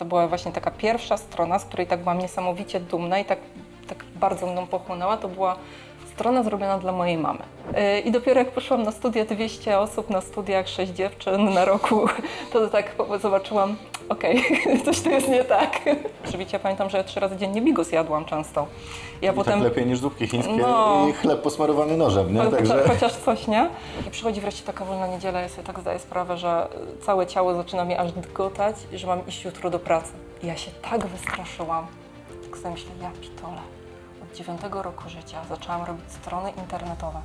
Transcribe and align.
To 0.00 0.04
była 0.04 0.28
właśnie 0.28 0.52
taka 0.52 0.70
pierwsza 0.70 1.16
strona, 1.16 1.58
z 1.58 1.64
której 1.64 1.86
tak 1.86 2.00
byłam 2.00 2.18
niesamowicie 2.18 2.80
dumna 2.80 3.18
i 3.18 3.24
tak, 3.24 3.38
tak 3.88 4.04
bardzo 4.04 4.46
mną 4.46 4.66
pochłonęła. 4.66 5.16
To 5.16 5.28
była 5.28 5.56
strona 6.14 6.42
zrobiona 6.42 6.78
dla 6.78 6.92
mojej 6.92 7.18
mamy. 7.18 7.38
Yy, 7.72 8.00
I 8.00 8.10
dopiero 8.10 8.40
jak 8.40 8.50
poszłam 8.50 8.82
na 8.82 8.92
studia, 8.92 9.24
200 9.24 9.78
osób 9.78 10.10
na 10.10 10.20
studiach, 10.20 10.68
6 10.68 10.92
dziewczyn 10.92 11.54
na 11.54 11.64
roku, 11.64 12.06
to 12.52 12.68
tak 12.68 12.94
zobaczyłam, 13.22 13.76
okej, 14.10 14.44
coś 14.84 15.00
tu 15.00 15.10
jest 15.10 15.28
nie 15.28 15.44
tak. 15.44 15.80
Oczywiście 16.28 16.58
pamiętam, 16.58 16.90
że 16.90 16.98
ja 16.98 17.04
trzy 17.04 17.20
razy 17.20 17.36
dziennie 17.36 17.62
bigos 17.62 17.92
jadłam 17.92 18.24
często. 18.24 18.66
Ja 19.22 19.32
I 19.32 19.44
tak 19.44 19.60
lepiej 19.60 19.86
niż 19.86 19.98
zupki 19.98 20.26
chińskie 20.26 20.56
No. 20.56 21.06
i 21.08 21.12
chleb 21.12 21.42
posmarowany 21.42 21.96
nożem, 21.96 22.34
nie? 22.34 22.40
Cho- 22.40 22.50
Także... 22.56 22.82
Chociaż 22.88 23.12
coś, 23.12 23.46
nie? 23.46 23.68
I 24.06 24.10
przychodzi 24.10 24.40
wreszcie 24.40 24.64
taka 24.64 24.84
wolna 24.84 25.06
niedziela, 25.06 25.40
ja 25.40 25.48
sobie 25.48 25.62
tak 25.62 25.80
zdaję 25.80 25.98
sprawę, 25.98 26.36
że 26.38 26.68
całe 27.06 27.26
ciało 27.26 27.54
zaczyna 27.54 27.84
mi 27.84 27.94
aż 27.94 28.12
dygotać, 28.12 28.76
że 28.92 29.06
mam 29.06 29.26
iść 29.26 29.44
jutro 29.44 29.70
do 29.70 29.78
pracy. 29.78 30.12
I 30.42 30.46
ja 30.46 30.56
się 30.56 30.70
tak 30.90 31.06
wystraszyłam. 31.06 31.86
Tak 32.50 32.58
sobie 32.58 32.70
myślę, 32.70 32.90
ja 33.02 33.10
pitole. 33.20 33.60
Od 34.22 34.36
dziewiątego 34.36 34.82
roku 34.82 35.08
życia 35.08 35.38
zaczęłam 35.48 35.84
robić 35.84 36.04
strony 36.12 36.50
internetowe. 36.58 37.20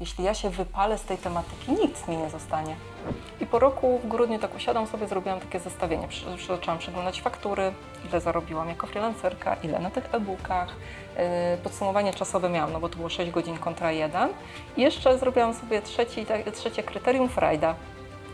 Jeśli 0.00 0.24
ja 0.24 0.34
się 0.34 0.50
wypalę 0.50 0.98
z 0.98 1.02
tej 1.02 1.18
tematyki, 1.18 1.72
nic 1.72 2.08
mi 2.08 2.16
nie 2.16 2.30
zostanie. 2.30 2.76
I 3.40 3.46
po 3.46 3.58
roku 3.58 3.98
w 4.04 4.08
grudniu 4.08 4.38
tak 4.38 4.56
usiadłam 4.56 4.86
sobie, 4.86 5.08
zrobiłam 5.08 5.40
takie 5.40 5.60
zestawienie. 5.60 6.08
Zaczęłam 6.48 6.78
przeglądać 6.78 7.20
faktury, 7.22 7.72
ile 8.08 8.20
zarobiłam 8.20 8.68
jako 8.68 8.86
freelancerka, 8.86 9.56
ile 9.62 9.78
na 9.78 9.90
tych 9.90 10.14
e-bookach. 10.14 10.68
Yy, 11.16 11.22
Podsumowanie 11.62 12.12
czasowe 12.12 12.48
miałam, 12.48 12.72
no 12.72 12.80
bo 12.80 12.88
to 12.88 12.96
było 12.96 13.08
6 13.08 13.30
godzin 13.30 13.58
kontra 13.58 13.92
1. 13.92 14.28
I 14.76 14.82
jeszcze 14.82 15.18
zrobiłam 15.18 15.54
sobie 15.54 15.82
trzeci, 15.82 16.26
tak, 16.26 16.50
trzecie 16.50 16.82
kryterium 16.82 17.28
Frajda, 17.28 17.74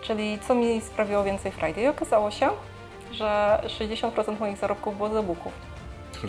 czyli 0.03 0.39
co 0.49 0.55
mi 0.55 0.81
sprawiło 0.81 1.25
więcej 1.25 1.53
Frajdy. 1.53 1.81
I 1.81 1.89
okazało 1.89 2.31
się, 2.31 2.49
że 3.13 3.63
60% 3.67 4.41
moich 4.41 4.57
zarobków 4.57 4.97
było 4.97 5.09
z 5.09 5.17
e-booków, 5.17 5.53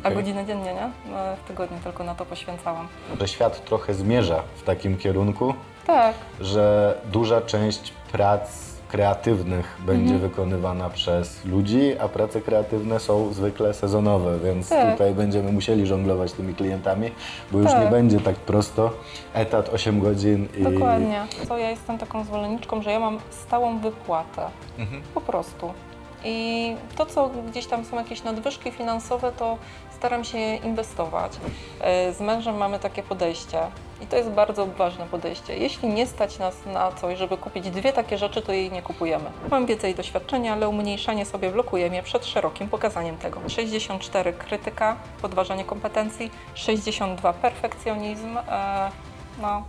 a 0.04 0.12
godzinę 0.12 0.46
dziennie, 0.46 0.74
nie? 0.74 0.90
No, 1.12 1.18
W 1.44 1.48
tygodniu 1.48 1.78
tylko 1.84 2.04
na 2.04 2.16
to 2.16 2.26
poświęcałam. 2.26 2.88
Że 3.20 3.28
świat 3.28 3.66
trochę 3.66 3.94
zmierza 3.94 4.44
w 4.56 4.64
takim 4.64 4.98
kierunku, 4.98 5.54
Tak, 5.88 6.16
że 6.42 6.96
duża 7.12 7.42
część 7.42 7.94
prac 8.12 8.68
kreatywnych 8.88 9.78
będzie 9.86 10.14
Mhm. 10.14 10.30
wykonywana 10.32 10.90
przez 10.90 11.46
ludzi, 11.46 12.00
a 12.00 12.08
prace 12.08 12.42
kreatywne 12.42 13.00
są 13.00 13.34
zwykle 13.34 13.74
sezonowe, 13.74 14.40
więc 14.40 14.70
Tak. 14.70 14.92
tutaj 14.92 15.14
będziemy 15.14 15.52
musieli 15.52 15.88
żonglować 15.88 16.32
tymi 16.34 16.56
klientami, 16.56 17.12
bo 17.52 17.58
już 17.60 17.72
Tak. 17.72 17.84
nie 17.84 17.90
będzie 17.92 18.20
tak 18.20 18.36
prosto. 18.36 18.92
Etat 19.34 19.70
8 19.70 20.00
godzin 20.00 20.48
i... 20.58 20.64
Dokładnie. 20.64 21.26
Co 21.48 21.58
ja 21.58 21.70
jestem 21.70 21.98
taką 21.98 22.24
zwolenniczką, 22.24 22.82
że 22.82 22.92
ja 22.92 23.00
mam 23.00 23.20
stałą 23.30 23.80
wypłatę. 23.80 24.42
Mhm. 24.80 25.02
Po 25.14 25.22
prostu. 25.22 25.74
I 26.24 26.76
to, 26.96 27.06
co 27.06 27.30
gdzieś 27.30 27.66
tam 27.66 27.86
są 27.86 27.96
jakieś 27.98 28.24
nadwyżki 28.24 28.72
finansowe, 28.72 29.32
to 29.32 29.58
staram 29.98 30.24
się 30.24 30.38
je 30.38 30.56
inwestować. 30.56 31.32
E, 31.82 32.14
Z 32.14 32.22
mężem 32.22 32.58
mamy 32.58 32.80
takie 32.80 33.04
podejście. 33.04 33.60
I 34.02 34.08
to 34.08 34.16
jest 34.16 34.30
bardzo 34.30 34.66
ważne 34.66 35.06
podejście. 35.06 35.58
Jeśli 35.58 35.90
nie 35.90 36.08
stać 36.08 36.40
nas 36.40 36.56
na 36.66 36.92
coś, 36.92 37.18
żeby 37.18 37.38
kupić 37.38 37.70
dwie 37.70 37.94
takie 37.94 38.18
rzeczy, 38.18 38.42
to 38.42 38.54
jej 38.54 38.72
nie 38.72 38.82
kupujemy. 38.82 39.26
Mam 39.52 39.66
wiedzę 39.66 39.90
i 39.90 39.96
doświadczenie, 39.96 40.54
ale 40.54 40.70
umniejszanie 40.70 41.26
sobie 41.26 41.52
blokuje 41.52 41.90
mnie 41.90 42.04
przed 42.04 42.26
szerokim 42.26 42.70
pokazaniem 42.70 43.18
tego. 43.18 43.50
64 43.50 44.34
krytyka, 44.34 44.98
podważanie 45.22 45.66
kompetencji, 45.66 46.32
62 46.56 47.34
perfekcjonizm. 47.34 48.38
E, 48.38 48.92
no, 49.42 49.64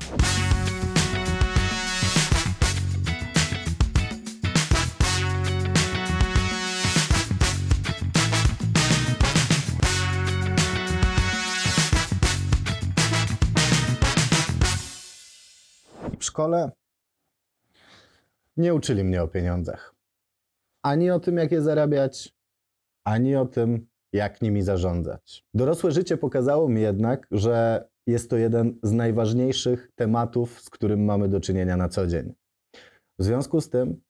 szkole 16.39 16.71
nie 18.57 18.75
uczyli 18.75 19.05
mnie 19.05 19.23
o 19.23 19.29
pieniądzach. 19.29 19.95
Ani 20.83 21.11
o 21.11 21.21
tym, 21.21 21.37
jak 21.37 21.53
je 21.53 21.63
zarabiać, 21.63 22.35
ani 23.05 23.37
o 23.37 23.47
tym, 23.47 23.87
jak 24.13 24.43
nimi 24.43 24.63
zarządzać. 24.63 25.45
Dorosłe 25.55 25.93
życie 25.93 26.17
pokazało 26.17 26.69
mi 26.69 26.81
jednak, 26.81 27.27
że 27.31 27.89
jest 28.07 28.31
to 28.31 28.37
jeden 28.37 28.79
z 28.83 28.93
najważniejszych 28.93 29.91
tematów, 29.95 30.61
z 30.61 30.71
którym 30.71 31.05
mamy 31.05 31.29
do 31.29 31.41
czynienia 31.41 31.77
na 31.77 31.89
co 31.89 32.07
dzień. 32.07 32.35
W 33.19 33.25
związku 33.25 33.61
z 33.61 33.71
tym, 33.71 34.01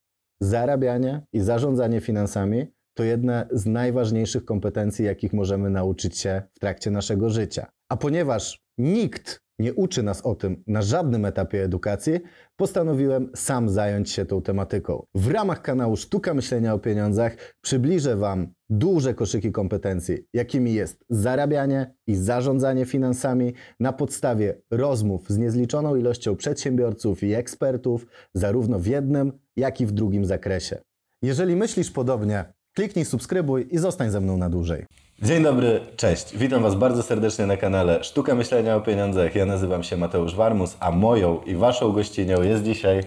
zarabianie 0.40 1.26
i 1.32 1.40
zarządzanie 1.40 2.00
finansami 2.00 2.66
to 2.94 3.04
jedne 3.04 3.48
z 3.52 3.66
najważniejszych 3.66 4.44
kompetencji, 4.44 5.04
jakich 5.04 5.32
możemy 5.32 5.70
nauczyć 5.70 6.18
się 6.18 6.42
w 6.54 6.58
trakcie 6.58 6.90
naszego 6.90 7.30
życia. 7.30 7.66
A 7.92 7.96
ponieważ 7.96 8.60
nikt 8.78 9.47
nie 9.58 9.74
uczy 9.74 10.02
nas 10.02 10.22
o 10.22 10.34
tym 10.34 10.62
na 10.66 10.82
żadnym 10.82 11.24
etapie 11.24 11.64
edukacji, 11.64 12.20
postanowiłem 12.56 13.30
sam 13.34 13.68
zająć 13.68 14.10
się 14.10 14.26
tą 14.26 14.42
tematyką. 14.42 15.02
W 15.14 15.28
ramach 15.28 15.62
kanału 15.62 15.96
Sztuka 15.96 16.34
Myślenia 16.34 16.74
o 16.74 16.78
Pieniądzach 16.78 17.36
przybliżę 17.60 18.16
Wam 18.16 18.48
duże 18.70 19.14
koszyki 19.14 19.52
kompetencji, 19.52 20.18
jakimi 20.34 20.74
jest 20.74 21.04
zarabianie 21.10 21.94
i 22.06 22.14
zarządzanie 22.14 22.86
finansami 22.86 23.52
na 23.80 23.92
podstawie 23.92 24.60
rozmów 24.70 25.28
z 25.28 25.38
niezliczoną 25.38 25.96
ilością 25.96 26.36
przedsiębiorców 26.36 27.22
i 27.22 27.34
ekspertów, 27.34 28.06
zarówno 28.34 28.78
w 28.78 28.86
jednym, 28.86 29.32
jak 29.56 29.80
i 29.80 29.86
w 29.86 29.92
drugim 29.92 30.24
zakresie. 30.24 30.78
Jeżeli 31.22 31.56
myślisz 31.56 31.90
podobnie, 31.90 32.52
kliknij 32.76 33.04
subskrybuj 33.04 33.68
i 33.70 33.78
zostań 33.78 34.10
ze 34.10 34.20
mną 34.20 34.36
na 34.36 34.50
dłużej. 34.50 34.86
Dzień 35.22 35.42
dobry, 35.42 35.80
cześć. 35.96 36.36
Witam 36.36 36.62
Was 36.62 36.74
bardzo 36.74 37.02
serdecznie 37.02 37.46
na 37.46 37.56
kanale 37.56 38.04
Sztuka 38.04 38.34
Myślenia 38.34 38.76
o 38.76 38.80
Pieniądzach. 38.80 39.34
Ja 39.34 39.46
nazywam 39.46 39.82
się 39.82 39.96
Mateusz 39.96 40.34
Warmus, 40.34 40.76
a 40.80 40.90
moją 40.90 41.40
i 41.46 41.54
Waszą 41.54 41.92
gościnią 41.92 42.42
jest 42.42 42.64
dzisiaj 42.64 43.02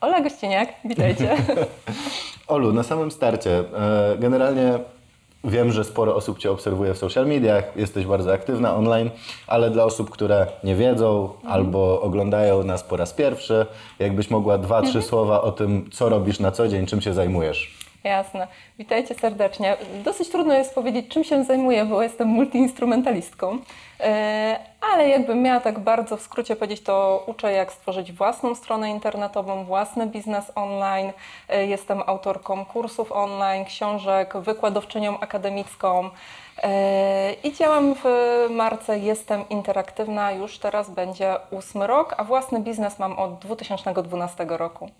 Ola 0.00 0.20
Gościniak, 0.20 0.68
witajcie. 0.84 1.36
Olu, 2.48 2.72
na 2.72 2.82
samym 2.82 3.10
starcie, 3.10 3.58
e, 3.58 4.16
generalnie 4.18 4.78
wiem, 5.44 5.72
że 5.72 5.84
sporo 5.84 6.14
osób 6.14 6.38
Cię 6.38 6.50
obserwuje 6.50 6.94
w 6.94 6.98
social 6.98 7.26
mediach, 7.26 7.76
jesteś 7.76 8.06
bardzo 8.06 8.32
aktywna 8.32 8.76
online, 8.76 9.10
ale 9.46 9.70
dla 9.70 9.84
osób, 9.84 10.10
które 10.10 10.46
nie 10.64 10.74
wiedzą 10.74 11.30
albo 11.44 12.00
oglądają 12.00 12.64
nas 12.64 12.82
po 12.82 12.96
raz 12.96 13.12
pierwszy, 13.12 13.66
jakbyś 13.98 14.30
mogła 14.30 14.58
dwa, 14.58 14.82
trzy 14.82 15.02
słowa 15.02 15.42
o 15.42 15.52
tym, 15.52 15.90
co 15.92 16.08
robisz 16.08 16.40
na 16.40 16.50
co 16.50 16.68
dzień, 16.68 16.86
czym 16.86 17.00
się 17.00 17.14
zajmujesz. 17.14 17.77
Jasne. 18.04 18.46
Witajcie 18.78 19.14
serdecznie. 19.14 19.76
Dosyć 20.04 20.28
trudno 20.28 20.54
jest 20.54 20.74
powiedzieć, 20.74 21.08
czym 21.08 21.24
się 21.24 21.44
zajmuję, 21.44 21.84
bo 21.84 22.02
jestem 22.02 22.28
multiinstrumentalistką. 22.28 23.58
E, 24.00 24.58
Ale 24.80 25.08
jakbym 25.08 25.42
miała 25.42 25.60
tak 25.60 25.78
bardzo 25.78 26.16
w 26.16 26.22
skrócie 26.22 26.56
powiedzieć, 26.56 26.80
to 26.82 27.24
uczę 27.26 27.52
jak 27.52 27.72
stworzyć 27.72 28.12
własną 28.12 28.54
stronę 28.54 28.90
internetową, 28.90 29.64
własny 29.64 30.06
biznes 30.06 30.52
online. 30.54 31.12
E, 31.48 31.66
Jestem 31.66 32.02
autorką 32.06 32.64
kursów 32.64 33.12
online, 33.12 33.64
książek, 33.64 34.36
wykładowczynią 34.36 35.20
akademicką. 35.20 36.10
E, 36.62 37.32
I 37.32 37.52
działam 37.52 37.94
w 37.94 38.04
marce 38.50 38.98
Jestem 38.98 39.48
Interaktywna. 39.48 40.32
Już 40.32 40.58
teraz 40.58 40.90
będzie 40.90 41.36
ósmy 41.50 41.86
rok, 41.86 42.14
a 42.16 42.24
własny 42.24 42.60
biznes 42.60 42.98
mam 42.98 43.18
od 43.18 43.38
2012 43.38 44.46
roku. 44.48 44.90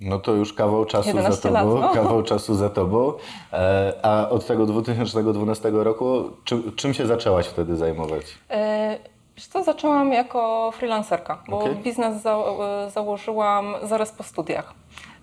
No 0.00 0.18
to 0.18 0.32
już 0.32 0.52
kawał 0.52 0.84
czasu 0.84 1.04
za 1.04 1.16
11 1.16 1.50
lat, 1.50 1.64
Tobą, 1.64 1.80
no. 1.80 1.88
kawał 1.88 2.22
czasu 2.22 2.54
za 2.54 2.70
Tobą. 2.70 3.12
E, 3.52 3.92
A 4.02 4.28
od 4.28 4.46
tego 4.46 4.66
2012 4.66 5.70
roku, 5.70 6.30
czym, 6.44 6.72
czym 6.76 6.94
się 6.94 7.06
zaczęłaś 7.06 7.46
wtedy 7.46 7.76
zajmować? 7.76 8.22
E, 8.50 8.98
zaczęłam 9.64 10.12
jako 10.12 10.70
freelancerka, 10.76 11.42
bo 11.48 11.58
Okej. 11.58 11.74
biznes 11.76 12.22
za, 12.22 12.36
e, 12.36 12.90
założyłam 12.90 13.74
zaraz 13.82 14.12
po 14.12 14.22
studiach. 14.22 14.74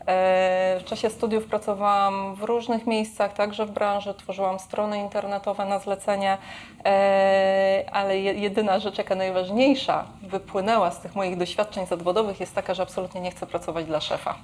E, 0.08 0.80
W 0.80 0.84
czasie 0.86 1.10
studiów 1.10 1.46
pracowałam 1.46 2.36
w 2.36 2.44
różnych 2.44 2.88
miejscach, 2.88 3.34
także 3.34 3.66
w 3.66 3.72
branży, 3.72 4.14
tworzyłam 4.14 4.60
strony 4.60 5.00
internetowe 5.00 5.66
na 5.66 5.80
zlecenie, 5.80 6.38
e, 6.86 7.84
ale 7.92 8.18
je- 8.20 8.34
jedyna 8.34 8.80
rzecz, 8.80 8.98
jaka 8.98 9.16
najważniejsza 9.16 10.06
wypłynęła 10.22 10.92
z 10.92 11.00
tych 11.00 11.16
moich 11.16 11.38
doświadczeń 11.38 11.86
zawodowych 11.88 12.40
jest 12.40 12.56
taka, 12.56 12.74
że 12.74 12.84
absolutnie 12.84 13.22
nie 13.22 13.32
chcę 13.32 13.46
pracować 13.48 13.86
dla 13.86 14.02
szefa. 14.02 14.36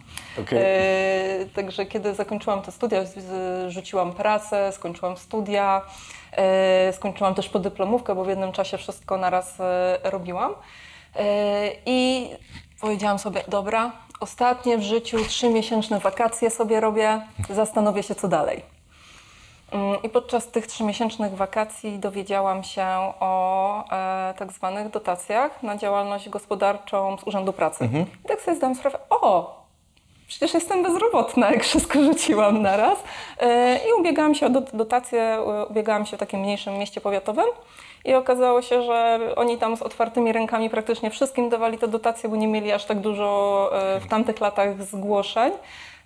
Okej. 0.42 0.60
E, 0.62 1.46
Także 1.56 1.86
kiedy 1.86 2.14
zakończyłam 2.16 2.62
te 2.62 2.72
studia, 2.72 3.00
rzuciłam 3.68 4.14
pracę, 4.14 4.72
skończyłam 4.72 5.18
studia, 5.18 5.82
skończyłam 6.92 7.36
też 7.36 7.50
podyplomówkę, 7.50 8.16
bo 8.16 8.24
w 8.24 8.28
jednym 8.30 8.52
czasie 8.52 8.78
wszystko 8.78 9.18
naraz 9.18 9.58
robiłam. 10.04 10.54
I 11.86 12.30
powiedziałam 12.82 13.20
sobie, 13.20 13.44
dobra, 13.48 13.92
ostatnie 14.20 14.78
w 14.78 14.82
życiu 14.82 15.26
trzymiesięczne 15.26 16.00
wakacje 16.00 16.50
sobie 16.50 16.80
robię, 16.80 17.22
zastanowię 17.50 18.04
się 18.04 18.16
co 18.16 18.28
dalej. 18.28 18.62
Mm, 19.72 20.02
I 20.04 20.10
podczas 20.10 20.48
tych 20.48 20.68
trzymiesięcznych 20.68 21.36
wakacji 21.36 22.00
dowiedziałam 22.00 22.64
się 22.64 22.86
o 23.20 23.84
e, 23.92 24.34
tak 24.38 24.52
zwanych 24.52 24.90
dotacjach 24.90 25.64
na 25.64 25.78
działalność 25.78 26.30
gospodarczą 26.30 27.18
z 27.18 27.28
Urzędu 27.28 27.54
Pracy. 27.54 27.90
I 28.26 28.28
tak 28.28 28.42
sobie 28.42 28.58
zdałam 28.58 28.76
sprawę, 28.76 29.00
o, 29.10 29.60
przecież 30.28 30.54
jestem 30.54 30.84
bezrobotna, 30.84 31.52
jak 31.52 31.64
wszystko 31.64 32.04
rzuciłam 32.14 32.62
naraz. 32.62 32.98
E, 33.40 33.78
I 33.90 33.94
ubiegałam 34.00 34.36
się 34.36 34.46
o 34.46 34.50
dot- 34.50 34.76
dotację, 34.76 35.22
e, 35.22 35.66
ubiegałam 35.66 36.06
się 36.06 36.18
w 36.18 36.20
takim 36.20 36.40
mniejszym 36.40 36.74
mieście 36.78 37.02
powiatowym. 37.02 37.46
I 38.06 38.14
okazało 38.14 38.62
się, 38.62 38.82
że 38.82 39.20
oni 39.36 39.58
tam 39.58 39.78
z 39.78 39.82
otwartymi 39.82 40.32
rękami 40.32 40.70
praktycznie 40.70 41.10
wszystkim 41.10 41.50
dawali 41.50 41.78
te 41.78 41.88
dotacje, 41.88 42.30
bo 42.30 42.36
nie 42.36 42.48
mieli 42.48 42.72
aż 42.72 42.86
tak 42.86 43.00
dużo 43.00 43.70
e, 43.74 44.00
w 44.00 44.08
tamtych 44.08 44.40
latach 44.40 44.84
zgłoszeń. 44.84 45.54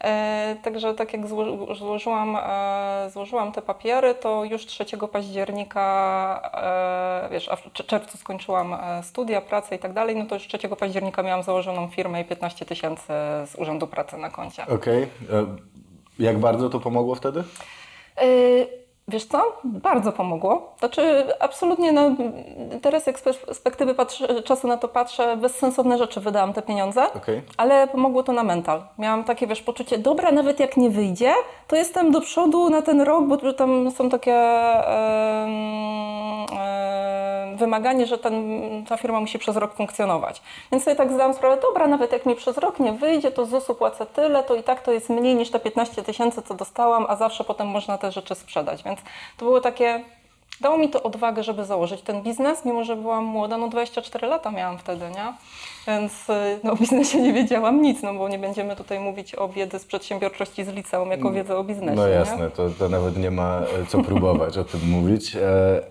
E, 0.03 0.55
Także 0.63 0.93
tak 0.93 1.13
jak 1.13 1.25
zło- 1.25 1.75
złożyłam, 1.75 2.37
e, 2.43 3.09
złożyłam 3.09 3.51
te 3.51 3.61
papiery, 3.61 4.15
to 4.15 4.43
już 4.43 4.65
3 4.65 5.07
października, 5.07 6.51
wiesz, 7.31 7.49
a 7.49 7.55
w 7.55 7.63
cz- 7.73 7.85
czerwcu 7.85 8.17
skończyłam 8.17 8.77
studia, 9.01 9.41
pracę 9.41 9.75
i 9.75 9.79
tak 9.79 9.93
dalej, 9.93 10.15
no 10.15 10.25
to 10.25 10.35
już 10.35 10.47
3 10.47 10.75
października 10.75 11.23
miałam 11.23 11.43
założoną 11.43 11.87
firmę 11.87 12.21
i 12.21 12.25
15 12.25 12.65
tysięcy 12.65 13.03
z 13.45 13.55
Urzędu 13.57 13.87
Pracy 13.87 14.17
na 14.17 14.29
koncie. 14.29 14.67
Okej. 14.67 15.03
E, 15.03 15.07
Jak 16.19 16.37
bardzo 16.39 16.69
to 16.69 16.79
pomogło 16.79 17.15
wtedy? 17.15 17.43
Yy, 18.21 18.82
Wiesz 19.07 19.25
co? 19.25 19.41
Bardzo 19.63 20.11
pomogło. 20.11 20.73
Znaczy, 20.79 21.25
absolutnie, 21.39 21.91
no, 21.91 22.01
teraz 22.81 23.07
jak 23.07 23.19
z 23.19 23.21
perspektywy 23.23 23.95
patrzę, 23.95 24.43
czasu 24.43 24.67
na 24.67 24.77
to 24.77 24.87
patrzę, 24.87 25.37
bezsensowne 25.37 25.97
rzeczy 25.97 26.19
wydałam 26.21 26.53
te 26.53 26.61
pieniądze, 26.61 27.13
Okej. 27.13 27.41
ale 27.57 27.87
pomogło 27.87 28.23
to 28.23 28.31
na 28.31 28.43
mental. 28.43 28.83
Miałam 28.97 29.23
takie, 29.23 29.47
wiesz, 29.47 29.61
poczucie, 29.61 29.97
dobra, 29.97 30.31
nawet 30.31 30.59
jak 30.59 30.77
nie 30.77 30.89
wyjdzie, 30.89 31.33
to 31.67 31.75
jestem 31.75 32.11
do 32.11 32.21
przodu 32.21 32.69
na 32.69 32.81
ten 32.81 33.01
rok, 33.01 33.25
bo 33.25 33.53
tam 33.53 33.91
są 33.91 34.09
takie 34.09 34.35
em, 34.35 35.49
em, 36.59 37.57
wymaganie, 37.57 38.05
że 38.05 38.17
ten, 38.17 38.33
ta 38.89 38.97
firma 38.97 39.19
musi 39.19 39.39
przez 39.39 39.57
rok 39.57 39.73
funkcjonować. 39.73 40.41
Więc 40.71 40.83
sobie 40.83 40.95
tak 40.95 41.11
zdałam 41.13 41.33
sprawę, 41.33 41.57
dobra, 41.61 41.87
nawet 41.87 42.11
jak 42.11 42.25
mi 42.25 42.35
przez 42.35 42.57
rok 42.57 42.79
nie 42.79 42.93
wyjdzie, 42.93 43.31
to 43.31 43.45
ZUS-u 43.45 43.75
płacę 43.75 44.05
tyle, 44.05 44.43
to 44.43 44.55
i 44.55 44.63
tak 44.63 44.81
to 44.81 44.91
jest 44.91 45.09
mniej 45.09 45.35
niż 45.35 45.51
te 45.51 45.59
15 45.59 46.03
tysięcy, 46.03 46.41
co 46.41 46.53
dostałam, 46.53 47.05
a 47.09 47.15
zawsze 47.15 47.43
potem 47.43 47.67
można 47.67 47.97
te 47.97 48.11
rzeczy 48.11 48.35
sprzedać. 48.35 48.83
Więc 48.83 48.92
to 49.37 49.45
było 49.45 49.61
takie, 49.61 50.03
dało 50.61 50.77
mi 50.77 50.89
to 50.89 51.03
odwagę, 51.03 51.43
żeby 51.43 51.65
założyć 51.65 52.01
ten 52.01 52.21
biznes, 52.21 52.65
mimo 52.65 52.83
że 52.83 52.95
byłam 52.95 53.23
młoda, 53.23 53.57
no 53.57 53.67
24 53.67 54.27
lata 54.27 54.51
miałam 54.51 54.77
wtedy, 54.77 55.05
nie? 55.09 55.33
Więc 55.87 56.29
y, 56.29 56.59
no, 56.63 56.71
o 56.71 56.75
biznesie 56.75 57.21
nie 57.21 57.33
wiedziałam 57.33 57.81
nic, 57.81 58.03
no 58.03 58.13
bo 58.13 58.29
nie 58.29 58.39
będziemy 58.39 58.75
tutaj 58.75 58.99
mówić 58.99 59.35
o 59.35 59.49
wiedzy 59.49 59.79
z 59.79 59.85
przedsiębiorczości 59.85 60.63
z 60.63 60.67
liceum 60.69 61.11
jako 61.11 61.31
wiedzę 61.31 61.57
o 61.57 61.63
biznesie, 61.63 61.95
No 61.95 62.07
jasne, 62.07 62.51
to, 62.51 62.69
to 62.69 62.89
nawet 62.89 63.17
nie 63.17 63.31
ma 63.31 63.59
e, 63.81 63.85
co 63.85 64.03
próbować 64.03 64.57
o 64.57 64.63
tym 64.63 64.79
mówić, 64.89 65.35
e, 65.35 65.39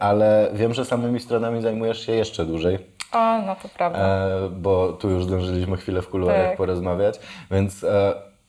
ale 0.00 0.50
wiem, 0.52 0.74
że 0.74 0.84
samymi 0.84 1.20
stronami 1.20 1.62
zajmujesz 1.62 2.06
się 2.06 2.12
jeszcze 2.12 2.44
dłużej, 2.44 2.78
A, 3.12 3.42
no 3.46 3.56
to 3.62 3.68
prawda. 3.68 3.98
e, 3.98 4.48
bo 4.50 4.92
tu 4.92 5.10
już 5.10 5.24
zdążyliśmy 5.24 5.76
chwilę 5.76 6.02
w 6.02 6.08
kuluarach 6.08 6.48
Tak. 6.48 6.56
porozmawiać, 6.56 7.20
więc 7.50 7.84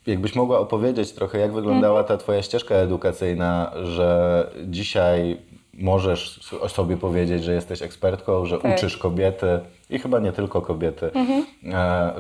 jakbyś 0.08 0.36
mogła 0.36 0.60
opowiedzieć 0.60 1.12
trochę, 1.12 1.38
jak 1.40 1.54
wyglądała 1.54 2.00
Mhm. 2.00 2.08
ta 2.18 2.24
twoja 2.24 2.42
ścieżka 2.42 2.76
edukacyjna, 2.76 3.72
że 3.84 4.48
dzisiaj 4.68 5.38
możesz 5.74 6.54
o 6.62 6.70
sobie 6.70 6.98
powiedzieć, 6.98 7.44
że 7.44 7.54
jesteś 7.54 7.82
ekspertką, 7.82 8.46
że 8.46 8.60
Tak. 8.60 8.78
uczysz 8.78 8.98
kobiety 8.98 9.60
i 9.94 10.00
chyba 10.00 10.20
nie 10.20 10.32
tylko 10.32 10.62
kobiety, 10.62 11.12
Mhm. 11.14 11.46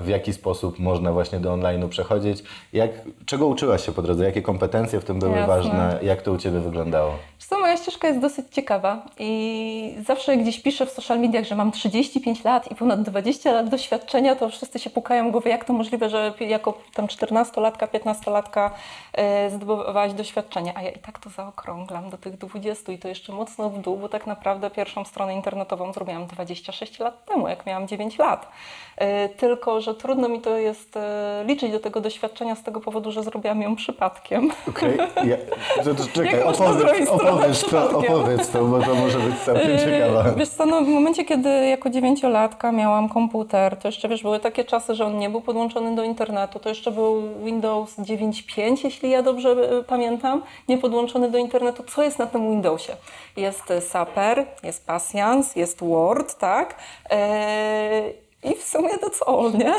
w 0.03 0.07
jaki 0.07 0.33
sposób 0.33 0.79
można 0.79 1.11
właśnie 1.11 1.39
do 1.39 1.53
online'u 1.53 1.89
przechodzić. 1.89 2.43
Jak, 2.73 2.91
czego 3.25 3.47
uczyłaś 3.47 3.85
się 3.85 3.91
po 3.91 4.01
drodze? 4.01 4.25
Jakie 4.25 4.41
kompetencje 4.41 4.99
w 4.99 5.05
tym 5.05 5.19
były 5.19 5.31
Jasne. 5.37 5.47
ważne? 5.47 5.99
Jak 6.01 6.21
to 6.21 6.31
u 6.31 6.37
Ciebie 6.37 6.59
wyglądało? 6.59 7.11
Co, 7.39 7.59
moja 7.59 7.77
ścieżka 7.77 8.07
jest 8.07 8.19
dosyć 8.19 8.45
ciekawa 8.51 9.05
i 9.19 9.95
zawsze 10.07 10.37
gdzieś 10.37 10.59
piszę 10.61 10.85
w 10.85 10.89
social 10.89 11.19
mediach, 11.19 11.45
że 11.45 11.55
mam 11.55 11.71
35 11.71 12.43
lat 12.43 12.71
i 12.71 12.75
ponad 12.75 13.01
20 13.01 13.51
lat 13.51 13.69
doświadczenia, 13.69 14.35
to 14.35 14.49
wszyscy 14.49 14.79
się 14.79 14.89
pukają 14.89 15.29
w 15.29 15.31
głowę, 15.31 15.49
jak 15.49 15.65
to 15.65 15.73
możliwe, 15.73 16.09
że 16.09 16.33
jako 16.39 16.73
tam 16.93 17.07
14-latka, 17.07 17.87
15-latka 17.87 18.69
e, 19.13 19.49
zdobywałaś 19.49 20.13
doświadczenie, 20.13 20.73
a 20.77 20.81
ja 20.81 20.91
i 20.91 20.99
tak 20.99 21.19
to 21.19 21.29
zaokrąglam 21.29 22.09
do 22.09 22.17
tych 22.17 22.37
20 22.37 22.91
i 22.91 22.97
to 22.97 23.07
jeszcze 23.07 23.33
mocno 23.33 23.69
w 23.69 23.79
dół, 23.79 23.97
bo 23.97 24.09
tak 24.09 24.27
naprawdę 24.27 24.69
pierwszą 24.69 25.05
stronę 25.05 25.33
internetową 25.35 25.93
zrobiłam 25.93 26.27
26 26.27 26.99
lat 26.99 27.25
temu, 27.25 27.47
jak 27.47 27.62
miałam 27.65 27.87
9 27.87 28.17
lat. 28.17 28.51
E, 28.97 29.29
Tylko, 29.29 29.81
że 29.81 29.95
trudno 29.95 30.29
mi 30.29 30.41
to 30.41 30.57
jest 30.57 30.97
e, 30.97 31.43
liczyć 31.47 31.71
do 31.71 31.79
tego 31.79 32.01
doświadczenia 32.01 32.55
z 32.55 32.63
tego 32.63 32.79
powodu, 32.79 33.11
że 33.11 33.23
zrobiłam 33.23 33.61
ją 33.61 33.75
przypadkiem. 33.75 34.51
Okej, 34.69 34.97
ja, 34.97 35.37
to, 35.83 35.95
to, 35.95 36.03
czekaj, 36.13 36.43
opowiedz, 36.43 37.09
opowiedz, 37.09 37.65
to, 37.65 37.99
opowiedz 37.99 38.49
to, 38.49 38.63
bo 38.65 38.79
to 38.79 38.95
może 38.95 39.19
być 39.19 39.39
całkiem 39.39 39.77
ciekawe. 39.77 40.23
Yy, 40.29 40.35
Wiesz 40.37 40.49
co, 40.49 40.65
no 40.65 40.81
w 40.81 40.87
momencie, 40.87 41.25
kiedy 41.25 41.49
jako 41.49 41.89
dziewięciolatka 41.89 42.71
miałam 42.71 43.09
komputer, 43.09 43.77
to 43.77 43.87
jeszcze, 43.87 44.09
wiesz, 44.09 44.21
były 44.23 44.39
takie 44.39 44.63
czasy, 44.63 44.95
że 44.95 45.05
on 45.05 45.17
nie 45.17 45.29
był 45.29 45.41
podłączony 45.41 45.95
do 45.95 46.03
internetu, 46.03 46.59
to 46.59 46.69
jeszcze 46.69 46.91
był 46.91 47.23
Windows 47.43 47.95
9.5, 47.99 48.77
jeśli 48.83 49.09
ja 49.09 49.21
dobrze 49.21 49.55
pamiętam, 49.87 50.43
nie 50.67 50.77
podłączony 50.77 51.31
do 51.31 51.37
internetu. 51.37 51.83
Co 51.83 52.03
jest 52.03 52.19
na 52.19 52.25
tym 52.25 52.51
Windowsie? 52.51 52.95
Jest 53.37 53.73
Saper, 53.89 54.45
jest 54.63 54.87
Passions, 54.87 55.55
jest 55.55 55.83
Word, 55.83 56.37
tak? 56.37 56.75
Yy, 57.11 58.22
I 58.43 58.55
w 58.55 58.63
sumie 58.63 58.97
to 58.97 59.09
co, 59.09 59.49
nie? 59.49 59.73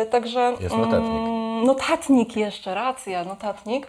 Yy, 0.00 0.06
Także... 0.06 0.52
Jest 0.60 0.76
notatnik. 0.76 1.02
mm, 1.12 1.64
Notatnik 1.64 2.36
jeszcze, 2.36 2.74
racja, 2.74 3.24
notatnik. 3.24 3.86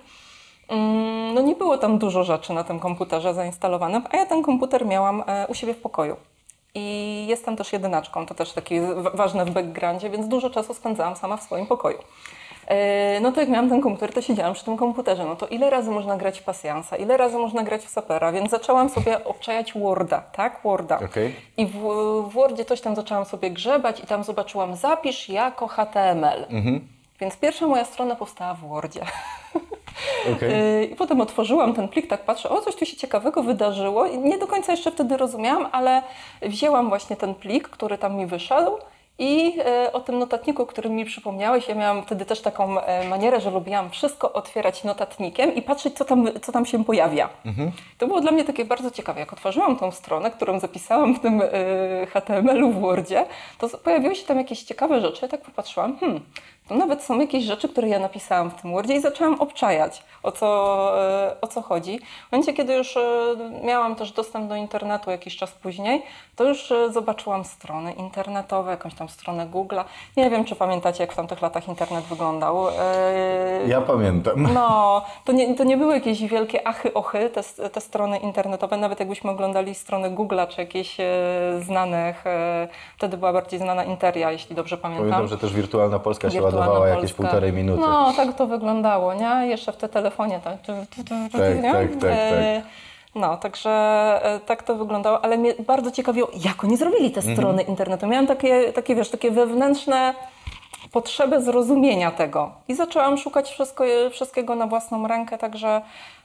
Mm, 0.69 1.33
No 1.33 1.41
nie 1.41 1.55
było 1.55 1.77
tam 1.77 1.97
dużo 1.97 2.23
rzeczy 2.23 2.53
na 2.53 2.63
tym 2.63 2.79
komputerze 2.79 3.33
zainstalowanym, 3.33 4.03
a 4.11 4.17
ja 4.17 4.25
ten 4.25 4.43
komputer 4.43 4.85
miałam 4.85 5.23
e, 5.27 5.47
u 5.47 5.53
siebie 5.53 5.73
w 5.73 5.81
pokoju. 5.81 6.15
I 6.75 7.25
jestem 7.27 7.57
też 7.57 7.73
jedynaczką, 7.73 8.25
to 8.25 8.33
też 8.35 8.51
takie 8.53 8.81
wa- 8.81 9.09
ważne 9.11 9.45
w 9.45 9.51
backgroundzie, 9.51 10.09
więc 10.09 10.27
dużo 10.27 10.49
czasu 10.49 10.73
spędzałam 10.73 11.15
sama 11.15 11.37
w 11.37 11.43
swoim 11.43 11.65
pokoju. 11.65 11.97
E, 12.67 13.19
No 13.21 13.31
to 13.31 13.39
jak 13.39 13.49
miałam 13.49 13.69
ten 13.69 13.81
komputer, 13.81 14.13
to 14.13 14.21
siedziałam 14.21 14.53
przy 14.53 14.65
tym 14.65 14.77
komputerze. 14.77 15.25
No 15.25 15.35
to 15.35 15.47
ile 15.47 15.69
razy 15.69 15.91
można 15.91 16.17
grać 16.17 16.39
w 16.39 16.43
pasjansa, 16.43 16.95
ile 16.95 17.17
razy 17.17 17.37
można 17.37 17.63
grać 17.63 17.81
w 17.81 17.89
sapera, 17.89 18.31
więc 18.31 18.51
zaczęłam 18.51 18.89
sobie 18.89 19.23
obczajać 19.23 19.73
Worda, 19.73 20.21
tak? 20.31 20.59
Worda. 20.63 20.99
Okej. 21.05 21.35
I 21.57 21.65
w, 21.65 21.71
w 22.29 22.29
Wordzie 22.33 22.65
coś 22.65 22.81
tam 22.81 22.95
zaczęłam 22.95 23.25
sobie 23.25 23.51
grzebać 23.51 23.99
i 23.99 24.07
tam 24.07 24.23
zobaczyłam 24.23 24.75
zapisz 24.75 25.29
jako 25.29 25.67
HTML. 25.67 26.45
Więc 27.19 27.37
pierwsza 27.37 27.67
moja 27.67 27.85
strona 27.85 28.15
powstała 28.15 28.53
w 28.53 28.59
Wordzie. 28.67 29.01
Okej. 30.35 30.51
Yy, 30.51 30.85
I 30.85 30.95
potem 30.95 31.21
otworzyłam 31.21 31.73
ten 31.73 31.87
plik, 31.87 32.07
tak 32.07 32.21
patrzę, 32.21 32.49
o 32.49 32.61
coś 32.61 32.75
tu 32.75 32.85
się 32.85 32.97
ciekawego 32.97 33.43
wydarzyło. 33.43 34.05
I 34.07 34.17
nie 34.17 34.37
do 34.37 34.47
końca 34.47 34.71
jeszcze 34.71 34.91
wtedy 34.91 35.17
rozumiałam, 35.17 35.67
ale 35.71 36.01
wzięłam 36.41 36.89
właśnie 36.89 37.15
ten 37.15 37.35
plik, 37.35 37.69
który 37.69 37.97
tam 37.97 38.15
mi 38.15 38.25
wyszedł. 38.25 38.71
I 39.19 39.59
e, 39.65 39.93
o 39.93 39.99
tym 39.99 40.19
notatniku, 40.19 40.63
o 40.63 40.65
którym 40.65 40.93
mi 40.95 41.05
przypomniałeś, 41.05 41.67
ja 41.67 41.75
miałam 41.75 42.03
wtedy 42.03 42.25
też 42.25 42.41
taką 42.41 42.79
e, 42.81 43.07
manierę, 43.07 43.41
że 43.41 43.51
lubiłam 43.51 43.89
wszystko 43.89 44.33
otwierać 44.33 44.83
notatnikiem 44.83 45.55
i 45.55 45.61
patrzeć, 45.61 45.93
co 45.97 46.05
tam, 46.05 46.29
co 46.41 46.51
tam 46.51 46.65
się 46.65 46.85
pojawia. 46.85 47.29
To 47.97 48.07
było 48.07 48.21
dla 48.21 48.31
mnie 48.31 48.43
takie 48.43 48.65
bardzo 48.65 48.91
ciekawe. 48.91 49.19
Jak 49.19 49.33
otworzyłam 49.33 49.75
tą 49.75 49.91
stronę, 49.91 50.31
którą 50.31 50.59
zapisałam 50.59 51.15
w 51.15 51.19
tym 51.19 51.41
e, 51.41 52.05
HTML-u 52.05 52.71
w 52.71 52.79
Wordzie, 52.79 53.25
to 53.57 53.69
pojawiły 53.69 54.15
się 54.15 54.25
tam 54.25 54.37
jakieś 54.37 54.63
ciekawe 54.63 55.01
rzeczy. 55.01 55.19
Ja 55.21 55.27
tak 55.27 55.41
popatrzyłam, 55.41 55.97
hmm, 55.97 56.21
to 56.67 56.75
nawet 56.75 57.03
są 57.03 57.19
jakieś 57.19 57.43
rzeczy, 57.43 57.69
które 57.69 57.87
ja 57.89 57.99
napisałam 57.99 58.51
w 58.51 58.61
tym 58.61 58.71
Wordzie 58.71 58.93
i 58.93 59.01
zaczęłam 59.01 59.41
obczajać, 59.41 60.03
o 60.23 60.31
co, 60.31 60.47
e, 61.03 61.35
o 61.41 61.47
co 61.47 61.61
chodzi. 61.61 61.99
W 62.29 62.31
momencie, 62.31 62.53
kiedy 62.53 62.73
już 62.73 62.97
e, 62.97 63.35
miałam 63.63 63.95
też 63.95 64.11
dostęp 64.11 64.49
do 64.49 64.55
internetu 64.55 65.11
jakiś 65.11 65.37
czas 65.37 65.51
później, 65.51 66.03
to 66.35 66.43
już 66.43 66.71
e, 66.71 66.91
zobaczyłam 66.91 67.43
strony 67.43 67.91
internetowe, 67.91 68.71
jakąś 68.71 68.93
tam 68.93 69.09
stronę 69.09 69.47
Google'a. 69.47 69.83
Nie 70.17 70.29
wiem, 70.29 70.45
czy 70.45 70.55
pamiętacie, 70.55 71.03
jak 71.03 71.13
w 71.13 71.15
tamtych 71.15 71.41
latach 71.41 71.67
internet 71.67 72.05
wyglądał. 72.05 72.65
Ja 73.67 73.81
pamiętam. 73.81 74.47
no, 74.53 75.01
to 75.25 75.31
nie, 75.31 75.55
to 75.55 75.63
nie 75.63 75.77
były 75.77 75.93
jakieś 75.93 76.23
wielkie 76.23 76.67
achy, 76.67 76.93
ochy, 76.93 77.29
te, 77.29 77.69
te 77.69 77.81
strony 77.81 78.17
internetowe. 78.17 78.77
Nawet 78.77 78.99
jakbyśmy 78.99 79.31
oglądali 79.31 79.75
strony 79.75 80.11
Google'a 80.11 80.47
czy 80.47 80.61
jakieś 80.61 80.97
znanych, 81.59 82.23
wtedy 82.97 83.17
była 83.17 83.33
bardziej 83.33 83.59
znana 83.59 83.83
Interia, 83.83 84.31
jeśli 84.31 84.55
dobrze 84.55 84.77
pamiętam. 84.77 85.09
Pamiętam, 85.09 85.27
że 85.27 85.37
też 85.37 85.53
Wirtualna 85.53 85.99
Polska 85.99 86.29
się 86.29 86.41
ładowała 86.67 86.87
jakieś 86.87 87.13
półtorej 87.13 87.53
minuty. 87.53 87.81
No, 87.81 88.13
tak 88.17 88.33
to 88.35 88.47
wyglądało, 88.47 89.13
nie? 89.13 89.47
Jeszcze 89.47 89.71
w 89.71 89.77
te 89.77 89.89
telefonie. 89.89 90.39
Tak, 90.43 90.53
Tak, 91.31 91.63
nie? 91.63 91.71
tak, 91.71 91.91
tak, 92.01 92.09
E, 92.11 92.61
No, 93.15 93.37
także 93.37 93.69
e, 94.23 94.39
tak 94.39 94.63
to 94.63 94.75
wyglądało, 94.75 95.23
ale 95.25 95.37
mnie 95.37 95.53
bardzo 95.67 95.91
ciekawiło, 95.91 96.29
jak 96.45 96.63
oni 96.63 96.77
zrobili 96.77 97.11
te 97.11 97.19
Mhm. 97.19 97.35
strony 97.37 97.61
internetu. 97.61 98.07
Miałam 98.07 98.27
takie, 98.27 98.73
takie, 98.73 98.95
wiesz, 98.95 99.09
takie 99.09 99.31
wewnętrzne 99.31 100.13
potrzebę 100.93 101.41
zrozumienia 101.41 102.11
tego. 102.11 102.51
I 102.67 102.75
zaczęłam 102.75 103.17
szukać 103.17 103.49
wszystko, 103.49 103.83
wszystkiego 104.11 104.55
na 104.55 104.67
własną 104.67 105.07
rękę, 105.07 105.37
także 105.37 105.81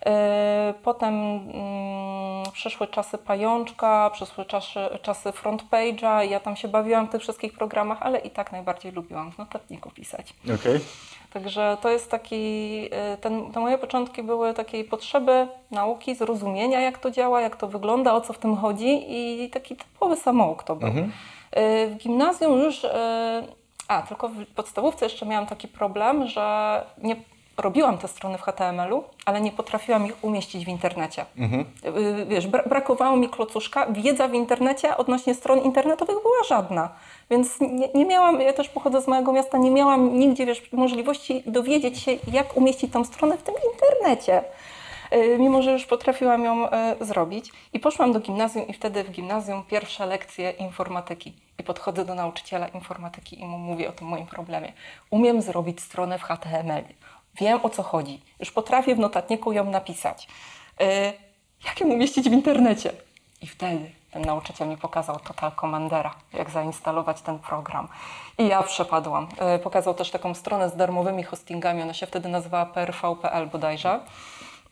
e, 0.06 0.74
potem 0.82 1.14
mm, 1.14 2.52
przyszły 2.52 2.86
czasy 2.86 3.18
pajączka, 3.18 4.10
przyszły 4.12 4.44
czasy, 4.44 4.80
czasy 5.02 5.32
front 5.32 5.64
page'a, 5.70 6.20
ja 6.20 6.40
tam 6.40 6.56
się 6.56 6.68
bawiłam 6.68 7.06
w 7.06 7.10
tych 7.10 7.20
wszystkich 7.20 7.52
programach, 7.52 8.02
ale 8.02 8.18
i 8.18 8.30
tak 8.30 8.52
najbardziej 8.52 8.92
lubiłam 8.92 9.32
w 9.32 9.38
notatniku 9.38 9.90
pisać. 9.90 10.34
Okej. 10.54 10.80
Także 11.32 11.76
to 11.80 11.88
jest 11.88 12.10
taki, 12.10 12.34
y, 13.14 13.18
ten, 13.20 13.52
te 13.52 13.60
moje 13.60 13.78
początki 13.78 14.22
były 14.22 14.54
takiej 14.54 14.84
potrzeby 14.84 15.48
nauki, 15.70 16.14
zrozumienia 16.14 16.80
jak 16.80 16.98
to 16.98 17.10
działa, 17.10 17.40
jak 17.40 17.56
to 17.56 17.68
wygląda, 17.68 18.14
o 18.14 18.20
co 18.20 18.32
w 18.32 18.38
tym 18.38 18.56
chodzi 18.56 19.04
i 19.08 19.50
taki 19.50 19.76
typowy 19.76 20.16
samouk 20.16 20.62
to 20.62 20.76
był. 20.76 20.88
Y, 20.88 21.06
W 21.90 21.96
gimnazjum 21.96 22.58
już 22.58 22.84
y, 22.84 22.88
A, 23.88 24.02
tylko 24.02 24.28
w 24.28 24.46
podstawówce 24.46 25.06
jeszcze 25.06 25.26
miałam 25.26 25.46
taki 25.46 25.68
problem, 25.68 26.26
że 26.26 26.84
nie 27.02 27.16
robiłam 27.56 27.98
te 27.98 28.08
strony 28.08 28.38
w 28.38 28.42
HTML-u, 28.42 29.04
ale 29.26 29.40
nie 29.40 29.52
potrafiłam 29.52 30.06
ich 30.06 30.24
umieścić 30.24 30.64
w 30.64 30.68
internecie. 30.68 31.26
Y, 32.20 32.26
Wiesz, 32.26 32.46
bra 32.46 32.62
brakowało 32.62 33.16
mi 33.16 33.28
klocuszka. 33.28 33.86
Wiedza 33.86 34.28
w 34.28 34.34
internecie 34.34 34.96
odnośnie 34.96 35.34
stron 35.34 35.58
internetowych 35.58 36.16
była 36.22 36.44
żadna. 36.48 36.88
Więc 37.30 37.60
nie, 37.60 37.88
nie 37.94 38.04
miałam, 38.04 38.40
ja 38.40 38.52
też 38.52 38.68
pochodzę 38.68 39.02
z 39.02 39.08
małego 39.08 39.32
miasta, 39.32 39.58
nie 39.58 39.70
miałam 39.70 40.18
nigdzie 40.18 40.46
wiesz, 40.46 40.72
możliwości 40.72 41.42
dowiedzieć 41.46 41.98
się, 41.98 42.12
jak 42.32 42.56
umieścić 42.56 42.92
tą 42.92 43.04
stronę 43.04 43.38
w 43.38 43.42
tym 43.42 43.54
internecie. 43.72 44.42
Y, 45.12 45.38
Mimo, 45.38 45.62
że 45.62 45.72
już 45.72 45.86
potrafiłam 45.86 46.44
ją 46.44 46.66
y, 46.66 46.70
zrobić. 47.00 47.52
I 47.72 47.80
poszłam 47.80 48.12
do 48.12 48.20
gimnazjum 48.20 48.68
i 48.68 48.72
wtedy 48.72 49.04
w 49.04 49.10
gimnazjum 49.10 49.64
pierwsze 49.64 50.06
lekcje 50.06 50.50
informatyki. 50.50 51.32
I 51.58 51.62
podchodzę 51.62 52.04
do 52.04 52.14
nauczyciela 52.14 52.68
informatyki 52.68 53.40
i 53.40 53.46
mu 53.46 53.58
mówię 53.58 53.88
o 53.88 53.92
tym 53.92 54.08
moim 54.08 54.26
problemie. 54.26 54.72
Umiem 55.10 55.42
zrobić 55.42 55.80
stronę 55.80 56.18
w 56.18 56.22
HTML. 56.22 56.84
Wiem 57.40 57.60
o 57.62 57.68
co 57.68 57.82
chodzi. 57.82 58.22
Już 58.40 58.50
potrafię 58.50 58.94
w 58.94 58.98
notatniku 58.98 59.52
ją 59.52 59.64
napisać. 59.64 60.28
Y, 60.80 60.84
jak 61.64 61.80
ją 61.80 61.86
umieścić 61.86 62.30
w 62.30 62.32
internecie? 62.32 62.92
I 63.42 63.46
wtedy 63.46 63.90
ten 64.10 64.22
nauczyciel 64.22 64.68
mi 64.68 64.76
pokazał 64.76 65.18
Total 65.18 65.52
Commandera, 65.60 66.14
jak 66.32 66.50
zainstalować 66.50 67.20
ten 67.20 67.38
program. 67.38 67.88
I 68.38 68.48
ja 68.48 68.62
przepadłam. 68.62 69.28
Pokazał 69.62 69.94
też 69.94 70.10
taką 70.10 70.34
stronę 70.34 70.70
z 70.70 70.76
darmowymi 70.76 71.22
hostingami, 71.22 71.82
ona 71.82 71.94
się 71.94 72.06
wtedy 72.06 72.28
nazywała 72.28 72.66
prv.pl 72.66 73.48
bodajże. 73.48 74.00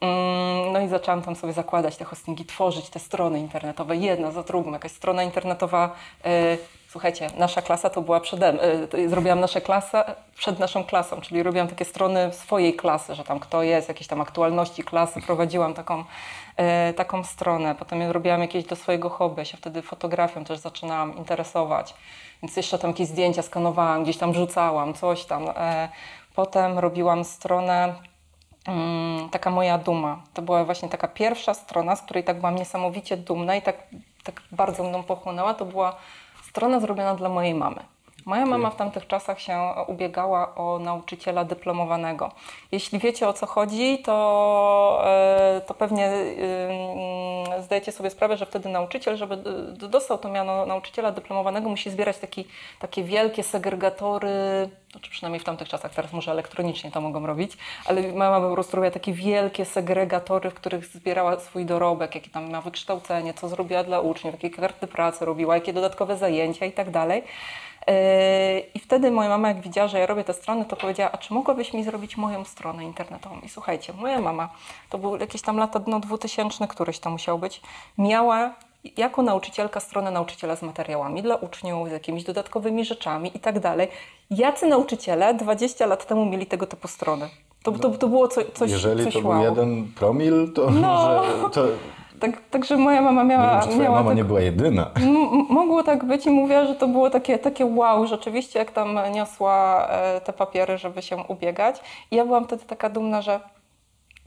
Mm, 0.00 0.72
No 0.72 0.80
i 0.80 0.88
zaczęłam 0.88 1.22
tam 1.22 1.36
sobie 1.36 1.52
zakładać 1.52 1.96
te 1.96 2.04
hostingi, 2.04 2.44
tworzyć 2.44 2.90
te 2.90 2.98
strony 2.98 3.40
internetowe, 3.40 3.96
jedna 3.96 4.30
za 4.30 4.42
drugą, 4.42 4.72
jakaś 4.72 4.92
strona 4.92 5.22
internetowa. 5.22 5.90
y, 6.26 6.58
Słuchajcie, 6.88 7.30
nasza 7.38 7.62
klasa 7.62 7.90
to 7.90 8.02
była 8.02 8.20
przede 8.20 8.52
mną. 8.52 8.62
Zrobiłam 9.06 9.40
nasze 9.40 9.60
klasę 9.60 10.04
przed 10.36 10.58
naszą 10.58 10.84
klasą, 10.84 11.20
czyli 11.20 11.42
robiłam 11.42 11.68
takie 11.68 11.84
strony 11.84 12.32
swojej 12.32 12.74
klasy, 12.74 13.14
że 13.14 13.24
tam 13.24 13.40
kto 13.40 13.62
jest, 13.62 13.88
jakieś 13.88 14.06
tam 14.06 14.20
aktualności 14.20 14.84
klasy, 14.84 15.22
prowadziłam 15.22 15.74
taką, 15.74 16.04
y, 16.90 16.94
taką 16.94 17.24
stronę. 17.24 17.74
Potem 17.74 18.10
robiłam 18.10 18.40
jakieś 18.40 18.64
do 18.64 18.76
swojego 18.76 19.10
hobby, 19.10 19.46
się 19.46 19.56
wtedy 19.56 19.82
fotografią 19.82 20.44
też 20.44 20.58
zaczynałam 20.58 21.16
interesować. 21.16 21.94
Więc 22.42 22.56
jeszcze 22.56 22.78
tam 22.78 22.90
jakieś 22.90 23.08
zdjęcia 23.08 23.42
skanowałam, 23.42 24.02
gdzieś 24.02 24.16
tam 24.16 24.34
rzucałam, 24.34 24.94
coś 24.94 25.24
tam. 25.24 25.46
Potem 26.34 26.78
robiłam 26.78 27.24
stronę 27.24 27.94
taka 29.30 29.50
moja 29.50 29.78
duma. 29.78 30.22
To 30.34 30.42
była 30.42 30.64
właśnie 30.64 30.88
taka 30.88 31.08
pierwsza 31.08 31.54
strona, 31.54 31.96
z 31.96 32.02
której 32.02 32.24
tak 32.24 32.38
byłam 32.38 32.56
niesamowicie 32.56 33.16
dumna 33.16 33.56
i 33.56 33.62
tak, 33.62 33.76
tak 34.24 34.42
bardzo 34.52 34.84
mną 34.84 35.02
pochłonęła. 35.02 35.54
To 35.54 35.64
była 35.64 35.96
strona 36.48 36.80
zrobiona 36.80 37.14
dla 37.14 37.28
mojej 37.28 37.54
mamy. 37.54 37.95
Moja 38.26 38.46
mama 38.46 38.70
w 38.70 38.76
tamtych 38.76 39.06
czasach 39.06 39.40
się 39.40 39.60
ubiegała 39.86 40.54
o 40.54 40.78
nauczyciela 40.78 41.44
dyplomowanego. 41.44 42.32
Jeśli 42.72 42.98
wiecie 42.98 43.28
o 43.28 43.32
co 43.32 43.46
chodzi, 43.46 43.98
to, 43.98 45.02
e, 45.04 45.60
to 45.66 45.74
pewnie 45.74 46.06
e, 46.06 47.62
zdajecie 47.62 47.92
sobie 47.92 48.10
sprawę, 48.10 48.36
że 48.36 48.46
wtedy 48.46 48.68
nauczyciel, 48.68 49.16
żeby 49.16 49.36
d- 49.36 49.88
dostał 49.88 50.18
to 50.18 50.28
miano 50.28 50.66
nauczyciela 50.66 51.12
dyplomowanego, 51.12 51.68
musi 51.68 51.90
zbierać 51.90 52.18
taki, 52.18 52.44
takie 52.78 53.02
wielkie 53.02 53.42
segregatory, 53.42 54.68
no, 54.94 55.00
czy 55.00 55.10
przynajmniej 55.10 55.40
w 55.40 55.44
tamtych 55.44 55.68
czasach, 55.68 55.94
teraz 55.94 56.12
może 56.12 56.30
elektronicznie 56.30 56.90
to 56.90 57.00
mogą 57.00 57.26
robić, 57.26 57.52
ale 57.86 58.02
mama 58.12 58.40
po 58.48 58.54
prostu 58.54 58.76
robiła 58.76 58.90
takie 58.90 59.12
wielkie 59.12 59.64
segregatory, 59.64 60.50
w 60.50 60.54
których 60.54 60.86
zbierała 60.86 61.40
swój 61.40 61.64
dorobek, 61.64 62.14
jakie 62.14 62.30
tam 62.30 62.50
ma 62.50 62.60
wykształcenie, 62.60 63.34
co 63.34 63.48
zrobiła 63.48 63.84
dla 63.84 64.00
uczniów, 64.00 64.34
jakie 64.34 64.50
karty 64.56 64.86
pracy 64.86 65.24
robiła, 65.24 65.54
jakie 65.54 65.72
dodatkowe 65.72 66.16
zajęcia 66.16 66.66
i 66.66 66.72
tak 66.72 66.90
dalej. 66.90 67.22
Yy, 67.86 67.92
I 68.74 68.78
wtedy 68.78 69.10
moja 69.10 69.28
mama, 69.28 69.48
jak 69.48 69.60
widziała, 69.60 69.88
że 69.88 69.98
ja 69.98 70.06
robię 70.06 70.24
te 70.24 70.32
strony, 70.32 70.64
to 70.64 70.76
powiedziała, 70.76 71.12
a 71.12 71.18
czy 71.18 71.34
mogłabyś 71.34 71.72
mi 71.72 71.84
zrobić 71.84 72.16
moją 72.16 72.44
stronę 72.44 72.84
internetową? 72.84 73.40
I 73.40 73.48
słuchajcie, 73.48 73.92
moja 73.92 74.20
mama, 74.20 74.48
to 74.90 74.98
były 74.98 75.18
jakieś 75.18 75.42
tam 75.42 75.56
lata 75.56 75.80
no, 75.86 76.00
2000, 76.00 76.68
któryś 76.68 76.98
to 76.98 77.10
musiał 77.10 77.38
być, 77.38 77.60
miała 77.98 78.54
jako 78.96 79.22
nauczycielka 79.22 79.80
stronę 79.80 80.10
nauczyciela 80.10 80.56
z 80.56 80.62
materiałami 80.62 81.22
dla 81.22 81.36
uczniów, 81.36 81.88
z 81.88 81.92
jakimiś 81.92 82.24
dodatkowymi 82.24 82.84
rzeczami 82.84 83.30
i 83.34 83.40
tak 83.40 83.60
dalej. 83.60 83.88
Jacy 84.30 84.66
nauczyciele 84.66 85.34
20 85.34 85.86
lat 85.86 86.06
temu 86.06 86.26
mieli 86.26 86.46
tego 86.46 86.66
typu 86.66 86.88
strony? 86.88 87.28
To, 87.62 87.72
to, 87.72 87.90
to 87.90 88.08
było 88.08 88.28
co, 88.28 88.40
coś, 88.54 88.70
Jeżeli 88.70 89.04
coś 89.04 89.14
to 89.14 89.20
był 89.20 89.30
wow. 89.30 89.42
jeden 89.44 89.92
promil, 89.96 90.52
to 90.52 90.70
No. 90.70 90.80
może... 91.16 91.50
To, 91.52 91.64
Tak, 92.20 92.40
także 92.50 92.76
moja 92.76 93.02
mama 93.02 93.22
nie 93.22 93.28
miała... 93.28 93.50
wiem, 93.50 93.60
czy 93.60 93.68
twoja 93.68 93.82
miała 93.82 93.96
mama 93.96 94.10
tak- 94.10 94.16
nie 94.16 94.24
była 94.24 94.40
jedyna. 94.40 94.90
Mogło 95.48 95.82
tak 95.82 96.04
być 96.04 96.26
i 96.26 96.30
mówiła, 96.30 96.64
że 96.66 96.74
to 96.74 96.88
było 96.88 97.10
takie, 97.10 97.38
takie 97.38 97.66
wow, 97.66 98.06
rzeczywiście, 98.06 98.58
jak 98.58 98.70
tam 98.70 98.98
niosła 99.14 99.88
e, 99.90 100.20
te 100.20 100.32
papiery, 100.32 100.78
żeby 100.78 101.02
się 101.02 101.16
ubiegać. 101.28 101.80
I 102.10 102.16
ja 102.16 102.24
byłam 102.24 102.44
wtedy 102.44 102.64
taka 102.64 102.88
dumna, 102.88 103.22
że 103.22 103.40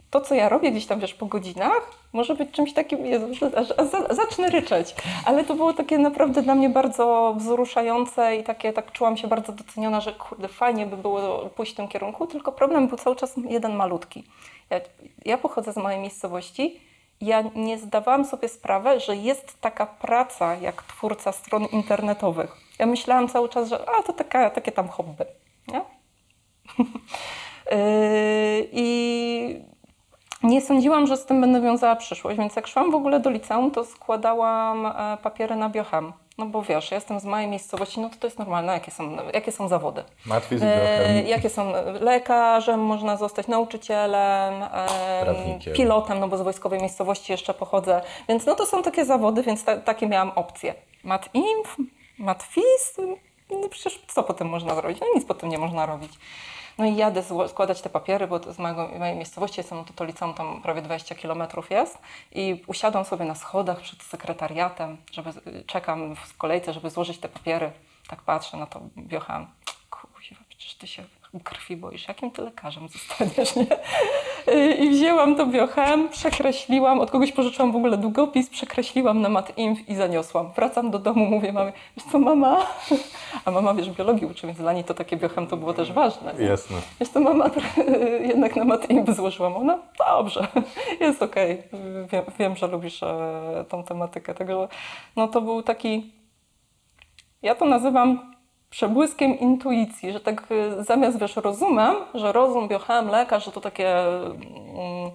to, 0.09 0.21
co 0.21 0.35
ja 0.35 0.49
robię 0.49 0.71
gdzieś 0.71 0.85
tam, 0.85 0.99
wiesz, 0.99 1.13
po 1.13 1.25
godzinach, 1.25 1.91
może 2.13 2.35
być 2.35 2.51
czymś 2.51 2.73
takim, 2.73 3.05
Jezu, 3.05 3.27
aż, 3.57 3.71
aż 3.71 3.87
za- 3.87 4.13
zacznę 4.13 4.49
ryczeć. 4.49 4.95
Ale 5.25 5.43
to 5.43 5.55
było 5.55 5.73
takie 5.73 5.97
naprawdę 5.97 6.41
dla 6.41 6.55
mnie 6.55 6.69
bardzo 6.69 7.33
wzruszające 7.37 8.35
i 8.35 8.43
takie, 8.43 8.73
tak 8.73 8.91
czułam 8.91 9.17
się 9.17 9.27
bardzo 9.27 9.51
doceniona, 9.51 10.01
że 10.01 10.13
kurde, 10.13 10.47
fajnie 10.47 10.85
by 10.85 10.97
było 10.97 11.49
pójść 11.55 11.73
w 11.73 11.75
tym 11.75 11.87
kierunku, 11.87 12.27
tylko 12.27 12.51
problem 12.51 12.87
był 12.87 12.97
cały 12.97 13.15
czas 13.15 13.33
jeden 13.49 13.75
malutki. 13.75 14.23
Ja, 14.69 14.79
ja 15.25 15.37
pochodzę 15.37 15.73
z 15.73 15.77
małej 15.77 15.99
miejscowości, 15.99 16.79
ja 17.21 17.43
nie 17.55 17.77
zdawałam 17.77 18.25
sobie 18.25 18.49
sprawy, 18.49 18.99
że 18.99 19.15
jest 19.15 19.61
taka 19.61 19.85
praca 19.85 20.55
jak 20.55 20.83
twórca 20.83 21.31
stron 21.31 21.65
internetowych. 21.65 22.57
Ja 22.79 22.85
myślałam 22.85 23.27
cały 23.27 23.49
czas, 23.49 23.69
że 23.69 23.89
a, 23.89 24.03
to 24.03 24.13
taka, 24.13 24.49
takie 24.49 24.71
tam 24.71 24.87
hobby. 24.87 25.25
Nie? 25.67 25.81
Yy, 26.77 28.69
I 28.71 29.69
nie 30.43 30.61
sądziłam, 30.61 31.07
że 31.07 31.17
z 31.17 31.25
tym 31.25 31.41
będę 31.41 31.61
wiązała 31.61 31.95
przyszłość, 31.95 32.37
więc 32.37 32.55
jak 32.55 32.67
szłam 32.67 32.91
w 32.91 32.95
ogóle 32.95 33.19
do 33.19 33.29
liceum, 33.29 33.71
to 33.71 33.85
składałam 33.85 34.85
e, 34.85 35.17
papiery 35.23 35.55
na 35.55 35.69
biochem. 35.69 36.13
No 36.39 36.45
bo 36.45 36.61
wiesz, 36.61 36.91
ja 36.91 36.95
jestem 36.95 37.19
z 37.19 37.25
małej 37.25 37.47
miejscowości, 37.47 37.99
no 37.99 38.09
to 38.09 38.15
to 38.15 38.27
jest 38.27 38.39
normalne, 38.39 38.73
jakie 38.73 38.91
są, 38.91 39.17
jakie 39.33 39.51
są 39.51 39.67
zawody. 39.67 40.03
Matwiz 40.25 40.61
E, 40.63 41.23
jakie 41.23 41.49
są 41.49 41.73
lekarzem, 42.01 42.79
można 42.79 43.17
zostać 43.17 43.47
nauczycielem, 43.47 44.63
e, 44.63 45.73
pilotem, 45.75 46.19
no 46.19 46.27
bo 46.27 46.37
z 46.37 46.41
wojskowej 46.41 46.79
miejscowości 46.79 47.31
jeszcze 47.31 47.53
pochodzę. 47.53 48.01
Więc 48.29 48.45
no 48.45 48.55
to 48.55 48.65
są 48.65 48.83
takie 48.83 49.05
zawody, 49.05 49.43
więc 49.43 49.63
ta, 49.63 49.77
takie 49.77 50.07
miałam 50.07 50.31
opcje. 50.35 50.75
Matinf, 51.03 51.77
matfiz, 52.17 52.97
no 53.49 53.69
przecież 53.69 54.01
co 54.07 54.23
potem 54.23 54.49
można 54.49 54.75
zrobić? 54.75 54.99
No 54.99 55.07
nic 55.15 55.25
potem 55.25 55.49
nie 55.49 55.57
można 55.57 55.85
robić. 55.85 56.11
No 56.79 56.85
i 56.85 56.95
jadę 56.95 57.23
składać 57.47 57.81
te 57.81 57.89
papiery, 57.89 58.27
bo 58.27 58.53
z 58.53 58.59
mojego, 58.59 58.87
mojej 58.99 59.15
miejscowości 59.15 59.59
jestem, 59.59 59.85
to 59.85 59.93
to 59.93 60.03
liceum 60.03 60.33
tam 60.33 60.61
prawie 60.61 60.81
20 60.81 61.15
kilometrów 61.15 61.71
jest 61.71 61.97
i 62.31 62.63
usiadłam 62.67 63.05
sobie 63.05 63.25
na 63.25 63.35
schodach 63.35 63.81
przed 63.81 64.03
sekretariatem, 64.03 64.97
żeby 65.11 65.33
czekam 65.67 66.15
w 66.15 66.37
kolejce, 66.37 66.73
żeby 66.73 66.89
złożyć 66.89 67.17
te 67.17 67.29
papiery. 67.29 67.71
Tak 68.07 68.21
patrzę 68.21 68.57
na 68.57 68.65
to 68.65 68.81
biochem. 68.97 69.47
Kuźwa, 69.89 70.43
przecież 70.49 70.75
ty 70.75 70.87
się 70.87 71.03
krwi 71.43 71.77
boisz, 71.77 72.07
jakim 72.07 72.31
ty 72.31 72.41
lekarzem 72.41 72.87
zostaniesz, 72.87 73.55
nie? 73.55 73.65
I 74.75 74.89
wzięłam 74.89 75.35
to 75.35 75.45
biochem, 75.45 76.09
przekreśliłam, 76.09 76.99
od 76.99 77.11
kogoś 77.11 77.31
pożyczyłam 77.31 77.71
w 77.71 77.75
ogóle 77.75 77.97
długopis, 77.97 78.49
przekreśliłam 78.49 79.21
na 79.21 79.29
matinf 79.29 79.89
i 79.89 79.95
zaniosłam. 79.95 80.51
Wracam 80.55 80.91
do 80.91 80.99
domu, 80.99 81.25
mówię 81.25 81.53
mamie, 81.53 81.71
wiesz 81.97 82.05
co 82.11 82.19
mama? 82.19 82.67
A 83.45 83.51
mama, 83.51 83.73
wiesz, 83.73 83.89
biologii 83.89 84.27
uczy, 84.27 84.47
więc 84.47 84.59
dla 84.59 84.73
niej 84.73 84.83
to 84.83 84.93
takie 84.93 85.17
biochem 85.17 85.47
to 85.47 85.57
było 85.57 85.73
też 85.73 85.91
ważne. 85.91 86.33
nie? 86.39 86.45
Jasne. 86.45 86.77
Wiesz 86.99 87.09
co, 87.09 87.19
mama 87.19 87.45
jednak 88.31 88.55
na 88.55 88.65
matinf 88.65 89.09
złożyłam. 89.15 89.55
Ona, 89.57 89.79
dobrze, 89.97 90.47
jest 91.01 91.23
okej. 91.23 91.63
Wiem, 92.11 92.23
wiem, 92.39 92.55
że 92.55 92.67
lubisz 92.67 93.03
e, 93.03 93.65
tą 93.69 93.83
tematykę. 93.83 94.33
Także 94.33 94.67
no 95.15 95.27
to 95.27 95.41
był 95.41 95.63
taki, 95.63 96.11
ja 97.41 97.55
to 97.55 97.65
nazywam 97.65 98.33
przebłyskiem 98.69 99.39
intuicji, 99.39 100.11
że 100.11 100.19
tak 100.19 100.43
y, 100.51 100.83
zamiast, 100.83 101.19
wiesz, 101.19 101.35
rozumem, 101.35 101.95
że 102.13 102.31
rozum, 102.31 102.67
biochem, 102.67 103.07
lekarz, 103.07 103.45
że 103.45 103.51
to 103.51 103.61
takie, 103.61 103.99
mm, 104.07 105.11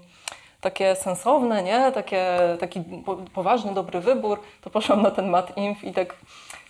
takie 0.60 0.96
sensowne, 0.96 1.62
nie? 1.62 1.92
Takie, 1.92 2.38
taki 2.60 2.80
po, 3.06 3.16
poważny, 3.16 3.74
dobry 3.74 4.00
wybór, 4.00 4.40
to 4.60 4.70
poszłam 4.70 5.02
na 5.02 5.10
ten 5.10 5.28
mat-inf 5.28 5.84
i 5.84 5.92
tak 5.92 6.16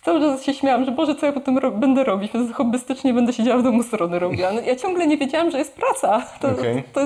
cały 0.04 0.20
czas 0.20 0.42
się 0.44 0.54
śmiałam, 0.54 0.84
że 0.84 0.90
Boże, 0.90 1.14
co 1.14 1.26
ja 1.26 1.32
potem 1.32 1.58
ro- 1.58 1.70
będę 1.70 2.04
robić? 2.04 2.32
Więc 2.32 2.52
hobbystycznie 2.52 3.14
będę 3.14 3.32
siedziała 3.32 3.58
w 3.58 3.62
domu 3.62 3.82
strony 3.82 4.18
robiła. 4.18 4.52
No, 4.52 4.60
ja 4.60 4.76
ciągle 4.76 5.06
nie 5.06 5.16
wiedziałam, 5.16 5.50
że 5.50 5.58
jest 5.58 5.74
praca. 5.76 6.22
To, 6.40 6.48
Okej. 6.48 6.82
to, 6.92 7.00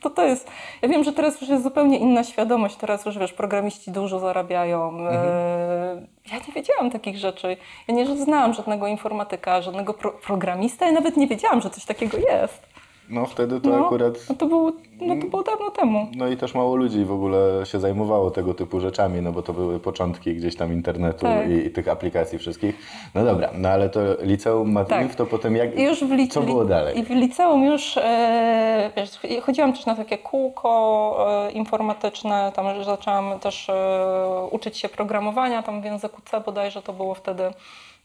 to, 0.00 0.10
to 0.10 0.24
jest... 0.24 0.50
Ja 0.82 0.88
wiem, 0.88 1.04
że 1.04 1.12
teraz 1.12 1.40
już 1.40 1.50
jest 1.50 1.62
zupełnie 1.62 1.98
inna 1.98 2.24
świadomość. 2.24 2.76
Teraz 2.76 3.04
już, 3.06 3.18
wiesz, 3.18 3.32
programiści 3.32 3.90
dużo 3.90 4.18
zarabiają. 4.18 4.98
E, 5.08 6.02
Ja 6.32 6.36
nie 6.48 6.52
wiedziałam 6.54 6.90
takich 6.90 7.16
rzeczy. 7.16 7.56
Ja 7.88 7.94
nie 7.94 8.06
znałam 8.16 8.54
żadnego 8.54 8.86
informatyka, 8.86 9.62
żadnego 9.62 9.94
pro 9.94 10.10
programista. 10.12 10.86
Ja 10.86 10.92
nawet 10.92 11.16
nie 11.16 11.26
wiedziałam, 11.26 11.60
że 11.60 11.70
coś 11.70 11.84
takiego 11.84 12.18
jest. 12.18 12.67
No 13.10 13.26
wtedy 13.26 13.60
to 13.60 13.68
No, 13.68 13.86
akurat... 13.86 14.14
no 14.30 14.34
to 14.36 14.46
było, 14.46 14.72
no 15.00 15.14
to 15.20 15.26
było 15.26 15.42
dawno 15.42 15.70
temu. 15.70 16.06
No 16.16 16.28
i 16.28 16.36
też 16.36 16.54
mało 16.54 16.76
ludzi 16.76 17.04
w 17.04 17.12
ogóle 17.12 17.38
się 17.66 17.80
zajmowało 17.80 18.30
tego 18.30 18.54
typu 18.54 18.80
rzeczami, 18.80 19.22
no 19.22 19.32
bo 19.32 19.42
to 19.42 19.52
były 19.52 19.80
początki 19.80 20.34
gdzieś 20.34 20.56
tam 20.56 20.72
internetu 20.72 21.20
Tak. 21.20 21.50
i, 21.50 21.52
i 21.52 21.70
tych 21.70 21.88
aplikacji 21.88 22.38
wszystkich. 22.38 22.76
No 23.14 23.24
dobra, 23.24 23.48
no 23.54 23.68
ale 23.68 23.88
to 23.88 24.00
liceum 24.22 24.72
Matwif, 24.72 24.98
Tak. 25.08 25.14
to 25.14 25.26
potem 25.26 25.56
jak... 25.56 25.78
I 25.78 25.82
już 25.82 26.04
w 26.04 26.10
lic- 26.10 26.32
Co 26.32 26.40
było 26.42 26.64
dalej? 26.64 26.98
I 26.98 27.02
w 27.02 27.10
liceum 27.10 27.64
już, 27.64 27.96
e, 27.96 28.90
wiesz, 28.96 29.10
chodziłam 29.42 29.72
też 29.72 29.86
na 29.86 29.94
takie 29.94 30.18
kółko 30.18 31.26
e, 31.48 31.52
informatyczne, 31.52 32.52
tam 32.54 32.84
zaczęłam 32.84 33.38
też 33.40 33.68
e, 33.70 34.48
uczyć 34.50 34.76
się 34.78 34.88
programowania, 34.88 35.62
tam 35.62 35.80
w 35.82 35.84
języku 35.84 36.20
C 36.24 36.40
bodajże 36.40 36.82
to 36.82 36.92
było 36.92 37.14
wtedy. 37.14 37.42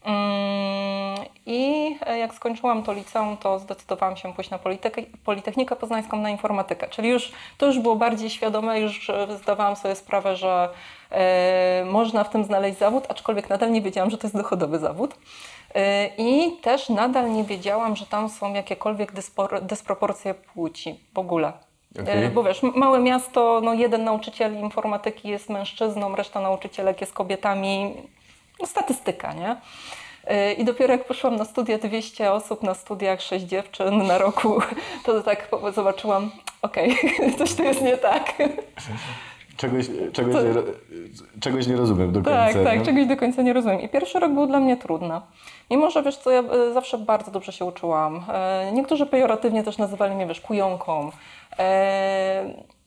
Mm, 0.04 1.26
I 1.46 1.96
e, 2.06 2.18
jak 2.18 2.34
skończyłam 2.34 2.82
to 2.82 2.92
liceum, 2.92 3.36
to 3.36 3.58
zdecydowałam 3.58 4.16
się 4.16 4.32
pójść 4.32 4.50
na 4.50 4.58
Politechnikę 5.24 5.76
Poznańską 5.76 6.16
na 6.16 6.30
informatykę. 6.30 6.88
Czyli 6.88 7.08
już 7.08 7.32
to 7.58 7.66
już 7.66 7.78
było 7.78 7.96
bardziej 7.96 8.30
świadome, 8.30 8.80
już 8.80 9.10
e, 9.10 9.36
zdawałam 9.36 9.76
sobie 9.76 9.94
sprawę, 9.94 10.36
że 10.36 10.68
e, 11.10 11.84
można 11.90 12.24
w 12.24 12.30
tym 12.30 12.44
znaleźć 12.44 12.78
zawód, 12.78 13.04
aczkolwiek 13.08 13.48
nadal 13.50 13.72
nie 13.72 13.82
wiedziałam, 13.82 14.10
że 14.10 14.18
to 14.18 14.26
jest 14.26 14.36
dochodowy 14.36 14.78
zawód. 14.78 15.14
I 16.18 16.52
też 16.62 16.88
nadal 16.88 17.32
nie 17.32 17.44
wiedziałam, 17.44 17.96
że 17.96 18.06
tam 18.06 18.28
są 18.28 18.54
jakiekolwiek 18.54 19.12
dyspor- 19.12 19.60
dysproporcje 19.60 20.34
płci 20.34 21.00
w 21.14 21.18
ogóle. 21.18 21.52
E, 22.06 22.30
Bo 22.30 22.42
wiesz, 22.42 22.62
małe 22.62 23.00
miasto, 23.00 23.60
no 23.64 23.74
jeden 23.74 24.04
nauczyciel 24.04 24.56
informatyki 24.56 25.28
jest 25.28 25.50
mężczyzną, 25.50 26.16
reszta 26.16 26.40
nauczycielek 26.40 27.00
jest 27.00 27.12
kobietami. 27.12 27.94
No, 28.60 28.66
statystyka, 28.66 29.32
nie? 29.32 29.56
E, 30.26 30.52
I 30.52 30.64
dopiero 30.64 30.92
jak 30.92 31.04
poszłam 31.04 31.36
na 31.36 31.44
studia, 31.44 31.78
200 31.78 32.32
osób 32.32 32.62
na 32.62 32.74
studiach, 32.74 33.20
6 33.22 33.44
dziewczyn 33.44 34.06
na 34.06 34.18
roku, 34.18 34.60
to 35.04 35.22
tak 35.22 35.48
zobaczyłam, 35.74 36.30
okej, 36.62 36.96
coś 37.38 37.54
tu 37.54 37.62
jest 37.62 37.82
nie 37.82 37.96
tak. 37.98 38.32
Czegoś, 39.56 39.86
czegoś, 40.12 40.34
To- 40.34 40.42
nie, 40.42 40.54
czegoś 41.40 41.66
nie 41.66 41.76
rozumiem 41.76 42.12
do 42.12 42.22
końca. 42.22 42.52
Tak, 42.52 42.64
tak, 42.64 42.82
czegoś 42.82 43.06
do 43.06 43.16
końca 43.16 43.42
nie 43.42 43.52
rozumiem. 43.52 43.80
I 43.80 43.88
pierwszy 43.88 44.20
rok 44.20 44.32
był 44.32 44.46
dla 44.46 44.60
mnie 44.60 44.76
trudny. 44.76 45.20
Mimo, 45.70 45.90
że 45.90 46.02
wiesz 46.02 46.16
co, 46.16 46.30
ja 46.30 46.40
e, 46.40 46.72
zawsze 46.72 46.98
bardzo 46.98 47.30
dobrze 47.30 47.52
się 47.52 47.64
uczyłam. 47.64 48.24
E, 48.32 48.70
Niektórzy 48.72 49.06
pejoratywnie 49.06 49.62
też 49.64 49.78
nazywali 49.78 50.14
mnie, 50.14 50.26
wiesz, 50.26 50.40
kujonką. 50.40 51.10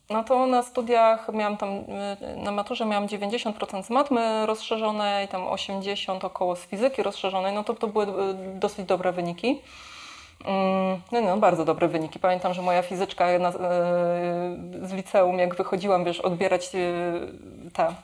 No 0.09 0.23
to 0.23 0.47
na 0.47 0.63
studiach 0.63 1.33
miałam 1.33 1.57
tam, 1.57 1.69
e, 1.69 2.35
na 2.35 2.51
maturze 2.51 2.85
miałam 2.85 3.07
90% 3.07 3.83
z 3.83 3.89
matmy 3.89 4.45
rozszerzonej, 4.45 5.27
tam 5.27 5.47
80 5.47 6.23
około 6.23 6.55
z 6.55 6.59
fizyki 6.59 7.03
rozszerzonej, 7.03 7.53
no 7.53 7.63
to 7.63 7.73
to 7.73 7.87
były 7.87 8.05
e, 8.05 8.33
dosyć 8.59 8.85
dobre 8.85 9.11
wyniki. 9.11 9.61
Mm, 10.45 11.01
No, 11.11 11.21
no, 11.21 11.37
bardzo 11.37 11.65
dobre 11.65 11.87
wyniki. 11.87 12.19
Pamiętam, 12.19 12.53
że 12.53 12.61
moja 12.61 12.81
fizyczka 12.81 13.25
e, 13.27 13.51
z 14.81 14.93
liceum, 14.93 15.39
jak 15.39 15.55
wychodziłam, 15.55 16.03
wiesz, 16.05 16.19
odbierać 16.19 16.69
te 17.73 17.95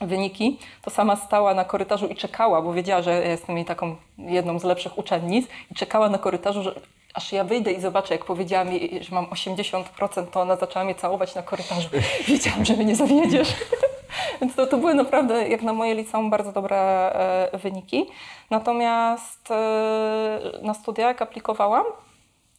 wyniki, 0.00 0.58
to 0.82 0.90
sama 0.90 1.16
stała 1.16 1.54
na 1.54 1.64
korytarzu 1.64 2.06
i 2.06 2.14
czekała, 2.16 2.62
bo 2.62 2.72
wiedziała, 2.72 3.02
że 3.02 3.22
jestem 3.26 3.56
jej 3.56 3.64
taką 3.64 3.96
jedną 4.18 4.58
z 4.58 4.64
lepszych 4.64 4.98
uczennic 4.98 5.46
i 5.70 5.74
czekała 5.74 6.08
na 6.08 6.18
korytarzu, 6.18 6.62
że 6.62 6.74
aż 7.14 7.32
ja 7.32 7.44
wyjdę 7.44 7.72
i 7.72 7.80
zobaczę, 7.80 8.14
jak 8.14 8.24
powiedziała 8.24 8.64
mi, 8.64 9.04
że 9.04 9.14
mam 9.14 9.26
80%, 9.26 10.26
to 10.26 10.40
ona 10.40 10.56
zaczęła 10.56 10.84
mnie 10.84 10.94
całować 10.94 11.34
na 11.34 11.42
korytarzu. 11.42 11.88
Wiedziałam, 12.28 12.64
że 12.64 12.74
mnie 12.74 12.84
nie 12.84 12.96
zawiedziesz. 12.96 13.54
Więc 14.40 14.54
to, 14.54 14.66
to 14.66 14.78
były 14.78 14.94
naprawdę, 14.94 15.48
jak 15.48 15.62
na 15.62 15.72
moje 15.72 15.94
liceum, 15.94 16.30
bardzo 16.30 16.52
dobre 16.52 16.76
e, 16.76 17.58
wyniki. 17.58 18.06
Natomiast 18.50 19.50
e, 19.50 20.40
na 20.62 20.74
studia, 20.74 21.08
jak 21.08 21.22
aplikowałam, 21.22 21.84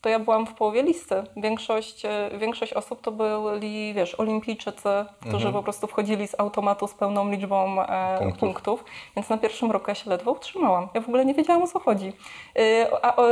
to 0.04 0.10
ja 0.10 0.20
byłam 0.20 0.46
w 0.48 0.54
połowie 0.54 0.84
listy. 0.84 1.16
Większość, 1.38 2.06
e, 2.06 2.30
większość 2.38 2.74
osób 2.74 3.02
to 3.02 3.12
byli, 3.12 3.94
wiesz, 3.94 4.20
olimpijczycy, 4.20 4.90
którzy 5.28 5.52
po 5.52 5.64
prostu 5.64 5.88
wchodzili 5.88 6.28
z 6.28 6.40
automatu 6.40 6.88
z 6.88 6.94
pełną 6.94 7.32
liczbą 7.32 7.82
e, 7.82 8.18
Punktów. 8.20 8.40
punktów. 8.40 8.84
Więc 9.16 9.30
na 9.30 9.38
pierwszym 9.38 9.72
roku 9.72 9.86
ja 9.88 9.96
się 9.96 10.10
ledwo 10.10 10.32
utrzymałam. 10.32 10.88
Ja 10.94 11.02
w 11.02 11.08
ogóle 11.08 11.26
nie 11.26 11.34
wiedziałam, 11.34 11.64
o 11.64 11.68
co 11.68 11.80
chodzi. 11.80 12.14
E, 12.60 12.88
a 13.06 13.16
o, 13.16 13.26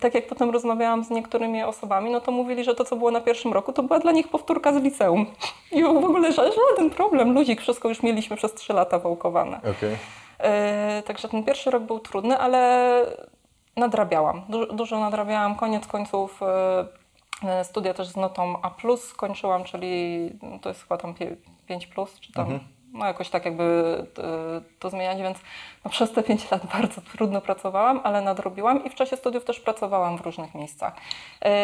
tak 0.00 0.14
jak 0.14 0.26
potem 0.26 0.50
rozmawiałam 0.50 1.04
z 1.04 1.10
niektórymi 1.10 1.62
osobami, 1.62 2.10
no 2.10 2.20
to 2.20 2.32
mówili, 2.32 2.64
że 2.64 2.74
to, 2.74 2.84
co 2.84 2.96
było 2.96 3.10
na 3.10 3.20
pierwszym 3.20 3.52
roku, 3.52 3.72
to 3.72 3.82
była 3.82 3.98
dla 3.98 4.12
nich 4.12 4.28
powtórka 4.28 4.72
z 4.72 4.76
liceum. 4.82 5.26
I 5.72 5.82
w 5.84 5.86
ogóle 5.86 6.30
ża- 6.30 6.52
żaden 6.70 6.90
problem, 6.90 7.32
luzik, 7.34 7.60
wszystko 7.60 7.88
już 7.88 8.02
mieliśmy 8.02 8.36
przez 8.36 8.54
trzy 8.54 8.72
lata 8.72 8.98
wałkowane. 8.98 9.60
E, 10.38 11.02
Także 11.06 11.28
ten 11.28 11.44
pierwszy 11.44 11.70
rok 11.70 11.82
był 11.82 11.98
trudny, 12.00 12.38
ale 12.38 12.90
nadrabiałam. 13.76 14.42
Du- 14.48 14.72
dużo 14.72 15.00
nadrabiałam. 15.00 15.56
Koniec 15.56 15.86
końców 15.86 16.40
e, 16.42 16.86
e, 17.42 17.64
studia 17.64 17.94
też 17.94 18.08
z 18.08 18.16
notą 18.16 18.62
A+, 18.62 18.70
skończyłam, 18.96 19.64
czyli 19.64 20.30
to 20.62 20.68
jest 20.68 20.82
chyba 20.82 20.96
tam 20.96 21.14
5+, 21.14 21.86
plus, 21.94 22.20
czy 22.20 22.32
tam 22.32 22.60
no 22.92 23.06
jakoś 23.06 23.30
tak 23.30 23.44
jakby 23.44 23.64
e, 24.18 24.60
to 24.78 24.90
zmieniać, 24.90 25.18
więc 25.18 25.38
no, 25.84 25.90
przez 25.90 26.12
te 26.12 26.22
5 26.22 26.50
lat 26.50 26.66
bardzo 26.78 27.00
trudno 27.00 27.40
pracowałam, 27.40 28.00
ale 28.04 28.20
nadrobiłam 28.20 28.84
i 28.84 28.90
w 28.90 28.94
czasie 28.94 29.16
studiów 29.16 29.44
też 29.44 29.60
pracowałam 29.60 30.18
w 30.18 30.20
różnych 30.20 30.54
miejscach. 30.54 30.94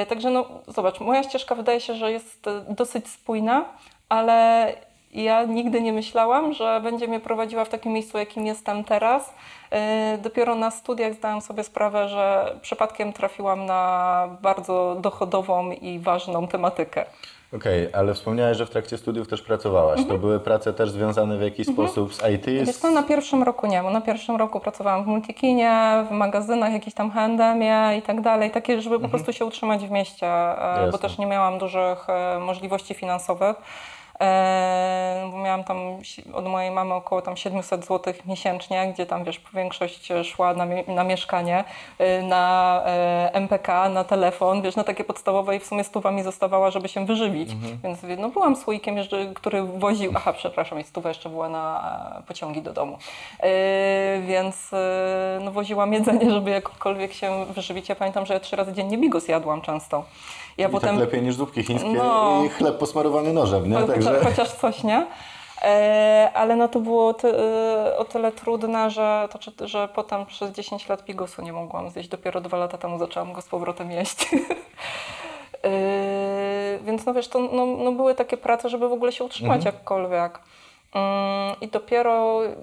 Także 0.09 0.31
no 0.31 0.47
zobacz, 0.69 1.01
moja 1.01 1.23
ścieżka 1.23 1.55
wydaje 1.55 1.81
się, 1.81 1.95
że 1.95 2.13
jest 2.13 2.49
dosyć 2.69 3.09
spójna, 3.09 3.65
ale 4.09 4.67
ja 5.13 5.45
nigdy 5.45 5.83
nie 5.83 5.93
myślałam, 5.93 6.53
że 6.53 6.81
będzie 6.83 7.09
mnie 7.09 7.21
prowadziła 7.21 7.65
w 7.65 7.69
takim 7.69 7.93
miejscu, 7.93 8.19
jakim 8.19 8.47
jestem 8.47 8.85
teraz. 8.85 9.35
Yy, 9.73 9.79
Dopiero 10.19 10.55
na 10.55 10.71
studiach 10.71 11.15
zdałam 11.15 11.41
sobie 11.41 11.65
sprawę, 11.65 12.09
że 12.09 12.55
przypadkiem 12.63 13.13
trafiłam 13.13 13.67
na 13.67 14.29
bardzo 14.43 14.97
dochodową 15.01 15.73
i 15.73 15.99
ważną 15.99 16.49
tematykę. 16.49 17.05
Okej, 17.57 17.89
ale 17.93 18.15
wspomniałeś, 18.15 18.59
że 18.59 18.67
w 18.67 18.71
trakcie 18.71 18.99
studiów 18.99 19.29
też 19.29 19.43
pracowałaś. 19.43 19.99
Mhm. 19.99 20.09
To 20.09 20.19
były 20.19 20.41
prace 20.41 20.73
też 20.73 20.91
związane 20.91 21.39
w 21.39 21.43
jakiś 21.43 21.67
sposób 21.67 22.15
z 22.15 22.23
IT? 22.35 22.47
Wiesz 22.47 22.77
co, 22.77 22.91
na 22.91 23.03
pierwszym 23.03 23.43
roku 23.43 23.67
nie, 23.67 23.83
bo 23.83 23.91
na 23.91 24.01
pierwszym 24.01 24.37
roku 24.37 24.61
pracowałam 24.61 25.05
w 25.05 25.07
multikinie, 25.07 26.05
w 26.09 26.11
magazynach, 26.11 26.73
jakiś 26.73 26.95
tam 26.95 27.11
H&M 27.11 27.63
i 27.99 28.03
tak 28.03 28.21
dalej, 28.21 28.51
takie, 28.51 28.83
żeby 28.83 29.01
po 29.01 29.09
prostu 29.09 29.33
się 29.33 29.45
utrzymać 29.45 29.87
w 29.87 29.91
mieście, 29.91 30.27
e, 30.27 30.77
bo 30.77 30.87
Jasne. 30.87 30.99
też 30.99 31.19
nie 31.19 31.27
miałam 31.27 31.59
dużych 31.59 32.09
e, 32.09 32.39
możliwości 32.39 32.95
finansowych. 32.95 33.57
Bo 35.31 35.39
miałam 35.39 35.65
tam 35.65 35.79
od 36.33 36.47
mojej 36.47 36.71
mamy 36.71 36.95
około 36.95 37.23
tam 37.23 37.37
700 37.37 37.87
zł 37.87 38.15
miesięcznie, 38.27 38.93
gdzie 38.95 39.07
tam 39.07 39.25
wiesz, 39.25 39.41
większość 39.55 40.09
szła 40.25 40.55
na, 40.55 40.67
na 40.89 41.05
mieszkanie, 41.05 41.65
e, 41.99 42.23
na 42.23 42.83
e, 42.87 43.31
MPK, 43.35 43.89
na 43.89 44.05
telefon, 44.05 44.63
wiesz, 44.63 44.77
na 44.77 44.85
takie 44.85 45.05
podstawowe 45.05 45.57
i 45.57 45.61
w 45.61 45.67
sumie 45.67 45.85
stuwa 45.85 46.11
mi 46.11 46.23
zostawała, 46.23 46.71
żeby 46.71 46.89
się 46.89 47.07
wyżywić. 47.07 47.51
Więc 47.85 47.99
no, 48.19 48.29
byłam 48.29 48.57
słoikiem, 48.57 48.97
który 49.35 49.63
woził, 49.63 50.13
aha, 50.15 50.33
przepraszam, 50.33 50.81
i 50.81 50.85
stuwa 50.85 51.09
jeszcze 51.09 51.29
była 51.29 51.49
na 51.49 51.83
e, 52.19 52.23
pociągi 52.23 52.63
do 52.63 52.73
domu. 52.73 52.99
E, 53.41 54.21
więc 54.21 54.73
e, 54.73 55.39
no, 55.45 55.51
woziłam 55.51 55.93
jedzenie, 56.03 56.31
żeby 56.31 56.51
jakkolwiek 56.51 57.13
się 57.13 57.45
wyżywić. 57.55 57.89
Ja 57.89 57.95
pamiętam, 57.95 58.27
że 58.27 58.35
ja 58.35 58.41
trzy 58.41 58.57
razy 58.57 58.73
dziennie 58.73 58.99
bigos 58.99 59.29
jadłam 59.29 59.61
często. 59.61 60.05
Ja 60.59 60.69
I 60.69 60.81
tak 60.81 60.99
lepiej 60.99 61.23
niż 61.23 61.35
zupki 61.35 61.63
chińskie 61.63 61.93
No. 61.93 62.43
i 62.47 62.49
chleb 62.49 62.79
posmarowany 62.79 63.33
nożem, 63.33 63.71
nie? 63.71 63.77
Cho- 63.77 64.12
Chociaż 64.25 64.53
coś, 64.53 64.83
nie? 64.83 65.07
E, 65.63 66.31
ale 66.35 66.57
no 66.57 66.69
to 66.69 66.81
było 66.81 67.15
ty, 67.15 67.29
e, 67.39 67.97
o 67.97 68.05
tyle 68.05 68.33
trudne, 68.33 68.91
że, 68.91 69.29
to, 69.57 69.69
że 69.69 69.89
potem 69.89 70.27
przez 70.27 70.51
10 70.51 70.89
lat 70.89 71.05
bigosu 71.05 71.43
nie 71.43 71.53
mogłam 71.53 71.91
zjeść. 71.91 72.09
Dopiero 72.09 72.41
dwa 72.41 72.57
lata 72.57 72.79
temu 72.79 72.99
zaczęłam 72.99 73.33
go 73.33 73.41
z 73.41 73.47
powrotem 73.47 73.91
jeść. 73.91 74.29
E, 75.65 76.79
więc 76.85 77.07
no 77.07 77.15
wiesz, 77.15 77.29
to 77.29 77.39
no, 77.39 77.67
no 77.67 77.93
były 77.93 78.15
takie 78.15 78.37
prace, 78.37 78.69
żeby 78.69 78.89
w 78.89 78.93
ogóle 78.93 79.13
się 79.13 79.25
utrzymać 79.25 79.65
jakkolwiek. 79.65 80.39
I 81.61 81.69
dopiero 81.69 82.45
mm, 82.45 82.57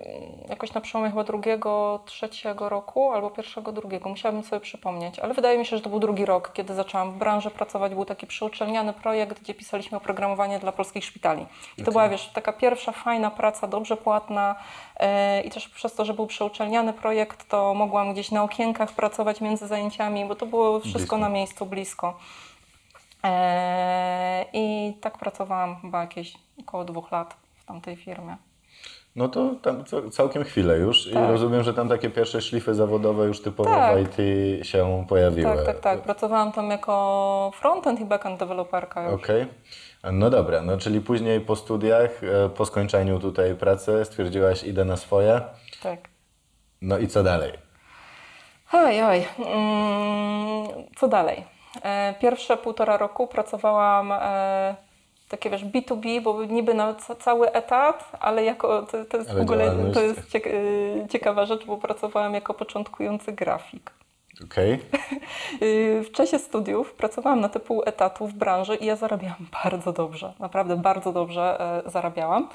jakoś 0.49 0.73
na 0.73 0.81
przełomie 0.81 1.09
chyba 1.09 1.23
drugiego, 1.23 1.99
trzeciego 2.05 2.69
roku 2.69 3.11
albo 3.11 3.29
pierwszego, 3.29 3.71
drugiego, 3.71 4.09
musiałabym 4.09 4.43
sobie 4.43 4.59
przypomnieć, 4.59 5.19
ale 5.19 5.33
wydaje 5.33 5.57
mi 5.57 5.65
się, 5.65 5.77
że 5.77 5.83
to 5.83 5.89
był 5.89 5.99
drugi 5.99 6.25
rok, 6.25 6.53
kiedy 6.53 6.73
zaczęłam 6.73 7.11
w 7.11 7.17
branży 7.17 7.51
pracować. 7.51 7.93
Był 7.93 8.05
taki 8.05 8.27
przyuczelniany 8.27 8.93
projekt, 8.93 9.41
gdzie 9.41 9.53
pisaliśmy 9.53 9.97
oprogramowanie 9.97 10.59
dla 10.59 10.71
polskich 10.71 11.05
szpitali. 11.05 11.45
I 11.77 11.83
to 11.83 11.91
była, 11.91 12.09
wiesz, 12.09 12.27
taka 12.27 12.53
pierwsza 12.53 12.91
fajna 12.91 13.31
praca, 13.31 13.67
dobrze 13.67 13.97
płatna 13.97 14.55
e, 14.95 15.41
i 15.41 15.49
też 15.49 15.69
przez 15.69 15.95
to, 15.95 16.05
że 16.05 16.13
był 16.13 16.27
przyuczelniany 16.27 16.93
projekt, 16.93 17.49
to 17.49 17.73
mogłam 17.73 18.13
gdzieś 18.13 18.31
na 18.31 18.43
okienkach 18.43 18.91
pracować 18.91 19.41
między 19.41 19.67
zajęciami, 19.67 20.25
bo 20.25 20.35
to 20.35 20.45
było 20.45 20.79
wszystko 20.79 20.99
Blisko. 20.99 21.17
na 21.17 21.29
miejscu, 21.29 21.65
blisko. 21.65 22.17
E, 23.23 24.45
I 24.53 24.93
tak 25.01 25.17
pracowałam 25.17 25.75
chyba 25.81 26.01
jakieś 26.01 26.33
około 26.59 26.83
dwóch 26.83 27.11
lat 27.11 27.48
tamtej 27.69 27.95
firmie. 27.95 28.37
No 29.15 29.27
to 29.27 29.55
tam 29.61 29.83
ca- 29.85 30.09
całkiem 30.11 30.43
chwilę 30.43 30.77
już 30.77 31.07
i 31.07 31.13
Tak. 31.13 31.29
rozumiem, 31.29 31.63
że 31.63 31.73
tam 31.73 31.89
takie 31.89 32.09
pierwsze 32.09 32.41
szlify 32.41 32.73
zawodowe 32.73 33.25
już 33.25 33.41
typowo 33.41 33.69
Tak. 33.69 33.97
w 33.97 33.99
IT 33.99 34.17
się 34.67 35.05
pojawiły. 35.09 35.55
Tak, 35.55 35.65
tak, 35.65 35.79
tak. 35.79 36.01
Pracowałam 36.01 36.51
tam 36.51 36.69
jako 36.69 37.51
frontend 37.55 37.99
i 37.99 38.05
backend 38.05 38.39
deweloperka 38.39 39.03
już. 39.09 39.23
Okej. 39.23 39.45
No 40.11 40.29
dobra, 40.29 40.61
no 40.61 40.77
czyli 40.77 41.01
później 41.01 41.41
po 41.41 41.55
studiach, 41.55 42.23
e, 42.23 42.49
po 42.49 42.65
skończeniu 42.65 43.19
tutaj 43.19 43.55
pracy 43.55 44.05
stwierdziłaś 44.05 44.63
idę 44.63 44.85
na 44.85 44.97
swoje. 44.97 45.41
Tak. 45.83 45.99
No 46.81 46.97
i 46.97 47.07
co 47.07 47.23
dalej? 47.23 47.51
Oj, 48.73 49.01
oj. 49.03 49.25
Mm, 49.39 50.67
co 50.97 51.07
dalej? 51.07 51.43
E, 51.83 52.13
Pierwsze 52.21 52.57
półtora 52.57 52.97
roku 52.97 53.27
pracowałam 53.27 54.11
e, 54.11 54.75
takie 55.29 55.49
wiesz 55.49 55.65
B2B, 55.65 56.21
bo 56.21 56.43
niby 56.45 56.73
na 56.73 56.93
ca- 56.93 57.15
cały 57.15 57.51
etat, 57.51 58.11
ale 58.19 58.43
jako 58.43 58.81
to, 58.81 59.05
to 59.05 59.17
jest 59.17 59.29
Ale 59.29 59.39
w 59.39 59.41
ogóle 59.41 59.75
to 59.93 60.01
jest 60.01 60.35
e, 60.35 61.07
ciekawa 61.09 61.45
rzecz, 61.45 61.65
bo 61.65 61.77
pracowałam 61.77 62.33
jako 62.33 62.53
początkujący 62.53 63.31
grafik. 63.31 63.91
Okej. 64.45 64.73
Y, 65.61 66.03
W 66.03 66.11
czasie 66.11 66.39
studiów 66.39 66.93
pracowałam 66.93 67.41
na 67.41 67.49
pół 67.49 67.83
etatu 67.85 68.27
w 68.27 68.33
branży 68.33 68.75
i 68.75 68.85
ja 68.85 68.95
zarabiałam 68.95 69.47
bardzo 69.63 69.93
dobrze, 69.93 70.33
naprawdę 70.39 70.77
bardzo 70.77 71.11
dobrze 71.13 71.61
e, 71.85 71.89
zarabiałam, 71.89 72.49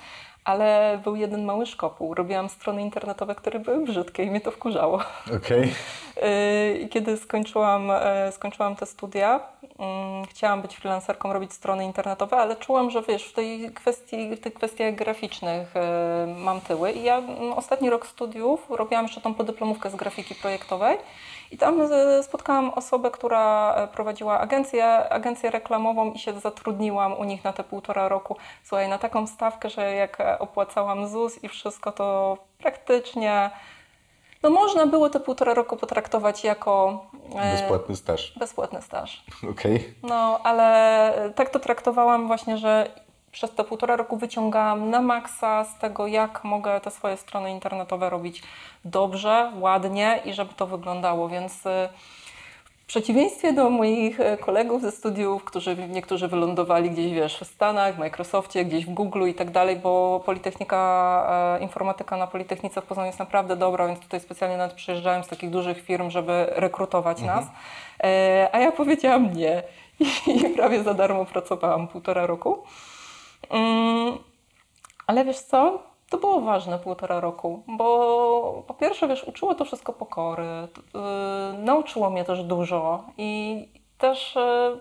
ale 0.44 1.00
był 1.04 1.16
jeden 1.16 1.44
mały 1.44 1.66
szkopuł. 1.66 2.14
Robiłam 2.14 2.48
strony 2.48 2.82
internetowe, 2.82 3.34
które 3.34 3.58
były 3.58 3.84
brzydkie 3.84 4.24
i 4.24 4.30
mnie 4.30 4.40
to 4.40 4.50
wkurzało. 4.50 5.00
Okej. 5.36 5.62
Y, 5.62 6.78
I 6.78 6.88
kiedy 6.88 7.16
skończyłam, 7.16 7.90
e, 7.90 8.32
skończyłam 8.32 8.76
te 8.76 8.86
studia, 8.86 9.40
mm, 9.78 10.24
chciałam 10.24 10.62
być 10.62 10.76
freelancerką, 10.76 11.32
robić 11.32 11.52
strony 11.52 11.84
internetowe, 11.84 12.36
ale 12.36 12.56
czułam, 12.56 12.90
że 12.90 13.02
wiesz, 13.02 13.24
w 13.24 13.32
tej 13.32 13.72
kwestii, 13.72 14.36
w 14.36 14.40
tych 14.40 14.54
kwestiach 14.54 14.94
graficznych 14.94 15.76
e, 15.76 16.34
mam 16.38 16.60
tyły. 16.60 16.92
I 16.92 17.02
ja 17.02 17.18
mm, 17.18 17.52
ostatni 17.52 17.90
rok 17.90 18.06
studiów 18.06 18.66
robiłam 18.70 19.04
jeszcze 19.04 19.20
tą 19.20 19.34
podyplomówkę 19.34 19.90
z 19.90 19.96
grafiki 19.96 20.34
projektowej. 20.34 20.98
I 21.54 21.58
tam 21.58 21.80
e, 21.92 22.22
spotkałam 22.22 22.70
osobę, 22.70 23.10
która 23.10 23.74
e, 23.74 23.88
prowadziła 23.88 24.40
agencję, 24.40 25.08
agencję 25.08 25.50
reklamową 25.50 26.12
i 26.12 26.18
się 26.18 26.40
zatrudniłam 26.40 27.12
u 27.12 27.24
nich 27.24 27.44
na 27.44 27.52
te 27.52 27.64
półtora 27.64 28.08
roku. 28.08 28.36
Słuchaj, 28.64 28.88
na 28.88 28.98
taką 28.98 29.26
stawkę, 29.26 29.70
że 29.70 29.94
jak 29.94 30.20
e, 30.20 30.38
opłacałam 30.38 31.08
ZUS 31.08 31.44
i 31.44 31.48
wszystko, 31.48 31.92
to 31.92 32.38
praktycznie 32.58 33.50
no 34.42 34.50
można 34.50 34.86
było 34.86 35.10
te 35.10 35.20
półtora 35.20 35.54
roku 35.54 35.76
potraktować 35.76 36.44
jako 36.44 37.04
Bezpłatny 37.52 37.96
staż. 37.96 38.32
bezpłatny 38.38 38.82
staż. 38.82 39.24
Okej. 39.52 39.94
No, 40.02 40.40
ale 40.44 41.12
tak 41.34 41.50
to 41.50 41.58
traktowałam 41.58 42.26
właśnie, 42.26 42.58
że 42.58 42.90
przez 43.34 43.50
te 43.54 43.64
półtora 43.64 43.96
roku 43.96 44.16
wyciągałam 44.16 44.90
na 44.90 45.02
maksa 45.02 45.64
z 45.64 45.78
tego, 45.78 46.06
jak 46.06 46.44
mogę 46.44 46.80
te 46.80 46.90
swoje 46.90 47.16
strony 47.16 47.50
internetowe 47.50 48.10
robić 48.10 48.42
dobrze, 48.84 49.52
ładnie 49.60 50.20
i 50.24 50.32
żeby 50.32 50.54
to 50.54 50.66
wyglądało, 50.66 51.28
więc 51.28 51.66
y, 51.66 51.88
w 52.84 52.86
przeciwieństwie 52.86 53.52
do 53.52 53.70
moich 53.70 54.20
e, 54.20 54.36
kolegów 54.36 54.82
ze 54.82 54.92
studiów, 54.92 55.44
którzy 55.44 55.76
niektórzy 55.88 56.28
wylądowali 56.28 56.90
gdzieś, 56.90 57.12
wiesz, 57.12 57.38
w 57.38 57.44
Stanach, 57.44 57.94
w 57.94 57.98
Microsoftie, 57.98 58.64
gdzieś 58.64 58.86
w 58.86 58.94
Google 58.94 59.28
i 59.28 59.34
tak 59.34 59.50
dalej, 59.50 59.76
bo 59.76 60.22
Politechnika, 60.26 61.56
e, 61.58 61.62
informatyka 61.62 62.16
na 62.16 62.26
Politechnice 62.26 62.80
w 62.80 62.84
Poznaniu 62.84 63.06
jest 63.06 63.18
naprawdę 63.18 63.56
dobra, 63.56 63.86
więc 63.86 64.00
tutaj 64.00 64.20
specjalnie 64.20 64.56
nawet 64.56 64.76
przyjeżdżałem 64.76 65.24
z 65.24 65.28
takich 65.28 65.50
dużych 65.50 65.82
firm, 65.82 66.10
żeby 66.10 66.46
rekrutować 66.48 67.22
nas. 67.22 67.44
E, 68.04 68.48
A 68.52 68.58
ja 68.58 68.72
powiedziałam 68.72 69.32
nie 69.32 69.62
i 70.26 70.54
prawie 70.56 70.82
za 70.82 70.94
darmo 70.94 71.24
pracowałam 71.24 71.88
półtora 71.88 72.26
roku. 72.26 72.62
Mm, 73.50 74.18
Ale 75.06 75.24
wiesz 75.24 75.40
co? 75.40 75.82
To 76.10 76.18
było 76.18 76.40
ważne 76.40 76.78
półtora 76.78 77.20
roku, 77.20 77.62
bo 77.66 78.64
po 78.66 78.74
pierwsze, 78.74 79.08
wiesz, 79.08 79.24
uczyło 79.24 79.54
to 79.54 79.64
wszystko 79.64 79.92
pokory, 79.92 80.44
yy, 80.94 81.58
nauczyło 81.58 82.10
mnie 82.10 82.24
też 82.24 82.42
dużo 82.42 83.04
i 83.18 83.68
też 83.98 84.34
yy, 84.34 84.80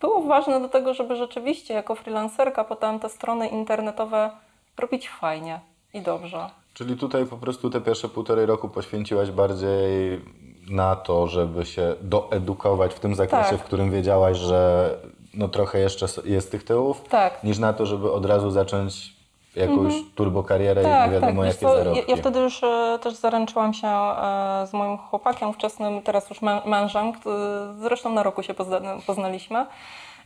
było 0.00 0.22
ważne 0.22 0.60
do 0.60 0.68
tego, 0.68 0.94
żeby 0.94 1.16
rzeczywiście 1.16 1.74
jako 1.74 1.94
freelancerka 1.94 2.64
potem 2.64 3.00
te 3.00 3.08
strony 3.08 3.48
internetowe 3.48 4.30
robić 4.78 5.08
fajnie 5.08 5.60
i 5.94 6.00
dobrze. 6.00 6.50
Czyli 6.74 6.96
tutaj 6.96 7.26
po 7.26 7.36
prostu 7.36 7.70
te 7.70 7.80
pierwsze 7.80 8.08
półtorej 8.08 8.46
roku 8.46 8.68
poświęciłaś 8.68 9.30
bardziej 9.30 10.20
na 10.70 10.96
to, 10.96 11.26
żeby 11.26 11.66
się 11.66 11.94
doedukować 12.00 12.94
w 12.94 13.00
tym 13.00 13.14
zakresie, 13.14 13.50
Tak. 13.50 13.60
w 13.60 13.62
którym 13.64 13.90
wiedziałaś, 13.90 14.36
że 14.36 14.90
no 15.36 15.48
trochę 15.48 15.78
jeszcze 15.78 16.06
jest 16.24 16.50
tych 16.50 16.64
tyłów, 16.64 17.00
Tak. 17.08 17.44
niż 17.44 17.58
na 17.58 17.72
to, 17.72 17.86
żeby 17.86 18.12
od 18.12 18.26
razu 18.26 18.50
zacząć 18.50 19.14
jakąś 19.56 19.94
turbokarierę 20.14 20.82
i 20.82 20.84
Tak, 20.84 21.06
nie 21.10 21.14
wiadomo 21.20 21.42
tak. 21.42 21.46
Jakie 21.46 21.60
co, 21.66 21.78
ja, 21.78 21.84
zarobki. 21.84 22.10
ja 22.10 22.16
wtedy 22.16 22.38
już 22.40 22.62
e, 22.64 22.98
też 23.02 23.14
zaręczyłam 23.14 23.74
się 23.74 23.88
e, 23.88 24.66
z 24.66 24.72
moim 24.72 24.98
chłopakiem 24.98 25.52
wczesnym, 25.52 26.02
teraz 26.02 26.30
już 26.30 26.42
mę- 26.42 26.66
mężem, 26.66 27.12
który 27.12 27.36
zresztą 27.80 28.10
na 28.12 28.22
roku 28.22 28.42
się 28.42 28.54
pozna, 28.54 28.80
poznaliśmy. 29.06 29.66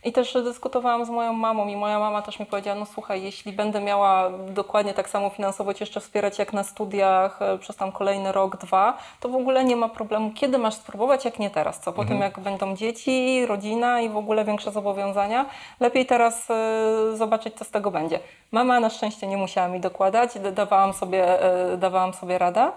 I 0.03 0.11
też 0.11 0.33
dyskutowałam 0.33 1.05
z 1.05 1.09
moją 1.09 1.33
mamą 1.33 1.67
i 1.67 1.75
moja 1.75 1.99
mama 1.99 2.21
też 2.21 2.39
mi 2.39 2.45
powiedziała, 2.45 2.79
no 2.79 2.85
słuchaj, 2.85 3.23
jeśli 3.23 3.53
będę 3.53 3.81
miała 3.81 4.29
dokładnie 4.29 4.93
tak 4.93 5.09
samo 5.09 5.29
finansowo 5.29 5.73
cię 5.73 5.83
jeszcze 5.83 5.99
wspierać 5.99 6.39
jak 6.39 6.53
na 6.53 6.63
studiach 6.63 7.41
e, 7.41 7.57
przez 7.57 7.75
tam 7.75 7.91
kolejny 7.91 8.31
rok, 8.31 8.57
dwa, 8.57 8.97
to 9.19 9.29
w 9.29 9.35
ogóle 9.35 9.63
nie 9.63 9.75
ma 9.75 9.89
problemu. 9.89 10.31
Kiedy 10.35 10.57
masz 10.57 10.73
spróbować, 10.73 11.25
jak 11.25 11.39
nie 11.39 11.49
teraz? 11.49 11.79
Co 11.79 11.93
po 11.93 12.05
tym, 12.05 12.19
jak 12.19 12.39
będą 12.39 12.75
dzieci, 12.75 13.45
rodzina 13.45 14.01
i 14.01 14.09
w 14.09 14.17
ogóle 14.17 14.45
większe 14.45 14.71
zobowiązania? 14.71 15.45
Lepiej 15.79 16.05
teraz 16.05 16.49
e, 16.49 17.17
zobaczyć, 17.17 17.55
co 17.55 17.65
z 17.65 17.69
tego 17.69 17.91
będzie. 17.91 18.19
Mama 18.51 18.79
na 18.79 18.89
szczęście 18.89 19.27
nie 19.27 19.37
musiała 19.37 19.67
mi 19.67 19.79
dokładać, 19.79 20.31
dawałam 20.51 20.93
sobie, 20.93 21.43
e, 21.43 21.77
dawałam 21.77 22.13
sobie 22.13 22.37
radę. 22.37 22.71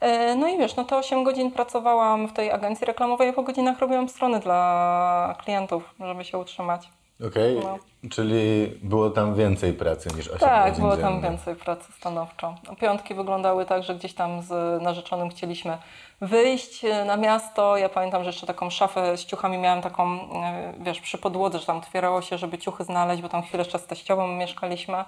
E, 0.00 0.34
No 0.36 0.48
i 0.48 0.58
wiesz, 0.58 0.76
no 0.76 0.84
to 0.84 0.96
8 0.98 1.24
godzin 1.24 1.50
pracowałam 1.50 2.28
w 2.28 2.32
tej 2.32 2.50
agencji 2.52 2.86
reklamowej, 2.86 3.28
a 3.28 3.32
po 3.32 3.42
godzinach 3.42 3.78
robiłam 3.78 4.08
strony 4.08 4.40
dla 4.40 5.34
klientów, 5.44 5.94
żeby 6.00 6.24
się 6.24 6.38
utrzymać. 6.38 6.88
Okej, 7.28 7.60
No. 7.64 7.78
czyli 8.10 8.66
było 8.82 9.10
tam 9.10 9.34
więcej 9.34 9.72
pracy 9.72 10.08
niż 10.16 10.28
8 10.28 10.38
Tak, 10.48 10.70
godzin 10.70 10.84
było 10.84 10.96
tam 10.96 11.12
dziennie. 11.14 11.28
więcej 11.28 11.54
pracy 11.56 11.92
stanowczo. 11.92 12.54
Piątki 12.80 13.14
wyglądały 13.14 13.64
tak, 13.66 13.82
że 13.82 13.94
gdzieś 13.94 14.14
tam 14.14 14.42
z 14.42 14.82
narzeczonym 14.82 15.28
chcieliśmy 15.30 15.78
wyjść 16.20 16.84
e, 16.84 17.04
na 17.04 17.16
miasto. 17.16 17.76
Ja 17.76 17.88
pamiętam, 17.88 18.22
że 18.24 18.28
jeszcze 18.28 18.46
taką 18.46 18.70
szafę 18.70 19.16
z 19.16 19.24
ciuchami 19.24 19.58
miałam 19.58 19.82
taką, 19.82 20.04
e, 20.04 20.72
wiesz, 20.80 21.00
przy 21.00 21.18
podłodze, 21.18 21.58
że 21.58 21.66
tam 21.66 21.76
otwierało 21.76 22.22
się, 22.22 22.38
żeby 22.38 22.58
ciuchy 22.58 22.84
znaleźć, 22.84 23.22
bo 23.22 23.28
tam 23.28 23.42
chwilę 23.42 23.62
jeszcze 23.64 23.78
z 23.78 23.86
teściową 23.86 24.26
mieszkaliśmy. 24.26 25.04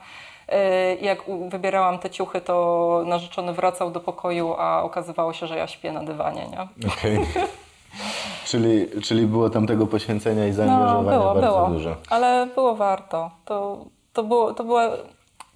E, 0.48 0.94
jak 0.94 1.18
wybierałam 1.48 1.98
te 1.98 2.10
ciuchy, 2.10 2.40
to 2.40 3.02
narzeczony 3.06 3.52
wracał 3.52 3.90
do 3.90 4.00
pokoju, 4.00 4.54
a 4.58 4.82
okazywało 4.82 5.32
się, 5.32 5.46
że 5.46 5.56
ja 5.58 5.66
śpię 5.66 5.92
na 5.92 6.04
dywanie, 6.04 6.46
nie? 6.50 6.88
Okej. 6.92 7.18
czyli, 8.50 8.86
czyli 9.02 9.26
było 9.26 9.50
tam 9.50 9.66
tego 9.66 9.86
poświęcenia 9.86 10.46
i 10.46 10.48
No, 10.48 10.54
zaangażowania 10.54 11.18
było, 11.18 11.34
bardzo 11.34 11.56
było. 11.56 11.68
dużo. 11.68 11.96
Ale 12.10 12.46
było 12.54 12.74
warto. 12.76 13.30
To, 13.44 13.84
to, 14.12 14.22
było, 14.22 14.54
to, 14.54 14.64
była, 14.64 14.88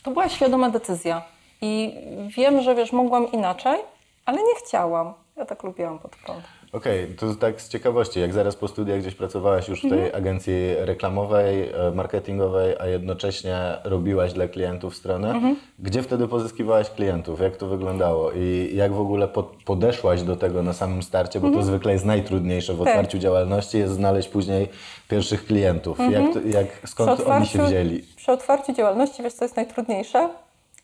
to 0.02 0.10
była 0.10 0.28
świadoma 0.28 0.70
decyzja. 0.70 1.22
I 1.60 1.94
wiem, 2.36 2.62
że 2.62 2.74
wiesz, 2.74 2.92
mogłam 2.92 3.32
inaczej, 3.32 3.78
ale 4.26 4.38
nie 4.38 4.54
chciałam. 4.64 5.14
Ja 5.36 5.44
tak 5.44 5.62
lubiłam 5.62 5.98
pod 5.98 6.16
prąd. 6.16 6.40
Okej, 6.72 7.14
to 7.18 7.34
tak 7.34 7.60
z 7.60 7.68
ciekawości, 7.68 8.20
jak 8.20 8.32
zaraz 8.32 8.56
po 8.56 8.68
studiach 8.68 9.00
gdzieś 9.00 9.14
pracowałaś 9.14 9.68
już 9.68 9.78
w 9.78 9.82
tej 9.82 9.92
Mhm. 10.04 10.14
agencji 10.16 10.74
reklamowej, 10.78 11.70
e, 11.70 11.90
marketingowej, 11.94 12.74
a 12.80 12.86
jednocześnie 12.86 13.58
robiłaś 13.84 14.32
dla 14.32 14.48
klientów 14.48 14.96
stronę, 14.96 15.30
Mhm. 15.30 15.56
gdzie 15.78 16.02
wtedy 16.02 16.28
pozyskiwałaś 16.28 16.90
klientów? 16.90 17.40
Jak 17.40 17.56
to 17.56 17.66
wyglądało? 17.66 18.32
I 18.32 18.70
jak 18.74 18.92
w 18.92 19.00
ogóle 19.00 19.28
pod, 19.28 19.56
podeszłaś 19.64 20.22
do 20.22 20.36
tego 20.36 20.62
na 20.62 20.72
samym 20.72 21.02
starcie, 21.02 21.40
bo 21.40 21.50
to 21.50 21.62
zwykle 21.62 21.92
jest 21.92 22.04
najtrudniejsze 22.04 22.72
w 22.74 22.78
Mhm. 22.78 22.84
Tak. 22.86 22.94
otwarciu 22.96 23.18
działalności, 23.18 23.78
jest 23.78 23.92
znaleźć 23.94 24.28
później 24.28 24.68
pierwszych 25.08 25.46
klientów. 25.46 26.00
Mhm. 26.00 26.24
Jak, 26.24 26.34
to, 26.34 26.40
jak, 26.48 26.66
skąd 26.88 27.20
oni 27.20 27.46
się 27.46 27.66
wzięli? 27.66 28.02
przy 28.16 28.32
otwarciu 28.32 28.72
działalności, 28.72 29.22
wiesz 29.22 29.32
co 29.32 29.44
jest 29.44 29.56
najtrudniejsze? 29.56 30.28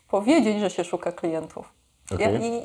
Powiedzieć, 0.09 0.59
że 0.59 0.69
się 0.69 0.83
szuka 0.83 1.11
klientów. 1.11 1.73
Ja, 2.11 2.15
Okej. 2.15 2.39
I 2.43 2.61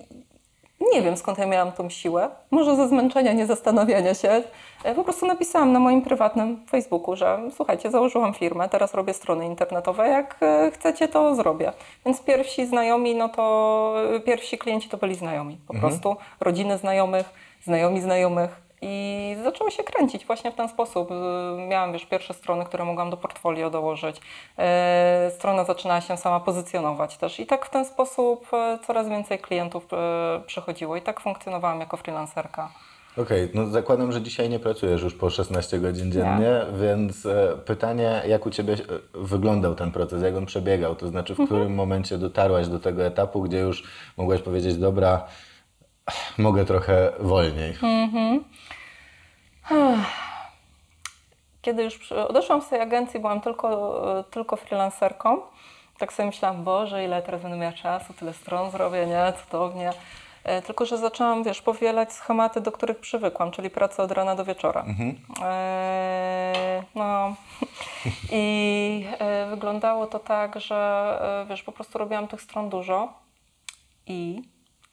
nie 0.92 1.02
wiem 1.02 1.16
skąd 1.16 1.38
ja 1.38 1.46
miałam 1.46 1.72
tą 1.72 1.90
siłę. 1.90 2.28
Może 2.50 2.76
ze 2.76 2.88
zmęczenia, 2.88 3.32
nie 3.32 3.46
zastanawiania 3.46 4.14
się. 4.14 4.42
E, 4.84 4.94
Po 4.94 5.04
prostu 5.04 5.26
napisałam 5.26 5.72
na 5.72 5.80
moim 5.80 6.02
prywatnym 6.02 6.66
Facebooku, 6.70 7.16
że 7.16 7.38
słuchajcie, 7.56 7.90
założyłam 7.90 8.34
firmę, 8.34 8.68
teraz 8.68 8.94
robię 8.94 9.14
strony 9.14 9.46
internetowe, 9.46 10.08
jak 10.08 10.36
e, 10.42 10.70
chcecie, 10.70 11.08
to 11.08 11.34
zrobię. 11.34 11.72
Więc 12.06 12.22
pierwsi 12.22 12.66
znajomi, 12.66 13.14
no 13.14 13.28
to 13.28 13.94
e, 14.16 14.20
pierwsi 14.20 14.58
klienci 14.58 14.88
to 14.88 14.96
byli 14.96 15.14
znajomi 15.14 15.58
po 15.68 15.74
prostu, 15.74 16.16
rodziny 16.40 16.78
znajomych, 16.78 17.30
znajomi 17.64 18.00
znajomych. 18.00 18.65
I 18.82 19.36
zaczęło 19.44 19.70
się 19.70 19.82
kręcić 19.82 20.26
właśnie 20.26 20.52
w 20.52 20.54
ten 20.54 20.68
sposób. 20.68 21.10
Miałam 21.68 21.92
wiesz, 21.92 22.06
pierwsze 22.06 22.34
strony, 22.34 22.64
które 22.64 22.84
mogłam 22.84 23.10
do 23.10 23.16
portfolio 23.16 23.70
dołożyć. 23.70 24.20
E, 24.58 25.30
Strona 25.34 25.64
zaczynała 25.64 26.00
się 26.00 26.16
sama 26.16 26.40
pozycjonować 26.40 27.16
też. 27.16 27.40
I 27.40 27.46
tak 27.46 27.66
w 27.66 27.70
ten 27.70 27.84
sposób 27.84 28.46
e, 28.52 28.78
coraz 28.86 29.08
więcej 29.08 29.38
klientów 29.38 29.86
e, 29.92 30.40
przychodziło. 30.46 30.96
I 30.96 31.02
tak 31.02 31.20
funkcjonowałam 31.20 31.80
jako 31.80 31.96
freelancerka. 31.96 32.68
Okej, 33.16 33.48
no 33.54 33.66
zakładam, 33.66 34.12
że 34.12 34.22
dzisiaj 34.22 34.50
nie 34.50 34.58
pracujesz 34.58 35.02
już 35.02 35.14
po 35.14 35.30
16 35.30 35.78
godzin 35.78 36.12
dziennie, 36.12 36.60
więc 36.80 37.26
e, 37.26 37.58
pytanie, 37.64 38.22
jak 38.26 38.46
u 38.46 38.50
Ciebie 38.50 38.76
wyglądał 39.14 39.74
ten 39.74 39.90
proces, 39.90 40.22
jak 40.22 40.36
on 40.36 40.46
przebiegał? 40.46 40.96
To 40.96 41.08
znaczy, 41.08 41.34
w 41.34 41.44
którym 41.44 41.74
momencie 41.74 42.18
dotarłaś 42.18 42.68
do 42.68 42.80
tego 42.80 43.04
etapu, 43.06 43.42
gdzie 43.42 43.58
już 43.58 43.84
mogłaś 44.16 44.42
powiedzieć, 44.42 44.76
dobra, 44.76 45.24
mogę 46.38 46.64
trochę 46.64 47.12
wolniej. 47.20 47.74
Kiedy 51.62 51.82
już 51.82 52.12
odeszłam 52.12 52.62
z 52.62 52.68
tej 52.68 52.80
agencji, 52.80 53.20
byłam 53.20 53.40
tylko, 53.40 54.18
e, 54.18 54.24
tylko 54.24 54.56
freelancerką. 54.56 55.40
Tak 55.98 56.12
sobie 56.12 56.26
myślałam, 56.26 56.64
Boże, 56.64 57.04
ile 57.04 57.22
teraz 57.22 57.42
będę 57.42 57.56
miała 57.56 57.72
czasu, 57.72 58.12
tyle 58.12 58.34
stron 58.34 58.70
zrobię, 58.70 59.06
nie? 59.06 59.32
Cudownie. 59.44 59.90
E, 60.44 60.62
Tylko, 60.62 60.86
że 60.86 60.98
zaczęłam, 60.98 61.44
wiesz, 61.44 61.62
powielać 61.62 62.12
schematy, 62.12 62.60
do 62.60 62.72
których 62.72 62.98
przywykłam, 62.98 63.50
czyli 63.50 63.70
pracę 63.70 64.02
od 64.02 64.12
rana 64.12 64.34
do 64.34 64.44
wieczora. 64.44 64.84
E, 65.42 66.82
no 66.94 67.34
i 68.32 69.06
e, 69.18 69.46
wyglądało 69.50 70.06
to 70.06 70.18
tak, 70.18 70.60
że 70.60 70.76
e, 71.42 71.46
wiesz, 71.48 71.62
po 71.62 71.72
prostu 71.72 71.98
robiłam 71.98 72.28
tych 72.28 72.42
stron 72.42 72.68
dużo 72.68 73.12
i 74.06 74.42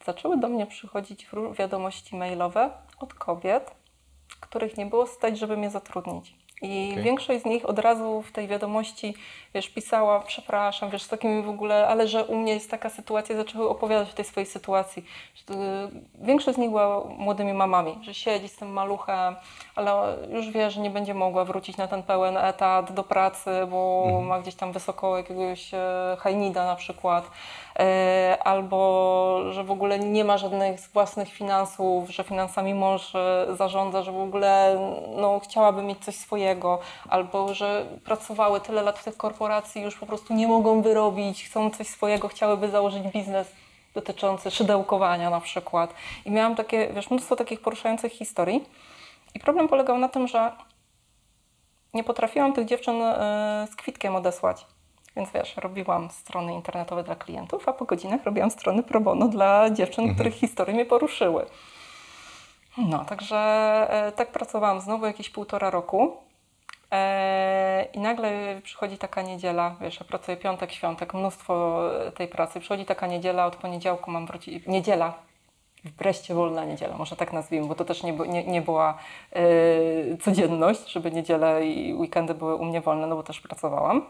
zaczęły 0.06 0.38
do 0.38 0.50
mnie 0.50 0.66
przychodzić 0.66 1.28
wiadomości 1.60 2.16
mailowe 2.16 2.70
od 3.00 3.14
kobiet, 3.14 3.76
których 4.54 4.78
nie 4.78 4.86
było 4.86 5.08
stać, 5.08 5.39
żeby 5.39 5.58
mnie 5.58 5.70
zatrudnić. 5.70 6.34
I 6.62 6.89
Okej. 6.92 7.04
większość 7.04 7.42
z 7.42 7.46
nich 7.46 7.70
od 7.70 7.80
razu 7.80 8.22
w 8.22 8.32
tej 8.32 8.48
wiadomości, 8.48 9.13
wiesz, 9.54 9.70
pisała, 9.70 10.20
przepraszam, 10.20 10.89
wiesz, 10.89 11.04
z 11.04 11.08
takimi 11.08 11.44
w 11.44 11.50
ogóle, 11.50 11.88
ale 11.88 12.08
że 12.08 12.26
u 12.26 12.36
mnie 12.36 12.54
jest 12.54 12.72
taka 12.72 12.89
sytuacja, 12.89 13.36
zaczęły 13.36 13.70
opowiadać 13.70 14.10
o 14.10 14.13
tej 14.13 14.26
swojej 14.26 14.48
sytuacji. 14.48 15.06
To, 15.46 15.54
większość 16.22 16.56
z 16.56 16.60
nich 16.60 16.70
była 16.70 17.04
młodymi 17.18 17.54
mamami, 17.54 18.00
że 18.02 18.13
siedzi 18.13 18.48
z 18.48 18.56
tym 18.56 18.70
maluchem, 18.70 19.36
ale 19.76 20.18
już 20.30 20.50
wie, 20.50 20.72
że 20.72 20.82
nie 20.82 20.89
będzie 20.89 21.13
mogła 21.13 21.46
wrócić 21.46 21.78
na 21.78 21.88
ten 21.88 22.04
pełen 22.04 22.38
etat 22.38 22.92
do 22.92 23.04
pracy, 23.04 23.50
bo 23.72 24.08
ma 24.26 24.39
gdzieś 24.39 24.56
tam 24.56 24.72
wysoko 24.72 25.18
jakiegoś 25.18 25.74
e, 25.74 26.18
hajnida 26.20 26.66
na 26.66 26.76
przykład, 26.76 27.32
albo 28.44 29.40
że 29.52 29.64
w 29.64 29.72
ogóle 29.72 30.00
nie 30.00 30.24
ma 30.24 30.38
żadnych 30.38 30.80
własnych 30.80 31.30
finansów, 31.30 32.10
że 32.10 32.24
finansami 32.24 32.74
mąż 32.74 33.16
e, 33.16 33.48
zarządza, 33.58 34.04
że 34.04 34.12
w 34.12 34.20
ogóle 34.20 34.80
no, 35.16 35.40
chciałaby 35.40 35.82
mieć 35.82 36.06
coś 36.06 36.16
swojego, 36.16 36.80
albo 37.10 37.54
że 37.54 37.86
pracowały 38.06 38.62
tyle 38.62 38.82
lat 38.82 39.00
w 39.00 39.04
tych 39.04 39.18
korporacji, 39.18 39.82
już 39.82 39.96
po 39.96 40.06
prostu 40.06 40.34
nie 40.34 40.48
mogą 40.48 40.82
wyrobić, 40.82 41.46
chcą 41.46 41.70
coś 41.70 41.88
swojego, 41.88 42.28
chciałyby 42.28 42.70
założyć 42.70 43.04
biznes 43.04 43.52
dotyczący 43.94 44.52
szydełkowania 44.52 45.30
na 45.30 45.42
przykład. 45.42 45.94
I 46.26 46.32
miałam 46.32 46.56
takie, 46.56 46.94
wiesz, 46.94 47.10
mnóstwo 47.10 47.36
takich 47.36 47.62
poruszających 47.62 48.12
historii. 48.12 48.66
I 49.36 49.40
problem 49.40 49.68
polegał 49.68 49.98
na 49.98 50.10
tym, 50.10 50.28
że 50.28 50.52
nie 51.94 52.04
potrafiłam 52.04 52.54
tych 52.54 52.66
dziewczyn 52.66 53.02
e, 53.02 53.68
z 53.72 53.76
kwitkiem 53.76 54.16
odesłać. 54.16 54.73
Więc 55.15 55.32
wiesz, 55.32 55.58
robiłam 55.58 56.10
strony 56.10 56.54
internetowe 56.54 57.04
dla 57.04 57.15
klientów, 57.15 57.69
a 57.69 57.73
po 57.73 57.86
godzinach 57.86 58.23
robiłam 58.23 58.52
strony 58.52 58.84
pro 58.84 59.02
bono 59.02 59.28
dla 59.28 59.69
dziewczyn, 59.69 60.13
których 60.13 60.34
historie 60.34 60.73
mnie 60.73 60.86
poruszyły. 60.86 61.45
No, 62.78 63.06
także 63.06 63.38
e, 63.89 64.12
tak 64.12 64.32
pracowałam 64.32 64.82
znowu 64.82 65.06
jakieś 65.06 65.30
półtora 65.30 65.69
roku. 65.69 66.17
E, 66.91 67.88
I 67.93 67.99
nagle 67.99 68.62
przychodzi 68.63 68.97
taka 68.97 69.21
niedziela, 69.21 69.76
wiesz, 69.82 69.99
ja 69.99 70.06
pracuję 70.06 70.38
piątek, 70.38 70.71
świątek, 70.71 71.13
mnóstwo 71.13 71.82
e, 72.08 72.12
tej 72.12 72.28
pracy. 72.28 72.60
Przychodzi 72.60 72.86
taka 72.86 73.08
niedziela, 73.08 73.45
od 73.45 73.56
poniedziałku 73.56 74.12
mam 74.12 74.26
wrócić, 74.26 74.67
niedziela, 74.67 75.13
wreszcie 75.97 76.34
wolna 76.34 76.65
niedziela, 76.65 76.97
może 76.97 77.15
tak 77.15 77.34
nazwijmy, 77.34 77.67
bo 77.67 77.76
to 77.76 77.86
też 77.86 78.04
nie, 78.04 78.12
nie, 78.12 78.43
nie 78.43 78.62
była 78.62 78.97
e, 79.32 80.17
codzienność, 80.17 80.91
żeby 80.91 81.12
niedziele 81.12 81.65
i 81.65 81.93
weekendy 81.93 82.34
były 82.34 82.56
u 82.56 82.65
mnie 82.65 82.82
wolne, 82.82 83.08
no 83.08 83.15
bo 83.15 83.23
też 83.23 83.41
pracowałam. 83.41 84.06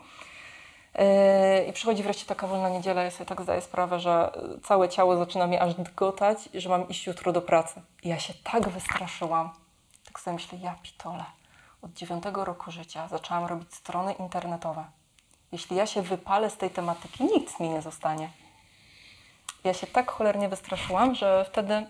I 1.69 1.73
przychodzi 1.73 2.03
wreszcie 2.03 2.25
taka 2.25 2.47
wolna 2.47 2.69
niedziela, 2.69 3.03
ja 3.03 3.11
sobie 3.11 3.25
tak 3.25 3.41
zdaję 3.41 3.61
sprawę, 3.61 3.99
że 3.99 4.31
całe 4.63 4.89
ciało 4.89 5.17
zaczyna 5.17 5.47
mi 5.47 5.57
aż 5.57 5.73
dgotać, 5.73 6.37
że 6.53 6.69
mam 6.69 6.89
iść 6.89 7.07
jutro 7.07 7.31
do 7.31 7.41
pracy. 7.41 7.81
I 8.03 8.09
ja 8.09 8.19
się 8.19 8.33
tak 8.43 8.69
wystraszyłam. 8.69 9.49
Tak 10.05 10.19
sobie 10.19 10.33
myślę, 10.33 10.57
ja 10.61 10.75
pitole. 10.83 11.25
Od 11.81 11.93
dziewiątego 11.93 12.45
roku 12.45 12.71
życia 12.71 13.07
zaczęłam 13.07 13.45
robić 13.45 13.75
strony 13.75 14.13
internetowe. 14.13 14.85
Jeśli 15.51 15.75
ja 15.77 15.85
się 15.85 16.01
wypalę 16.01 16.49
z 16.49 16.57
tej 16.57 16.69
tematyki, 16.69 17.23
nic 17.23 17.59
mi 17.59 17.69
nie 17.69 17.81
zostanie. 17.81 18.29
Ja 19.63 19.73
się 19.73 19.87
tak 19.87 20.11
cholernie 20.11 20.49
wystraszyłam, 20.49 21.15
że 21.15 21.45
wtedy 21.49 21.85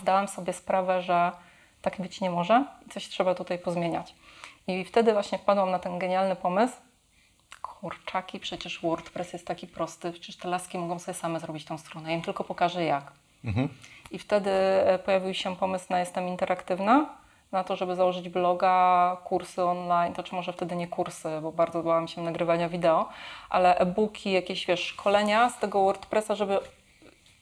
zdałam 0.00 0.28
sobie 0.28 0.52
sprawę, 0.52 1.02
że 1.02 1.32
tak 1.82 2.00
być 2.00 2.20
nie 2.20 2.30
może 2.30 2.64
i 2.86 2.90
coś 2.90 3.08
trzeba 3.08 3.34
tutaj 3.34 3.58
pozmieniać. 3.58 4.14
I 4.66 4.84
wtedy 4.84 5.12
właśnie 5.12 5.38
wpadłam 5.38 5.70
na 5.70 5.78
ten 5.78 5.98
genialny 5.98 6.36
pomysł. 6.36 6.74
Kurczaki, 7.82 8.40
przecież 8.40 8.80
WordPress 8.80 9.32
jest 9.32 9.46
taki 9.46 9.66
prosty, 9.66 10.12
przecież 10.12 10.36
te 10.36 10.48
laski 10.48 10.78
mogą 10.78 10.98
sobie 10.98 11.14
same 11.14 11.40
zrobić 11.40 11.64
tą 11.64 11.78
stronę. 11.78 12.10
Ja 12.10 12.16
im 12.16 12.22
tylko 12.22 12.44
pokażę 12.44 12.84
jak. 12.84 13.12
I 14.10 14.18
wtedy 14.18 14.50
e, 14.50 14.98
pojawił 14.98 15.34
się 15.34 15.56
pomysł 15.56 15.86
na 15.90 16.00
Jestem 16.00 16.28
Interaktywna, 16.28 17.06
na 17.52 17.64
to, 17.64 17.76
żeby 17.76 17.96
założyć 17.96 18.28
bloga, 18.28 19.16
kursy 19.24 19.64
online, 19.64 20.14
to 20.14 20.22
czy 20.22 20.34
może 20.34 20.52
wtedy 20.52 20.76
nie 20.76 20.88
kursy, 20.88 21.28
bo 21.42 21.52
bardzo 21.52 21.82
bałam 21.82 22.08
się 22.08 22.22
nagrywania 22.22 22.68
wideo, 22.68 23.08
ale 23.50 23.78
e-booki, 23.78 24.32
jakieś 24.32 24.66
wiesz, 24.66 24.80
szkolenia 24.80 25.50
z 25.50 25.58
tego 25.58 25.84
WordPressa, 25.84 26.34
żeby 26.34 26.58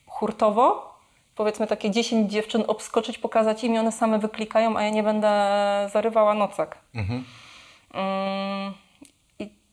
hurtowo, 0.07 0.95
powiedzmy 1.35 1.67
takie 1.67 1.91
10 1.91 2.33
dziewczyn 2.33 2.65
obskoczyć, 2.69 3.19
pokazać 3.19 3.65
im 3.65 3.75
i 3.75 3.79
one 3.79 3.93
same 3.93 4.19
wyklikają, 4.19 4.77
a 4.77 4.83
ja 4.83 4.91
nie 4.91 5.03
będę 5.03 5.31
zarywała 5.93 6.35
nocek. 6.35 6.79
Mm, 7.95 8.75
I 8.75 8.90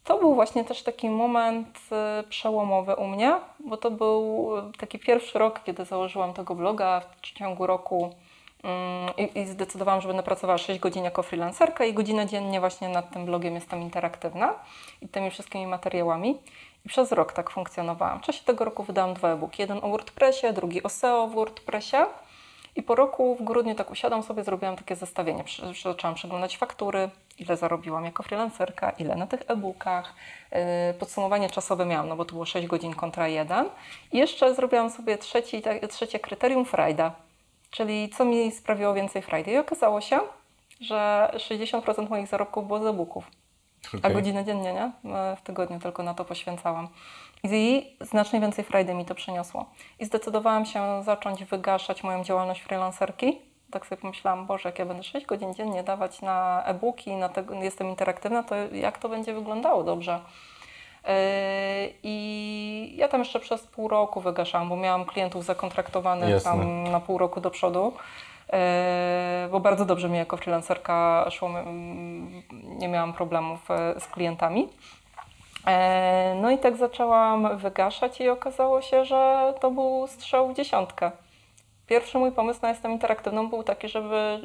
to 0.07 0.17
był 0.17 0.35
właśnie 0.35 0.63
też 0.63 0.83
taki 0.83 1.09
moment 1.09 1.79
y, 2.21 2.27
przełomowy 2.27 2.95
u 2.95 3.07
mnie, 3.07 3.33
bo 3.59 3.77
to 3.77 3.91
był 3.91 4.51
y, 4.57 4.77
taki 4.77 4.99
pierwszy 4.99 5.39
rok, 5.39 5.63
kiedy 5.63 5.85
założyłam 5.85 6.33
tego 6.33 6.55
bloga 6.55 7.01
w 7.21 7.21
ciągu 7.21 7.67
roku 7.67 8.13
mm, 8.63 9.31
i, 9.35 9.45
zdecydowałam, 9.45 10.01
że 10.01 10.07
będę 10.07 10.23
pracowała 10.23 10.57
6 10.57 10.79
godzin 10.79 11.03
jako 11.03 11.23
freelancerka 11.23 11.85
i 11.85 11.93
godzinę 11.93 12.25
dziennie 12.25 12.59
właśnie 12.59 12.89
nad 12.89 13.13
tym 13.13 13.25
blogiem 13.25 13.55
jestem 13.55 13.81
interaktywna 13.81 14.53
i 15.01 15.07
tymi 15.07 15.31
wszystkimi 15.31 15.67
materiałami. 15.67 16.37
I 16.85 16.89
przez 16.89 17.11
rok 17.11 17.33
tak 17.33 17.49
funkcjonowałam. 17.49 18.19
W 18.19 18.21
czasie 18.21 18.43
tego 18.45 18.65
roku 18.65 18.83
wydałam 18.83 19.13
dwa 19.13 19.29
e-booki. 19.29 19.61
Jeden 19.61 19.77
o 19.81 19.89
WordPressie, 19.89 20.53
drugi 20.53 20.83
o 20.83 20.89
SEO 20.89 21.27
w 21.27 21.33
WordPressie. 21.33 21.97
I 22.77 22.83
po 22.83 22.95
roku 22.95 23.35
w 23.35 23.43
grudniu 23.43 23.75
tak 23.75 23.91
usiadłam 23.91 24.23
sobie, 24.23 24.43
zrobiłam 24.43 24.75
takie 24.75 24.95
zestawienie. 24.95 25.43
Zaczęłam 25.83 26.15
przeglądać 26.15 26.57
faktury, 26.57 27.09
ile 27.39 27.57
zarobiłam 27.57 28.05
jako 28.05 28.23
freelancerka, 28.23 28.89
ile 28.89 29.15
na 29.15 29.27
tych 29.27 29.41
e-bookach. 29.47 30.13
Yy, 30.51 30.59
Podsumowanie 30.99 31.49
czasowe 31.49 31.85
miałam, 31.85 32.07
no 32.09 32.15
bo 32.15 32.25
to 32.25 32.31
było 32.33 32.45
6 32.45 32.67
godzin 32.67 32.93
kontra 32.93 33.27
1. 33.27 33.65
I 34.11 34.17
jeszcze 34.17 34.55
zrobiłam 34.55 34.89
sobie 34.89 35.17
trzeci, 35.17 35.61
trzecie 35.89 36.19
kryterium 36.19 36.65
frajda, 36.65 37.11
czyli 37.69 38.09
co 38.09 38.25
mi 38.25 38.51
sprawiło 38.51 38.93
więcej 38.93 39.21
frajdy. 39.21 39.51
I 39.51 39.57
okazało 39.57 40.01
się, 40.01 40.19
że 40.81 41.31
60% 41.35 42.09
moich 42.09 42.27
zarobków 42.27 42.67
było 42.67 42.79
z 42.79 42.85
e-booków. 42.85 43.31
A 43.93 43.97
Okej. 43.97 44.13
godzinę 44.13 44.45
dziennie, 44.45 44.73
nie? 44.73 45.13
E, 45.15 45.35
W 45.35 45.41
tygodniu 45.41 45.79
tylko 45.79 46.03
na 46.03 46.13
to 46.13 46.25
poświęcałam. 46.25 46.87
I 47.43 47.97
znacznie 48.01 48.41
więcej 48.41 48.65
frajdy 48.65 48.93
mi 48.93 49.05
to 49.05 49.15
przyniosło. 49.15 49.65
I 49.99 50.05
zdecydowałam 50.05 50.65
się 50.65 51.03
zacząć 51.03 51.45
wygaszać 51.45 52.03
moją 52.03 52.23
działalność 52.23 52.61
freelancerki. 52.61 53.41
Tak 53.71 53.85
sobie 53.85 54.01
pomyślałam, 54.01 54.45
Boże, 54.45 54.69
jak 54.69 54.79
ja 54.79 54.85
będę 54.85 55.03
6 55.03 55.25
godzin 55.25 55.53
dziennie 55.53 55.83
dawać 55.83 56.21
na 56.21 56.63
e-booki, 56.65 57.11
na 57.11 57.29
tego, 57.29 57.53
jestem 57.53 57.89
interaktywna, 57.89 58.43
to 58.43 58.55
jak 58.71 58.97
to 58.97 59.09
będzie 59.09 59.33
wyglądało 59.33 59.83
dobrze? 59.83 60.19
Yy, 61.07 61.13
I 62.03 62.93
ja 62.97 63.07
tam 63.07 63.21
jeszcze 63.21 63.39
przez 63.39 63.67
pół 63.67 63.87
roku 63.87 64.21
wygaszałam, 64.21 64.69
bo 64.69 64.75
miałam 64.75 65.05
klientów 65.05 65.45
zakontraktowanych 65.45 66.29
Jasne. 66.29 66.51
tam 66.51 66.83
na 66.83 66.99
pół 66.99 67.17
roku 67.17 67.41
do 67.41 67.51
przodu. 67.51 67.93
Yy, 68.53 69.49
Bo 69.51 69.59
bardzo 69.59 69.85
dobrze 69.85 70.09
mi 70.09 70.17
jako 70.17 70.37
freelancerka 70.37 71.25
szło, 71.29 71.49
mm, 71.49 72.43
nie 72.51 72.87
miałam 72.87 73.13
problemów 73.13 73.71
e, 73.71 73.99
z 73.99 74.07
klientami. 74.07 74.67
E, 75.67 76.35
No 76.41 76.51
i 76.51 76.57
tak 76.57 76.77
zaczęłam 76.77 77.57
wygaszać 77.57 78.21
i 78.21 78.29
okazało 78.29 78.81
się, 78.81 79.05
że 79.05 79.53
to 79.61 79.71
był 79.71 80.07
strzał 80.07 80.49
w 80.49 80.55
dziesiątkę. 80.55 81.11
Pierwszy 81.87 82.17
mój 82.17 82.31
pomysł 82.31 82.59
na 82.61 82.69
Jestem 82.69 82.91
Interaktywną 82.91 83.49
był 83.49 83.63
taki, 83.63 83.89
żeby 83.89 84.39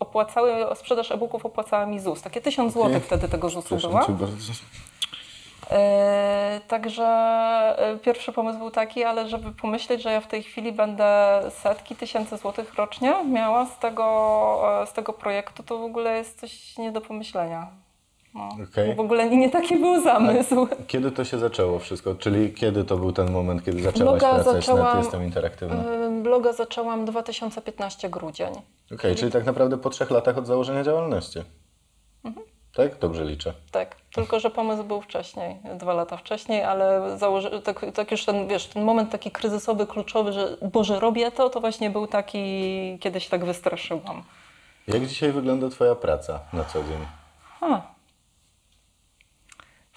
opłacały, 0.00 0.52
sprzedaż 0.74 1.10
e-booków 1.10 1.46
opłacała 1.46 1.86
mi 1.86 2.00
ZUS. 2.00 2.22
Takie 2.22 2.40
1000 2.40 2.72
zł 2.72 2.86
Okej. 2.86 3.00
wtedy 3.00 3.28
tego 3.28 3.48
ZUS-u 3.48 3.76
była. 3.76 4.06
E, 5.70 6.60
także 6.68 7.04
e, 7.78 7.98
pierwszy 7.98 8.32
pomysł 8.32 8.58
był 8.58 8.70
taki, 8.70 9.04
ale 9.04 9.28
żeby 9.28 9.52
pomyśleć, 9.52 10.02
że 10.02 10.12
ja 10.12 10.20
w 10.20 10.26
tej 10.26 10.42
chwili 10.42 10.72
będę 10.72 11.40
setki 11.50 11.96
tysięcy 11.96 12.36
złotych 12.36 12.74
rocznie 12.74 13.24
miała 13.24 13.66
z 13.66 13.78
tego, 13.78 14.84
z 14.86 14.92
tego 14.92 15.12
projektu, 15.12 15.62
to 15.62 15.78
w 15.78 15.82
ogóle 15.82 16.16
jest 16.16 16.40
coś 16.40 16.78
nie 16.78 16.92
do 16.92 17.00
pomyślenia. 17.00 17.66
No. 18.38 18.48
Okej. 18.72 18.94
W 18.94 19.00
ogóle 19.00 19.30
nie 19.30 19.50
taki 19.50 19.76
był 19.76 20.02
zamysł. 20.02 20.68
Kiedy 20.86 21.10
to 21.12 21.24
się 21.24 21.38
zaczęło 21.38 21.78
wszystko? 21.78 22.14
Czyli 22.14 22.52
kiedy 22.54 22.84
to 22.84 22.96
był 22.96 23.12
ten 23.12 23.30
moment, 23.32 23.64
kiedy 23.64 23.82
zaczęłaś 23.82 24.20
Bloga 24.20 24.34
pracować 24.34 24.66
nad 24.68 24.76
zaczęłam- 24.76 24.98
Jestem 24.98 25.24
Interaktywna? 25.24 25.76
E, 25.76 26.22
Bloga 26.22 26.52
zaczęłam 26.52 27.04
2015 27.04 28.08
grudzień. 28.08 28.52
Okej, 28.94 29.14
czyli 29.14 29.32
tak 29.32 29.44
naprawdę 29.46 29.78
po 29.78 29.90
trzech 29.90 30.10
latach 30.10 30.38
od 30.38 30.46
założenia 30.46 30.84
działalności. 30.84 31.38
Tak? 32.76 32.98
Dobrze 32.98 33.24
liczę. 33.24 33.52
Tak, 33.70 33.96
tylko 34.14 34.40
że 34.40 34.50
pomysł 34.50 34.84
był 34.84 35.00
wcześniej, 35.00 35.56
dwa 35.78 35.92
lata 35.94 36.16
wcześniej, 36.16 36.62
ale 36.62 37.18
założy, 37.18 37.62
tak, 37.62 37.86
tak 37.94 38.10
już 38.10 38.24
ten, 38.24 38.48
wiesz, 38.48 38.66
ten 38.66 38.84
moment 38.84 39.10
taki 39.10 39.30
kryzysowy, 39.30 39.86
kluczowy, 39.86 40.32
że 40.32 40.56
Boże, 40.72 41.00
robię 41.00 41.30
to, 41.30 41.50
to 41.50 41.60
właśnie 41.60 41.90
był 41.90 42.06
taki, 42.06 42.38
kiedy 43.00 43.20
się 43.20 43.30
tak 43.30 43.44
wystraszyłam. 43.44 44.22
Jak 44.88 45.06
dzisiaj 45.06 45.32
wygląda 45.32 45.68
Twoja 45.68 45.94
praca 45.94 46.40
na 46.52 46.64
co 46.64 46.78
dzień? 46.82 46.98
A. 47.60 47.80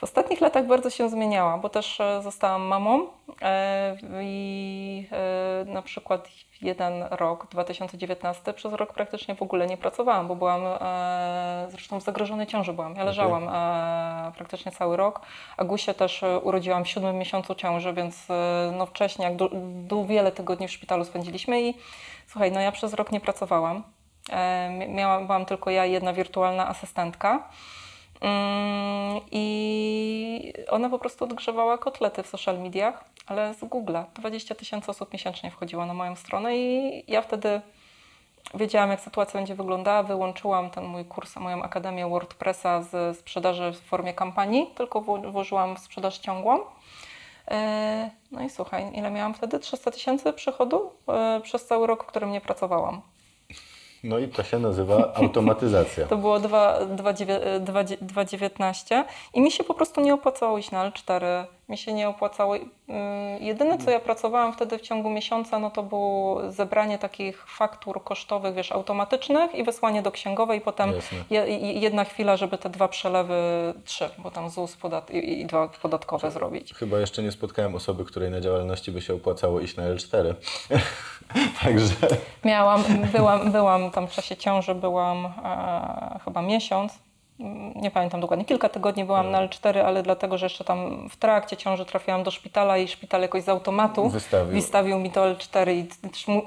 W 0.01 0.03
ostatnich 0.03 0.41
latach 0.41 0.67
bardzo 0.67 0.89
się 0.89 1.09
zmieniała, 1.09 1.57
bo 1.57 1.69
też 1.69 1.99
e, 1.99 2.21
zostałam 2.21 2.61
mamą 2.61 3.07
E, 3.41 3.97
I 4.21 5.07
e, 5.11 5.65
na 5.65 5.81
przykład 5.81 6.29
jeden 6.61 7.03
rok, 7.11 7.47
2019, 7.51 8.53
przez 8.53 8.73
rok 8.73 8.93
praktycznie 8.93 9.35
w 9.35 9.41
ogóle 9.41 9.67
nie 9.67 9.77
pracowałam, 9.77 10.27
bo 10.27 10.35
byłam 10.35 10.61
zresztą 11.69 11.99
w 11.99 12.03
zagrożonej 12.03 12.47
ciąży 12.47 12.73
byłam. 12.73 12.95
Ja 12.95 13.03
leżałam 13.03 13.49
e, 13.49 14.31
praktycznie 14.37 14.71
cały 14.71 14.97
rok. 14.97 15.21
Agusię 15.57 15.93
też 15.93 16.23
e, 16.23 16.39
urodziłam 16.39 16.83
w 16.83 16.87
siódmym 16.87 17.17
miesiącu 17.17 17.55
ciąży, 17.55 17.93
więc 17.93 18.27
no 18.77 18.85
wcześniej, 18.85 19.25
jak 19.27 19.35
du, 19.35 19.49
du, 19.83 20.05
wiele 20.05 20.31
tygodni 20.31 20.67
w 20.67 20.71
szpitalu 20.71 21.05
spędziliśmy 21.05 21.61
i 21.61 21.73
słuchaj, 22.27 22.51
no 22.51 22.59
ja 22.59 22.71
przez 22.71 22.93
rok 22.93 23.11
nie 23.11 23.19
pracowałam. 23.19 23.83
Miałam, 24.87 25.25
byłam 25.25 25.45
tylko 25.45 25.69
ja 25.69 25.85
i 25.85 25.91
jedna 25.91 26.13
wirtualna 26.13 26.67
asystentka. 26.67 27.49
Mm, 28.21 29.21
I 29.31 30.53
ona 30.69 30.89
po 30.89 30.99
prostu 30.99 31.23
odgrzewała 31.25 31.77
kotlety 31.77 32.23
w 32.23 32.27
social 32.27 32.59
mediach, 32.59 33.03
ale 33.27 33.53
z 33.53 33.59
Google'a. 33.59 34.03
20 34.15 34.55
tysięcy 34.55 34.91
osób 34.91 35.13
miesięcznie 35.13 35.51
wchodziło 35.51 35.85
na 35.85 35.93
moją 35.93 36.15
stronę 36.15 36.57
i 36.57 37.03
ja 37.11 37.21
wtedy 37.21 37.61
wiedziałam, 38.53 38.89
jak 38.89 39.01
sytuacja 39.01 39.39
będzie 39.39 39.55
wyglądała. 39.55 40.03
Wyłączyłam 40.03 40.69
ten 40.69 40.85
mój 40.85 41.05
kurs, 41.05 41.35
moją 41.35 41.63
akademię 41.63 42.07
WordPressa 42.09 42.81
z 42.81 43.17
sprzedaży 43.17 43.71
w 43.71 43.79
formie 43.81 44.13
kampanii, 44.13 44.67
tylko 44.75 45.01
wło- 45.01 45.31
włożyłam 45.31 45.75
w 45.75 45.79
sprzedaż 45.79 46.17
ciągłą. 46.17 46.59
E, 47.51 48.09
No 48.31 48.41
i 48.43 48.49
słuchaj, 48.49 48.91
ile 48.93 49.11
miałam 49.11 49.33
wtedy? 49.33 49.59
300 49.59 49.91
tysięcy 49.91 50.33
przychodu 50.33 50.91
e, 51.07 51.41
przez 51.43 51.65
cały 51.65 51.87
rok, 51.87 52.03
w 52.03 52.07
którym 52.07 52.31
nie 52.31 52.41
pracowałam. 52.41 53.01
No 54.03 54.19
i 54.19 54.27
to 54.27 54.43
się 54.43 54.59
nazywa 54.59 55.13
automatyzacja. 55.13 56.07
To 56.07 56.17
było 56.17 56.39
2,19 56.39 59.03
i 59.33 59.41
mi 59.41 59.51
się 59.51 59.63
po 59.63 59.73
prostu 59.73 60.01
nie 60.01 60.13
opłacało 60.13 60.57
iść 60.57 60.71
na 60.71 60.91
L4. 60.91 61.45
Mi 61.71 61.77
się 61.77 61.93
nie 61.93 62.09
opłacało. 62.09 62.55
Ym, 62.55 62.65
Jedyne, 63.39 63.77
co 63.77 63.91
ja 63.91 63.99
pracowałam 63.99 64.53
wtedy 64.53 64.77
w 64.77 64.81
ciągu 64.81 65.09
miesiąca, 65.09 65.59
no 65.59 65.71
to 65.71 65.83
było 65.83 66.51
zebranie 66.51 66.97
takich 66.97 67.47
faktur 67.47 68.03
kosztowych, 68.03 68.55
wiesz, 68.55 68.71
automatycznych 68.71 69.55
i 69.55 69.63
wysłanie 69.63 70.01
do 70.01 70.11
księgowej 70.11 70.61
potem 70.61 70.93
je, 71.29 71.45
jedna 71.59 72.03
chwila, 72.03 72.37
żeby 72.37 72.57
te 72.57 72.69
dwa 72.69 72.87
przelewy, 72.87 73.33
trzy, 73.85 74.09
bo 74.17 74.31
tam 74.31 74.49
ZUS 74.49 74.75
podat 74.75 75.11
i, 75.11 75.41
i 75.41 75.45
dwa 75.45 75.67
podatkowe 75.81 76.31
zrobić. 76.31 76.73
Chyba 76.73 76.99
jeszcze 76.99 77.23
nie 77.23 77.31
spotkałem 77.31 77.75
osoby, 77.75 78.05
której 78.05 78.31
na 78.31 78.41
działalności 78.41 78.91
by 78.91 79.01
się 79.01 79.13
opłacało 79.13 79.59
iść 79.59 79.75
na 79.75 79.83
L4. 79.83 80.33
Także 81.63 81.95
Miałam, 82.45 82.83
byłam, 83.13 83.51
byłam 83.51 83.91
tam 83.91 84.07
w 84.07 84.11
czasie 84.11 84.35
ciąży, 84.37 84.75
byłam 84.75 85.25
e, 85.25 86.19
chyba 86.25 86.41
miesiąc, 86.41 86.93
mm, 86.93 87.10
nie 87.75 87.91
pamiętam 87.91 88.21
dokładnie, 88.21 88.45
kilka 88.45 88.69
tygodni 88.69 89.05
byłam 89.05 89.31
na 89.31 89.47
L4, 89.47 89.79
ale 89.79 90.03
dlatego, 90.03 90.37
że 90.37 90.45
jeszcze 90.45 90.63
tam 90.63 91.09
w 91.09 91.15
trakcie 91.15 91.57
ciąży 91.57 91.85
trafiłam 91.85 92.23
do 92.23 92.31
szpitala 92.31 92.77
i 92.77 92.87
szpital 92.87 93.21
jakoś 93.21 93.43
z 93.43 93.49
automatu 93.49 94.09
Wystawił. 94.09 94.53
wystawił 94.53 94.99
mi 94.99 95.11
to 95.11 95.21
L4 95.21 95.71
i 95.71 95.87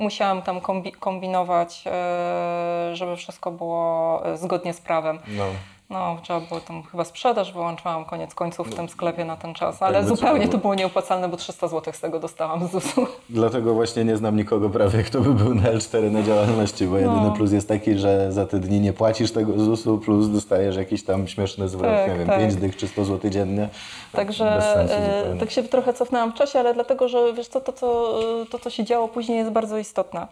musiałam 0.03 0.43
tam 0.43 0.61
kombi 0.61 0.93
kombinować, 0.93 1.85
e, 1.87 2.91
żeby 2.93 3.17
wszystko 3.17 3.51
było 3.51 4.23
e, 4.27 4.37
zgodnie 4.37 4.75
z 4.75 4.81
prawem. 4.81 5.19
no, 5.29 5.45
No, 5.91 6.17
trzeba 6.23 6.41
było 6.41 6.61
tam 6.61 6.83
chyba 6.83 7.05
sprzedaż, 7.05 7.53
wyłączałam 7.53 8.05
koniec 8.05 8.35
końców 8.35 8.69
w 8.71 8.75
tym 8.75 8.89
sklepie 8.89 9.25
na 9.25 9.37
ten 9.37 9.55
czas, 9.55 9.83
ale 9.83 9.95
Jakby 9.99 10.11
co 10.11 10.17
zupełnie 10.17 10.49
to 10.49 10.59
było 10.59 10.75
nieopłacalne, 10.75 11.29
bo 11.29 11.37
300 11.37 11.69
zł 11.69 11.93
z 11.95 12.01
tego 12.01 12.21
dostałam 12.21 12.69
z 12.69 12.71
ZUS-u. 12.71 13.07
dlatego 13.31 13.75
właśnie 13.75 14.05
nie 14.05 14.17
znam 14.17 14.37
nikogo 14.37 14.71
prawie, 14.71 15.03
kto 15.03 15.21
by 15.21 15.35
był 15.35 15.55
na 15.55 15.63
L4 15.63 16.11
na 16.11 16.23
działalności, 16.23 16.87
bo 16.87 16.97
jedyny 16.99 17.23
No. 17.23 17.31
plus 17.33 17.53
jest 17.53 17.69
taki, 17.69 17.99
że 17.99 18.33
za 18.33 18.47
te 18.47 18.59
dni 18.61 18.81
nie 18.81 18.93
płacisz 18.93 19.33
tego 19.33 19.59
ZUS-u, 19.65 19.99
plus 19.99 20.29
dostajesz 20.31 20.77
jakiś 20.77 21.05
tam 21.05 21.29
śmieszny 21.29 21.69
zwrot, 21.69 21.93
Tak, 21.93 22.09
nie 22.09 22.19
wiem, 22.19 22.27
tak. 22.27 22.39
5 22.39 22.55
dych 22.55 22.77
czy 22.77 22.89
100 22.89 23.05
zł 23.05 23.31
dziennie. 23.31 23.69
Także 24.13 24.45
Bez 24.45 24.65
sensu 24.65 24.95
e, 25.35 25.37
tak 25.41 25.51
się 25.51 25.63
trochę 25.63 25.93
cofnęłam 25.95 26.33
w 26.33 26.35
czasie, 26.35 26.59
ale 26.61 26.75
dlatego, 26.75 27.09
że 27.09 27.33
wiesz 27.33 27.49
co, 27.49 27.61
to, 27.61 27.73
co, 27.73 28.19
to, 28.51 28.59
co 28.59 28.71
się 28.71 28.85
działo 28.85 29.09
później 29.09 29.39
jest 29.39 29.51
bardzo 29.51 29.79
istotne. 29.79 30.27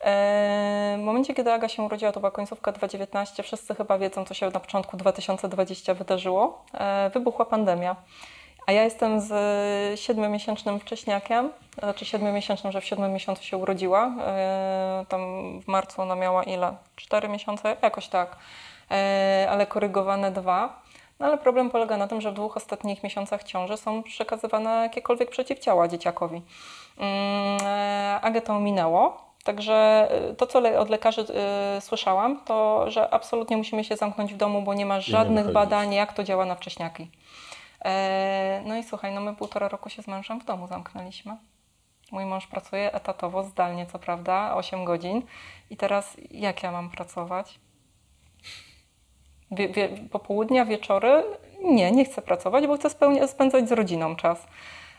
E, 0.00 0.96
W 0.98 1.02
momencie, 1.02 1.34
kiedy 1.34 1.52
Aga 1.52 1.68
się 1.68 1.82
urodziła, 1.82 2.12
to 2.12 2.20
była 2.20 2.30
końcówka 2.30 2.72
2019, 2.72 3.42
wszyscy 3.42 3.74
chyba 3.74 3.98
wiedzą, 3.98 4.24
co 4.24 4.34
się 4.34 4.46
na 4.50 4.60
początku 4.60 4.96
2020 4.96 5.94
wydarzyło. 5.94 6.64
E, 6.74 7.10
Wybuchła 7.14 7.44
pandemia. 7.44 7.96
A 8.66 8.72
ja 8.72 8.84
jestem 8.84 9.20
z 9.20 9.30
siedmiomiesięcznym 10.00 10.80
wcześniakiem, 10.80 11.52
znaczy 11.78 12.04
siedmiomiesięcznym, 12.04 12.72
że 12.72 12.80
w 12.80 12.84
siódmym 12.84 13.12
miesiącu 13.12 13.42
się 13.44 13.56
urodziła. 13.56 14.12
E, 14.26 15.04
Tam 15.08 15.20
w 15.60 15.68
marcu 15.68 16.02
ona 16.02 16.14
miała 16.14 16.42
ile? 16.42 16.76
Cztery 16.96 17.28
miesiące? 17.28 17.76
Jakoś 17.82 18.08
tak. 18.08 18.36
Ale 19.50 19.66
korygowane 19.66 20.30
dwa. 20.30 20.82
No 21.20 21.26
ale 21.26 21.38
problem 21.38 21.70
polega 21.70 21.96
na 21.96 22.08
tym, 22.08 22.20
że 22.20 22.30
w 22.30 22.34
dwóch 22.34 22.56
ostatnich 22.56 23.02
miesiącach 23.02 23.44
ciąży 23.44 23.76
są 23.76 24.02
przekazywane 24.02 24.70
jakiekolwiek 24.70 25.30
przeciwciała 25.30 25.88
dzieciakowi. 25.88 26.42
Mm, 26.98 27.58
Agę 28.22 28.40
to 28.42 28.60
minęło. 28.60 29.29
Także 29.44 30.08
e, 30.10 30.34
to, 30.34 30.46
co 30.46 30.78
od 30.78 30.90
lekarzy 30.90 31.24
e, 31.34 31.80
słyszałam, 31.80 32.40
to 32.44 32.84
że 32.90 33.14
absolutnie 33.14 33.56
musimy 33.56 33.84
się 33.84 33.96
zamknąć 33.96 34.34
w 34.34 34.36
domu, 34.36 34.62
bo 34.62 34.74
nie 34.74 34.86
ma 34.86 35.00
żadnych 35.00 35.46
wychodzić. 35.46 35.54
badań, 35.54 35.94
jak 35.94 36.12
to 36.12 36.24
działa 36.24 36.44
na 36.44 36.54
wcześniaki. 36.54 37.10
E, 37.84 38.62
no 38.66 38.76
i 38.76 38.82
słuchaj, 38.82 39.14
no 39.14 39.20
my 39.20 39.36
półtora 39.36 39.68
roku 39.68 39.88
się 39.88 40.02
z 40.02 40.06
mężem 40.06 40.40
w 40.40 40.44
domu 40.44 40.66
zamknęliśmy. 40.66 41.36
Mój 42.12 42.24
mąż 42.24 42.46
pracuje 42.46 42.92
etatowo, 42.92 43.44
zdalnie 43.44 43.86
co 43.86 43.98
prawda, 43.98 44.54
8 44.54 44.84
godzin. 44.84 45.22
I 45.70 45.76
teraz 45.76 46.16
jak 46.30 46.62
ja 46.62 46.72
mam 46.72 46.90
pracować? 46.90 47.60
Wie, 49.50 49.68
wie, 49.68 49.88
popołudnia, 49.88 50.64
wieczory? 50.64 51.24
Nie, 51.64 51.90
nie 51.92 52.04
chcę 52.04 52.22
pracować, 52.22 52.66
bo 52.66 52.76
chcę 52.76 52.88
spełnia- 52.90 53.26
spędzać 53.28 53.68
z 53.68 53.72
rodziną 53.72 54.16
czas. 54.16 54.46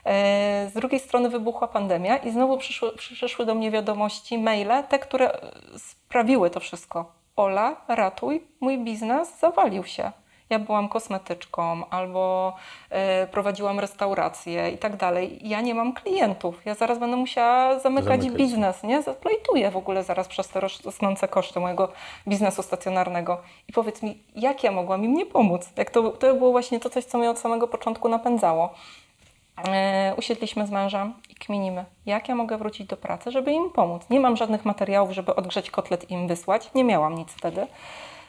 E, 0.05 0.69
Z 0.69 0.73
drugiej 0.73 0.99
strony 0.99 1.29
wybuchła 1.29 1.67
pandemia 1.67 2.17
i 2.17 2.31
znowu 2.31 2.57
przyszły, 2.57 2.95
przyszły 2.95 3.45
do 3.45 3.55
mnie 3.55 3.71
wiadomości, 3.71 4.37
maile, 4.37 4.83
te, 4.89 4.99
które 4.99 5.31
e, 5.33 5.39
sprawiły 5.77 6.49
to 6.49 6.59
wszystko. 6.59 7.11
Ola, 7.35 7.75
ratuj, 7.87 8.43
mój 8.59 8.77
biznes 8.77 9.39
zawalił 9.39 9.83
się. 9.83 10.11
Ja 10.49 10.59
byłam 10.59 10.89
kosmetyczką 10.89 11.89
albo 11.89 12.53
e, 12.89 13.27
prowadziłam 13.27 13.79
restaurację 13.79 14.69
i 14.71 14.77
tak 14.77 14.95
dalej. 14.95 15.39
Ja 15.49 15.61
nie 15.61 15.75
mam 15.75 15.93
klientów. 15.93 16.65
Ja 16.65 16.75
zaraz 16.75 16.99
będę 16.99 17.17
musiała 17.17 17.79
zamykać, 17.79 18.21
Zamykać. 18.21 18.37
biznes, 18.37 18.83
nie? 18.83 19.01
Zaplejtuję 19.01 19.71
w 19.71 19.77
ogóle 19.77 20.03
zaraz 20.03 20.27
przez 20.27 20.47
te 20.49 20.59
rosnące 20.59 21.27
koszty 21.27 21.59
mojego 21.59 21.91
biznesu 22.27 22.63
stacjonarnego. 22.63 23.41
I 23.67 23.73
powiedz 23.73 24.01
mi, 24.03 24.23
jak 24.35 24.63
ja 24.63 24.71
mogłam 24.71 25.05
im 25.05 25.13
nie 25.13 25.25
pomóc? 25.25 25.69
Jak 25.75 25.89
to, 25.91 26.09
to 26.09 26.33
było 26.33 26.51
właśnie 26.51 26.79
to 26.79 26.89
coś, 26.89 27.05
co 27.05 27.17
mnie 27.17 27.29
od 27.29 27.39
samego 27.39 27.67
początku 27.67 28.09
napędzało. 28.09 28.73
E, 29.57 30.13
usiedliśmy 30.17 30.67
z 30.67 30.71
mężem 30.71 31.13
i 31.29 31.35
kminimy, 31.35 31.85
jak 32.05 32.29
ja 32.29 32.35
mogę 32.35 32.57
wrócić 32.57 32.87
do 32.87 32.97
pracy, 32.97 33.31
żeby 33.31 33.51
im 33.51 33.69
pomóc. 33.69 34.01
Nie 34.09 34.19
mam 34.19 34.37
żadnych 34.37 34.65
materiałów, 34.65 35.11
żeby 35.11 35.35
odgrzeć 35.35 35.71
kotlet 35.71 36.11
i 36.11 36.13
im 36.13 36.27
wysłać. 36.27 36.69
Nie 36.75 36.83
miałam 36.83 37.15
nic 37.15 37.29
wtedy. 37.29 37.67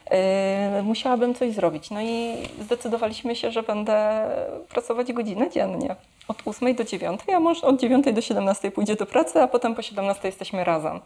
E, 0.05 0.81
musiałabym 0.83 1.35
coś 1.35 1.53
zrobić. 1.53 1.91
No 1.91 2.01
i 2.01 2.35
zdecydowaliśmy 2.61 3.35
się, 3.35 3.51
że 3.51 3.63
będę 3.63 4.27
pracować 4.69 5.13
godzinę 5.13 5.49
dziennie. 5.49 5.95
Od 6.27 6.37
8 6.45 6.75
do 6.75 6.83
9, 6.83 7.21
a 7.35 7.39
mąż 7.39 7.63
od 7.63 7.79
9 7.79 8.05
do 8.13 8.21
17 8.21 8.71
pójdzie 8.71 8.95
do 8.95 9.05
pracy, 9.05 9.41
a 9.41 9.47
potem 9.47 9.75
po 9.75 9.81
17 9.81 10.27
jesteśmy 10.27 10.63
razem. 10.63 10.99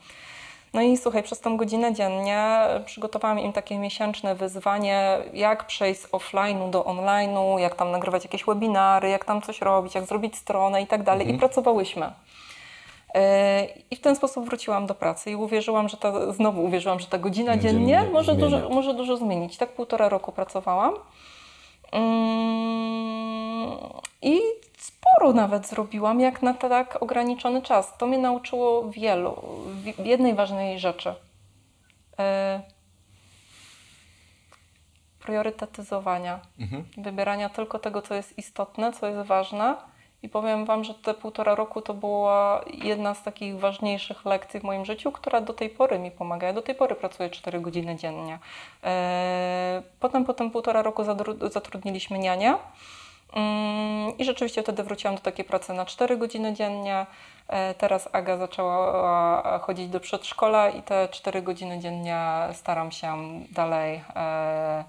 No 0.78 0.84
i 0.84 0.98
słuchaj, 0.98 1.24
przez 1.24 1.40
tą 1.40 1.58
godzinę 1.58 1.94
dziennie 1.94 2.60
przygotowałam 2.86 3.40
im 3.40 3.54
takie 3.54 3.80
miesięczne 3.80 4.36
wyzwanie, 4.36 5.18
jak 5.34 5.68
przejść 5.68 6.02
z 6.02 6.12
offline'u 6.12 6.70
do 6.70 6.84
online'u, 6.84 7.58
jak 7.58 7.76
tam 7.76 7.92
nagrywać 7.92 8.24
jakieś 8.24 8.46
webinary, 8.46 9.10
jak 9.10 9.26
tam 9.26 9.42
coś 9.42 9.62
robić, 9.62 9.96
jak 9.96 10.06
zrobić 10.06 10.38
stronę 10.38 10.82
i 10.82 10.88
tak 10.88 11.04
dalej. 11.04 11.30
I 11.30 11.38
pracowałyśmy. 11.38 12.06
Yy, 13.16 13.22
I 13.92 13.96
w 13.96 14.02
ten 14.02 14.16
sposób 14.16 14.46
wróciłam 14.46 14.88
do 14.88 14.96
pracy 14.96 15.32
i 15.32 15.36
uwierzyłam, 15.36 15.90
że 15.90 15.98
ta, 15.98 16.34
znowu 16.34 16.64
uwierzyłam, 16.64 17.00
że 17.00 17.08
ta 17.08 17.18
godzina 17.18 17.58
Dziennie 17.58 17.88
dziennie 17.96 18.12
może 18.12 18.34
zmienia. 18.36 18.50
dużo, 18.50 18.70
może 18.70 18.94
dużo 18.94 19.18
zmienić. 19.18 19.58
Tak 19.58 19.70
półtora 19.70 20.10
roku 20.10 20.32
pracowałam. 20.32 20.94
Mm, 21.92 23.78
I 24.22 24.42
sporo 24.88 25.34
nawet 25.34 25.68
zrobiłam, 25.68 26.20
jak 26.20 26.42
na 26.42 26.54
tak 26.54 27.02
ograniczony 27.04 27.62
czas. 27.62 27.98
To 27.98 28.08
mnie 28.08 28.18
nauczyło 28.18 28.90
wielu, 28.90 29.44
wi- 29.76 29.94
jednej 30.10 30.36
ważnej 30.36 30.80
rzeczy. 30.80 31.16
E, 32.20 32.62
priorytetyzowania. 35.20 36.40
Wybierania 36.98 37.50
tylko 37.50 37.80
tego, 37.80 38.02
co 38.02 38.16
jest 38.16 38.38
istotne, 38.38 38.94
co 38.94 39.08
jest 39.08 39.28
ważne. 39.28 39.76
I 40.24 40.30
powiem 40.30 40.66
Wam, 40.66 40.84
że 40.84 40.94
te 40.94 41.14
półtora 41.14 41.56
roku 41.56 41.82
to 41.82 41.94
była 41.94 42.62
jedna 42.74 43.14
z 43.14 43.24
takich 43.24 43.60
ważniejszych 43.60 44.26
lekcji 44.26 44.60
w 44.60 44.64
moim 44.64 44.86
życiu, 44.86 45.12
która 45.12 45.42
do 45.42 45.54
tej 45.54 45.70
pory 45.70 46.00
mi 46.00 46.12
pomaga. 46.12 46.48
Ja 46.48 46.54
do 46.54 46.62
tej 46.62 46.76
pory 46.76 46.96
pracuję 46.96 47.30
4 47.30 47.60
godziny 47.62 47.96
dziennie. 47.96 48.40
E, 48.84 49.82
Potem 50.00 50.26
po 50.26 50.34
tym 50.34 50.52
półtora 50.52 50.82
roku 50.82 51.04
zatrudniliśmy 51.52 52.20
nianię. 52.20 52.56
Mm, 53.34 54.18
I 54.18 54.26
rzeczywiście 54.26 54.64
wtedy 54.64 54.84
wróciłam 54.84 55.16
do 55.16 55.22
takiej 55.22 55.46
pracy 55.46 55.74
na 55.74 55.86
4 55.86 56.18
godziny 56.18 56.54
dziennie. 56.54 57.06
E, 57.48 57.74
Teraz 57.74 58.10
Aga 58.12 58.38
zaczęła 58.38 59.60
chodzić 59.60 59.88
do 59.90 60.00
przedszkola 60.00 60.70
i 60.70 60.84
te 60.84 61.08
4 61.12 61.42
godziny 61.42 61.80
dziennie 61.80 62.22
staram 62.54 62.92
się 62.92 63.18
dalej 63.52 64.02
e, 64.16 64.84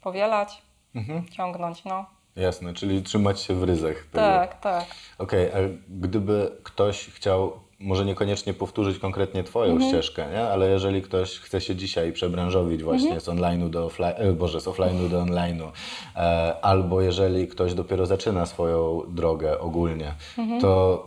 powielać, 0.00 0.62
Mhm. 0.94 1.28
ciągnąć. 1.28 1.84
No. 1.84 2.04
Jasne, 2.36 2.74
czyli 2.74 3.02
trzymać 3.02 3.40
się 3.40 3.54
w 3.54 3.62
ryzach. 3.62 3.94
tego. 3.96 4.10
Tak, 4.26 4.60
tak. 4.60 4.84
Okej, 5.18 5.48
a 5.52 5.56
gdyby 5.88 6.52
ktoś 6.62 7.06
chciał, 7.10 7.52
może 7.80 8.04
niekoniecznie 8.04 8.54
powtórzyć 8.54 8.98
konkretnie 8.98 9.44
Twoją 9.44 9.72
Mhm. 9.72 9.90
ścieżkę, 9.90 10.26
nie? 10.32 10.42
ale 10.42 10.70
jeżeli 10.70 11.02
ktoś 11.02 11.38
chce 11.38 11.60
się 11.60 11.76
dzisiaj 11.76 12.12
przebranżowić 12.12 12.82
właśnie 12.82 13.12
Mhm. 13.12 13.20
z 13.20 13.28
online'u 13.28 13.70
do 13.70 13.84
offline, 13.84 14.12
e, 14.16 14.32
Boże, 14.32 14.60
z 14.60 14.64
offline'u 14.66 15.08
do 15.08 15.22
online'u, 15.22 15.68
e, 16.16 16.54
albo 16.62 17.00
jeżeli 17.00 17.48
ktoś 17.48 17.74
dopiero 17.74 18.06
zaczyna 18.06 18.46
swoją 18.46 19.02
drogę 19.08 19.58
ogólnie, 19.60 20.14
Mhm. 20.38 20.60
to 20.60 21.06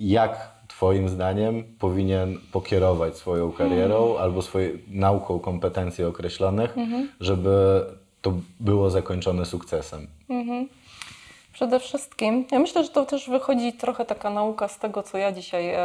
jak 0.00 0.52
Twoim 0.68 1.08
zdaniem 1.08 1.64
powinien 1.78 2.38
pokierować 2.52 3.16
swoją 3.16 3.52
karierą 3.52 4.02
Mhm. 4.02 4.22
albo 4.22 4.42
swoją 4.42 4.68
nauką 4.88 5.38
kompetencji 5.40 6.04
określonych, 6.04 6.74
żeby 7.20 7.84
to 8.22 8.32
było 8.60 8.90
zakończone 8.90 9.46
sukcesem? 9.46 10.06
Przede 11.62 11.80
wszystkim, 11.80 12.46
ja 12.50 12.58
myślę, 12.58 12.84
że 12.84 12.90
to 12.90 13.06
też 13.06 13.30
wychodzi 13.30 13.72
trochę 13.72 14.04
taka 14.04 14.30
nauka 14.30 14.68
z 14.68 14.78
tego, 14.78 15.02
co 15.02 15.18
ja 15.18 15.32
dzisiaj 15.32 15.68
e, 15.74 15.78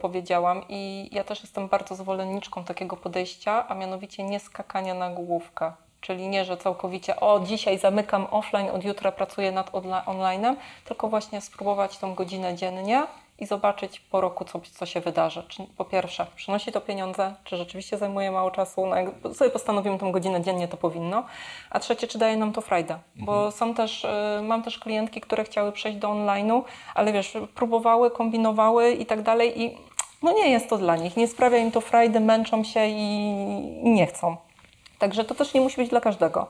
powiedziałam 0.00 0.62
i 0.68 1.08
ja 1.12 1.24
też 1.24 1.40
jestem 1.42 1.68
bardzo 1.68 1.94
zwolenniczką 1.94 2.64
takiego 2.64 2.96
podejścia, 2.96 3.68
a 3.68 3.74
mianowicie 3.74 4.24
nie 4.24 4.40
skakania 4.40 4.94
na 4.94 5.10
główkę. 5.10 5.72
Czyli 6.00 6.28
nie, 6.28 6.44
że 6.44 6.56
całkowicie 6.56 7.20
o 7.20 7.40
dzisiaj 7.40 7.78
zamykam 7.78 8.26
offline, 8.30 8.70
od 8.70 8.84
jutra 8.84 9.12
pracuję 9.12 9.52
nad 9.52 9.70
online'em, 9.70 10.56
tylko 10.84 11.08
właśnie 11.08 11.40
spróbować 11.40 11.98
tą 11.98 12.14
godzinę 12.14 12.54
dziennie 12.54 13.06
i 13.38 13.46
zobaczyć 13.46 14.00
po 14.00 14.20
roku, 14.20 14.44
co, 14.44 14.60
co 14.72 14.86
się 14.86 15.00
wydarzy. 15.00 15.42
Czy, 15.48 15.66
po 15.76 15.84
pierwsze, 15.84 16.26
przynosi 16.36 16.72
to 16.72 16.80
pieniądze, 16.80 17.34
czy 17.44 17.56
rzeczywiście 17.56 17.98
zajmuje 17.98 18.30
mało 18.30 18.50
czasu. 18.50 18.86
No 18.86 18.96
jak 18.96 19.08
sobie 19.34 19.50
postanowimy 19.50 19.98
tą 19.98 20.12
godzinę 20.12 20.42
dziennie, 20.42 20.68
to 20.68 20.76
powinno. 20.76 21.24
A 21.70 21.80
trzecie, 21.80 22.06
czy 22.06 22.18
daje 22.18 22.36
nam 22.36 22.52
to 22.52 22.60
frajdę. 22.60 22.98
Bo 23.16 23.50
są 23.50 23.74
też, 23.74 24.04
y, 24.04 24.42
mam 24.42 24.62
też 24.62 24.78
klientki, 24.78 25.20
które 25.20 25.44
chciały 25.44 25.72
przejść 25.72 25.98
do 25.98 26.08
online'u, 26.08 26.62
ale 26.94 27.12
wiesz, 27.12 27.36
próbowały, 27.54 28.10
kombinowały 28.10 28.92
i 28.92 29.06
tak 29.06 29.22
dalej 29.22 29.62
i 29.62 29.78
no 30.22 30.32
nie 30.32 30.50
jest 30.50 30.68
to 30.68 30.78
dla 30.78 30.96
nich. 30.96 31.16
Nie 31.16 31.28
sprawia 31.28 31.58
im 31.58 31.70
to 31.70 31.80
frajdy, 31.80 32.20
męczą 32.20 32.64
się 32.64 32.86
i, 32.86 33.00
nie 33.82 34.06
chcą. 34.06 34.36
Także 34.98 35.24
to 35.24 35.34
też 35.34 35.54
nie 35.54 35.60
musi 35.60 35.76
być 35.76 35.90
dla 35.90 36.00
każdego. 36.00 36.46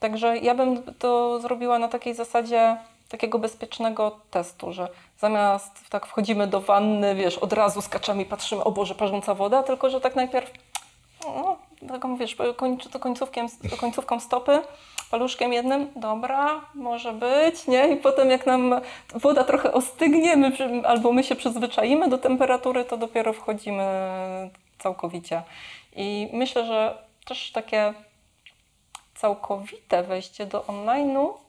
Także 0.00 0.36
ja 0.36 0.54
bym 0.54 0.82
to 0.98 1.40
zrobiła 1.40 1.78
na 1.78 1.88
takiej 1.88 2.14
zasadzie 2.14 2.76
takiego 3.08 3.38
bezpiecznego 3.38 4.20
testu, 4.30 4.72
że 4.72 4.88
zamiast 5.18 5.88
tak 5.90 6.06
wchodzimy 6.06 6.46
do 6.46 6.60
wanny, 6.60 7.14
wiesz, 7.14 7.38
od 7.38 7.52
razu 7.52 7.82
skaczemy 7.82 8.22
i 8.22 8.26
patrzymy, 8.26 8.64
o 8.64 8.70
Boże, 8.70 8.94
parząca 8.94 9.34
woda, 9.34 9.62
tylko 9.62 9.90
że 9.90 10.00
tak 10.00 10.16
najpierw 10.16 10.50
no, 11.24 11.56
taką, 11.88 12.16
wiesz, 12.16 12.36
końc, 12.56 12.88
to 12.90 12.98
końcówkiem, 12.98 13.46
końcówką 13.80 14.20
stopy, 14.20 14.60
paluszkiem 15.10 15.52
jednym, 15.52 15.92
dobra, 15.96 16.60
może 16.74 17.12
być, 17.12 17.66
nie? 17.66 17.88
I 17.88 17.96
potem 17.96 18.30
jak 18.30 18.46
nam 18.46 18.80
woda 19.14 19.44
trochę 19.44 19.72
ostygnie, 19.72 20.36
my, 20.36 20.52
albo 20.84 21.12
my 21.12 21.24
się 21.24 21.36
przyzwyczaimy 21.36 22.08
do 22.08 22.18
temperatury, 22.18 22.84
to 22.84 22.96
dopiero 22.96 23.32
wchodzimy 23.32 23.84
całkowicie. 24.78 25.42
I 25.96 26.28
myślę, 26.32 26.66
że 26.66 26.98
też 27.24 27.52
takie 27.52 27.94
całkowite 29.14 30.02
wejście 30.02 30.46
do 30.46 30.60
online'u 30.60 31.47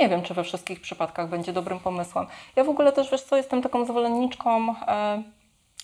nie 0.00 0.08
wiem, 0.08 0.22
czy 0.22 0.34
we 0.34 0.44
wszystkich 0.44 0.80
przypadkach 0.80 1.28
będzie 1.28 1.52
dobrym 1.52 1.80
pomysłem. 1.80 2.26
Ja 2.56 2.64
w 2.64 2.68
ogóle 2.68 2.92
też, 2.92 3.10
wiesz 3.10 3.22
co, 3.22 3.36
jestem 3.36 3.62
taką 3.62 3.84
zwolenniczką 3.84 4.74
e, 4.86 5.22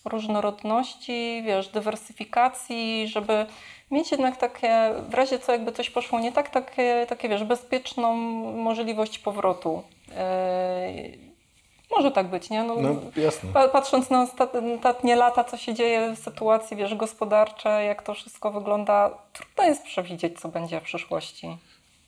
różnorodności, 0.04 1.42
wiesz, 1.46 1.68
dywersyfikacji, 1.68 3.08
żeby 3.08 3.46
mieć 3.90 4.11
jednak 4.12 4.36
takie, 4.36 4.90
w 5.08 5.14
razie 5.14 5.38
co 5.38 5.52
jakby 5.52 5.72
coś 5.72 5.90
poszło 5.90 6.20
nie 6.20 6.32
tak, 6.32 6.48
takie, 6.48 7.06
takie 7.08 7.28
wiesz, 7.28 7.44
bezpieczną 7.44 8.14
możliwość 8.52 9.18
powrotu. 9.18 9.82
E, 10.16 10.92
może 11.90 12.11
tak 12.11 12.26
być, 12.26 12.50
nie? 12.50 12.62
No 12.62 12.74
jasne. 13.16 13.52
Pa- 13.52 13.68
Patrząc 13.68 14.11
na 14.11 14.26
osta- 14.26 14.76
ostatnie 14.78 15.16
lata, 15.16 15.44
co 15.44 15.56
się 15.56 15.74
dzieje 15.74 16.12
w 16.16 16.18
sytuacji, 16.18 16.76
wiesz, 16.76 16.94
gospodarczej, 16.94 17.86
jak 17.86 18.02
to 18.02 18.14
wszystko 18.14 18.50
wygląda, 18.50 19.11
trudno 19.32 19.64
jest 19.64 19.82
przewidzieć, 19.84 20.40
co 20.40 20.48
będzie 20.48 20.80
w 20.80 20.82
przyszłości. 20.82 21.56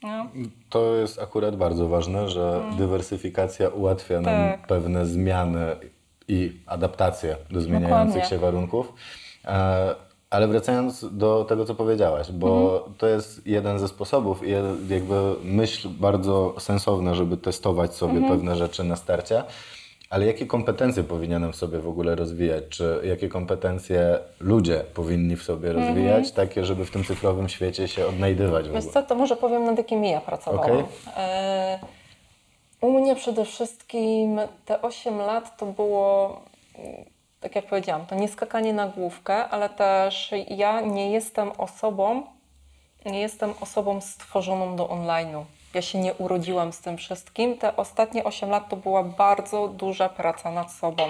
Nie? 0.02 0.26
To 0.70 0.94
jest 0.94 1.18
akurat 1.18 1.56
bardzo 1.56 1.88
ważne, 1.88 2.28
że 2.28 2.62
dywersyfikacja 2.78 3.68
ułatwia 3.68 4.20
nam 4.20 4.34
Mm. 4.34 4.58
Tak. 4.58 4.66
pewne 4.66 5.06
zmiany 5.06 5.76
i 6.28 6.52
adaptacje 6.66 7.36
do 7.50 7.60
zmieniających 7.60 8.08
Dokładnie. 8.14 8.30
się 8.30 8.38
warunków. 8.38 8.92
E, 9.44 9.94
Ale 10.30 10.48
wracając 10.48 11.16
do 11.16 11.44
tego, 11.48 11.64
co 11.64 11.74
powiedziałaś, 11.74 12.30
bo 12.32 12.74
Mhm. 12.76 12.94
to 12.98 13.06
jest 13.06 13.46
jeden 13.46 13.78
ze 13.78 13.88
sposobów 13.88 14.46
i 14.46 14.50
jakby 14.88 15.34
myśl 15.44 15.88
bardzo 15.88 16.54
sensowna, 16.58 17.14
żeby 17.14 17.36
testować 17.36 17.94
sobie 17.94 18.12
Mhm. 18.12 18.32
pewne 18.32 18.56
rzeczy 18.56 18.84
na 18.84 18.96
starcie. 18.96 19.42
Ale 20.12 20.26
jakie 20.26 20.46
kompetencje 20.46 21.04
powinienem 21.04 21.52
w 21.52 21.56
sobie 21.56 21.78
w 21.78 21.88
ogóle 21.88 22.14
rozwijać? 22.14 22.64
Czy 22.68 23.00
jakie 23.04 23.28
kompetencje 23.28 24.18
ludzie 24.40 24.84
powinni 24.94 25.36
w 25.36 25.42
sobie 25.42 25.72
rozwijać, 25.72 26.32
takie, 26.32 26.64
żeby 26.64 26.84
w 26.84 26.90
tym 26.90 27.04
cyfrowym 27.04 27.48
świecie 27.48 27.88
się 27.88 28.06
odnajdywać 28.06 28.68
Wiesz 28.68 28.84
co, 28.84 29.02
to 29.02 29.14
może 29.14 29.36
powiem, 29.36 29.64
nad 29.64 29.78
jakimi 29.78 30.10
ja 30.10 30.20
pracowałam. 30.20 30.70
Okej. 30.70 30.84
E, 31.16 31.78
u 32.80 33.00
mnie 33.00 33.16
przede 33.16 33.44
wszystkim 33.44 34.40
te 34.64 34.82
8 34.82 35.18
lat 35.18 35.56
to 35.56 35.66
było, 35.66 36.40
mm, 36.78 37.04
tak 37.40 37.56
jak 37.56 37.66
powiedziałam, 37.66 38.06
to 38.06 38.14
nie 38.14 38.28
skakanie 38.28 38.72
na 38.72 38.88
główkę, 38.88 39.48
ale 39.48 39.68
też 39.68 40.30
ja 40.48 40.80
nie 40.80 41.10
jestem 41.10 41.50
osobą, 41.58 42.22
nie 43.06 43.20
jestem 43.20 43.52
osobą 43.60 44.00
stworzoną 44.00 44.76
do 44.76 44.84
online'u. 44.84 45.44
Ja 45.74 45.82
się 45.82 45.98
nie 45.98 46.14
urodziłam 46.14 46.72
z 46.72 46.80
tym 46.80 46.96
wszystkim. 46.96 47.58
Te 47.58 47.76
ostatnie 47.76 48.24
8 48.24 48.50
lat 48.50 48.68
to 48.68 48.76
była 48.76 49.02
bardzo 49.02 49.68
duża 49.68 50.08
praca 50.08 50.50
nad 50.50 50.72
sobą. 50.72 51.02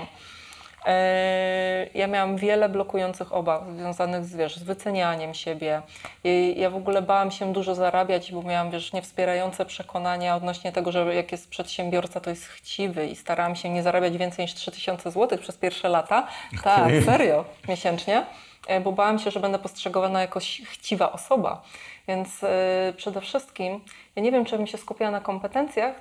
E, 0.86 1.86
Ja 1.94 2.06
miałam 2.06 2.36
wiele 2.36 2.68
blokujących 2.68 3.32
obaw 3.32 3.62
związanych 3.76 4.24
z, 4.24 4.36
wiesz, 4.36 4.56
z 4.56 4.62
wycenianiem 4.62 5.34
siebie. 5.34 5.82
I 6.24 6.54
Ja 6.58 6.70
w 6.70 6.76
ogóle 6.76 7.02
bałam 7.02 7.30
się 7.30 7.52
dużo 7.52 7.74
zarabiać, 7.74 8.32
bo 8.32 8.42
miałam 8.42 8.70
wiesz, 8.70 8.92
niewspierające 8.92 9.66
przekonania 9.66 10.36
odnośnie 10.36 10.72
tego, 10.72 10.92
że 10.92 11.14
jak 11.14 11.32
jest 11.32 11.50
przedsiębiorca, 11.50 12.20
to 12.20 12.30
jest 12.30 12.46
chciwy 12.46 13.06
i 13.06 13.16
starałam 13.16 13.56
się 13.56 13.68
nie 13.70 13.82
zarabiać 13.82 14.16
więcej 14.16 14.44
niż 14.44 14.54
3000 14.54 15.10
zł 15.10 15.38
przez 15.38 15.56
pierwsze 15.56 15.88
lata. 15.88 16.26
Tak, 16.64 16.92
serio, 17.04 17.44
miesięcznie, 17.68 18.26
E, 18.66 18.80
bo 18.80 18.92
bałam 18.92 19.18
się, 19.18 19.30
że 19.30 19.40
będę 19.40 19.58
postrzegana 19.58 20.20
jako 20.20 20.40
chciwa 20.64 21.12
osoba. 21.12 21.62
Więc 22.08 22.44
e, 22.44 22.92
przede 22.96 23.20
wszystkim, 23.20 23.80
ja 24.16 24.22
nie 24.22 24.32
wiem, 24.32 24.44
czy 24.44 24.56
bym 24.56 24.66
się 24.66 24.78
skupiała 24.78 25.10
na 25.10 25.20
kompetencjach, 25.20 26.00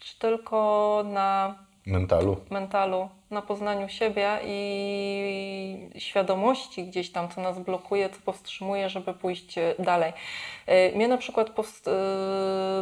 czy 0.00 0.18
tylko 0.18 1.02
na 1.06 1.58
Mentalu. 1.86 2.36
mentalu, 2.50 3.08
na 3.30 3.42
poznaniu 3.42 3.88
siebie 3.88 4.38
i 4.44 5.90
świadomości 5.98 6.84
gdzieś 6.84 7.12
tam, 7.12 7.28
co 7.28 7.40
nas 7.40 7.58
blokuje, 7.58 8.10
co 8.10 8.20
powstrzymuje, 8.24 8.88
żeby 8.90 9.14
pójść 9.14 9.58
e, 9.58 9.74
dalej. 9.78 10.12
E, 10.66 10.92
Mnie 10.96 11.08
na 11.08 11.16
przykład 11.18 11.50
powst- 11.50 11.90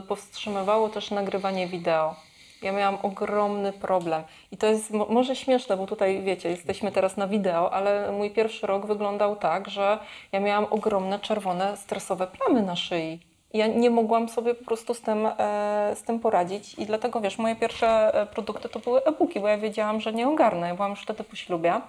powstrzymywało 0.09 0.88
też 0.88 1.11
nagrywanie 1.11 1.66
wideo. 1.66 2.16
Ja 2.62 2.72
miałam 2.72 2.98
ogromny 3.02 3.72
problem. 3.72 4.22
I 4.52 4.56
to 4.56 4.66
jest 4.66 4.90
mo- 4.90 5.06
może 5.06 5.36
śmieszne, 5.36 5.76
bo 5.76 5.86
tutaj 5.86 6.22
wiecie, 6.22 6.48
jesteśmy 6.48 6.92
teraz 6.92 7.16
na 7.16 7.28
wideo, 7.28 7.72
ale 7.72 8.12
mój 8.12 8.30
pierwszy 8.30 8.66
rok 8.66 8.86
wyglądał 8.86 9.36
tak, 9.36 9.68
że 9.68 9.98
ja 10.32 10.40
miałam 10.40 10.66
ogromne 10.70 11.18
czerwone 11.18 11.76
stresowe 11.76 12.26
plamy 12.26 12.62
na 12.62 12.76
szyi. 12.76 13.20
Ja 13.54 13.66
nie 13.66 13.90
mogłam 13.90 14.28
sobie 14.28 14.54
po 14.54 14.64
prostu 14.64 14.94
z 14.94 15.00
tym, 15.00 15.26
e, 15.38 15.92
z 15.96 16.02
tym 16.02 16.20
poradzić 16.20 16.74
i 16.74 16.86
dlatego, 16.86 17.20
wiesz, 17.20 17.38
moje 17.38 17.56
pierwsze 17.56 18.14
e, 18.14 18.26
produkty 18.26 18.68
to 18.68 18.78
były 18.78 19.04
e-booki, 19.04 19.40
bo 19.40 19.48
ja 19.48 19.58
wiedziałam, 19.58 20.00
że 20.00 20.12
nie 20.12 20.28
ogarnę. 20.28 20.68
Ja 20.68 20.74
byłam 20.74 20.90
już 20.90 21.02
wtedy 21.02 21.24
po 21.24 21.36
ślubie, 21.36 21.80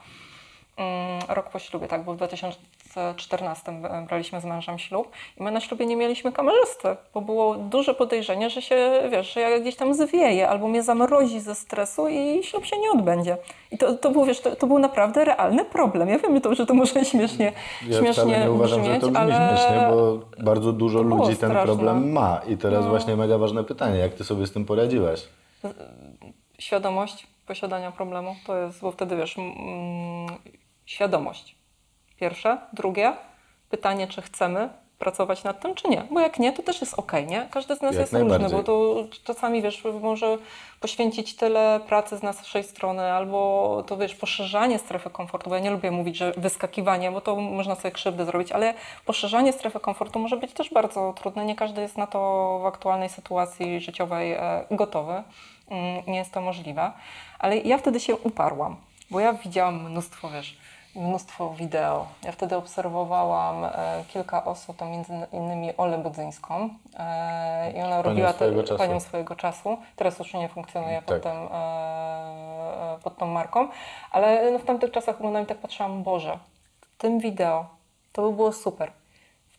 mm, 0.78 1.22
rok 1.30 1.49
po 1.49 1.59
ślubie, 1.59 1.88
tak, 1.88 2.03
bo 2.03 2.13
w 2.13 2.17
2014 2.92 3.72
b- 3.82 4.06
braliśmy 4.08 4.42
z 4.42 4.46
mężem 4.46 4.80
ślub 4.80 5.12
i 5.39 5.44
my 5.44 5.52
na 5.52 5.60
ślubie 5.60 5.86
nie 5.86 5.96
mieliśmy 5.96 6.32
kamerzysty, 6.32 6.88
bo 7.14 7.22
było 7.22 7.56
duże 7.56 7.94
podejrzenie, 7.94 8.50
że 8.50 8.62
się, 8.62 8.92
wiesz, 9.12 9.34
że 9.34 9.42
ja 9.42 9.60
gdzieś 9.60 9.76
tam 9.76 9.94
zwieję 9.94 10.50
albo 10.50 10.68
mnie 10.68 10.84
zamrozi 10.84 11.39
ze 11.39 11.56
stresu 11.56 12.08
i 12.08 12.44
ślub 12.44 12.66
się 12.66 12.78
nie 12.80 12.92
odbędzie. 12.92 13.38
I 13.72 13.78
to, 13.78 13.94
to, 13.94 14.12
był, 14.12 14.26
wiesz, 14.26 14.42
to, 14.42 14.56
to 14.56 14.68
był 14.68 14.80
naprawdę 14.80 15.26
realny 15.26 15.66
problem. 15.66 16.10
Ja 16.10 16.20
wiem, 16.20 16.42
to, 16.42 16.56
że 16.56 16.66
to 16.66 16.74
może 16.74 17.06
śmiesznie, 17.06 17.52
Ja 17.88 18.00
śmiesznie 18.00 18.39
nie 18.39 18.52
uważam, 18.52 18.82
brzmieć, 18.82 18.96
że 18.96 19.02
to 19.02 19.08
brzmi 19.08 19.18
ale... 19.18 19.34
śmiesznie, 19.36 19.88
bo 19.89 20.20
bardzo 20.44 20.72
dużo 20.74 21.02
ludzi 21.02 21.38
ten 21.38 21.52
problem 21.52 22.12
ma. 22.12 22.42
I 22.48 22.58
teraz 22.58 22.84
No. 22.84 22.89
właśnie 22.89 23.16
mega 23.16 23.38
ważne 23.38 23.64
pytanie, 23.64 23.98
jak 24.00 24.14
ty 24.14 24.24
sobie 24.24 24.48
z 24.48 24.52
tym 24.52 24.66
poradziłaś? 24.66 25.24
świadomość 26.60 27.28
posiadania 27.48 27.92
problemu, 27.92 28.36
to 28.48 28.58
jest, 28.58 28.82
bo 28.82 28.92
wtedy 28.92 29.16
wiesz, 29.18 29.38
mm, 29.38 29.54
świadomość. 30.86 31.56
Pierwsze. 32.22 32.57
Drugie, 32.74 33.13
pytanie, 33.69 34.07
czy 34.07 34.22
chcemy 34.22 34.69
pracować 34.99 35.43
nad 35.43 35.61
tym, 35.61 35.76
czy 35.76 35.88
nie. 35.88 36.03
Bo 36.11 36.19
jak 36.19 36.39
nie, 36.39 36.53
to 36.53 36.63
też 36.63 36.82
jest 36.82 36.93
okej, 36.93 37.28
nie? 37.28 37.47
Każdy 37.51 37.76
z 37.76 37.82
nas 37.82 37.95
Jak 37.95 38.01
jest 38.01 38.13
różny, 38.13 38.49
bo 38.49 38.63
to 38.63 39.03
czasami, 39.24 39.61
wiesz, 39.61 39.84
może 40.01 40.38
poświęcić 40.80 41.36
tyle 41.36 41.80
pracy 41.88 42.17
z 42.17 42.24
naszej 42.24 42.63
strony, 42.63 43.11
albo 43.13 43.84
to, 43.88 43.97
wiesz, 43.97 44.15
poszerzanie 44.15 44.80
strefy 44.80 45.09
komfortu, 45.09 45.49
bo 45.49 45.55
ja 45.55 45.61
nie 45.61 45.72
lubię 45.72 45.91
mówić, 45.91 46.17
że 46.17 46.32
wyskakiwanie, 46.38 47.11
bo 47.11 47.22
to 47.22 47.36
można 47.36 47.76
sobie 47.76 47.91
krzywdę 47.91 48.26
zrobić, 48.26 48.51
ale 48.51 48.74
poszerzanie 49.05 49.53
strefy 49.53 49.80
komfortu 49.80 50.19
może 50.19 50.38
być 50.38 50.53
też 50.53 50.69
bardzo 50.69 51.13
trudne. 51.17 51.45
Nie 51.45 51.55
każdy 51.55 51.82
jest 51.82 51.97
na 51.97 52.07
to 52.07 52.59
w 52.63 52.65
aktualnej 52.65 53.09
sytuacji 53.09 53.80
życiowej 53.80 54.32
e, 54.32 54.65
gotowy. 54.72 55.24
Mm, 55.69 56.03
Nie 56.07 56.17
jest 56.17 56.32
to 56.32 56.41
możliwe. 56.41 56.91
Ale 57.39 57.57
ja 57.57 57.78
wtedy 57.78 57.99
się 57.99 58.15
uparłam, 58.15 58.76
bo 59.11 59.19
ja 59.19 59.34
widziałam 59.34 59.89
mnóstwo, 59.89 60.30
wiesz, 60.30 60.57
mnóstwo 60.96 61.50
wideo. 61.50 62.08
Ja 62.24 62.32
wtedy 62.32 62.56
obserwowałam 62.56 63.66
e, 63.66 64.04
kilka 64.14 64.46
osób, 64.46 64.78
to 64.78 64.86
między 64.86 65.14
innymi 65.34 65.78
Olę 65.78 65.98
Budzyńską 65.98 66.70
e, 67.00 67.72
i 67.72 67.82
ona 67.82 68.02
robiła 68.02 68.34
swojego 68.34 68.64
czasu. 68.64 68.78
panią 68.78 69.00
swojego 69.00 69.36
czasu. 69.36 69.78
Teraz 69.96 70.20
już 70.20 70.34
nie 70.34 70.50
funkcjonuje 70.50 71.02
pod, 71.02 71.22
Tak. 71.22 71.34
tym, 71.34 71.48
e, 71.52 72.98
pod 73.04 73.18
tą 73.18 73.28
marką, 73.28 73.68
ale 74.12 74.52
no, 74.52 74.60
w 74.60 74.64
tamtych 74.66 74.92
czasach 74.92 75.16
oglądałam 75.16 75.46
i 75.46 75.50
tak 75.50 75.58
patrzyłam, 75.58 76.04
Boże, 76.04 76.38
w 76.82 76.98
tym 76.98 77.20
wideo 77.20 77.66
to 78.12 78.22
by 78.30 78.36
było 78.36 78.52
super. 78.54 78.92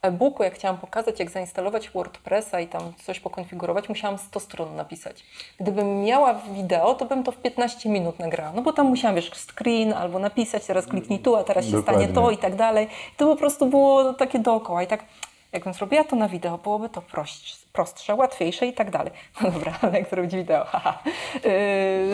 E-booku, 0.02 0.42
jak 0.42 0.54
chciałam 0.54 0.78
pokazać, 0.78 1.20
jak 1.20 1.30
zainstalować 1.30 1.90
WordPressa 1.90 2.60
i 2.60 2.66
tam 2.66 2.92
coś 3.04 3.20
pokonfigurować, 3.20 3.88
musiałam 3.88 4.18
100 4.18 4.40
stron 4.40 4.76
napisać. 4.76 5.24
Gdybym 5.60 6.04
miała 6.04 6.34
wideo, 6.34 6.94
to 6.94 7.04
bym 7.04 7.24
to 7.24 7.32
w 7.32 7.36
15 7.36 7.88
minut 7.88 8.18
nagrała. 8.18 8.52
No 8.52 8.62
bo 8.62 8.72
tam 8.72 8.86
musiałam, 8.86 9.16
wiesz, 9.16 9.30
screen 9.30 9.92
albo 9.92 10.18
napisać, 10.18 10.66
teraz 10.66 10.86
kliknij 10.86 11.18
tu, 11.18 11.36
a 11.36 11.44
teraz 11.44 11.64
się 11.64 11.72
Dokładnie. 11.72 12.02
stanie 12.02 12.14
to 12.14 12.30
i 12.30 12.38
tak 12.38 12.56
dalej. 12.56 12.86
I 12.86 13.16
to 13.16 13.26
po 13.26 13.36
prostu 13.36 13.66
było 13.66 14.14
takie 14.14 14.38
dookoła. 14.38 14.82
I 14.82 14.86
tak, 14.86 15.04
jakbym 15.52 15.74
zrobiła 15.74 16.04
to 16.04 16.16
na 16.16 16.28
wideo, 16.28 16.58
byłoby 16.58 16.88
to 16.88 17.02
prostsze, 17.02 17.66
prostsze 17.72 18.14
łatwiejsze 18.14 18.66
i 18.66 18.72
tak 18.72 18.90
dalej. 18.90 19.12
No 19.42 19.50
dobra, 19.50 19.78
ale 19.82 19.98
jak 19.98 20.08
zrobić 20.10 20.34
wideo? 20.34 20.64
Haha. 20.64 20.98
Yy, 21.34 21.40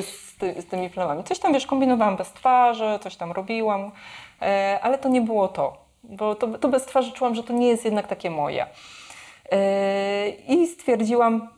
z, 0.02 0.36
ty, 0.38 0.62
z 0.62 0.66
tymi 0.66 0.90
planami. 0.90 1.24
Coś 1.24 1.38
tam, 1.38 1.52
wiesz, 1.52 1.66
kombinowałam 1.66 2.16
bez 2.16 2.32
twarzy, 2.32 2.98
coś 3.02 3.16
tam 3.16 3.32
robiłam, 3.32 3.84
yy, 4.40 4.48
ale 4.82 4.98
to 4.98 5.08
nie 5.08 5.20
było 5.20 5.48
to. 5.48 5.87
Bo 6.02 6.34
to, 6.34 6.58
to 6.58 6.68
bez 6.68 6.84
twarzy 6.86 7.12
czułam, 7.12 7.34
że 7.34 7.42
to 7.42 7.52
nie 7.52 7.68
jest 7.68 7.84
jednak 7.84 8.06
takie 8.06 8.30
moje. 8.30 8.66
Yy, 9.52 9.58
I 10.56 10.66
stwierdziłam, 10.66 11.48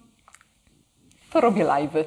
to 1.32 1.40
robię 1.40 1.64
live'y. 1.64 2.04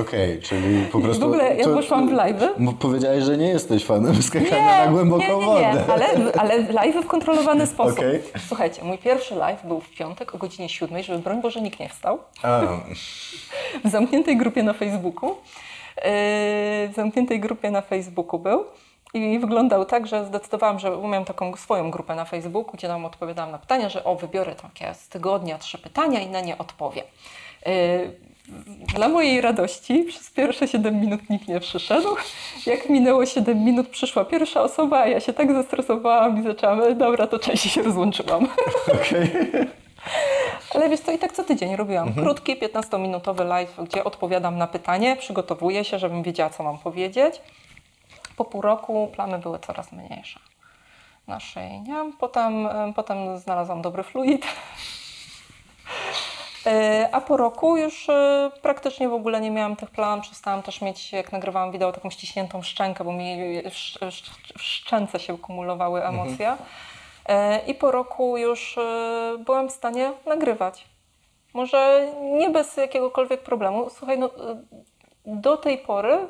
Okej, 0.00 0.40
czyli 0.42 0.86
po 0.92 1.00
prostu... 1.00 1.20
W 1.20 1.24
ogóle 1.24 1.56
ja 1.56 1.64
poszłam 1.64 2.08
w 2.08 2.12
live'y. 2.12 2.74
Powiedziałeś, 2.78 3.24
że 3.24 3.36
nie 3.36 3.48
jesteś 3.48 3.84
fanem 3.84 4.22
skakania 4.22 4.84
na 4.86 4.92
głęboką 4.92 5.22
nie, 5.22 5.28
nie, 5.38 5.46
wodę. 5.46 5.60
nie, 5.60 5.92
ale, 5.92 6.06
ale 6.38 6.58
live 6.58 7.04
w 7.04 7.06
kontrolowany 7.06 7.66
sposób. 7.76 7.98
Okej. 7.98 8.22
Słuchajcie, 8.48 8.84
mój 8.84 8.98
pierwszy 8.98 9.34
live 9.34 9.66
był 9.66 9.80
w 9.80 9.90
piątek 9.90 10.34
o 10.34 10.38
godzinie 10.38 10.68
7, 10.68 11.02
żeby 11.02 11.18
broń 11.18 11.42
Boże 11.42 11.60
nikt 11.60 11.80
nie 11.80 11.88
wstał. 11.88 12.18
A, 12.42 12.60
w 13.84 13.88
zamkniętej 13.88 14.36
grupie 14.36 14.62
na 14.62 14.72
Facebooku. 14.72 15.28
Yy, 15.30 16.02
W 16.88 16.92
zamkniętej 16.94 17.40
grupie 17.40 17.70
na 17.70 17.80
Facebooku 17.80 18.38
był. 18.38 18.64
I 19.16 19.38
wyglądał 19.38 19.84
tak, 19.84 20.06
że 20.06 20.24
zdecydowałam, 20.26 20.78
że 20.78 20.90
miałam 20.90 21.24
taką 21.24 21.56
swoją 21.56 21.90
grupę 21.90 22.14
na 22.14 22.24
Facebooku, 22.24 22.72
gdzie 22.74 22.88
tam 22.88 23.04
odpowiadałam 23.04 23.50
na 23.50 23.58
pytania, 23.58 23.88
że 23.88 24.04
o, 24.04 24.16
wybiorę 24.16 24.54
takie 24.54 24.94
z 24.94 25.08
tygodnia 25.08 25.58
trzy 25.58 25.78
pytania 25.78 26.20
i 26.20 26.28
na 26.28 26.40
nie 26.40 26.58
odpowiem. 26.58 27.04
Yy, 27.66 27.72
Dla 28.94 29.08
mojej 29.08 29.40
radości 29.40 30.04
przez 30.08 30.30
pierwsze 30.30 30.68
7 30.68 31.00
minut 31.00 31.30
nikt 31.30 31.48
nie 31.48 31.60
przyszedł. 31.60 32.08
Jak 32.66 32.88
minęło 32.88 33.26
7 33.26 33.64
minut, 33.64 33.88
przyszła 33.88 34.24
pierwsza 34.24 34.62
osoba, 34.62 34.98
a 34.98 35.06
ja 35.06 35.20
się 35.20 35.32
tak 35.32 35.52
zestresowałam 35.52 36.40
i 36.40 36.42
zaczęłam, 36.42 36.98
dobra, 36.98 37.26
to 37.26 37.38
cześć, 37.38 37.66
i 37.66 37.68
się 37.68 37.82
rozłączyłam. 37.82 38.48
okej. 38.94 39.30
Ale 40.74 40.88
wiesz 40.88 41.00
co, 41.00 41.12
i 41.12 41.18
tak 41.18 41.32
co 41.32 41.44
tydzień 41.44 41.76
robiłam 41.76 42.14
krótki, 42.14 42.56
15-minutowy 42.56 43.46
live, 43.46 43.76
gdzie 43.84 44.04
odpowiadam 44.04 44.58
na 44.58 44.66
pytanie, 44.66 45.16
przygotowuję 45.16 45.84
się, 45.84 45.98
żebym 45.98 46.22
wiedziała, 46.22 46.50
co 46.50 46.62
mam 46.62 46.78
powiedzieć. 46.78 47.40
Po 48.36 48.44
pół 48.44 48.60
roku 48.60 49.08
plamy 49.14 49.38
były 49.38 49.58
coraz 49.58 49.92
mniejsze 49.92 50.40
na 51.26 51.40
szyi, 51.40 51.80
nie? 51.80 52.12
Potem, 52.20 52.66
em, 52.66 52.94
potem 52.94 53.38
znalazłam 53.38 53.82
dobry 53.82 54.02
fluid. 54.02 54.46
E, 56.66 57.08
A 57.12 57.20
po 57.20 57.36
roku 57.36 57.76
już 57.76 58.08
e, 58.08 58.50
praktycznie 58.62 59.08
w 59.08 59.12
ogóle 59.12 59.40
nie 59.40 59.50
miałam 59.50 59.76
tych 59.76 59.90
plam. 59.90 60.20
Przestałam 60.20 60.62
też 60.62 60.80
mieć, 60.80 61.12
jak 61.12 61.32
nagrywałam 61.32 61.72
wideo, 61.72 61.92
taką 61.92 62.10
ściśniętą 62.10 62.62
szczękę, 62.62 63.04
bo 63.04 63.12
mi 63.12 63.36
w 63.62 63.66
sz- 63.66 64.02
sz- 64.02 64.36
w 64.58 64.62
szczęce 64.62 65.20
się 65.20 65.38
kumulowały 65.38 66.04
emocje. 66.04 66.56
E, 67.26 67.58
I 67.66 67.74
po 67.74 67.90
roku 67.90 68.36
już 68.36 68.78
byłam 69.38 69.68
w 69.68 69.72
stanie 69.72 70.12
nagrywać. 70.26 70.84
Może 71.54 72.06
nie 72.20 72.50
bez 72.50 72.76
jakiegokolwiek 72.76 73.42
problemu. 73.42 73.90
Słuchaj, 73.90 74.18
no, 74.18 74.30
do 75.26 75.56
tej 75.56 75.78
pory 75.78 76.28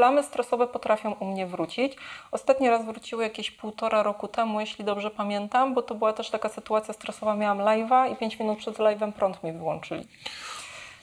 plamy 0.00 0.22
stresowe 0.22 0.66
potrafią 0.66 1.12
u 1.12 1.24
mnie 1.24 1.46
wrócić. 1.46 1.96
Ostatni 2.30 2.70
raz 2.70 2.84
wróciły 2.84 3.24
jakieś 3.24 3.50
półtora 3.50 4.02
roku 4.02 4.28
temu, 4.28 4.60
jeśli 4.60 4.84
dobrze 4.84 5.10
pamiętam, 5.10 5.74
bo 5.74 5.82
to 5.82 5.94
była 5.94 6.12
też 6.12 6.30
taka 6.30 6.48
sytuacja 6.48 6.94
stresowa. 6.94 7.36
Miałam 7.36 7.58
live'a 7.58 8.12
i 8.12 8.16
5 8.16 8.38
minut 8.38 8.58
przed 8.58 8.78
live'em 8.78 9.12
prąd 9.12 9.44
mi 9.44 9.52
wyłączyli. 9.52 10.06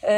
Yy, 0.04 0.10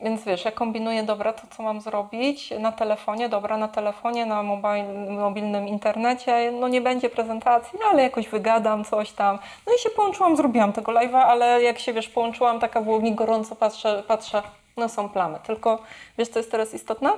więc 0.00 0.24
wiesz, 0.24 0.44
ja 0.44 0.52
kombinuję, 0.52 1.02
dobra, 1.02 1.32
to 1.32 1.42
co 1.56 1.62
mam 1.62 1.80
zrobić 1.80 2.50
na 2.60 2.72
telefonie, 2.72 3.28
dobra, 3.28 3.56
na 3.58 3.68
telefonie, 3.68 4.26
na 4.26 4.42
mobil, 4.42 4.84
mobilnym 5.08 5.68
internecie, 5.68 6.52
no 6.52 6.68
nie 6.68 6.80
będzie 6.80 7.10
prezentacji, 7.10 7.78
no 7.82 7.86
ale 7.90 8.02
jakoś 8.02 8.28
wygadam 8.28 8.84
coś 8.84 9.12
tam. 9.12 9.38
No 9.66 9.72
i 9.74 9.78
się 9.78 9.90
połączyłam, 9.90 10.36
zrobiłam 10.36 10.72
tego 10.72 10.92
live'a, 10.92 11.18
ale 11.18 11.62
jak 11.62 11.78
się, 11.78 11.92
wiesz, 11.92 12.08
połączyłam, 12.08 12.60
taka 12.60 12.80
było 12.80 13.00
mi 13.00 13.14
gorąco, 13.14 13.56
patrzę, 13.56 14.02
patrzę, 14.08 14.42
no 14.76 14.88
są 14.88 15.08
plamy. 15.08 15.38
Tylko, 15.46 15.78
wiesz, 16.18 16.28
co 16.28 16.38
jest 16.38 16.50
teraz 16.50 16.74
istotne? 16.74 17.12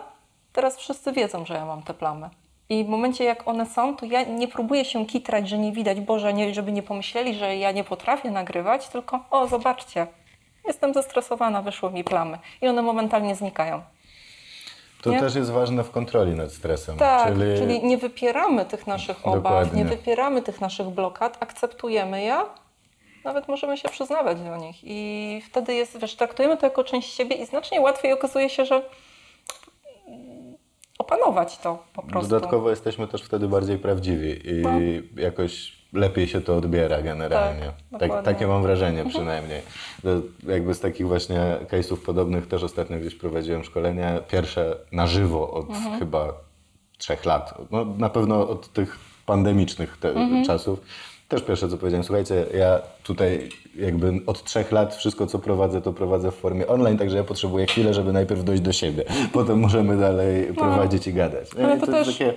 Teraz 0.52 0.76
wszyscy 0.76 1.12
wiedzą, 1.12 1.46
że 1.46 1.54
ja 1.54 1.64
mam 1.66 1.82
te 1.82 1.94
plamy. 1.94 2.30
I 2.68 2.84
w 2.84 2.88
momencie, 2.88 3.24
jak 3.24 3.48
one 3.48 3.66
są, 3.66 3.96
to 3.96 4.06
ja 4.06 4.22
nie 4.22 4.48
próbuję 4.48 4.84
się 4.84 5.06
kitrać, 5.06 5.48
że 5.48 5.58
nie 5.58 5.72
widać, 5.72 6.00
Boże, 6.00 6.32
nie, 6.34 6.54
żeby 6.54 6.72
nie 6.72 6.82
pomyśleli, 6.82 7.34
że 7.34 7.56
ja 7.56 7.72
nie 7.72 7.84
potrafię 7.84 8.30
nagrywać, 8.30 8.88
tylko 8.88 9.20
o, 9.30 9.46
zobaczcie, 9.46 10.06
jestem 10.66 10.94
zestresowana, 10.94 11.62
wyszły 11.62 11.90
mi 11.90 12.04
plamy. 12.04 12.38
I 12.62 12.68
one 12.68 12.82
momentalnie 12.82 13.34
znikają. 13.34 13.82
To 15.02 15.10
Nie? 15.10 15.20
też 15.20 15.34
jest 15.34 15.50
ważne 15.50 15.84
w 15.84 15.90
kontroli 15.90 16.34
nad 16.34 16.52
stresem. 16.52 16.96
Tak, 16.96 17.34
czyli, 17.58 17.84
nie 17.84 17.98
wypieramy 17.98 18.64
tych 18.64 18.86
naszych 18.86 19.26
obaw, 19.26 19.42
Dokładnie. 19.42 19.84
nie 19.84 19.88
wypieramy 19.88 20.42
tych 20.42 20.60
naszych 20.60 20.86
blokad, 20.86 21.36
akceptujemy 21.40 22.22
je, 22.22 22.36
nawet 23.24 23.48
możemy 23.48 23.76
się 23.76 23.88
przyznawać 23.88 24.40
do 24.40 24.56
nich. 24.56 24.76
I 24.82 25.42
wtedy 25.46 25.74
jest, 25.74 26.00
wiesz, 26.00 26.16
traktujemy 26.16 26.56
to 26.56 26.66
jako 26.66 26.84
część 26.84 27.14
siebie 27.14 27.36
i 27.36 27.46
znacznie 27.46 27.80
łatwiej 27.80 28.12
okazuje 28.12 28.50
się, 28.50 28.64
że 28.64 28.82
opanować 30.98 31.58
to 31.58 31.82
po 31.92 32.02
prostu. 32.02 32.30
Dodatkowo 32.30 32.70
jesteśmy 32.70 33.08
też 33.08 33.22
wtedy 33.22 33.48
bardziej 33.48 33.78
prawdziwi 33.78 34.48
i 34.50 34.62
No. 34.62 34.70
jakoś 35.22 35.78
lepiej 35.92 36.28
się 36.28 36.40
to 36.40 36.56
odbiera 36.56 37.02
generalnie. 37.02 37.72
Tak, 37.98 38.10
tak, 38.10 38.24
takie 38.24 38.46
mam 38.46 38.62
wrażenie 38.62 39.04
przynajmniej. 39.04 39.62
To 40.02 40.08
jakby 40.50 40.74
z 40.74 40.80
takich 40.80 41.06
właśnie 41.08 41.40
case'ów 41.70 41.96
podobnych 41.96 42.46
też 42.48 42.62
ostatnio 42.62 42.98
gdzieś 42.98 43.14
prowadziłem 43.14 43.64
szkolenia. 43.64 44.18
Pierwsze 44.20 44.76
na 44.92 45.06
żywo 45.06 45.50
od 45.50 45.68
Mhm. 45.68 45.98
chyba 45.98 46.32
trzech 46.98 47.24
lat. 47.24 47.54
No, 47.70 47.84
na 47.84 48.08
pewno 48.10 48.48
od 48.48 48.72
tych 48.72 48.98
pandemicznych 49.26 49.98
Mhm. 50.02 50.44
czasów. 50.44 50.80
Też 51.28 51.42
pierwsze 51.42 51.68
co 51.68 51.78
powiedziałem, 51.78 52.04
słuchajcie, 52.04 52.46
ja 52.54 52.80
tutaj 53.02 53.48
jakby 53.76 54.12
od 54.26 54.44
trzech 54.44 54.72
lat 54.72 54.94
wszystko 54.96 55.26
co 55.26 55.38
prowadzę, 55.38 55.82
to 55.82 55.92
prowadzę 55.92 56.30
w 56.30 56.34
formie 56.34 56.66
online, 56.66 56.98
także 56.98 57.16
ja 57.16 57.24
potrzebuję 57.24 57.66
chwilę, 57.66 57.94
żeby 57.94 58.12
najpierw 58.12 58.44
dojść 58.44 58.62
do 58.62 58.72
siebie. 58.72 59.04
Potem 59.32 59.60
możemy 59.60 59.96
dalej 59.96 60.54
prowadzić 60.54 61.06
i 61.06 61.12
gadać. 61.12 61.48
No. 61.58 61.64
Ale 61.66 61.76
I 61.76 61.80
to 61.80 61.86
jest 61.96 62.08
też- 62.08 62.18
takie... 62.18 62.34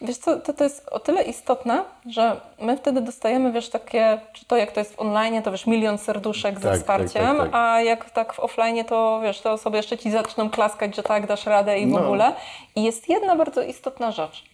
Wiesz 0.00 0.16
co, 0.16 0.40
to, 0.40 0.52
to 0.52 0.64
jest 0.64 0.88
o 0.90 0.98
tyle 1.00 1.22
istotne, 1.22 1.84
że 2.10 2.40
my 2.60 2.76
wtedy 2.76 3.00
dostajemy, 3.00 3.52
wiesz, 3.52 3.68
takie, 3.68 4.20
czy 4.32 4.44
to 4.44 4.56
jak 4.56 4.72
to 4.72 4.80
jest 4.80 4.94
w 4.96 5.00
online, 5.00 5.42
to 5.42 5.50
wiesz, 5.52 5.66
milion 5.66 5.98
serduszek 5.98 6.60
ze 6.60 6.68
Tak, 6.70 6.78
wsparciem, 6.78 7.22
tak, 7.22 7.36
tak, 7.36 7.46
tak. 7.50 7.54
a 7.54 7.80
jak 7.82 8.10
tak 8.10 8.32
w 8.32 8.40
offline, 8.40 8.84
to 8.84 9.20
wiesz, 9.22 9.40
te 9.40 9.52
osoby 9.52 9.76
jeszcze 9.76 9.98
ci 9.98 10.10
zaczną 10.10 10.50
klaskać, 10.50 10.96
że 10.96 11.02
tak, 11.02 11.26
dasz 11.26 11.46
radę 11.46 11.78
i 11.78 11.86
w 11.86 11.88
No. 11.88 12.04
ogóle. 12.04 12.32
I 12.76 12.82
jest 12.82 13.08
jedna 13.08 13.36
bardzo 13.36 13.62
istotna 13.62 14.10
rzecz. 14.12 14.44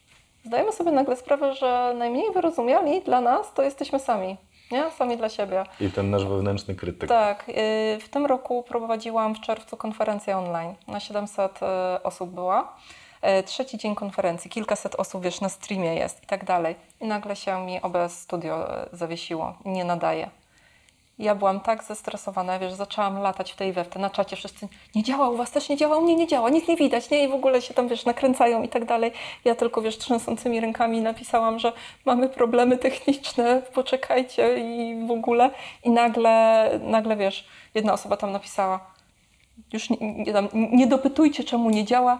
Zdajemy 0.45 0.73
sobie 0.73 0.91
nagle 0.91 1.17
sprawę, 1.17 1.55
że 1.55 1.95
najmniej 1.99 2.33
wyrozumiali 2.33 3.01
dla 3.01 3.21
nas 3.21 3.53
to 3.55 3.63
jesteśmy 3.63 3.99
sami, 3.99 4.37
nie? 4.71 4.91
Sami 4.91 5.17
dla 5.17 5.29
siebie. 5.29 5.65
I 5.81 5.91
ten 5.91 6.11
nasz 6.11 6.25
wewnętrzny 6.25 6.75
krytyk. 6.75 7.09
Tak, 7.09 7.49
yy, 7.49 7.55
w 8.01 8.09
tym 8.11 8.27
roku 8.27 8.63
prowadziłam 8.63 9.35
w 9.35 9.41
czerwcu 9.41 9.77
konferencję 9.77 10.39
online. 10.39 10.75
Na 10.89 11.01
700 11.01 11.61
y, 11.63 12.03
osób 12.03 12.31
była. 12.31 12.77
Y, 13.41 13.43
Trzeci 13.43 13.79
dzień 13.79 13.95
konferencji, 13.95 14.51
kilkaset 14.51 14.95
osób, 14.95 15.23
wiesz, 15.23 15.41
na 15.41 15.49
streamie 15.49 15.95
jest 15.95 16.23
i 16.23 16.27
tak 16.27 16.45
dalej. 16.45 16.75
I 17.01 17.07
nagle 17.07 17.37
się 17.37 17.67
mi 17.67 17.83
OBS 17.83 18.19
Studio 18.19 18.85
y, 18.85 18.97
zawiesiło, 18.97 19.55
nie 19.65 19.85
nadaje. 19.85 20.31
Ja 21.23 21.35
byłam 21.35 21.61
tak 21.61 21.85
zestresowana, 21.85 22.59
wiesz, 22.59 22.73
zaczęłam 22.73 23.19
latać 23.19 23.53
w 23.53 23.57
tej 23.57 23.73
we 23.73 23.85
na 23.97 24.11
czacie 24.11 24.37
wszyscy, 24.37 24.69
nie 24.95 25.03
działa, 25.03 25.29
u 25.29 25.37
was 25.37 25.51
też 25.51 25.69
nie 25.69 25.77
działa, 25.77 25.97
u 25.97 26.01
mnie 26.03 26.17
nie 26.17 26.27
działa, 26.27 26.51
nic 26.51 26.69
nie 26.69 26.77
widać, 26.77 27.11
nie, 27.11 27.25
i 27.25 27.29
w 27.29 27.35
ogóle 27.35 27.63
się 27.63 27.75
tam, 27.75 27.89
wiesz, 27.89 28.05
nakręcają 28.05 28.63
i 28.63 28.69
tak 28.69 28.85
dalej. 28.85 29.13
Ja 29.45 29.55
tylko, 29.55 29.83
wiesz, 29.83 29.99
trzęsącymi 29.99 30.61
rękami 30.61 31.01
napisałam, 31.01 31.59
że 31.59 31.73
mamy 32.05 32.29
problemy 32.29 32.79
techniczne, 32.79 33.63
poczekajcie 33.75 34.59
i 34.59 35.07
w 35.07 35.11
ogóle. 35.11 35.51
I 35.85 35.91
nagle, 35.91 36.71
nagle, 36.83 37.17
wiesz, 37.17 37.49
jedna 37.75 37.93
osoba 37.93 38.17
tam 38.17 38.33
napisała, 38.33 38.81
już 39.73 39.91
nie, 39.91 39.97
nie, 40.01 40.35
nie 40.53 40.87
dopytujcie, 40.87 41.45
czemu 41.45 41.71
nie 41.71 41.85
działa, 41.85 42.19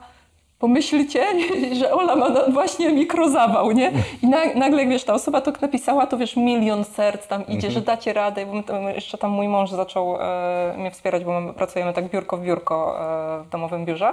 pomyślcie, 0.63 1.25
że 1.79 1.93
Ola 1.93 2.17
ma 2.17 2.31
właśnie 2.49 2.93
mikrozawał, 2.93 3.73
nie? 3.73 3.93
I 4.23 4.27
na, 4.27 4.39
nagle, 4.55 4.79
jak 4.79 4.89
wiesz, 4.89 5.05
ta 5.05 5.15
osoba 5.15 5.41
to 5.41 5.53
napisała, 5.61 6.07
to 6.07 6.19
wiesz, 6.19 6.37
milion 6.37 6.85
serc 6.85 7.27
tam 7.27 7.47
idzie, 7.47 7.71
że 7.71 7.81
dacie 7.81 8.13
radę, 8.13 8.47
bo 8.47 8.63
tam, 8.63 8.83
jeszcze 8.89 9.19
tam 9.19 9.31
mój 9.31 9.49
mąż 9.49 9.71
zaczął 9.71 10.17
e, 10.21 10.75
mnie 10.79 10.91
wspierać, 10.91 11.25
bo 11.25 11.41
my 11.41 11.53
pracujemy 11.53 11.93
tak 11.93 12.09
biurko 12.09 12.37
w 12.37 12.43
biurko 12.43 12.97
e, 13.01 13.43
w 13.43 13.49
domowym 13.49 13.85
biurze. 13.85 14.13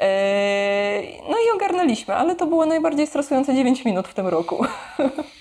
E, 0.00 1.02
no 1.30 1.36
i 1.46 1.56
ogarnęliśmy, 1.56 2.14
ale 2.14 2.36
to 2.36 2.46
było 2.46 2.66
najbardziej 2.66 3.06
stresujące 3.06 3.54
9 3.54 3.84
minut 3.84 4.08
w 4.08 4.14
tym 4.14 4.26
roku. 4.26 4.64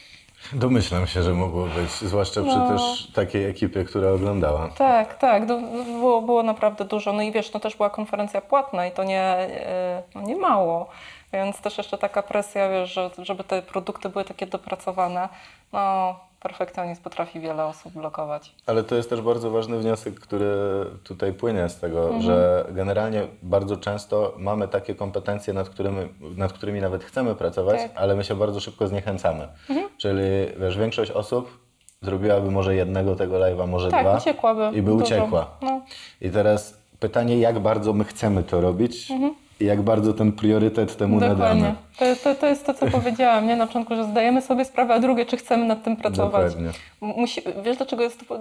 Domyślam 0.53 1.07
się, 1.07 1.23
że 1.23 1.33
mogło 1.33 1.65
być, 1.65 1.91
zwłaszcza 1.91 2.41
przy 2.41 2.57
No. 2.57 2.69
też 2.69 3.07
takiej 3.13 3.45
ekipie, 3.45 3.83
która 3.83 4.09
oglądała. 4.11 4.69
Tak, 4.77 5.17
tak, 5.17 5.45
do, 5.45 5.57
było, 5.85 6.21
było 6.21 6.43
naprawdę 6.43 6.85
dużo. 6.85 7.13
No 7.13 7.21
i 7.21 7.31
wiesz, 7.31 7.53
no 7.53 7.59
też 7.59 7.75
była 7.75 7.89
konferencja 7.89 8.41
płatna 8.41 8.87
i 8.87 8.91
to 8.91 9.03
nie, 9.03 9.21
e, 9.21 10.03
no 10.15 10.21
nie 10.21 10.35
mało. 10.35 10.87
Więc 11.33 11.61
też 11.61 11.77
jeszcze 11.77 11.97
taka 11.97 12.23
presja, 12.23 12.69
wiesz, 12.69 12.93
że, 12.93 13.09
żeby 13.17 13.43
te 13.43 13.61
produkty 13.61 14.09
były 14.09 14.25
takie 14.25 14.47
dopracowane. 14.47 15.29
No, 15.73 16.15
perfekcjonizm 16.49 17.01
potrafi 17.03 17.39
wiele 17.39 17.65
osób 17.65 17.93
blokować. 17.93 18.55
Ale 18.65 18.83
to 18.83 18.95
jest 18.95 19.09
też 19.09 19.21
bardzo 19.21 19.51
ważny 19.51 19.77
wniosek, 19.79 20.19
który 20.19 20.45
tutaj 21.03 21.33
płynie 21.33 21.69
z 21.69 21.79
tego, 21.79 22.21
że 22.21 22.65
generalnie 22.71 23.27
bardzo 23.43 23.77
często 23.77 24.33
mamy 24.37 24.67
takie 24.67 24.95
kompetencje, 24.95 25.53
nad 25.53 25.69
którymi, 25.69 25.97
nad 26.37 26.53
którymi 26.53 26.81
nawet 26.81 27.03
chcemy 27.03 27.35
pracować, 27.35 27.81
Tak. 27.81 27.91
ale 27.95 28.15
my 28.15 28.23
się 28.23 28.35
bardzo 28.35 28.59
szybko 28.59 28.87
zniechęcamy. 28.87 29.47
Czyli 29.97 30.21
wiesz, 30.59 30.77
większość 30.77 31.11
osób 31.11 31.57
zrobiłaby 32.01 32.51
może 32.51 32.75
jednego 32.75 33.15
tego 33.15 33.35
live'a, 33.39 33.67
może 33.67 33.91
Tak, 33.91 34.01
dwa 34.05 34.17
uciekłaby 34.17 34.77
i 34.77 34.81
by 34.81 34.91
dużo. 34.91 35.05
uciekła. 35.05 35.47
No. 35.61 35.81
I 36.21 36.29
teraz 36.29 36.77
pytanie, 36.99 37.39
jak 37.39 37.59
bardzo 37.59 37.93
my 37.93 38.03
chcemy 38.03 38.43
to 38.43 38.61
robić 38.61 39.09
i 39.09 39.33
jak 39.59 39.81
bardzo 39.81 40.13
ten 40.13 40.31
priorytet 40.31 40.97
temu. 40.97 41.19
Dokładnie. 41.19 41.45
nadamy. 41.45 41.75
To, 41.97 42.05
to, 42.23 42.35
to 42.35 42.47
jest 42.47 42.65
to, 42.65 42.73
co 42.73 42.87
powiedziałam 42.99 43.47
nie? 43.47 43.55
na 43.55 43.67
początku, 43.67 43.95
że 43.95 44.03
zdajemy 44.03 44.41
sobie 44.41 44.65
sprawę, 44.65 44.93
a 44.93 44.99
drugie, 44.99 45.25
czy 45.25 45.37
chcemy 45.37 45.65
nad 45.65 45.83
tym 45.83 45.95
pracować. 45.97 46.55
Dokładnie. 46.55 46.71
Musi, 47.01 47.41
wiesz, 47.63 47.77
dlaczego 47.77 48.03
jest 48.03 48.27
to, 48.27 48.39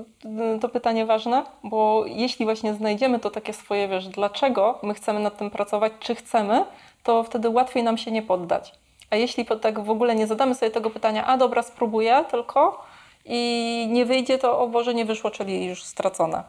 to 0.61 0.69
pytanie 0.69 1.07
ważne? 1.07 1.45
Bo 1.65 2.05
jeśli 2.07 2.45
właśnie 2.45 2.75
znajdziemy 2.75 3.19
to 3.19 3.31
takie 3.31 3.53
swoje, 3.53 3.89
wiesz, 3.89 4.09
dlaczego 4.09 4.79
my 4.83 4.95
chcemy 4.95 5.21
nad 5.21 5.39
tym 5.39 5.51
pracować, 5.51 5.93
czy 6.01 6.15
chcemy, 6.15 6.65
to 7.03 7.23
wtedy 7.23 7.49
łatwiej 7.49 7.83
nam 7.83 7.99
się 7.99 8.11
nie 8.11 8.23
poddać. 8.23 8.75
A 9.11 9.17
jeśli 9.17 9.47
tak 9.61 9.81
w 9.81 9.91
ogóle 9.91 10.15
nie 10.15 10.27
zadamy 10.27 10.55
sobie 10.55 10.71
tego 10.71 10.91
pytania, 10.91 11.27
a 11.27 11.37
dobra, 11.37 11.62
spróbuję 11.62 12.25
tylko 12.31 12.85
i 13.25 13.89
nie 13.91 14.05
wyjdzie, 14.05 14.39
to 14.39 14.61
o 14.61 14.69
Boże, 14.69 14.95
nie 14.95 15.05
wyszło, 15.05 15.31
czyli 15.31 15.67
już 15.67 15.83
stracone. 15.83 16.43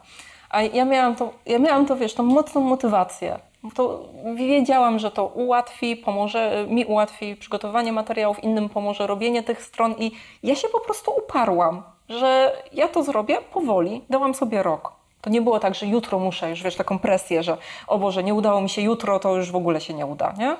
A 0.50 0.62
ja 0.62 0.84
miałam 0.84 1.16
to, 1.16 1.32
ja 1.46 1.58
miałam 1.58 1.86
to, 1.86 1.96
wiesz, 1.96 2.14
tą 2.14 2.22
mocną 2.22 2.60
motywację. 2.60 3.38
To 3.74 4.08
wiedziałam, 4.36 4.98
że 4.98 5.10
to 5.10 5.26
ułatwi, 5.26 5.96
pomoże, 5.96 6.66
mi 6.68 6.84
ułatwi 6.84 7.36
przygotowanie 7.36 7.92
materiałów, 7.92 8.44
innym 8.44 8.68
pomoże 8.68 9.06
robienie 9.06 9.42
tych 9.42 9.62
stron 9.62 9.94
i 9.98 10.12
ja 10.42 10.54
się 10.54 10.68
po 10.68 10.80
prostu 10.80 11.10
uparłam, 11.24 11.82
że 12.08 12.52
ja 12.72 12.88
to 12.88 13.02
zrobię 13.02 13.36
powoli, 13.52 14.02
dałam 14.10 14.34
sobie 14.34 14.62
rok. 14.62 14.92
To 15.20 15.30
nie 15.30 15.42
było 15.42 15.58
tak, 15.60 15.74
że 15.74 15.86
jutro 15.86 16.18
muszę 16.18 16.50
już, 16.50 16.62
wiesz, 16.62 16.76
taką 16.76 16.98
presję, 16.98 17.42
że 17.42 17.56
o 17.86 17.98
Boże, 17.98 18.22
nie 18.24 18.34
udało 18.34 18.60
mi 18.60 18.68
się 18.68 18.82
jutro, 18.82 19.18
to 19.18 19.36
już 19.36 19.50
w 19.52 19.56
ogóle 19.56 19.80
się 19.80 19.94
nie 19.94 20.06
uda, 20.06 20.34
nie? 20.38 20.56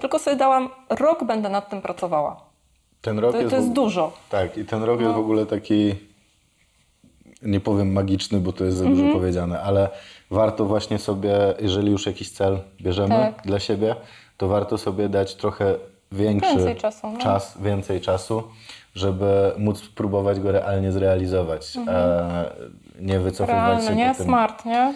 Tylko 0.00 0.18
sobie 0.18 0.36
dałam, 0.36 0.68
rok 0.90 1.24
będę 1.24 1.48
nad 1.48 1.68
tym 1.70 1.82
pracowała. 1.82 2.36
Ten 3.00 3.18
rok 3.18 3.32
To, 3.32 3.38
jest, 3.38 3.50
to 3.50 3.56
jest 3.56 3.72
dużo. 3.72 4.12
Tak, 4.30 4.58
i 4.58 4.64
ten 4.64 4.82
rok 4.84 5.00
No. 5.00 5.06
jest 5.06 5.16
w 5.16 5.20
ogóle 5.20 5.46
taki, 5.46 5.94
nie 7.42 7.60
powiem 7.60 7.92
magiczny, 7.92 8.40
bo 8.40 8.52
to 8.52 8.64
jest 8.64 8.76
za 8.76 8.84
dużo 8.84 9.02
Mhm. 9.02 9.20
powiedziane, 9.20 9.62
ale 9.62 9.88
warto 10.30 10.64
właśnie 10.64 10.98
sobie, 10.98 11.36
jeżeli 11.60 11.90
już 11.92 12.06
jakiś 12.06 12.30
cel 12.30 12.58
bierzemy 12.80 13.08
Tak. 13.34 13.42
dla 13.44 13.60
siebie, 13.60 13.96
to 14.36 14.48
warto 14.48 14.78
sobie 14.78 15.08
dać 15.08 15.34
trochę 15.34 15.74
większy 16.12 16.50
Więcej 16.56 16.76
czasu, 16.76 17.10
no. 17.12 17.18
czas, 17.18 17.58
więcej 17.60 18.00
czasu, 18.00 18.42
żeby 18.94 19.52
móc 19.58 19.78
spróbować 19.84 20.40
go 20.40 20.52
realnie 20.52 20.92
zrealizować. 20.92 21.76
E, 21.88 22.50
nie 23.00 23.18
wycofywać 23.20 23.58
Mhm. 23.58 23.78
Realne, 23.78 23.90
się 23.90 23.96
nie? 24.08 24.14
tym. 24.14 24.26
Smart, 24.26 24.64
nie? 24.64 24.94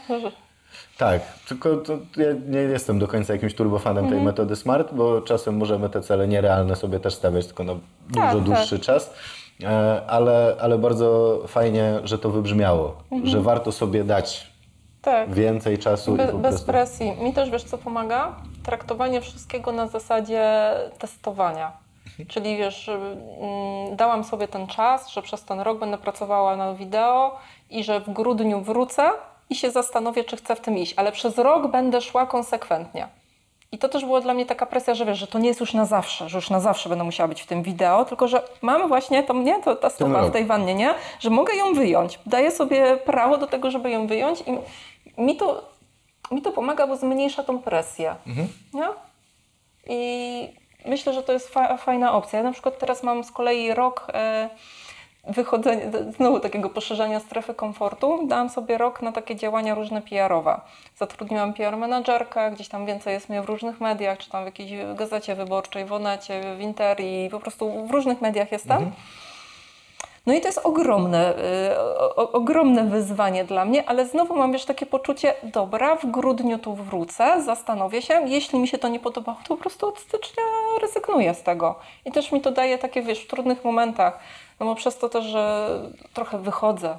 Tak, 0.98 1.22
tylko 1.48 1.76
to 1.76 1.92
ja 2.16 2.26
nie 2.48 2.58
jestem 2.58 2.98
do 2.98 3.08
końca 3.08 3.32
jakimś 3.32 3.54
turbofanem 3.54 4.04
Mhm. 4.04 4.14
tej 4.18 4.26
metody 4.26 4.56
SMART, 4.56 4.94
bo 4.94 5.20
czasem 5.20 5.56
możemy 5.56 5.88
te 5.88 6.00
cele 6.00 6.28
nierealne 6.28 6.76
sobie 6.76 7.00
też 7.00 7.14
stawiać, 7.14 7.46
tylko 7.46 7.64
na 7.64 7.72
dużo 8.08 8.26
Tak, 8.26 8.40
dłuższy 8.40 8.78
czas. 8.78 9.14
E, 9.64 10.02
Ale, 10.06 10.56
ale 10.60 10.78
bardzo 10.78 11.40
fajnie, 11.46 11.98
że 12.04 12.18
to 12.18 12.30
wybrzmiało, 12.30 12.96
Mhm. 13.12 13.30
że 13.30 13.40
warto 13.40 13.72
sobie 13.72 14.04
dać 14.04 14.53
Tak. 15.04 15.34
więcej 15.34 15.78
czasu 15.78 16.14
i 16.14 16.18
Be, 16.18 16.26
po 16.26 16.38
bez 16.38 16.50
prostu... 16.50 16.66
presji. 16.66 17.12
Mi 17.12 17.32
też 17.32 17.50
wiesz, 17.50 17.64
co 17.64 17.78
pomaga? 17.78 18.34
Traktowanie 18.62 19.20
wszystkiego 19.20 19.72
na 19.72 19.86
zasadzie 19.86 20.72
testowania. 20.98 21.72
Czyli 22.28 22.56
wiesz, 22.56 22.88
mm, 22.88 23.96
dałam 23.96 24.24
sobie 24.24 24.48
ten 24.48 24.66
czas, 24.66 25.08
że 25.08 25.22
przez 25.22 25.44
ten 25.44 25.60
rok 25.60 25.78
będę 25.78 25.98
pracowała 25.98 26.56
na 26.56 26.74
wideo 26.74 27.38
i 27.70 27.84
że 27.84 28.00
w 28.00 28.10
grudniu 28.10 28.60
wrócę 28.60 29.10
i 29.50 29.54
się 29.54 29.70
zastanowię, 29.70 30.24
czy 30.24 30.36
chcę 30.36 30.56
w 30.56 30.60
tym 30.60 30.78
iść, 30.78 30.94
ale 30.96 31.12
przez 31.12 31.38
rok 31.38 31.66
będę 31.66 32.00
szła 32.00 32.26
konsekwentnie. 32.26 33.08
I 33.72 33.78
to 33.78 33.88
też 33.88 34.04
była 34.04 34.20
dla 34.20 34.34
mnie 34.34 34.46
taka 34.46 34.66
presja, 34.66 34.94
że 34.94 35.04
wiesz, 35.04 35.18
że 35.18 35.26
to 35.26 35.38
nie 35.38 35.48
jest 35.48 35.60
już 35.60 35.74
na 35.74 35.84
zawsze, 35.84 36.28
że 36.28 36.38
już 36.38 36.50
na 36.50 36.60
zawsze 36.60 36.88
będę 36.88 37.04
musiała 37.04 37.28
być 37.28 37.42
w 37.42 37.46
tym 37.46 37.62
wideo, 37.62 38.04
tylko 38.04 38.28
że 38.28 38.42
mam 38.62 38.88
właśnie 38.88 39.22
to 39.22 39.34
mnie, 39.34 39.62
to 39.62 39.76
ta 39.76 39.90
stopa 39.90 40.22
w 40.22 40.30
tej 40.30 40.44
wannie, 40.44 40.74
nie? 40.74 40.94
Że 41.20 41.30
mogę 41.30 41.54
ją 41.54 41.74
wyjąć. 41.74 42.18
Daję 42.26 42.50
sobie 42.50 42.96
prawo 42.96 43.38
do 43.38 43.46
tego, 43.46 43.70
żeby 43.70 43.90
ją 43.90 44.06
wyjąć 44.06 44.40
i 44.40 44.58
mi 45.18 45.36
to, 45.36 45.62
mi 46.30 46.42
to 46.42 46.52
pomaga, 46.52 46.86
bo 46.86 46.96
zmniejsza 46.96 47.42
tą 47.44 47.58
presję. 47.58 48.14
Nie? 48.74 48.88
I 49.86 50.48
myślę, 50.86 51.12
że 51.12 51.22
to 51.22 51.32
jest 51.32 51.48
fa- 51.48 51.76
fajna 51.76 52.12
opcja. 52.12 52.38
Ja 52.38 52.42
na 52.42 52.52
przykład 52.52 52.78
teraz 52.78 53.02
mam 53.02 53.24
z 53.24 53.32
kolei 53.32 53.74
rok 53.74 54.06
e, 54.14 54.48
wychodzenia, 55.28 55.82
znowu 56.16 56.40
takiego 56.40 56.70
poszerzania 56.70 57.20
strefy 57.20 57.54
komfortu. 57.54 58.26
Dałam 58.26 58.50
sobie 58.50 58.78
rok 58.78 59.02
na 59.02 59.12
takie 59.12 59.36
działania 59.36 59.74
różne 59.74 60.02
PR-owe. 60.02 60.60
Zatrudniłam 60.96 61.54
PR 61.54 61.76
menadżerkę, 61.76 62.50
gdzieś 62.50 62.68
tam 62.68 62.86
więcej 62.86 63.14
jest 63.14 63.28
mnie 63.28 63.42
w 63.42 63.44
różnych 63.44 63.80
mediach, 63.80 64.18
czy 64.18 64.30
tam 64.30 64.42
w 64.42 64.46
jakiejś 64.46 64.70
gazecie 64.94 65.34
wyborczej, 65.34 65.84
w 65.84 65.92
Onecie, 65.92 66.56
w 66.56 66.60
Interii, 66.60 67.30
po 67.30 67.40
prostu 67.40 67.86
w 67.86 67.90
różnych 67.90 68.20
mediach 68.20 68.52
jestem. 68.52 68.92
No 70.26 70.34
i 70.34 70.40
to 70.40 70.48
jest 70.48 70.60
ogromne, 70.64 71.34
y, 71.38 71.78
o, 72.16 72.32
ogromne 72.32 72.84
wyzwanie 72.84 73.44
dla 73.44 73.64
mnie, 73.64 73.88
ale 73.88 74.06
znowu 74.06 74.36
mam 74.36 74.52
już 74.52 74.64
takie 74.64 74.86
poczucie, 74.86 75.34
dobra, 75.42 75.96
w 75.96 76.06
grudniu 76.06 76.58
tu 76.58 76.74
wrócę, 76.74 77.42
zastanowię 77.42 78.02
się, 78.02 78.22
jeśli 78.26 78.58
mi 78.58 78.68
się 78.68 78.78
to 78.78 78.88
nie 78.88 79.00
podobało, 79.00 79.38
to 79.42 79.48
po 79.48 79.56
prostu 79.56 79.88
od 79.88 79.98
stycznia 79.98 80.42
rezygnuję 80.80 81.34
z 81.34 81.42
tego. 81.42 81.78
I 82.04 82.12
też 82.12 82.32
mi 82.32 82.40
to 82.40 82.50
daje 82.50 82.78
takie, 82.78 83.02
wiesz, 83.02 83.20
w 83.20 83.26
trudnych 83.26 83.64
momentach, 83.64 84.18
no 84.60 84.66
bo 84.66 84.74
przez 84.74 84.98
to 84.98 85.08
też, 85.08 85.24
że 85.24 85.68
trochę 86.14 86.38
wychodzę, 86.38 86.98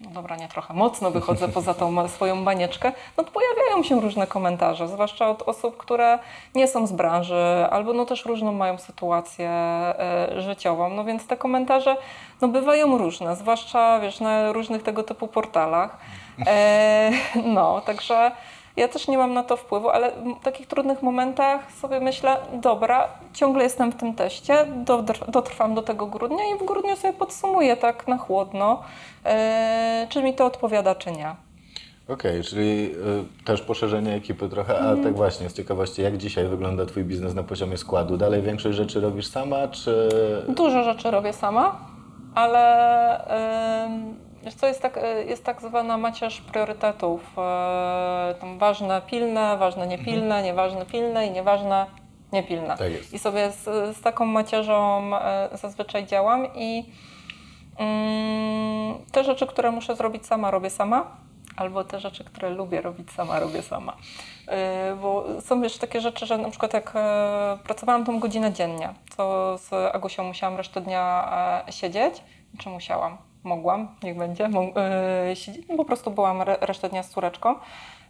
no 0.00 0.10
dobra, 0.10 0.36
nie 0.36 0.48
trochę, 0.48 0.74
mocno 0.74 1.10
wychodzę 1.10 1.48
poza 1.48 1.74
tą 1.74 2.08
swoją 2.08 2.44
banieczkę, 2.44 2.92
no 3.16 3.24
to 3.24 3.30
pojawiają 3.30 3.82
się 3.82 4.00
różne 4.00 4.26
komentarze, 4.26 4.88
zwłaszcza 4.88 5.28
od 5.30 5.42
osób, 5.42 5.76
które 5.76 6.18
nie 6.54 6.68
są 6.68 6.86
z 6.86 6.92
branży, 6.92 7.66
albo 7.70 7.92
no 7.92 8.04
też 8.04 8.24
różną 8.24 8.52
mają 8.52 8.78
sytuację 8.78 9.50
e, 9.50 10.28
życiową, 10.42 10.90
no 10.90 11.04
więc 11.04 11.26
te 11.26 11.36
komentarze 11.36 11.96
no 12.40 12.48
bywają 12.48 12.98
różne, 12.98 13.36
zwłaszcza 13.36 14.00
wiesz, 14.00 14.20
na 14.20 14.52
różnych 14.52 14.82
tego 14.82 15.02
typu 15.02 15.28
portalach. 15.28 15.98
E, 16.46 17.10
no, 17.44 17.80
także 17.80 18.32
ja 18.76 18.88
też 18.88 19.08
nie 19.08 19.18
mam 19.18 19.34
na 19.34 19.42
to 19.42 19.56
wpływu, 19.56 19.88
ale 19.88 20.12
w 20.40 20.44
takich 20.44 20.66
trudnych 20.66 21.02
momentach 21.02 21.72
sobie 21.72 22.00
myślę, 22.00 22.36
dobra, 22.52 23.08
ciągle 23.32 23.64
jestem 23.64 23.92
w 23.92 23.96
tym 23.96 24.14
teście, 24.14 24.66
dotrwam 25.28 25.74
do 25.74 25.82
tego 25.82 26.06
grudnia 26.06 26.44
i 26.54 26.58
w 26.58 26.64
grudniu 26.64 26.96
sobie 26.96 27.12
podsumuję 27.12 27.76
tak 27.76 28.08
na 28.08 28.18
chłodno, 28.18 28.82
e, 29.24 30.06
czy 30.08 30.22
mi 30.22 30.34
to 30.34 30.46
odpowiada, 30.46 30.94
czy 30.94 31.12
nie. 31.12 31.34
Okej, 32.08 32.42
czyli 32.42 32.90
y, 33.40 33.44
też 33.44 33.62
poszerzenie 33.62 34.14
ekipy 34.14 34.48
trochę, 34.48 34.78
a 34.78 34.96
tak 34.96 35.16
właśnie, 35.16 35.50
z 35.50 35.54
ciekawości, 35.54 36.02
jak 36.02 36.16
dzisiaj 36.16 36.48
wygląda 36.48 36.86
Twój 36.86 37.04
biznes 37.04 37.34
na 37.34 37.42
poziomie 37.42 37.76
składu? 37.76 38.16
Dalej 38.16 38.42
większość 38.42 38.76
rzeczy 38.76 39.00
robisz 39.00 39.26
sama, 39.26 39.68
czy... 39.68 40.08
Dużo 40.48 40.84
rzeczy 40.84 41.10
robię 41.10 41.32
sama, 41.32 41.78
ale 42.34 42.60
wiesz 44.44 44.54
co, 44.54 44.66
jest 44.66 44.82
tak, 44.82 44.96
y, 44.96 45.24
jest 45.24 45.44
tak 45.44 45.60
zwana 45.60 45.98
macierz 45.98 46.40
priorytetów. 46.40 47.20
Yy, 47.22 48.34
tam 48.34 48.58
ważne 48.58 49.02
pilne, 49.06 49.56
ważne 49.56 49.86
niepilne, 49.86 50.42
nieważne 50.42 50.86
pilne 50.86 51.26
i 51.26 51.30
nieważne 51.30 51.86
niepilne. 52.32 52.76
Tak 52.76 52.92
jest. 52.92 53.12
I 53.12 53.18
sobie 53.18 53.50
z, 53.50 53.64
z 53.96 54.00
taką 54.00 54.24
macierzą 54.24 55.10
y, 55.54 55.56
zazwyczaj 55.56 56.06
działam 56.06 56.46
i 56.54 56.84
Mm, 57.78 58.94
te 59.12 59.24
rzeczy, 59.24 59.46
które 59.46 59.70
muszę 59.70 59.96
zrobić 59.96 60.26
sama, 60.26 60.50
robię 60.50 60.70
sama, 60.70 61.16
albo 61.56 61.84
te 61.84 62.00
rzeczy, 62.00 62.24
które 62.24 62.50
lubię 62.50 62.80
robić 62.80 63.10
sama, 63.12 63.40
robię 63.40 63.62
sama. 63.62 63.96
Bo 65.00 65.24
są 65.40 65.62
wiesz 65.62 65.78
takie 65.78 66.00
rzeczy, 66.00 66.26
że 66.26 66.38
na 66.38 66.50
przykład 66.50 66.74
jak 66.74 66.92
e, 66.94 67.58
pracowałam 67.64 68.04
tą 68.04 68.20
godzinę 68.20 68.52
dziennie, 68.52 68.94
to 69.16 69.58
z 69.58 69.72
Agusią 69.94 70.24
musiałam 70.24 70.56
resztę 70.56 70.80
dnia 70.80 71.62
e, 71.68 71.72
siedzieć. 71.72 72.22
Czy 72.58 72.68
musiałam? 72.68 73.18
Mogłam, 73.44 73.88
niech 74.02 74.16
będzie. 74.16 74.48
E, 75.30 75.36
siedzieć, 75.36 75.68
no 75.68 75.76
po 75.76 75.84
prostu 75.84 76.10
byłam 76.10 76.42
re- 76.42 76.58
resztę 76.60 76.88
dnia 76.88 77.02
z 77.02 77.10
córeczką. 77.10 77.54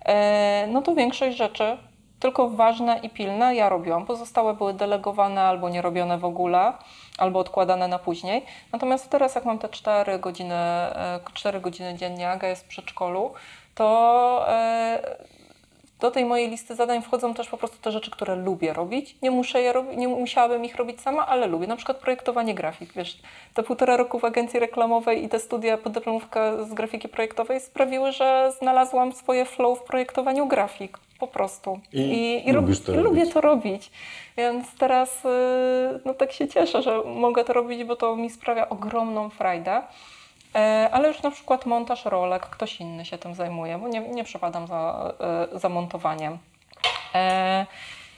E, 0.04 0.66
no 0.66 0.82
to 0.82 0.94
większość 0.94 1.36
rzeczy, 1.36 1.78
tylko 2.20 2.48
ważne 2.48 2.98
i 3.02 3.10
pilne, 3.10 3.54
ja 3.54 3.68
robiłam. 3.68 4.06
Pozostałe 4.06 4.54
były 4.54 4.74
delegowane 4.74 5.42
albo 5.42 5.68
nie 5.68 5.82
robione 5.82 6.18
w 6.18 6.24
ogóle, 6.24 6.72
albo 7.18 7.38
odkładane 7.38 7.88
na 7.88 7.98
później. 7.98 8.44
Natomiast 8.72 9.10
teraz, 9.10 9.34
jak 9.34 9.44
mam 9.44 9.58
te 9.58 9.68
4 9.68 10.18
godziny, 10.18 10.54
e, 10.54 11.20
4 11.34 11.60
godziny 11.60 11.94
dziennie, 11.94 12.30
Aga 12.30 12.48
jest 12.48 12.64
w 12.64 12.68
przedszkolu, 12.68 13.32
to 13.74 14.44
e, 14.48 15.16
do 16.00 16.10
tej 16.10 16.24
mojej 16.24 16.50
listy 16.50 16.74
zadań 16.74 17.02
wchodzą 17.02 17.34
też 17.34 17.48
po 17.48 17.56
prostu 17.56 17.76
te 17.82 17.92
rzeczy, 17.92 18.10
które 18.10 18.36
lubię 18.36 18.72
robić. 18.72 19.16
Nie 19.22 19.30
muszę 19.30 19.62
je 19.62 19.72
robić, 19.72 19.96
nie 19.96 20.08
musiałabym 20.08 20.64
ich 20.64 20.76
robić 20.76 21.00
sama, 21.00 21.26
ale 21.26 21.46
lubię. 21.46 21.66
Na 21.66 21.76
przykład 21.76 21.96
projektowanie 21.98 22.54
grafik. 22.54 22.92
Wiesz, 22.92 23.18
te 23.54 23.62
półtora 23.62 23.96
roku 23.96 24.18
w 24.18 24.24
agencji 24.24 24.60
reklamowej 24.60 25.24
i 25.24 25.28
te 25.28 25.40
studia 25.40 25.78
podyplomówka 25.78 26.64
z 26.64 26.74
grafiki 26.74 27.08
projektowej 27.08 27.60
sprawiły, 27.60 28.12
że 28.12 28.52
znalazłam 28.58 29.12
swoje 29.12 29.44
flow 29.44 29.78
w 29.78 29.82
projektowaniu 29.82 30.46
grafik. 30.46 30.98
Po 31.20 31.26
prostu. 31.26 31.80
I 32.46 32.52
rob- 32.52 32.54
lubisz 32.62 32.80
to 32.80 32.92
i 32.92 32.96
lubię 32.96 33.26
to 33.26 33.40
robić. 33.40 33.90
Więc 34.36 34.74
teraz 34.78 35.24
y, 35.24 35.28
no 36.04 36.14
tak 36.14 36.32
się 36.32 36.48
cieszę, 36.48 36.82
że 36.82 37.02
mogę 37.04 37.44
to 37.44 37.52
robić, 37.52 37.84
bo 37.84 37.96
to 37.96 38.16
mi 38.16 38.30
sprawia 38.30 38.68
ogromną 38.68 39.30
frajdę. 39.30 39.82
E, 40.54 40.88
Ale 40.92 41.08
już 41.08 41.22
na 41.22 41.30
przykład 41.30 41.66
montaż 41.66 42.04
rolek, 42.04 42.42
ktoś 42.42 42.80
inny 42.80 43.04
się 43.04 43.18
tym 43.18 43.34
zajmuje, 43.34 43.78
bo 43.78 43.88
nie, 43.88 44.00
nie 44.00 44.24
przepadam 44.24 44.66
za, 44.66 45.12
e, 45.52 45.58
za 45.58 45.68
montowaniem. 45.68 46.38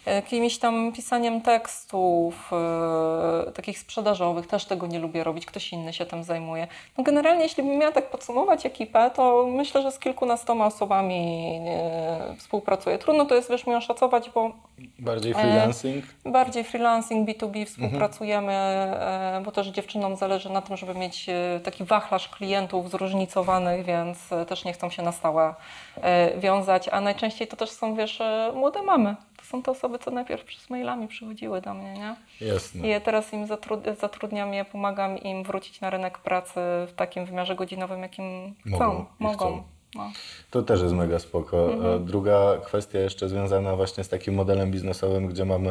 E, 0.07 0.15
Jakimś 0.15 0.59
tam 0.59 0.93
pisaniem 0.93 1.41
tekstów, 1.41 2.51
e, 2.53 3.53
takich 3.53 3.79
sprzedażowych, 3.79 4.47
też 4.47 4.65
tego 4.65 4.87
nie 4.87 4.99
lubię 4.99 5.25
robić, 5.25 5.47
ktoś 5.47 5.73
inny 5.73 5.93
się 5.93 6.07
tym 6.07 6.25
zajmuje. 6.25 6.69
No 6.99 7.05
generalnie, 7.05 7.43
jeśli 7.43 7.63
bym 7.63 7.79
miała 7.79 7.93
tak 7.93 8.11
podsumować 8.11 8.67
ekipę, 8.67 9.11
to 9.15 9.47
myślę, 9.49 9.83
że 9.83 9.93
z 9.93 9.99
kilkunastoma 9.99 10.67
osobami 10.67 11.51
e, 11.67 12.35
współpracuję. 12.39 12.99
Trudno 12.99 13.25
to 13.25 13.35
jest, 13.35 13.51
wiesz, 13.51 13.67
mi 13.67 13.75
oszacować, 13.75 14.31
bo 14.31 14.53
Bardziej 14.99 15.33
E, 15.33 15.35
freelancing? 15.35 16.05
Bardziej 16.25 16.65
freelancing, 16.65 17.29
B2B 17.29 17.67
współpracujemy, 17.67 18.53
e, 18.53 19.43
bo 19.45 19.53
też 19.53 19.67
dziewczynom 19.67 20.17
zależy 20.17 20.51
na 20.51 20.63
tym, 20.63 20.77
żeby 20.77 20.95
mieć 20.95 21.29
e, 21.29 21.61
taki 21.65 21.85
wachlarz 21.85 22.29
klientów 22.29 22.91
zróżnicowanych, 22.91 23.85
więc 23.85 24.33
e, 24.33 24.47
też 24.47 24.65
nie 24.65 24.73
chcą 24.73 24.91
się 24.91 25.03
na 25.03 25.13
stałe 25.13 25.55
e, 26.03 26.39
wiązać, 26.39 26.89
a 26.89 27.01
najczęściej 27.01 27.49
to 27.49 27.57
też 27.57 27.71
są, 27.71 27.95
wiesz, 27.95 28.21
e, 28.21 28.53
młode 28.55 28.83
mamy. 28.83 29.17
To 29.47 29.51
są 29.51 29.63
te 29.63 29.71
osoby, 29.71 29.99
co 29.99 30.11
najpierw 30.11 30.45
przez 30.45 30.71
mailami 30.71 31.09
przychodziły 31.09 31.61
do 31.61 31.75
mnie, 31.75 31.93
nie? 31.95 32.17
Jasne. 32.49 32.87
I 32.87 32.91
ja 32.91 33.01
teraz 33.01 33.33
im 33.33 33.47
zatrud- 33.47 33.97
zatrudniam 34.01 34.55
je, 34.55 34.65
pomagam 34.65 35.19
im 35.19 35.45
wrócić 35.45 35.81
na 35.81 35.91
rynek 35.91 36.19
pracy 36.19 36.55
w 36.87 36.93
takim 36.97 37.27
wymiarze 37.27 37.55
godzinowym, 37.57 38.03
jakim 38.03 38.55
Mogą 38.65 38.79
chcą. 38.95 39.07
Mogą. 39.19 39.35
chcą. 39.37 39.63
No. 39.95 40.11
To 40.51 40.63
też 40.63 40.83
jest 40.83 40.95
mega 40.95 41.19
spoko. 41.19 41.73
Mhm. 41.73 41.95
E, 41.95 41.99
Druga 42.07 42.57
kwestia 42.65 42.99
jeszcze 42.99 43.29
związana 43.29 43.77
właśnie 43.77 44.05
z 44.05 44.09
takim 44.09 44.35
modelem 44.35 44.71
biznesowym, 44.71 45.27
gdzie 45.27 45.45
mamy 45.45 45.71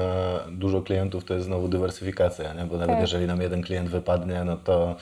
dużo 0.51 0.81
klientów, 0.81 1.25
to 1.25 1.33
jest 1.33 1.45
znowu 1.45 1.67
dywersyfikacja, 1.67 2.53
nie? 2.53 2.63
bo 2.63 2.77
nawet 2.77 2.95
Tak. 2.95 3.01
jeżeli 3.01 3.25
nam 3.25 3.41
jeden 3.41 3.61
klient 3.63 3.89
wypadnie, 3.89 4.43
no 4.43 4.57
to 4.57 4.95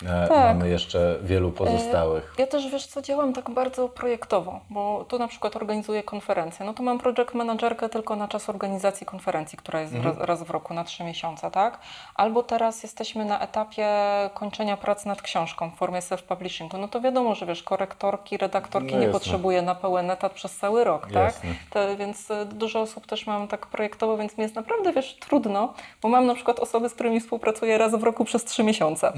Tak. 0.00 0.30
mamy 0.30 0.68
jeszcze 0.68 1.18
wielu 1.22 1.52
pozostałych. 1.52 2.34
Ja 2.38 2.46
też 2.46 2.70
wiesz 2.70 2.86
co, 2.86 3.02
działam 3.02 3.32
tak 3.32 3.50
bardzo 3.50 3.88
projektowo, 3.88 4.60
bo 4.70 5.04
tu 5.08 5.18
na 5.18 5.28
przykład 5.28 5.56
organizuję 5.56 6.02
konferencję. 6.02 6.66
No 6.66 6.74
to 6.74 6.82
mam 6.82 6.98
project 6.98 7.34
managerkę 7.34 7.88
tylko 7.88 8.16
na 8.16 8.28
czas 8.28 8.48
organizacji 8.48 9.06
konferencji, 9.06 9.58
która 9.58 9.80
jest 9.80 9.94
raz, 9.94 10.16
raz 10.18 10.42
w 10.42 10.50
roku 10.50 10.74
na 10.74 10.84
trzy 10.84 11.04
miesiące, 11.04 11.50
tak? 11.50 11.78
Albo 12.14 12.42
teraz 12.42 12.82
jesteśmy 12.82 13.24
na 13.24 13.40
etapie 13.40 13.88
kończenia 14.34 14.76
prac 14.76 15.04
nad 15.06 15.22
książką 15.22 15.70
w 15.70 15.74
formie 15.74 16.00
self-publishingu. 16.00 16.78
No 16.78 16.88
to 16.88 17.00
wiadomo, 17.00 17.34
że 17.34 17.46
wiesz, 17.46 17.62
korektorki, 17.62 18.36
redaktorki 18.36 18.92
No 18.92 18.98
nie 18.98 19.06
jasne. 19.06 19.20
potrzebuję 19.20 19.62
na 19.62 19.74
pełen 19.74 20.10
etat 20.10 20.32
przez 20.32 20.56
cały 20.56 20.84
rok, 20.84 21.08
tak? 21.12 21.34
To, 21.70 21.96
więc 21.96 22.30
y, 22.30 22.44
dużo 22.46 22.80
osób 22.80 23.06
też 23.06 23.26
mam 23.26 23.48
tak 23.48 23.66
projektowo, 23.66 24.16
więc 24.16 24.38
mi 24.38 24.42
jest 24.42 24.54
naprawdę, 24.54 24.92
wiesz, 24.92 25.16
trudno, 25.20 25.74
bo 26.02 26.08
mam 26.08 26.26
na 26.26 26.34
przykład 26.34 26.60
osoby, 26.60 26.88
z 26.88 26.94
którymi 26.94 27.20
współpracuję 27.20 27.78
raz 27.78 27.94
w 27.94 28.02
roku 28.02 28.24
przez 28.24 28.44
trzy 28.44 28.64
miesiące. 28.64 29.12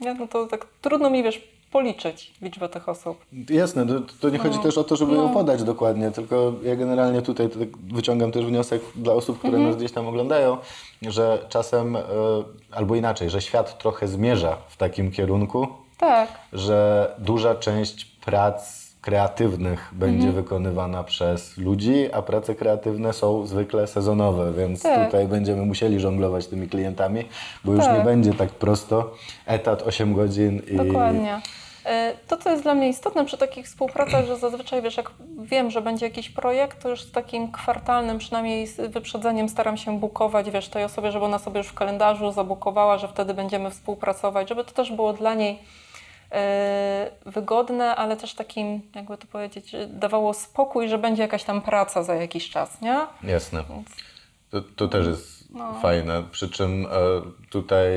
Nie? 0.00 0.14
No 0.14 0.28
to 0.28 0.46
tak 0.46 0.66
trudno 0.82 1.10
mi, 1.10 1.22
wiesz, 1.22 1.48
policzyć 1.72 2.32
liczbę 2.42 2.68
tych 2.68 2.88
osób. 2.88 3.24
Jasne, 3.50 3.86
to, 3.86 3.94
to 4.20 4.28
nie 4.30 4.38
chodzi 4.38 4.56
No. 4.56 4.62
też 4.62 4.78
o 4.78 4.84
to, 4.84 4.96
żeby 4.96 5.12
ją 5.14 5.28
No. 5.28 5.34
podać 5.34 5.62
dokładnie, 5.62 6.10
tylko 6.10 6.52
ja 6.62 6.76
generalnie 6.76 7.22
tutaj 7.22 7.48
wyciągam 7.92 8.32
też 8.32 8.44
wniosek 8.46 8.82
dla 8.96 9.12
osób, 9.14 9.38
które 9.38 9.52
Mhm. 9.52 9.70
nas 9.70 9.76
gdzieś 9.76 9.92
tam 9.92 10.06
oglądają, 10.08 10.56
że 11.02 11.38
czasem, 11.48 11.96
e, 11.96 12.02
albo 12.72 12.94
inaczej, 12.96 13.30
że 13.30 13.40
świat 13.42 13.78
trochę 13.78 14.08
zmierza 14.08 14.56
w 14.68 14.76
takim 14.76 15.10
kierunku, 15.10 15.68
Tak. 15.98 16.28
że 16.52 17.10
duża 17.18 17.54
część 17.54 18.04
prac 18.04 18.87
kreatywnych 19.12 19.88
będzie 19.92 20.26
Mhm. 20.26 20.34
wykonywana 20.44 21.04
przez 21.04 21.56
ludzi, 21.58 22.12
a 22.12 22.22
prace 22.22 22.54
kreatywne 22.54 23.12
są 23.12 23.46
zwykle 23.46 23.86
sezonowe, 23.86 24.52
więc 24.52 24.82
Tak. 24.82 25.04
tutaj 25.06 25.26
będziemy 25.28 25.66
musieli 25.66 26.00
żonglować 26.00 26.46
tymi 26.46 26.68
klientami, 26.68 27.24
bo 27.64 27.72
już 27.72 27.84
Tak. 27.84 27.98
nie 27.98 28.04
będzie 28.04 28.34
tak 28.34 28.48
prosto. 28.48 29.14
Etat 29.46 29.82
8 29.82 30.14
godzin 30.14 30.62
i 30.70 30.76
Dokładnie. 30.76 31.40
E, 31.84 32.12
To, 32.28 32.36
co 32.36 32.50
jest 32.50 32.62
dla 32.62 32.74
mnie 32.74 32.88
istotne 32.88 33.24
przy 33.24 33.38
takich 33.38 33.66
współpracach, 33.66 34.24
że 34.26 34.36
zazwyczaj, 34.36 34.82
wiesz, 34.82 34.96
jak 34.96 35.10
wiem, 35.42 35.70
że 35.70 35.80
będzie 35.82 36.06
jakiś 36.06 36.30
projekt, 36.30 36.82
to 36.82 36.88
już 36.88 37.02
z 37.02 37.12
takim 37.12 37.52
kwartalnym 37.52 38.18
przynajmniej 38.18 38.66
z 38.66 38.92
wyprzedzeniem 38.92 39.48
staram 39.48 39.76
się 39.76 39.98
bukować, 39.98 40.50
wiesz, 40.50 40.68
tej 40.68 40.84
osobie, 40.84 41.12
żeby 41.12 41.24
ona 41.24 41.38
sobie 41.38 41.58
już 41.58 41.66
w 41.68 41.74
kalendarzu 41.74 42.32
zabukowała, 42.32 42.98
że 42.98 43.08
wtedy 43.08 43.34
będziemy 43.34 43.70
współpracować, 43.70 44.48
żeby 44.48 44.64
to 44.64 44.70
też 44.72 44.92
było 44.92 45.12
dla 45.12 45.34
niej 45.34 45.58
wygodne, 47.26 47.96
ale 47.96 48.16
też 48.16 48.34
takim, 48.34 48.80
jakby 48.94 49.18
to 49.18 49.26
powiedzieć, 49.26 49.72
dawało 49.88 50.34
spokój, 50.34 50.88
że 50.88 50.98
będzie 50.98 51.22
jakaś 51.22 51.44
tam 51.44 51.62
praca 51.62 52.02
za 52.02 52.14
jakiś 52.14 52.50
czas, 52.50 52.80
nie? 52.80 52.98
Jasne. 53.22 53.64
Więc 53.70 53.88
To, 54.50 54.60
to 54.76 54.88
też 54.88 55.06
jest 55.06 55.38
No. 55.50 55.74
fajne. 55.82 56.22
Przy 56.30 56.50
czym 56.50 56.86
e, 56.86 56.88
tutaj 57.50 57.90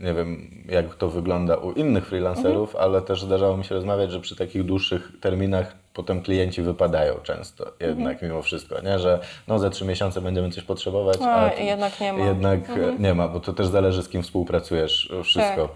nie 0.00 0.14
wiem, 0.14 0.50
jak 0.68 0.94
to 0.94 1.08
wygląda 1.08 1.56
u 1.56 1.72
innych 1.72 2.06
freelancerów, 2.06 2.70
Mhm. 2.74 2.84
ale 2.84 3.02
też 3.02 3.22
zdarzało 3.22 3.56
mi 3.56 3.64
się 3.64 3.74
rozmawiać, 3.74 4.12
że 4.12 4.20
przy 4.20 4.36
takich 4.36 4.64
dłuższych 4.64 5.12
terminach 5.20 5.76
potem 5.94 6.22
klienci 6.22 6.62
wypadają 6.62 7.14
często 7.22 7.64
jednak 7.80 8.12
Mhm. 8.12 8.18
mimo 8.32 8.42
wszystko, 8.42 8.80
nie? 8.80 8.98
że 8.98 9.20
no 9.48 9.58
za 9.58 9.70
trzy 9.70 9.84
miesiące 9.84 10.20
będziemy 10.20 10.50
coś 10.50 10.64
potrzebować, 10.64 11.16
A, 11.22 11.34
a 11.44 11.48
i 11.50 11.66
jednak 11.66 12.00
nie 12.00 12.12
ma. 12.12 12.24
jednak 12.26 12.68
e, 12.70 12.72
Mhm. 12.72 13.02
nie 13.02 13.14
ma, 13.14 13.28
bo 13.28 13.40
to 13.40 13.52
też 13.52 13.66
zależy 13.66 14.02
z 14.02 14.08
kim 14.08 14.22
współpracujesz, 14.22 15.10
e, 15.20 15.22
wszystko. 15.22 15.68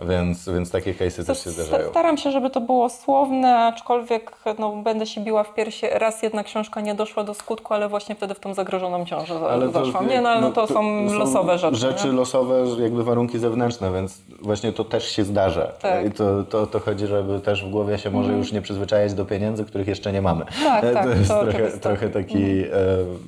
Więc, 0.00 0.48
więc 0.48 0.70
takie 0.70 0.94
case'y 0.94 1.26
też 1.26 1.44
się 1.44 1.50
zdarzają. 1.50 1.90
Staram 1.90 2.16
się, 2.16 2.30
żeby 2.30 2.50
to 2.50 2.60
było 2.60 2.88
słowne, 2.88 3.58
aczkolwiek 3.58 4.32
no, 4.58 4.76
będę 4.76 5.06
się 5.06 5.20
biła 5.20 5.44
w 5.44 5.54
piersi. 5.54 5.86
Raz 5.92 6.22
jedna 6.22 6.44
książka 6.44 6.80
nie 6.80 6.94
doszła 6.94 7.24
do 7.24 7.34
skutku, 7.34 7.74
ale 7.74 7.88
właśnie 7.88 8.14
wtedy 8.14 8.34
w 8.34 8.40
tą 8.40 8.54
zagrożoną 8.54 9.04
ciążę 9.04 9.38
za- 9.38 9.70
zaszłam. 9.70 10.08
Nie, 10.08 10.20
no, 10.20 10.28
ale 10.28 10.40
no, 10.40 10.50
to, 10.50 10.66
są 10.66 11.04
losowe 11.12 11.58
rzeczy. 11.58 11.76
Rzeczy 11.76 12.06
nie? 12.06 12.12
losowe, 12.12 12.64
jakby 12.82 13.04
warunki 13.04 13.38
zewnętrzne, 13.38 13.92
więc 13.92 14.22
właśnie 14.40 14.72
to 14.72 14.84
też 14.84 15.10
się 15.10 15.24
zdarza. 15.24 15.66
Tak. 15.66 15.84
Mhm. 15.84 16.06
I 16.06 16.10
to, 16.10 16.42
to, 16.42 16.66
to 16.66 16.80
chodzi, 16.80 17.06
żeby 17.06 17.40
też 17.40 17.64
w 17.64 17.70
głowie 17.70 17.98
się 17.98 18.10
może 18.10 18.32
już 18.32 18.52
nie 18.52 18.62
przyzwyczajać 18.62 19.14
do 19.14 19.24
pieniędzy, 19.24 19.64
których 19.64 19.88
jeszcze 19.88 20.12
nie 20.12 20.22
mamy. 20.22 20.44
Tak, 20.64 20.82
tak, 20.94 21.04
to 21.04 21.10
jest 21.10 21.28
to 21.28 21.44
trochę, 21.44 21.70
trochę 21.70 22.08
taki 22.08 22.44
e, 22.44 22.66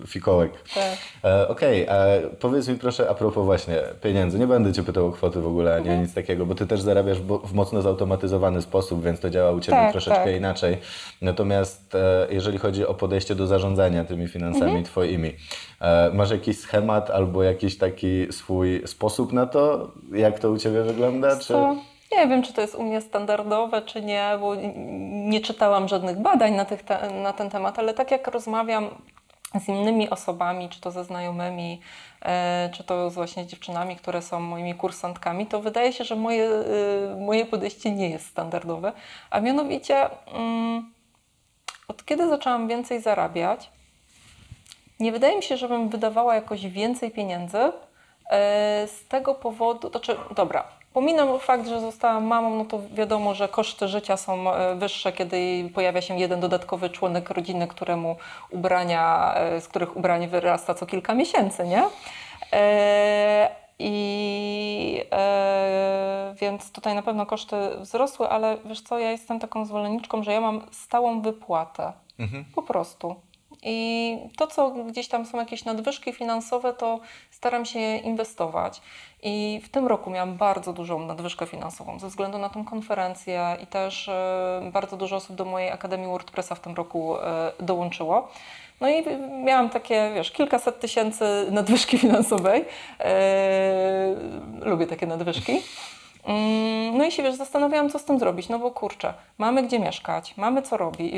fikołek. 0.07 0.53
Tak. 0.75 0.85
E, 1.25 1.49
Okej, 1.49 1.89
a 1.89 1.95
powiedz 2.41 2.69
mi 2.69 2.75
proszę 2.75 3.11
a 3.11 3.15
propos 3.15 3.45
właśnie 3.45 3.83
pieniędzy. 4.03 4.39
Nie 4.39 4.47
będę 4.47 4.73
Cię 4.73 4.83
pytał 4.83 5.07
o 5.07 5.13
kwoty 5.13 5.41
w 5.41 5.47
ogóle, 5.47 5.75
ani 5.75 5.91
o 5.91 5.97
nic 5.97 6.15
takiego, 6.15 6.47
bo 6.47 6.54
Ty 6.55 6.67
też 6.67 6.81
zarabiasz 6.81 7.21
w, 7.21 7.55
mocno 7.55 7.83
zautomatyzowany 7.83 8.63
sposób, 8.63 9.05
więc 9.05 9.21
to 9.21 9.31
działa 9.31 9.51
u 9.53 9.61
Ciebie 9.61 9.79
Tak, 9.79 9.93
troszeczkę 9.93 10.25
tak. 10.25 10.37
inaczej. 10.37 10.77
Natomiast 11.23 11.95
e, 11.95 12.27
jeżeli 12.31 12.59
chodzi 12.59 12.87
o 12.87 12.95
podejście 12.95 13.35
do 13.35 13.47
zarządzania 13.47 14.05
tymi 14.05 14.29
finansami 14.29 14.65
Mhm. 14.65 14.85
Twoimi, 14.85 15.33
e, 15.81 16.11
masz 16.15 16.31
jakiś 16.31 16.59
schemat 16.59 17.11
albo 17.11 17.43
jakiś 17.43 17.79
taki 17.79 18.33
swój 18.33 18.83
sposób 18.87 19.33
na 19.33 19.47
to, 19.47 19.91
jak 20.13 20.39
to 20.39 20.51
u 20.51 20.59
Ciebie 20.59 20.83
wygląda? 20.83 21.39
Czy... 21.39 21.55
Nie 22.13 22.29
wiem, 22.29 22.43
czy 22.43 22.53
to 22.53 22.61
jest 22.61 22.75
u 22.75 22.83
mnie 22.83 23.01
standardowe, 23.01 23.83
czy 23.83 24.03
nie, 24.03 24.39
bo 24.41 24.55
nie 25.13 25.41
czytałam 25.41 25.89
żadnych 25.89 26.19
badań 26.19 26.55
na, 26.55 26.65
te, 26.65 27.11
na 27.23 27.33
ten 27.33 27.51
temat, 27.51 27.79
ale 27.79 27.95
tak 27.95 28.11
jak 28.11 28.29
rozmawiam 28.29 28.89
z 29.65 29.69
innymi 29.69 30.11
osobami, 30.11 30.69
czy 30.69 30.81
to 30.81 30.91
ze 30.91 31.05
znajomymi, 31.05 31.81
czy 32.73 32.85
to 32.85 33.11
z 33.11 33.15
właśnie 33.15 33.47
dziewczynami, 33.47 33.97
które 33.97 34.23
są 34.23 34.41
moimi 34.41 34.75
kursantkami, 34.75 35.47
to 35.47 35.61
wydaje 35.61 35.93
się, 35.93 36.05
że 36.05 36.17
moje, 36.17 36.49
e, 36.51 37.17
moje 37.21 37.47
podejście 37.47 37.91
nie 37.91 38.11
jest 38.11 38.27
standardowe. 38.27 38.93
A 39.31 39.41
mianowicie, 39.41 40.11
mm, 40.27 40.93
od 41.89 42.05
kiedy 42.05 42.29
zaczęłam 42.29 42.69
więcej 42.69 43.01
zarabiać, 43.01 43.71
nie 45.01 45.13
wydaje 45.13 45.37
mi 45.37 45.43
się, 45.43 45.57
żebym 45.57 45.89
wydawała 45.89 46.35
jakoś 46.35 46.67
więcej 46.67 47.11
pieniędzy 47.11 47.59
e, 47.59 47.73
z 48.89 49.09
tego 49.09 49.35
powodu, 49.35 49.91
to 49.91 50.01
czy, 50.01 50.17
dobra, 50.37 50.69
Pominam 50.95 51.39
fakt, 51.39 51.69
że 51.69 51.81
zostałam 51.81 52.25
mamą, 52.25 52.57
no 52.57 52.65
to 52.65 52.81
wiadomo, 52.95 53.35
że 53.35 53.49
koszty 53.49 53.89
życia 53.89 54.17
są 54.17 54.55
e, 54.55 54.75
wyższe, 54.75 55.13
kiedy 55.13 55.71
pojawia 55.75 56.01
się 56.01 56.19
jeden 56.19 56.41
dodatkowy 56.41 56.91
członek 56.91 57.31
rodziny, 57.31 57.67
któremu 57.67 58.17
ubrania, 58.51 59.35
e, 59.35 59.61
z 59.61 59.69
których 59.69 59.97
ubranie 59.97 60.29
wyrasta 60.29 60.75
co 60.75 60.87
kilka 60.87 61.15
miesięcy, 61.15 61.67
nie? 61.67 61.85
E, 62.53 63.51
I 63.79 65.05
e, 65.13 66.35
więc 66.41 66.73
tutaj 66.73 66.95
na 66.95 67.03
pewno 67.03 67.27
koszty 67.27 67.57
wzrosły, 67.81 68.29
ale 68.29 68.57
wiesz 68.65 68.81
co, 68.81 68.99
ja 68.99 69.11
jestem 69.11 69.41
taką 69.41 69.65
zwolenniczką, 69.67 70.23
że 70.23 70.33
ja 70.33 70.41
mam 70.41 70.61
stałą 70.71 71.21
wypłatę. 71.21 71.93
Po 72.55 72.63
prostu. 72.63 73.15
I 73.65 74.19
to, 74.37 74.47
co 74.47 74.71
gdzieś 74.71 75.09
tam 75.09 75.27
są 75.27 75.39
jakieś 75.39 75.65
nadwyżki 75.65 76.13
finansowe, 76.13 76.73
to 76.73 77.01
staram 77.31 77.65
się 77.65 77.97
inwestować. 77.97 78.81
I 79.23 79.61
w 79.65 79.69
tym 79.69 79.87
roku 79.87 80.11
miałam 80.11 80.37
bardzo 80.37 80.73
dużą 80.73 81.07
nadwyżkę 81.07 81.47
finansową 81.47 81.99
ze 81.99 82.09
względu 82.09 82.39
na 82.39 82.49
tą 82.49 82.65
konferencję 82.65 83.57
i 83.63 83.67
też 83.67 84.09
e, 84.09 84.71
bardzo 84.73 84.97
dużo 84.97 85.17
osób 85.17 85.37
do 85.37 85.45
mojej 85.45 85.71
Akademii 85.71 86.07
WordPressa 86.07 86.55
w 86.55 86.61
tym 86.61 86.75
roku 86.75 87.17
e, 87.19 87.53
dołączyło. 87.61 88.29
No 88.81 88.89
i 88.89 89.05
miałam 89.45 89.71
takie, 89.71 90.11
wiesz, 90.15 90.31
kilkaset 90.31 90.81
tysięcy 90.81 91.25
nadwyżki 91.51 91.99
finansowej. 91.99 92.65
E, 93.01 94.15
lubię 94.61 94.87
takie 94.87 95.07
nadwyżki. 95.07 95.63
Mm, 96.27 96.99
No 96.99 97.05
i 97.05 97.13
się 97.13 97.23
wiesz, 97.23 97.35
zastanawiałam, 97.35 97.91
co 97.91 97.99
z 97.99 98.05
tym 98.05 98.19
zrobić, 98.19 98.49
no 98.49 98.59
bo 98.59 98.71
kurczę, 98.71 99.15
mamy 99.39 99.63
gdzie 99.63 99.79
mieszkać, 99.79 100.37
mamy 100.37 100.63
co 100.63 100.77
robić, 100.77 101.13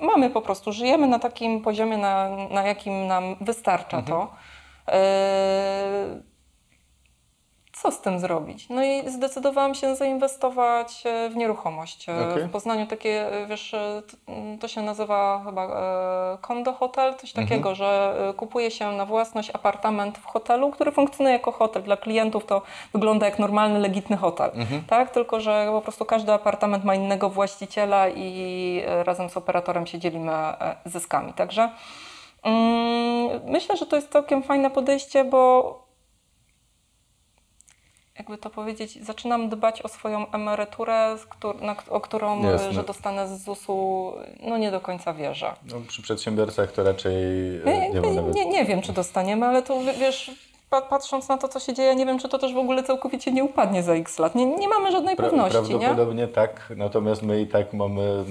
mamy 0.00 0.30
po 0.30 0.42
prostu, 0.42 0.72
żyjemy 0.72 1.06
na 1.06 1.18
takim 1.18 1.60
poziomie, 1.62 1.96
na, 1.96 2.28
na 2.50 2.62
jakim 2.62 3.06
nam 3.06 3.36
wystarcza 3.40 4.02
to. 4.02 4.32
E, 4.88 6.33
co 7.84 7.90
z 7.90 8.00
tym 8.00 8.18
zrobić? 8.18 8.68
No 8.68 8.84
i 8.84 9.10
zdecydowałam 9.10 9.74
się 9.74 9.96
zainwestować 9.96 11.02
e, 11.06 11.30
w 11.30 11.36
nieruchomość. 11.36 12.08
E, 12.08 12.30
Okej. 12.30 12.42
W 12.42 12.50
Poznaniu 12.50 12.86
takie, 12.86 13.32
e, 13.32 13.46
wiesz, 13.46 13.74
e, 13.74 14.02
to 14.60 14.68
się 14.68 14.82
nazywa 14.82 15.42
chyba 15.44 15.66
e, 15.66 16.38
kondo 16.40 16.72
hotel, 16.72 17.14
coś 17.14 17.32
takiego, 17.32 17.74
że 17.74 18.16
e, 18.30 18.34
kupuje 18.34 18.70
się 18.70 18.92
na 18.92 19.06
własność 19.06 19.50
apartament 19.50 20.18
w 20.18 20.26
hotelu, 20.26 20.70
który 20.70 20.92
funkcjonuje 20.92 21.32
jako 21.32 21.52
hotel. 21.52 21.82
Dla 21.82 21.96
klientów 21.96 22.46
to 22.46 22.62
wygląda 22.92 23.26
jak 23.26 23.38
normalny, 23.38 23.78
legitny 23.78 24.16
hotel, 24.16 24.50
tak? 24.86 25.10
Tylko, 25.10 25.40
że 25.40 25.66
po 25.70 25.80
prostu 25.80 26.04
każdy 26.04 26.32
apartament 26.32 26.84
ma 26.84 26.94
innego 26.94 27.30
właściciela 27.30 28.08
i 28.08 28.82
e, 28.86 29.04
razem 29.04 29.30
z 29.30 29.36
operatorem 29.36 29.86
się 29.86 29.98
dzielimy 29.98 30.32
e, 30.32 30.76
zyskami. 30.84 31.32
Także 31.32 31.70
mm, 32.42 33.40
myślę, 33.46 33.76
że 33.76 33.86
to 33.86 33.96
jest 33.96 34.12
całkiem 34.12 34.42
fajne 34.42 34.70
podejście, 34.70 35.24
bo 35.24 35.83
jakby 38.18 38.38
to 38.38 38.50
powiedzieć, 38.50 39.04
zaczynam 39.04 39.48
dbać 39.48 39.82
o 39.82 39.88
swoją 39.88 40.30
emeryturę, 40.30 41.16
o 41.90 42.00
którą, 42.00 42.44
e, 42.44 42.46
Jasne. 42.52 42.72
że 42.72 42.82
dostanę 42.84 43.28
z 43.28 43.44
ZUS-u, 43.44 44.12
no 44.42 44.58
nie 44.58 44.70
do 44.70 44.80
końca 44.80 45.14
wierzę. 45.14 45.52
No, 45.70 45.76
przy 45.88 46.02
przedsiębiorcach 46.02 46.72
to 46.72 46.84
raczej 46.84 47.14
e, 47.14 47.64
Nie, 47.66 47.90
nie 47.90 48.00
nie, 48.00 48.12
nawet... 48.14 48.34
nie, 48.34 48.46
nie 48.46 48.64
wiem, 48.64 48.82
czy 48.82 48.92
dostaniemy, 48.92 49.46
ale 49.46 49.62
to 49.62 49.80
wiesz, 50.00 50.30
pa- 50.70 50.82
patrząc 50.82 51.28
na 51.28 51.38
to, 51.38 51.48
co 51.48 51.60
się 51.60 51.72
dzieje, 51.74 51.94
nie 51.96 52.06
wiem, 52.06 52.18
czy 52.18 52.28
to 52.28 52.38
też 52.38 52.54
w 52.54 52.58
ogóle 52.58 52.82
całkowicie 52.82 53.32
nie 53.32 53.44
upadnie 53.44 53.82
za 53.82 53.92
x 53.94 54.18
lat. 54.18 54.34
Nie, 54.34 54.46
nie 54.46 54.68
mamy 54.68 54.92
żadnej 54.92 55.16
pewności, 55.16 55.58
nie? 55.72 55.78
Prawdopodobnie 55.78 56.28
tak, 56.28 56.72
natomiast 56.76 57.22
my 57.22 57.40
i 57.40 57.46
tak 57.46 57.72
mamy 57.72 58.24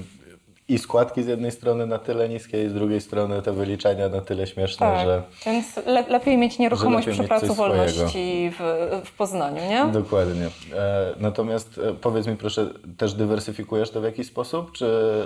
i 0.68 0.78
składki 0.80 1.24
z 1.24 1.28
jednej 1.28 1.52
strony 1.52 1.86
na 1.88 2.00
tyle 2.00 2.30
niskie, 2.30 2.64
i 2.66 2.70
z 2.70 2.74
drugiej 2.74 3.02
strony 3.02 3.42
te 3.42 3.52
wyliczenia 3.52 4.10
na 4.10 4.22
tyle 4.22 4.48
śmieszne, 4.48 4.88
Tak, 4.88 5.06
że 5.06 5.24
więc 5.46 5.78
le, 5.86 6.04
lepiej 6.10 6.38
mieć 6.38 6.60
nieruchomość 6.60 7.08
lepiej 7.08 7.28
przy 7.30 7.48
coś 7.48 7.58
wolności 7.58 8.52
w, 8.60 8.90
w 9.06 9.12
Poznaniu, 9.18 9.62
nie? 9.70 9.86
dokładnie. 9.86 10.46
E, 10.76 11.06
natomiast 11.20 11.80
e, 11.90 11.94
powiedz 11.94 12.28
mi 12.28 12.36
proszę, 12.36 12.68
też 12.98 13.14
dywersyfikujesz 13.14 13.92
to 13.92 14.02
w 14.02 14.04
jakiś 14.04 14.28
sposób, 14.28 14.72
czy 14.72 14.86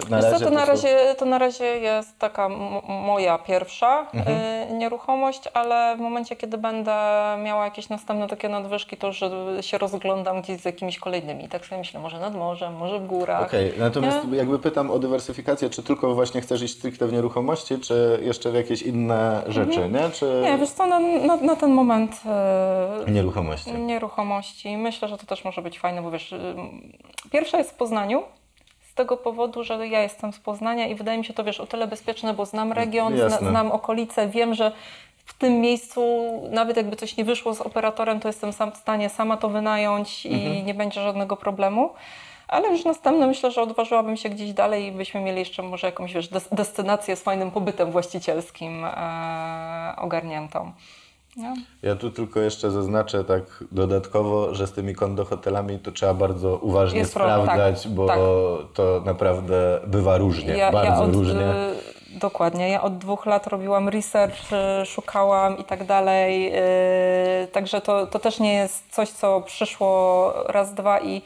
na 0.09 0.17
Wiesz 0.17 0.25
razie 0.25 0.45
co, 0.45 0.45
to, 0.51 0.55
na 0.55 0.61
są- 0.65 0.71
razie, 0.71 1.15
to 1.17 1.25
na 1.25 1.38
razie 1.38 1.65
jest 1.65 2.19
taka 2.19 2.49
moja 2.88 3.38
pierwsza 3.38 4.07
Mhm. 4.13 4.38
y, 4.71 4.73
nieruchomość, 4.73 5.41
ale 5.53 5.95
w 5.97 5.99
momencie, 5.99 6.35
kiedy 6.35 6.57
będę 6.57 6.91
miała 7.43 7.65
jakieś 7.65 7.89
następne 7.89 8.27
takie 8.27 8.49
nadwyżki, 8.49 8.97
to 8.97 9.07
już 9.07 9.19
się 9.61 9.77
rozglądam 9.77 10.41
gdzieś 10.41 10.61
z 10.61 10.65
jakimiś 10.65 10.99
kolejnymi. 10.99 11.47
Tak 11.49 11.65
sobie 11.65 11.77
myślę, 11.79 11.99
może 11.99 12.19
nad 12.19 12.35
morzem, 12.35 12.73
może 12.75 12.99
w 12.99 13.05
górach. 13.07 13.41
Okej, 13.47 13.73
natomiast 13.79 14.17
jakby 14.31 14.59
pytam 14.59 14.91
o 14.91 14.99
dywersyfikację, 14.99 15.26
czy 15.69 15.84
tylko 15.84 16.15
właśnie 16.15 16.41
chcesz 16.41 16.61
iść 16.61 16.78
stricte 16.78 17.07
w 17.07 17.13
nieruchomości, 17.13 17.80
czy 17.80 18.19
jeszcze 18.23 18.51
w 18.51 18.55
jakieś 18.55 18.82
inne 18.82 19.43
rzeczy, 19.47 19.89
nie? 19.89 20.09
Czy 20.09 20.25
Mhm. 20.25 20.43
Nie, 20.43 20.57
wiesz 20.57 20.69
co, 20.69 20.88
na, 20.88 20.99
na, 20.99 21.36
na 21.36 21.55
ten 21.55 21.71
moment 21.71 22.21
y, 23.07 23.11
nieruchomości? 23.11 23.73
nieruchomości. 23.73 24.78
Myślę, 24.78 25.07
że 25.07 25.17
to 25.17 25.25
też 25.25 25.45
może 25.45 25.61
być 25.61 25.80
fajne, 25.80 26.01
bo 26.01 26.11
wiesz, 26.11 26.32
ym, 26.32 26.97
pierwsza 27.32 27.57
jest 27.57 27.71
w 27.71 27.75
Poznaniu. 27.75 28.23
Z 28.91 28.93
tego 28.93 29.17
powodu, 29.17 29.63
że 29.63 29.88
ja 29.88 30.01
jestem 30.01 30.34
z 30.34 30.39
Poznania 30.39 30.88
i 30.88 30.95
wydaje 30.95 31.17
mi 31.17 31.25
się 31.25 31.34
to, 31.34 31.43
wiesz, 31.43 31.59
o 31.59 31.67
tyle 31.67 31.88
bezpieczne, 31.88 32.34
bo 32.34 32.45
znam 32.45 32.71
region, 32.71 33.17
zna, 33.17 33.30
znam 33.30 33.71
okolice, 33.71 34.28
wiem, 34.28 34.53
że 34.53 34.71
w 35.25 35.34
tym 35.34 35.61
miejscu, 35.61 36.01
nawet 36.51 36.78
jakby 36.78 36.95
coś 36.95 37.17
nie 37.17 37.25
wyszło 37.25 37.53
z 37.55 37.61
operatorem, 37.61 38.19
to 38.19 38.28
jestem 38.28 38.53
sam 38.53 38.71
w 38.71 38.78
stanie 38.78 39.09
sama 39.09 39.38
to 39.38 39.49
wynająć 39.49 40.25
i 40.25 40.63
nie 40.63 40.73
będzie 40.73 41.01
żadnego 41.01 41.38
problemu. 41.38 41.89
Ale 42.48 42.70
już 42.72 42.86
następne 42.86 43.28
myślę, 43.28 43.52
że 43.52 43.62
odważyłabym 43.62 44.18
się 44.18 44.30
gdzieś 44.30 44.54
dalej 44.54 44.86
i 44.86 44.91
byśmy 44.91 45.22
mieli 45.22 45.39
jeszcze 45.39 45.64
może 45.64 45.88
jakąś 45.88 46.14
wiesz, 46.14 46.28
des- 46.30 46.50
destynację 46.52 47.16
z 47.16 47.22
fajnym 47.24 47.52
pobytem 47.52 47.91
właścicielskim 47.91 48.86
e, 48.86 49.93
ogarniętą. 49.98 50.72
No. 51.38 51.54
Ja 51.84 51.95
tu 51.95 52.12
tylko 52.12 52.39
jeszcze 52.39 52.72
zaznaczę 52.72 53.24
tak 53.24 53.43
dodatkowo, 53.72 54.56
że 54.56 54.68
z 54.68 54.72
tymi 54.72 54.95
kondohotelami 54.95 55.80
to 55.80 55.91
trzeba 55.91 56.14
bardzo 56.14 56.58
uważnie 56.58 57.00
Jest 57.00 57.14
problem, 57.14 57.41
sprawdzać, 57.41 57.84
tak, 57.84 57.91
bo 57.91 58.08
tak. 58.08 58.18
to 58.74 59.02
naprawdę 59.06 59.80
bywa 59.88 60.18
różnie, 60.18 60.70
bardzo 60.74 61.04
od, 61.04 61.14
różnie. 61.14 61.41
y, 62.14 62.20
dokładnie. 62.20 62.70
Ja 62.70 62.82
od 62.82 62.98
dwóch 62.98 63.26
lat 63.26 63.48
robiłam 63.48 63.89
research, 63.89 64.36
y, 64.82 64.86
szukałam 64.86 65.58
i 65.58 65.64
tak 65.64 65.86
dalej. 65.86 66.54
y, 67.43 67.48
Także 67.48 67.82
to, 67.82 68.08
to 68.08 68.20
też 68.20 68.39
nie 68.39 68.54
jest 68.54 68.84
coś, 68.91 69.10
co 69.10 69.41
przyszło 69.41 70.34
raz, 70.48 70.74
dwa 70.74 71.00
i 71.00 71.22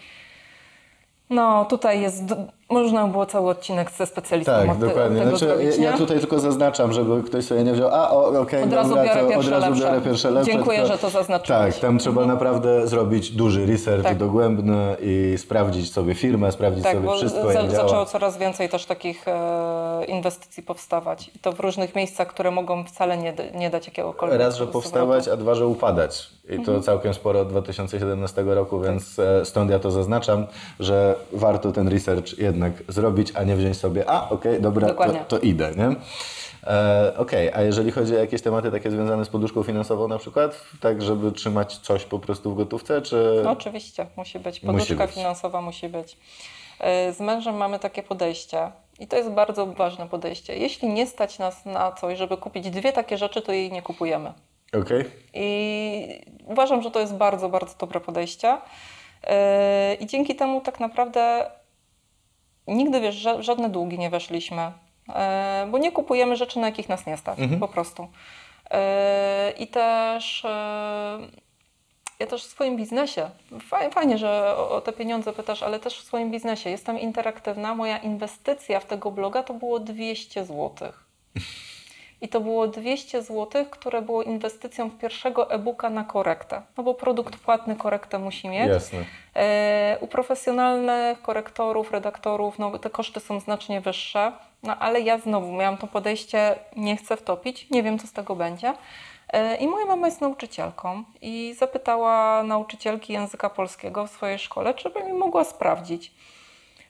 no 1.32 1.66
tutaj 1.66 2.02
jest, 2.02 2.24
można 2.72 3.08
było 3.08 3.26
cały 3.26 3.50
odcinek 3.50 3.92
ze 3.92 4.06
specjalistą 4.06 4.52
Tak, 4.52 4.70
od, 4.70 4.80
te- 4.80 4.86
dokładnie. 4.88 5.22
od 5.24 5.30
Znaczy, 5.30 5.46
zrobić, 5.46 5.78
ja, 5.78 5.98
tutaj 5.98 6.20
tylko 6.20 6.40
zaznaczam, 6.40 6.94
żeby 6.94 7.24
ktoś 7.24 7.46
sobie 7.46 7.64
nie 7.64 7.74
wziął, 7.74 7.90
a 7.94 8.12
o, 8.12 8.40
okej, 8.42 8.64
Od 8.64 8.74
razu 8.74 8.96
biorę 8.96 9.10
to 9.16 9.22
od 9.22 9.30
pierwsze 9.30 9.52
razu 9.52 9.70
lepsze. 9.70 9.84
biorę 9.86 10.02
pierwsze 10.02 10.32
lepsze. 10.32 10.52
Dziękuję, 10.52 10.78
tylko- 10.80 10.94
że 10.94 10.98
to 11.00 11.10
zaznaczyłeś. 11.10 11.74
Tak, 11.74 11.82
tam 11.82 11.98
trzeba 11.98 12.26
naprawdę 12.26 12.88
zrobić 12.88 13.32
duży 13.32 13.66
research 13.66 14.04
Tak. 14.04 14.18
dogłębny 14.18 14.96
i 15.02 15.36
sprawdzić 15.38 15.94
sobie 15.94 16.16
firmę, 16.16 16.52
sprawdzić 16.52 16.84
Tak, 16.84 16.94
sobie 16.94 17.06
bo 17.08 17.16
wszystko, 17.16 17.52
za, 17.54 17.70
zaczęło 17.70 18.06
coraz 18.06 18.38
więcej 18.38 18.70
też 18.70 18.86
takich 18.86 19.28
e, 19.28 20.06
inwestycji 20.08 20.64
powstawać. 20.64 21.32
I 21.36 21.40
to 21.40 21.52
w 21.52 21.60
różnych 21.60 21.96
miejscach, 21.96 22.28
które 22.28 22.52
mogą 22.52 22.84
wcale 22.84 23.18
nie, 23.18 23.34
nie 23.56 23.70
dać 23.70 23.88
jakiegokolwiek 23.88 24.40
Raz, 24.40 24.56
że 24.56 24.68
powstawać, 24.68 25.28
a 25.28 25.38
dwa, 25.38 25.56
że 25.56 25.68
upadać. 25.68 26.30
I 26.46 26.54
to 26.56 26.58
Mhm. 26.60 26.82
całkiem 26.82 27.14
sporo 27.14 27.40
od 27.40 27.48
2017 27.50 28.44
roku, 28.56 28.80
Tak. 28.82 28.90
więc 28.92 29.20
e, 29.20 29.46
stąd 29.46 29.72
ja 29.72 29.80
to 29.80 29.92
zaznaczam, 29.92 30.46
że 30.80 31.16
warto 31.34 31.72
ten 31.72 31.88
research 31.88 32.38
jednak 32.40 32.61
zrobić, 32.88 33.32
a 33.36 33.43
nie 33.43 33.55
wziąć 33.55 33.78
sobie, 33.78 34.09
a 34.09 34.30
okej, 34.30 34.62
dobra, 34.62 34.88
to, 34.88 34.93
Dokładnie. 34.93 35.20
to 35.28 35.39
idę, 35.39 35.72
nie? 35.78 35.95
E, 36.68 37.14
Okej, 37.18 37.51
a 37.53 37.62
jeżeli 37.62 37.91
chodzi 37.91 38.16
o 38.16 38.20
jakieś 38.20 38.41
tematy 38.41 38.72
takie 38.72 38.91
związane 38.91 39.26
z 39.26 39.30
poduszką 39.30 39.64
finansową 39.64 40.07
na 40.07 40.18
przykład, 40.18 40.62
tak 40.82 41.01
żeby 41.01 41.32
trzymać 41.32 41.78
coś 41.78 42.05
po 42.05 42.20
prostu 42.20 42.51
w 42.53 42.57
gotówce, 42.57 43.01
czy... 43.01 43.41
No, 43.43 43.51
oczywiście, 43.51 44.05
musi 44.18 44.39
być. 44.39 44.64
Musi 44.64 44.74
Poduszka 44.80 45.05
być. 45.07 45.16
finansowa 45.16 45.62
musi 45.62 45.89
być. 45.89 46.18
E, 46.80 47.14
Z 47.14 47.20
mężem 47.20 47.55
mamy 47.55 47.80
takie 47.80 48.03
podejście 48.03 48.72
i 48.99 49.07
to 49.07 49.18
jest 49.18 49.30
bardzo 49.30 49.66
ważne 49.66 50.07
podejście. 50.07 50.57
Jeśli 50.57 50.89
nie 50.89 51.07
stać 51.07 51.39
nas 51.39 51.66
na 51.66 51.91
coś, 51.91 52.18
żeby 52.18 52.38
kupić 52.38 52.70
dwie 52.70 52.93
takie 52.93 53.18
rzeczy, 53.18 53.41
to 53.41 53.51
jej 53.51 53.72
nie 53.72 53.82
kupujemy. 53.82 54.34
Okej, 54.82 55.05
I 55.34 56.26
uważam, 56.45 56.82
że 56.82 56.91
to 56.91 56.99
jest 56.99 57.16
bardzo, 57.16 57.49
bardzo 57.49 57.76
dobre 57.80 57.99
podejście. 57.99 58.57
Yy, 59.24 59.30
I 59.99 60.07
dzięki 60.07 60.36
temu 60.36 60.62
tak 60.62 60.80
naprawdę 60.80 61.51
nigdy, 62.68 63.01
wiesz, 63.01 63.28
żadne 63.39 63.70
długi 63.70 63.99
nie 63.99 64.09
weszliśmy, 64.09 64.72
yy, 65.07 65.14
bo 65.72 65.78
nie 65.78 65.91
kupujemy 65.91 66.36
rzeczy, 66.36 66.59
na 66.59 66.68
jakich 66.68 66.89
nas 66.89 67.05
nie 67.05 67.18
stać, 67.18 67.39
po 67.59 67.68
prostu. 67.68 68.07
Yy, 68.72 68.78
I 69.51 69.68
też 69.68 70.43
yy, 70.43 71.28
ja 72.20 72.28
też 72.28 72.43
w 72.43 72.49
swoim 72.49 72.78
biznesie, 72.78 73.30
fa- 73.70 73.89
fajnie, 73.89 74.18
że 74.18 74.55
o, 74.57 74.70
o 74.70 74.82
te 74.82 74.93
pieniądze 74.93 75.34
pytasz, 75.34 75.64
ale 75.64 75.80
też 75.80 75.99
w 75.99 76.03
swoim 76.05 76.32
biznesie 76.32 76.70
jestem 76.70 76.99
interaktywna. 76.99 77.76
Moja 77.76 77.97
inwestycja 77.97 78.80
w 78.80 78.86
tego 78.86 79.12
bloga 79.12 79.43
to 79.43 79.53
było 79.53 79.80
200 79.80 80.45
złotych. 80.45 81.03
I 82.22 82.30
to 82.30 82.42
było 82.42 82.68
200 82.68 83.22
zł, 83.22 83.66
które 83.72 84.02
było 84.02 84.24
inwestycją 84.24 84.90
w 84.90 84.98
pierwszego 84.98 85.52
e-booka 85.52 85.90
na 85.90 86.04
korektę. 86.04 86.62
No 86.78 86.84
bo 86.84 86.94
produkt 86.94 87.38
płatny 87.38 87.76
korektę 87.76 88.20
musi 88.20 88.50
mieć. 88.50 88.70
jasne. 88.70 89.00
E, 89.36 89.98
u 90.02 90.08
profesjonalnych 90.08 91.22
korektorów, 91.22 91.92
redaktorów, 91.92 92.60
no, 92.60 92.80
te 92.80 92.90
koszty 92.90 93.20
są 93.20 93.40
znacznie 93.40 93.82
wyższe. 93.82 94.32
No 94.64 94.78
ale 94.78 95.02
ja 95.02 95.18
znowu 95.18 95.52
miałam 95.52 95.78
to 95.78 95.88
podejście, 95.88 96.56
nie 96.76 96.98
chcę 96.98 97.18
wtopić, 97.18 97.70
nie 97.70 97.84
wiem 97.84 98.00
co 98.00 98.08
z 98.08 98.14
tego 98.14 98.36
będzie. 98.36 98.74
E, 99.34 99.56
I 99.56 99.68
moja 99.68 99.86
mama 99.86 100.08
jest 100.08 100.22
nauczycielką 100.22 101.04
i 101.22 101.56
zapytała 101.58 102.44
nauczycielki 102.44 103.14
języka 103.14 103.50
polskiego 103.50 104.08
w 104.08 104.12
swojej 104.12 104.40
szkole, 104.40 104.74
czy 104.74 104.90
by 104.90 105.04
mi 105.04 105.14
mogła 105.14 105.44
sprawdzić. 105.44 106.12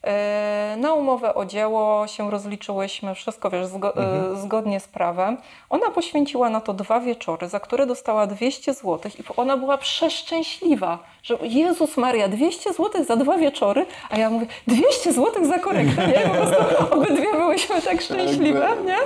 E, 0.04 0.76
Na 0.80 0.93
umowę 0.93 1.36
o 1.36 1.45
dzieło 1.45 2.08
się 2.08 2.32
rozliczyłyśmy, 2.32 3.16
wszystko 3.16 3.49
wiesz, 3.49 3.68
zgo- 3.68 3.93
e, 4.34 4.36
zgodnie 4.41 4.80
z 4.80 4.88
prawem. 4.88 5.38
Ona 5.70 5.89
poświęciła 5.91 6.49
na 6.49 6.62
to 6.62 6.74
dwa 6.74 6.99
wieczory, 6.99 7.47
za 7.49 7.60
które 7.60 7.86
dostała 7.86 8.28
200 8.28 8.74
zł 8.74 8.99
i 9.20 9.24
ona 9.38 9.58
była 9.58 9.78
przeszczęśliwa, 9.78 10.99
że 11.24 11.38
Jezus 11.41 11.97
Maria, 11.97 12.28
200 12.28 12.74
zł 12.74 13.04
za 13.04 13.16
dwa 13.16 13.38
wieczory, 13.38 13.86
a 14.10 14.18
ja 14.18 14.30
mówię, 14.30 14.45
200 14.68 15.14
zł 15.14 15.45
za 15.45 15.60
korektę, 15.60 16.08
nie? 16.08 16.14
Po 16.14 16.30
prostu 16.30 16.64
obydwie 16.95 17.32
byłyśmy 17.34 17.82
tak 17.82 18.02
szczęśliwe, 18.02 18.70
nie? 18.86 18.97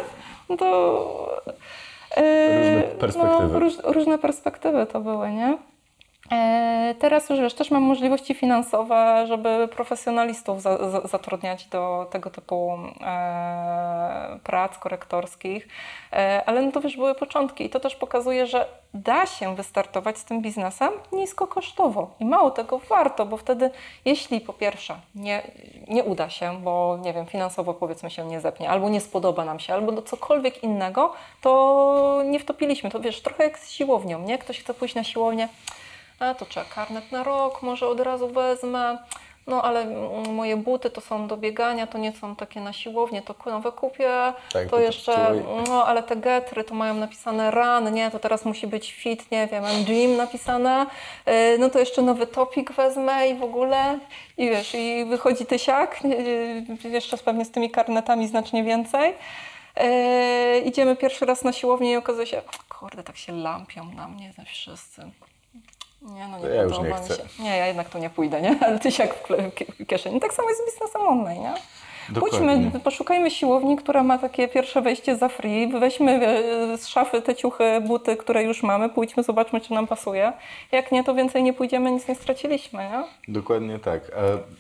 No 0.49 0.57
to... 0.57 1.41
e, 2.17 2.57
Różne 2.75 2.83
perspektywy. 2.99 3.47
No, 3.53 3.59
róż, 3.59 3.73
różne 3.83 4.17
perspektywy 4.17 4.85
to 4.85 4.99
były, 4.99 5.31
nie? 5.31 5.57
E, 6.31 6.65
Teraz 6.99 7.29
już 7.29 7.39
wiesz, 7.39 7.53
też 7.53 7.71
mam 7.71 7.83
możliwości 7.83 8.33
finansowe, 8.33 9.25
żeby 9.27 9.67
profesjonalistów 9.71 10.61
za, 10.61 10.89
za, 10.91 11.01
zatrudniać 11.01 11.65
do 11.65 12.07
tego 12.11 12.29
typu 12.29 12.77
e, 13.01 14.39
prac 14.43 14.77
korektorskich, 14.77 15.67
e, 16.13 16.43
ale 16.45 16.61
no 16.61 16.71
to 16.71 16.81
wiesz, 16.81 16.97
były 16.97 17.15
początki 17.15 17.65
i 17.65 17.69
to 17.69 17.79
też 17.79 17.95
pokazuje, 17.95 18.47
że 18.47 18.65
da 18.93 19.25
się 19.25 19.55
wystartować 19.55 20.17
z 20.17 20.25
tym 20.25 20.41
biznesem 20.41 20.93
niskokosztowo 21.11 22.09
i 22.19 22.25
mało 22.25 22.51
tego 22.51 22.79
warto, 22.79 23.25
bo 23.25 23.37
wtedy 23.37 23.71
jeśli 24.05 24.41
po 24.41 24.53
pierwsze 24.53 24.95
nie, 25.15 25.41
nie 25.87 26.03
uda 26.03 26.29
się, 26.29 26.61
bo 26.61 26.97
nie 27.01 27.13
wiem, 27.13 27.25
finansowo 27.25 27.73
powiedzmy 27.73 28.09
się 28.09 28.25
nie 28.25 28.41
zepnie, 28.41 28.69
albo 28.69 28.89
nie 28.89 29.01
spodoba 29.01 29.45
nam 29.45 29.59
się, 29.59 29.73
albo 29.73 29.91
do 29.91 30.01
cokolwiek 30.01 30.63
innego, 30.63 31.13
to 31.41 32.21
nie 32.25 32.39
wtopiliśmy. 32.39 32.91
To 32.91 32.99
wiesz, 32.99 33.21
trochę 33.21 33.43
jak 33.43 33.59
z 33.59 33.71
siłownią, 33.71 34.19
nie? 34.19 34.37
Ktoś 34.37 34.59
chce 34.59 34.73
pójść 34.73 34.95
na 34.95 35.03
siłownię, 35.03 35.47
a 36.19 36.33
to 36.33 36.45
trzeba 36.45 36.65
karnet 36.65 37.11
na 37.11 37.23
rok, 37.23 37.61
może 37.61 37.87
od 37.87 37.99
razu 37.99 38.27
wezmę. 38.27 38.97
No 39.47 39.61
ale 39.61 39.85
moje 40.29 40.57
buty 40.57 40.89
to 40.89 41.01
są 41.01 41.27
do 41.27 41.37
biegania, 41.37 41.87
to 41.87 41.97
nie 41.97 42.11
są 42.11 42.35
takie 42.35 42.61
na 42.61 42.73
siłownię, 42.73 43.21
to 43.21 43.35
nowe 43.45 43.71
kupię. 43.71 44.33
Tak, 44.53 44.69
to 44.69 44.79
jeszcze, 44.79 45.43
no 45.67 45.85
ale 45.85 46.03
te 46.03 46.15
getry 46.15 46.63
to 46.63 46.75
mają 46.75 46.93
napisane 46.93 47.51
run, 47.51 47.93
nie, 47.93 48.11
to 48.11 48.19
teraz 48.19 48.45
musi 48.45 48.67
być 48.67 48.93
fit, 48.93 49.31
nie 49.31 49.47
wiem, 49.47 49.63
gym 49.83 50.17
napisane. 50.17 50.85
Yy, 51.25 51.57
No 51.59 51.69
to 51.69 51.79
jeszcze 51.79 52.01
nowy 52.01 52.27
topik 52.27 52.71
wezmę 52.71 53.27
i 53.27 53.35
w 53.35 53.43
ogóle. 53.43 53.99
I 54.37 54.49
wiesz, 54.49 54.75
i 54.75 55.05
wychodzi 55.05 55.45
tysiak, 55.45 55.99
yy, 56.83 56.89
jeszcze 56.89 57.17
pewnie 57.17 57.45
z 57.45 57.51
tymi 57.51 57.71
karnetami 57.71 58.27
znacznie 58.27 58.63
więcej. 58.63 59.13
Idziemy 60.65 60.95
pierwszy 60.95 61.25
raz 61.25 61.43
na 61.43 61.53
siłownię 61.53 61.91
i 61.91 61.95
okazuje 61.95 62.27
się, 62.27 62.41
kurde, 62.69 63.03
tak 63.03 63.17
się 63.17 63.33
lampią 63.33 63.85
na 63.85 64.07
mnie 64.07 64.33
ze 64.37 64.45
wszyscy. 64.45 65.11
Nie, 66.13 66.27
no 66.27 66.37
nie 66.37 66.43
To 66.43 66.49
ja 66.49 66.63
już 66.63 66.79
nie 66.79 66.91
chcę. 66.93 67.15
się. 67.15 67.23
Nie, 67.43 67.57
ja 67.57 67.67
jednak 67.67 67.89
tu 67.89 67.97
nie 67.97 68.09
pójdę, 68.09 68.41
nie? 68.41 68.55
Ale 68.61 68.79
tysiak 68.79 69.15
w 69.79 69.85
kieszeni. 69.87 70.19
Tak 70.19 70.33
samo 70.33 70.49
jest 70.49 70.61
z 70.61 70.65
biznesem 70.65 71.01
online, 71.07 71.41
nie? 71.41 71.53
Dokładnie. 72.09 72.39
Pójdźmy, 72.39 72.79
poszukajmy 72.79 73.31
siłowni, 73.31 73.75
która 73.77 74.03
ma 74.03 74.17
takie 74.17 74.47
pierwsze 74.47 74.81
wejście 74.81 75.15
za 75.15 75.29
free. 75.29 75.67
Weźmy 75.79 76.27
e, 76.27 76.77
z 76.77 76.87
szafy 76.87 77.21
te 77.21 77.35
ciuchy, 77.35 77.81
buty, 77.81 78.17
które 78.17 78.43
już 78.43 78.63
mamy. 78.63 78.89
Pójdźmy, 78.89 79.23
zobaczmy, 79.23 79.61
czy 79.61 79.73
nam 79.73 79.87
pasuje. 79.87 80.33
Jak 80.71 80.91
nie, 80.91 81.03
to 81.03 81.15
więcej 81.15 81.43
nie 81.43 81.53
pójdziemy, 81.53 81.91
nic 81.91 82.07
nie 82.07 82.15
straciliśmy, 82.15 82.79
nie? 82.83 83.03
Dokładnie 83.33 83.79
tak. 83.79 84.01
E, 84.09 84.11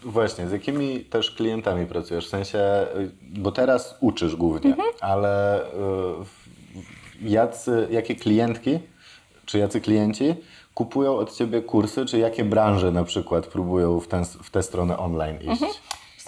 właśnie, 0.03 0.47
z 0.47 0.51
jakimi 0.51 0.99
też 0.99 1.31
klientami 1.31 1.85
pracujesz? 1.85 2.27
W 2.27 2.29
sensie, 2.29 2.59
y, 2.95 3.11
bo 3.39 3.51
teraz 3.51 3.97
uczysz 4.01 4.35
głównie, 4.35 4.69
Mhm. 4.71 4.89
ale 5.01 5.61
jacy, 7.21 7.87
jakie 7.91 8.15
klientki 8.15 8.79
czy 9.45 9.57
jacy 9.59 9.81
klienci 9.81 10.35
kupują 10.75 11.17
od 11.17 11.33
Ciebie 11.33 11.61
kursy, 11.61 12.05
czy 12.05 12.17
jakie 12.19 12.43
branże 12.43 12.91
na 12.91 13.03
przykład 13.03 13.47
próbują 13.47 13.99
w, 13.99 14.07
ten, 14.07 14.25
w 14.25 14.49
tę 14.49 14.63
stronę 14.63 14.97
online 14.97 15.37
iść? 15.37 15.61
Mhm. 15.61 15.71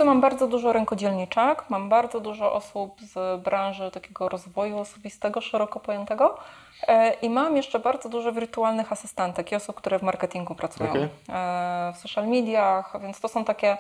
Mam 0.06 0.22
bardzo 0.22 0.48
dużo 0.48 0.74
rękodzielniczek, 0.74 1.70
mam 1.70 1.90
bardzo 1.90 2.20
dużo 2.20 2.54
osób 2.54 3.02
z 3.02 3.44
branży 3.44 3.92
takiego 3.92 4.30
rozwoju 4.30 4.80
osobistego, 4.80 5.42
szeroko 5.42 5.80
pojętego 5.80 6.38
e, 6.88 7.14
i 7.14 7.30
mam 7.30 7.58
jeszcze 7.58 7.80
bardzo 7.80 8.10
dużo 8.10 8.32
wirtualnych 8.32 8.92
asystentek 8.92 9.52
i 9.52 9.56
osób, 9.56 9.76
które 9.76 10.00
w 10.00 10.04
marketingu 10.04 10.56
pracują, 10.56 10.90
Okej. 10.90 11.04
e, 11.30 11.94
w 11.96 11.98
social 11.98 12.28
mediach, 12.28 13.02
więc 13.02 13.20
to 13.20 13.28
są 13.28 13.46
takie 13.46 13.78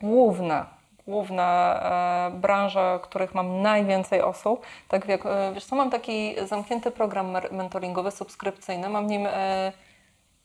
główne, 0.00 0.64
główne 1.06 1.42
e, 1.42 2.30
branże, 2.30 2.98
których 3.02 3.34
mam 3.34 3.62
najwięcej 3.62 4.22
osób. 4.22 4.66
Tak 4.88 5.08
jak, 5.08 5.26
e, 5.26 5.52
wiesz 5.54 5.64
co, 5.64 5.76
mam 5.76 5.90
taki 5.90 6.34
zamknięty 6.46 6.90
program 6.90 7.36
mentoringowy, 7.50 8.10
subskrypcyjny, 8.10 8.88
mam 8.88 9.06
w 9.06 9.10
nim 9.10 9.26
e, 9.26 9.72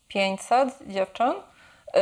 500 0.08 0.80
dziewczyn. 0.88 1.34
Yy, 1.94 2.02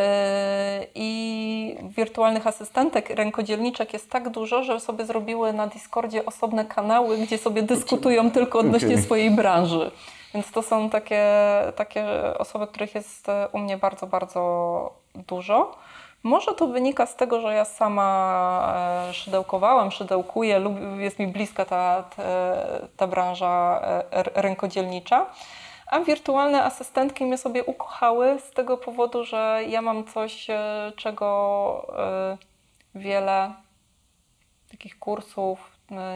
I 0.96 1.78
wirtualnych 1.98 2.48
asystentek, 2.48 3.10
rękodzielniczek 3.10 3.94
jest 3.94 4.10
tak 4.10 4.30
dużo, 4.30 4.64
że 4.64 4.80
sobie 4.80 5.06
zrobiły 5.06 5.54
na 5.54 5.68
Discordzie 5.68 6.26
osobne 6.26 6.66
kanały, 6.66 7.18
gdzie 7.18 7.38
sobie 7.38 7.62
dyskutują 7.62 8.32
tylko 8.32 8.60
odnośnie 8.60 8.88
Okej. 8.88 9.04
swojej 9.04 9.32
branży. 9.32 9.92
Więc 10.34 10.52
to 10.52 10.62
są 10.62 10.90
takie, 10.90 11.26
takie 11.76 12.06
osoby, 12.38 12.68
których 12.68 12.96
jest 12.96 13.30
e, 13.30 13.48
u 13.52 13.60
mnie 13.60 13.78
bardzo, 13.78 14.08
bardzo 14.08 14.94
dużo. 15.28 15.78
Może 16.26 16.54
to 16.54 16.68
wynika 16.68 17.06
z 17.06 17.16
tego, 17.16 17.42
że 17.42 17.54
ja 17.54 17.66
sama 17.66 18.74
e, 19.10 19.14
szydełkowałam, 19.14 19.92
szydełkuję, 19.92 20.62
jest 20.98 21.20
mi 21.20 21.28
bliska 21.28 21.66
ta, 21.66 22.04
ta, 22.04 22.24
ta 22.98 23.08
branża 23.08 23.82
e, 23.82 24.24
rękodzielnicza. 24.42 25.26
A 25.88 26.00
wirtualne 26.00 26.64
asystentki 26.64 27.26
mnie 27.26 27.38
sobie 27.38 27.64
ukochały 27.64 28.40
z 28.40 28.52
tego 28.52 28.78
powodu, 28.78 29.24
że 29.24 29.62
ja 29.68 29.82
mam 29.82 30.06
coś, 30.06 30.50
e, 30.50 30.92
czego 30.96 31.88
wiele 32.96 33.54
takich 34.72 35.00
kursów 35.00 35.72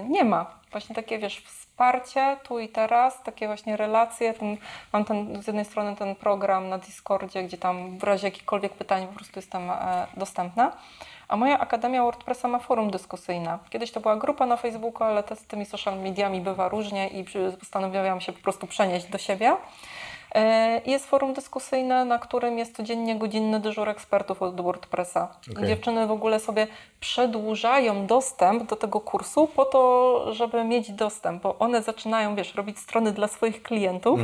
nie 0.09 0.23
ma. 0.23 0.59
Właśnie 0.71 0.95
takie, 0.95 1.19
wiesz, 1.19 1.43
wsparcie 1.79 2.37
tu 2.43 2.59
i 2.59 2.69
teraz, 2.69 3.23
takie 3.23 3.47
właśnie 3.47 3.77
relacje. 3.77 4.33
Ten, 4.33 4.57
mam 4.93 5.05
ten, 5.05 5.43
z 5.43 5.47
jednej 5.47 5.65
strony 5.65 5.95
ten 5.95 6.15
program 6.15 6.69
na 6.69 6.77
Discordzie, 6.77 7.43
gdzie 7.43 7.57
tam 7.57 7.97
w 7.97 8.03
razie 8.03 8.27
jakichkolwiek 8.27 8.73
pytań 8.73 9.07
po 9.07 9.13
prostu 9.13 9.39
jestem 9.39 9.69
e, 9.71 10.07
dostępna. 10.17 10.71
A 11.27 11.37
moja 11.37 11.59
Akademia 11.59 12.03
WordPressa 12.03 12.47
ma 12.47 12.59
forum 12.59 12.91
dyskusyjne. 12.91 13.59
Kiedyś 13.69 13.91
to 13.91 13.99
była 13.99 14.15
grupa 14.15 14.45
na 14.45 14.57
Facebooku, 14.57 15.03
ale 15.03 15.23
te, 15.23 15.35
z 15.35 15.45
tymi 15.45 15.65
social 15.65 15.99
mediami 15.99 16.41
bywa 16.41 16.69
różnie 16.69 17.07
i 17.07 17.25
postanowiłam 17.59 18.21
się 18.21 18.33
po 18.33 18.39
prostu 18.39 18.67
przenieść 18.67 19.05
do 19.05 19.17
siebie. 19.17 19.55
E, 20.35 20.81
Jest 20.85 21.05
forum 21.05 21.33
dyskusyjne, 21.33 22.05
na 22.05 22.19
którym 22.19 22.57
jest 22.57 22.75
codziennie 22.75 23.15
godzinny 23.15 23.59
dyżur 23.59 23.89
ekspertów 23.89 24.41
od 24.41 24.61
WordPressa. 24.61 25.27
Okej. 25.51 25.67
Dziewczyny 25.67 26.07
w 26.07 26.11
ogóle 26.11 26.39
sobie 26.39 26.67
przedłużają 26.99 28.05
dostęp 28.07 28.63
do 28.63 28.75
tego 28.75 28.99
kursu 28.99 29.47
po 29.47 29.65
to, 29.65 30.33
żeby 30.33 30.63
mieć 30.63 30.91
dostęp, 30.91 31.43
bo 31.43 31.59
one 31.59 31.81
zaczynają, 31.81 32.35
wiesz, 32.35 32.55
robić 32.55 32.79
strony 32.79 33.11
dla 33.11 33.27
swoich 33.27 33.63
klientów, 33.63 34.19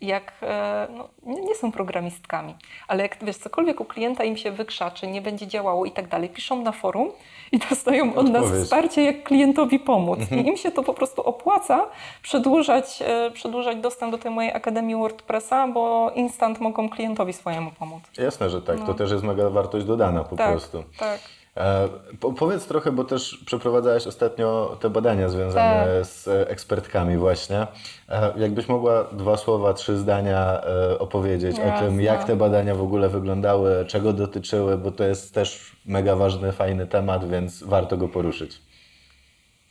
jak 0.00 0.32
e, 0.42 0.86
no, 0.96 1.08
nie, 1.26 1.54
są 1.54 1.72
programistkami, 1.72 2.54
ale 2.88 3.02
jak 3.02 3.24
wiesz, 3.24 3.36
cokolwiek 3.36 3.80
u 3.80 3.84
klienta 3.84 4.24
im 4.24 4.36
się 4.36 4.50
wykrzaczy, 4.50 5.06
nie 5.06 5.22
będzie 5.22 5.46
działało 5.46 5.84
i 5.86 5.90
tak 5.90 6.08
dalej, 6.08 6.28
piszą 6.28 6.62
na 6.62 6.72
forum 6.72 7.10
i 7.52 7.58
dostają 7.70 8.14
od 8.14 8.28
nas 8.30 8.44
wsparcie, 8.62 9.04
jak 9.04 9.22
klientowi 9.22 9.78
pomóc. 9.78 10.18
I 10.32 10.48
im 10.48 10.56
się 10.56 10.70
to 10.70 10.82
po 10.82 10.94
prostu 10.94 11.22
opłaca 11.22 11.86
przedłużać, 12.22 13.02
e, 13.02 13.30
przedłużać 13.30 13.76
dostęp 13.76 14.12
do 14.12 14.18
tej 14.18 14.30
mojej 14.30 14.52
Akademii 14.52 14.96
WordPressa, 14.96 15.49
bo 15.74 16.10
instant 16.14 16.60
mogą 16.60 16.88
klientowi 16.90 17.32
swojemu 17.32 17.70
pomóc. 17.70 18.02
Jasne, 18.18 18.50
że 18.50 18.62
tak. 18.62 18.86
To 18.86 18.94
też 18.94 19.10
jest 19.10 19.24
mega 19.24 19.50
wartość 19.50 19.86
dodana 19.86 20.24
po 20.24 20.30
No. 20.30 20.36
tak, 20.36 20.50
prostu. 20.50 20.84
tak. 20.98 21.20
E, 21.56 21.88
po, 22.20 22.32
powiedz 22.32 22.66
trochę, 22.66 22.92
bo 22.92 23.04
też 23.04 23.42
przeprowadzałaś 23.46 24.06
ostatnio 24.06 24.76
te 24.80 24.90
badania 24.90 25.28
związane 25.28 25.86
Tak. 25.98 26.06
z 26.06 26.28
e, 26.28 26.48
ekspertkami 26.50 27.16
właśnie. 27.16 27.66
E, 28.08 28.32
jakbyś 28.36 28.68
mogła 28.68 29.04
dwa 29.04 29.36
słowa, 29.36 29.74
trzy 29.74 29.96
zdania 29.98 30.60
e, 30.62 30.98
opowiedzieć 30.98 31.56
o 31.56 31.62
tym, 31.62 31.66
Jasne. 31.66 32.02
jak 32.02 32.24
te 32.24 32.36
badania 32.36 32.74
w 32.74 32.82
ogóle 32.82 33.08
wyglądały, 33.08 33.84
czego 33.86 34.12
dotyczyły, 34.12 34.78
bo 34.78 34.90
to 34.90 35.04
jest 35.04 35.34
też 35.34 35.76
mega 35.86 36.16
ważny, 36.16 36.52
fajny 36.52 36.86
temat, 36.86 37.28
więc 37.28 37.62
warto 37.62 37.96
go 37.96 38.08
poruszyć. 38.08 38.62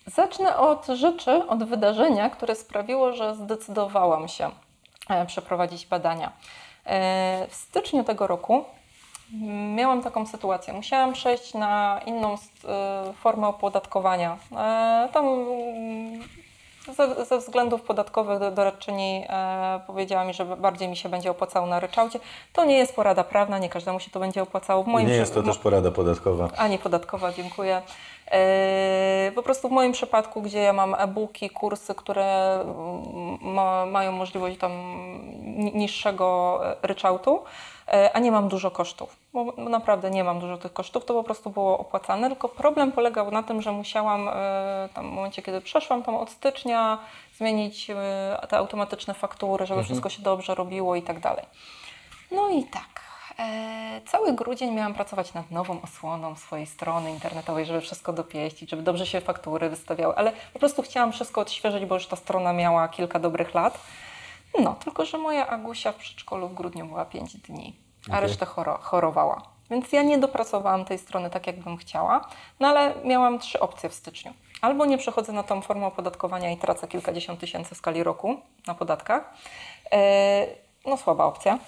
Zacznę 0.08 0.58
od 0.58 0.86
rzeczy, 0.88 1.32
od 1.48 1.64
wydarzenia, 1.64 2.30
które 2.30 2.56
sprawiło, 2.56 3.14
że 3.14 3.36
zdecydowałam 3.36 4.28
się 4.28 4.50
przeprowadzić 5.28 5.86
badania. 5.88 6.32
E, 6.86 7.47
W 7.49 7.55
styczniu 7.55 8.03
tego 8.03 8.28
roku 8.28 8.66
miałam 9.76 10.01
taką 10.03 10.26
sytuację. 10.26 10.74
Musiałam 10.74 11.14
przejść 11.14 11.53
na 11.53 12.01
inną 12.05 12.34
e, 12.34 13.14
formę 13.14 13.47
opodatkowania. 13.47 14.38
E, 14.57 15.10
Tam 15.14 15.26
mm, 15.26 16.20
ze, 16.97 17.26
ze 17.26 17.38
względów 17.38 17.82
podatkowych 17.82 18.39
do- 18.39 18.51
doradczyni 18.51 19.26
e, 19.30 19.80
powiedziała 19.88 20.24
mi, 20.26 20.34
że 20.34 20.45
bardziej 20.45 20.88
mi 20.88 20.97
się 20.97 21.10
będzie 21.10 21.32
opłacało 21.32 21.68
na 21.68 21.80
ryczałcie. 21.80 22.20
To 22.53 22.66
nie 22.66 22.78
jest 22.78 22.95
porada 22.95 23.24
prawna, 23.24 23.57
nie 23.60 23.70
każdemu 23.70 23.99
się 23.99 24.12
to 24.12 24.20
będzie 24.20 24.41
opłacało. 24.43 24.84
W 24.84 24.88
moim 24.88 25.07
Nie 25.07 25.14
jest 25.14 25.34
to 25.34 25.43
też 25.43 25.57
porada 25.57 25.91
podatkowa. 25.91 26.49
a 26.57 26.68
nie 26.68 26.78
podatkowa, 26.80 27.34
dziękuję. 27.34 27.82
E, 28.32 29.32
Po 29.36 29.44
prostu 29.44 29.70
w 29.70 29.72
moim 29.72 29.92
przypadku, 29.92 30.42
gdzie 30.42 30.60
ja 30.60 30.74
mam 30.74 30.96
e-booki, 30.96 31.50
kursy, 31.50 31.96
które 31.96 32.60
mm, 32.62 33.38
ma, 33.42 33.86
mają 33.86 34.12
możliwość 34.12 34.58
tam 34.58 34.72
ni- 35.42 35.72
niższego 35.76 36.60
e, 36.72 36.76
ryczałtu, 36.88 37.44
e, 37.88 38.12
a 38.14 38.20
nie 38.20 38.32
mam 38.32 38.48
dużo 38.48 38.72
kosztów, 38.72 39.16
bo 39.34 39.54
naprawdę 39.58 40.10
nie 40.12 40.24
mam 40.24 40.40
dużo 40.40 40.58
tych 40.58 40.74
kosztów, 40.74 41.06
to 41.06 41.14
po 41.14 41.24
prostu 41.24 41.50
było 41.50 41.78
opłacalne, 41.80 42.28
tylko 42.30 42.50
problem 42.50 42.92
polegał 42.92 43.32
na 43.32 43.44
tym, 43.44 43.62
że 43.62 43.72
musiałam 43.72 44.30
tam 44.94 45.10
w 45.12 45.14
momencie, 45.14 45.42
kiedy 45.42 45.62
przeszłam 45.62 46.04
tam 46.04 46.16
od 46.16 46.30
stycznia, 46.30 46.98
zmienić 47.38 47.88
te 48.50 48.58
automatyczne 48.58 49.14
faktury, 49.14 49.66
żeby 49.66 49.84
wszystko 49.84 50.10
się 50.10 50.22
dobrze 50.22 50.56
robiło 50.56 50.96
i 50.96 51.02
tak 51.02 51.20
dalej. 51.20 51.46
No 52.32 52.50
i 52.50 52.64
tak. 52.64 53.09
E, 53.40 54.02
cały 54.08 54.34
grudzień 54.34 54.72
miałam 54.72 54.94
pracować 54.94 55.34
nad 55.34 55.52
nową 55.52 55.82
osłoną 55.82 56.36
swojej 56.36 56.66
strony 56.66 57.12
internetowej, 57.12 57.66
żeby 57.66 57.82
wszystko 57.82 58.14
dopieścić, 58.14 58.70
żeby 58.70 58.84
dobrze 58.84 59.06
się 59.06 59.22
faktury 59.22 59.70
wystawiały, 59.70 60.16
ale 60.16 60.32
po 60.54 60.60
prostu 60.60 60.82
chciałam 60.82 61.12
wszystko 61.12 61.42
odświeżyć, 61.42 61.86
bo 61.86 61.96
już 61.96 62.08
ta 62.08 62.16
strona 62.16 62.54
miała 62.54 62.88
kilka 62.88 63.20
dobrych 63.20 63.54
lat. 63.54 63.80
No, 64.60 64.76
tylko 64.84 65.06
że 65.06 65.18
moja 65.18 65.48
Agusia 65.48 65.92
w 65.92 65.96
przedszkolu 65.96 66.48
w 66.48 66.54
grudniu 66.54 66.86
była 66.86 67.06
5 67.06 67.38
dni, 67.38 67.76
a 68.08 68.12
Okej. 68.12 68.22
resztę 68.22 68.46
choro- 68.46 68.80
chorowała. 68.82 69.42
Więc 69.70 69.92
ja 69.92 70.04
nie 70.04 70.18
dopracowałam 70.18 70.86
tej 70.86 70.98
strony 70.98 71.30
tak, 71.30 71.48
jak 71.48 71.60
bym 71.60 71.78
chciała, 71.78 72.28
no 72.60 72.68
ale 72.68 72.94
miałam 73.04 73.40
trzy 73.40 73.60
opcje 73.60 73.90
w 73.90 73.94
styczniu. 73.94 74.34
Albo 74.62 74.86
nie 74.86 74.98
przechodzę 74.98 75.34
na 75.34 75.44
tą 75.44 75.62
formę 75.62 75.86
opodatkowania 75.86 76.52
i 76.52 76.58
tracę 76.58 76.88
kilkadziesiąt 76.88 77.40
tysięcy 77.40 77.76
w 77.76 77.78
skali 77.78 78.04
roku 78.04 78.40
na 78.68 78.76
podatkach. 78.76 79.34
E, 79.92 80.48
no 80.86 80.98
słaba 80.98 81.26
opcja. 81.26 81.60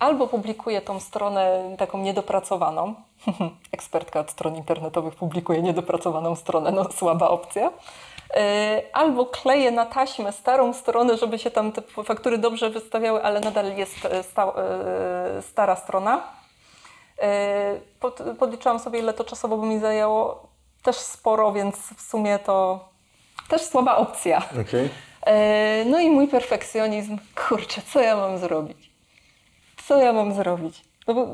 Albo 0.00 0.26
publikuję 0.26 0.80
tą 0.82 1.00
stronę 1.00 1.60
taką 1.78 1.98
niedopracowaną. 1.98 2.94
Ekspertka 3.72 4.20
od 4.20 4.30
stron 4.30 4.56
internetowych 4.56 5.14
publikuje 5.14 5.62
niedopracowaną 5.62 6.36
stronę, 6.36 6.70
no 6.72 6.84
słaba 6.92 7.28
opcja. 7.28 7.70
E, 8.36 8.82
Albo 8.92 9.26
kleję 9.26 9.70
na 9.70 9.86
taśmę 9.86 10.32
starą 10.32 10.72
stronę, 10.72 11.16
żeby 11.16 11.38
się 11.38 11.50
tam 11.50 11.72
te 11.72 11.82
faktury 12.04 12.38
dobrze 12.38 12.70
wystawiały, 12.70 13.22
ale 13.22 13.40
nadal 13.40 13.76
jest 13.76 14.08
sta, 14.22 14.52
e, 14.56 15.42
stara 15.42 15.76
strona. 15.76 16.22
Pod, 18.00 18.22
podliczyłam 18.38 18.78
sobie, 18.78 18.98
ile 18.98 19.12
to 19.12 19.24
czasowo 19.24 19.56
by 19.56 19.66
mi 19.66 19.78
zajęło. 19.78 20.46
Też 20.82 20.96
sporo, 20.96 21.52
więc 21.52 21.76
w 21.76 22.00
sumie 22.02 22.38
to 22.38 22.84
też 23.48 23.62
słaba 23.62 23.96
opcja. 23.96 24.42
E, 25.26 25.84
No 25.84 26.00
i 26.00 26.10
mój 26.10 26.28
perfekcjonizm, 26.28 27.18
kurczę, 27.48 27.80
co 27.92 28.00
ja 28.00 28.16
mam 28.16 28.38
zrobić? 28.38 28.85
Co 29.86 30.02
ja 30.02 30.12
mam 30.12 30.34
zrobić? 30.34 30.84
No 31.06 31.14
bo, 31.14 31.26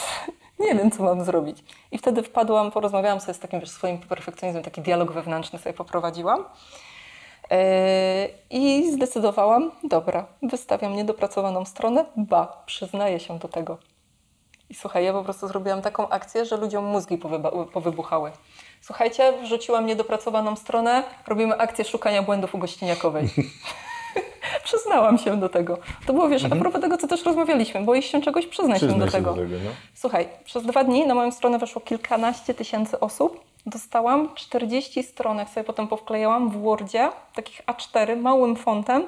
nie 0.64 0.74
wiem, 0.74 0.90
co 0.90 1.02
mam 1.02 1.24
zrobić. 1.24 1.64
I 1.92 1.98
wtedy 1.98 2.22
wpadłam, 2.22 2.70
porozmawiałam 2.70 3.20
sobie 3.20 3.34
z 3.34 3.38
takim 3.38 3.60
wiesz, 3.60 3.70
swoim 3.70 3.98
perfekcjonizmem, 3.98 4.64
taki 4.64 4.80
dialog 4.80 5.12
wewnętrzny 5.12 5.58
sobie 5.58 5.72
poprowadziłam. 5.72 6.44
E, 7.50 8.28
I 8.50 8.92
zdecydowałam, 8.92 9.70
dobra, 9.84 10.26
wystawiam 10.42 10.96
niedopracowaną 10.96 11.64
stronę, 11.64 12.04
ba, 12.16 12.62
przyznaję 12.66 13.20
się 13.20 13.38
do 13.38 13.48
tego. 13.48 13.78
I 14.70 14.74
słuchaj, 14.74 15.04
ja 15.04 15.12
po 15.12 15.24
prostu 15.24 15.48
zrobiłam 15.48 15.82
taką 15.82 16.08
akcję, 16.08 16.44
że 16.44 16.56
ludziom 16.56 16.84
mózgi 16.84 17.18
powybuchały. 17.72 18.32
Słuchajcie, 18.80 19.32
wrzuciłam 19.42 19.86
niedopracowaną 19.86 20.56
stronę, 20.56 21.02
robimy 21.26 21.58
akcję 21.58 21.84
szukania 21.84 22.22
błędów 22.22 22.54
u 22.54 22.58
gościniakowej. 22.58 23.28
Przyznałam 24.64 25.18
się 25.18 25.40
do 25.40 25.48
tego. 25.48 25.78
To 26.06 26.12
było, 26.12 26.28
wiesz, 26.28 26.44
a 26.44 26.48
propos 26.48 26.80
tego, 26.80 26.96
co 26.96 27.08
też 27.08 27.24
rozmawialiśmy, 27.24 27.80
boisz 27.84 28.06
się 28.06 28.20
czegoś, 28.20 28.46
przyznaj 28.46 28.78
się 28.78 28.86
Przyznaj 28.86 29.06
do 29.06 29.06
się 29.06 29.12
tego. 29.12 29.34
do 29.34 29.42
tego, 29.42 29.56
no. 29.64 29.70
Słuchaj, 29.94 30.28
przez 30.44 30.62
dwa 30.62 30.84
dni 30.84 31.06
na 31.06 31.14
moją 31.14 31.32
stronę 31.32 31.58
weszło 31.58 31.80
kilkanaście 31.80 32.54
tysięcy 32.54 33.00
osób. 33.00 33.40
Dostałam 33.66 34.34
40 34.34 35.02
stron, 35.02 35.38
jak 35.38 35.48
sobie 35.48 35.64
potem 35.64 35.88
powklejałam 35.88 36.50
w 36.50 36.62
Wordzie, 36.62 37.08
takich 37.34 37.62
A4, 37.66 38.16
małym 38.16 38.56
fontem, 38.56 39.06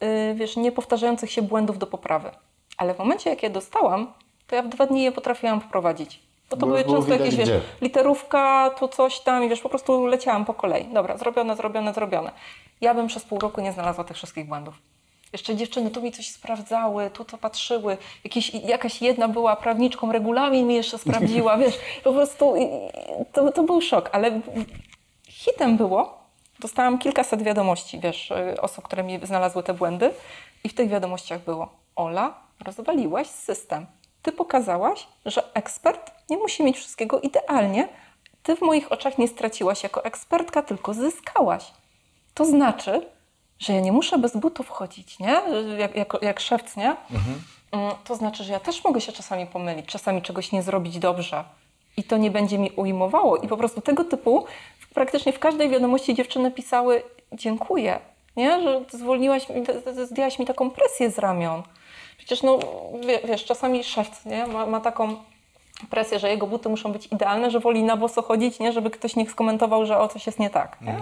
yy, 0.00 0.34
wiesz, 0.34 0.56
nie 0.56 0.72
powtarzających 0.72 1.32
się 1.32 1.42
błędów 1.42 1.78
do 1.78 1.86
poprawy. 1.86 2.30
Ale 2.76 2.94
w 2.94 2.98
momencie, 2.98 3.30
jak 3.30 3.42
je 3.42 3.50
dostałam, 3.50 4.12
to 4.46 4.56
ja 4.56 4.62
w 4.62 4.68
dwa 4.68 4.86
dni 4.86 5.02
je 5.02 5.12
potrafiłam 5.12 5.60
wprowadzić. 5.60 6.28
Bo 6.50 6.56
to 6.56 6.60
Bo 6.60 6.66
były 6.66 6.84
często 6.84 7.12
jakieś, 7.12 7.36
wiesz, 7.36 7.50
literówka, 7.80 8.70
tu 8.78 8.88
coś 8.88 9.20
tam 9.20 9.44
i 9.44 9.48
wiesz, 9.48 9.60
po 9.60 9.68
prostu 9.68 10.06
leciałam 10.06 10.44
po 10.44 10.54
kolei. 10.54 10.84
Dobra, 10.84 11.16
zrobione, 11.16 11.56
zrobione, 11.56 11.94
zrobione. 11.94 12.30
Ja 12.80 12.94
bym 12.94 13.06
przez 13.06 13.24
pół 13.24 13.38
roku 13.38 13.60
nie 13.60 13.72
znalazła 13.72 14.04
tych 14.04 14.16
wszystkich 14.16 14.46
błędów. 14.46 14.74
Jeszcze 15.32 15.56
dziewczyny 15.56 15.90
tu 15.90 16.02
mi 16.02 16.12
coś 16.12 16.30
sprawdzały, 16.30 17.10
tu 17.10 17.24
to 17.24 17.38
patrzyły. 17.38 17.96
Jakieś, 18.24 18.54
jakaś 18.54 19.02
jedna 19.02 19.28
była 19.28 19.56
prawniczką, 19.56 20.12
regulamin 20.12 20.66
mi 20.66 20.74
jeszcze 20.74 20.98
sprawdziła, 20.98 21.56
wiesz, 21.58 21.78
po 22.04 22.12
prostu 22.12 22.54
to, 23.32 23.52
to 23.52 23.62
był 23.62 23.80
szok, 23.80 24.10
ale 24.12 24.40
hitem 25.28 25.76
było, 25.76 26.18
dostałam 26.60 26.98
kilkaset 26.98 27.42
wiadomości, 27.42 28.00
wiesz, 28.00 28.30
y, 28.30 28.60
osób, 28.60 28.84
które 28.84 29.02
mi 29.02 29.26
znalazły 29.26 29.62
te 29.62 29.74
błędy 29.74 30.10
i 30.64 30.68
w 30.68 30.74
tych 30.74 30.88
wiadomościach 30.88 31.44
było 31.44 31.68
Ola, 31.96 32.34
rozwaliłaś 32.64 33.26
system. 33.26 33.86
Ty 34.22 34.32
pokazałaś, 34.32 35.06
że 35.26 35.54
ekspert 35.54 36.10
nie 36.30 36.36
musi 36.36 36.62
mieć 36.64 36.76
wszystkiego 36.76 37.20
idealnie. 37.20 37.88
Ty 38.42 38.56
w 38.56 38.60
moich 38.60 38.92
oczach 38.92 39.18
nie 39.18 39.28
straciłaś 39.28 39.82
jako 39.82 40.04
ekspertka, 40.04 40.62
tylko 40.62 40.94
zyskałaś. 40.94 41.72
To 42.38 42.44
znaczy, 42.44 43.06
że 43.58 43.72
ja 43.72 43.80
nie 43.80 43.92
muszę 43.92 44.18
bez 44.18 44.36
butów 44.36 44.68
chodzić, 44.68 45.18
nie? 45.18 45.40
Jak, 45.78 45.96
jak, 45.96 46.16
jak 46.22 46.40
szewc, 46.40 46.76
nie? 46.76 46.96
Mm, 47.72 47.94
To 48.04 48.14
znaczy, 48.16 48.44
że 48.44 48.52
ja 48.52 48.60
też 48.60 48.84
mogę 48.84 49.00
się 49.00 49.12
czasami 49.12 49.46
pomylić, 49.46 49.86
czasami 49.86 50.22
czegoś 50.22 50.52
nie 50.52 50.62
zrobić 50.62 50.98
dobrze. 50.98 51.44
I 51.96 52.04
to 52.04 52.16
nie 52.16 52.30
będzie 52.30 52.58
mi 52.58 52.70
ujmowało. 52.70 53.36
I 53.36 53.48
po 53.48 53.56
prostu 53.56 53.80
tego 53.80 54.04
typu, 54.04 54.44
praktycznie 54.94 55.32
w 55.32 55.38
każdej 55.38 55.68
wiadomości 55.70 56.14
dziewczyny 56.14 56.50
pisały 56.50 57.02
dziękuję, 57.32 57.98
nie? 58.36 58.62
Że 58.62 58.80
zwolniłaś, 58.98 59.48
mi- 59.48 60.06
zdjęłaś 60.06 60.38
mi 60.38 60.46
taką 60.46 60.70
presję 60.70 61.10
z 61.10 61.18
ramion. 61.18 61.62
Przecież 62.18 62.42
no, 62.42 62.58
wie- 63.06 63.20
wiesz, 63.24 63.44
czasami 63.44 63.84
szewc, 63.84 64.24
nie? 64.24 64.46
Ma, 64.46 64.66
ma 64.66 64.80
taką 64.80 65.16
presję, 65.90 66.18
że 66.18 66.28
jego 66.30 66.46
buty 66.46 66.68
muszą 66.68 66.92
być 66.92 67.06
idealne, 67.06 67.50
że 67.50 67.60
woli 67.60 67.82
na 67.82 67.96
boso 67.96 68.22
chodzić, 68.22 68.58
nie? 68.58 68.72
Żeby 68.72 68.90
ktoś 68.90 69.16
nie 69.16 69.26
skomentował, 69.30 69.86
że 69.86 69.98
o 69.98 70.08
coś 70.08 70.26
jest 70.26 70.38
nie 70.38 70.50
tak, 70.50 70.80
nie? 70.80 70.92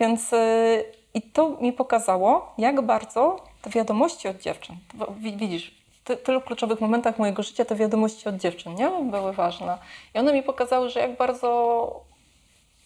Więc 0.00 0.32
y, 0.32 0.84
i 1.14 1.22
to 1.22 1.48
mi 1.60 1.72
pokazało, 1.72 2.52
jak 2.58 2.80
bardzo 2.80 3.36
te 3.62 3.70
wiadomości 3.70 4.28
od 4.28 4.38
dziewczyn, 4.38 4.76
widzisz, 5.18 5.74
w 5.92 6.04
ty, 6.04 6.16
tylu 6.16 6.40
kluczowych 6.40 6.80
momentach 6.80 7.18
mojego 7.18 7.42
życia 7.42 7.64
te 7.64 7.74
wiadomości 7.74 8.28
od 8.28 8.36
dziewczyn 8.36 8.74
nie 8.74 8.90
były 9.10 9.32
ważne. 9.32 9.78
I 10.14 10.18
one 10.18 10.32
mi 10.32 10.42
pokazały, 10.42 10.90
że 10.90 11.00
jak 11.00 11.16
bardzo 11.16 12.00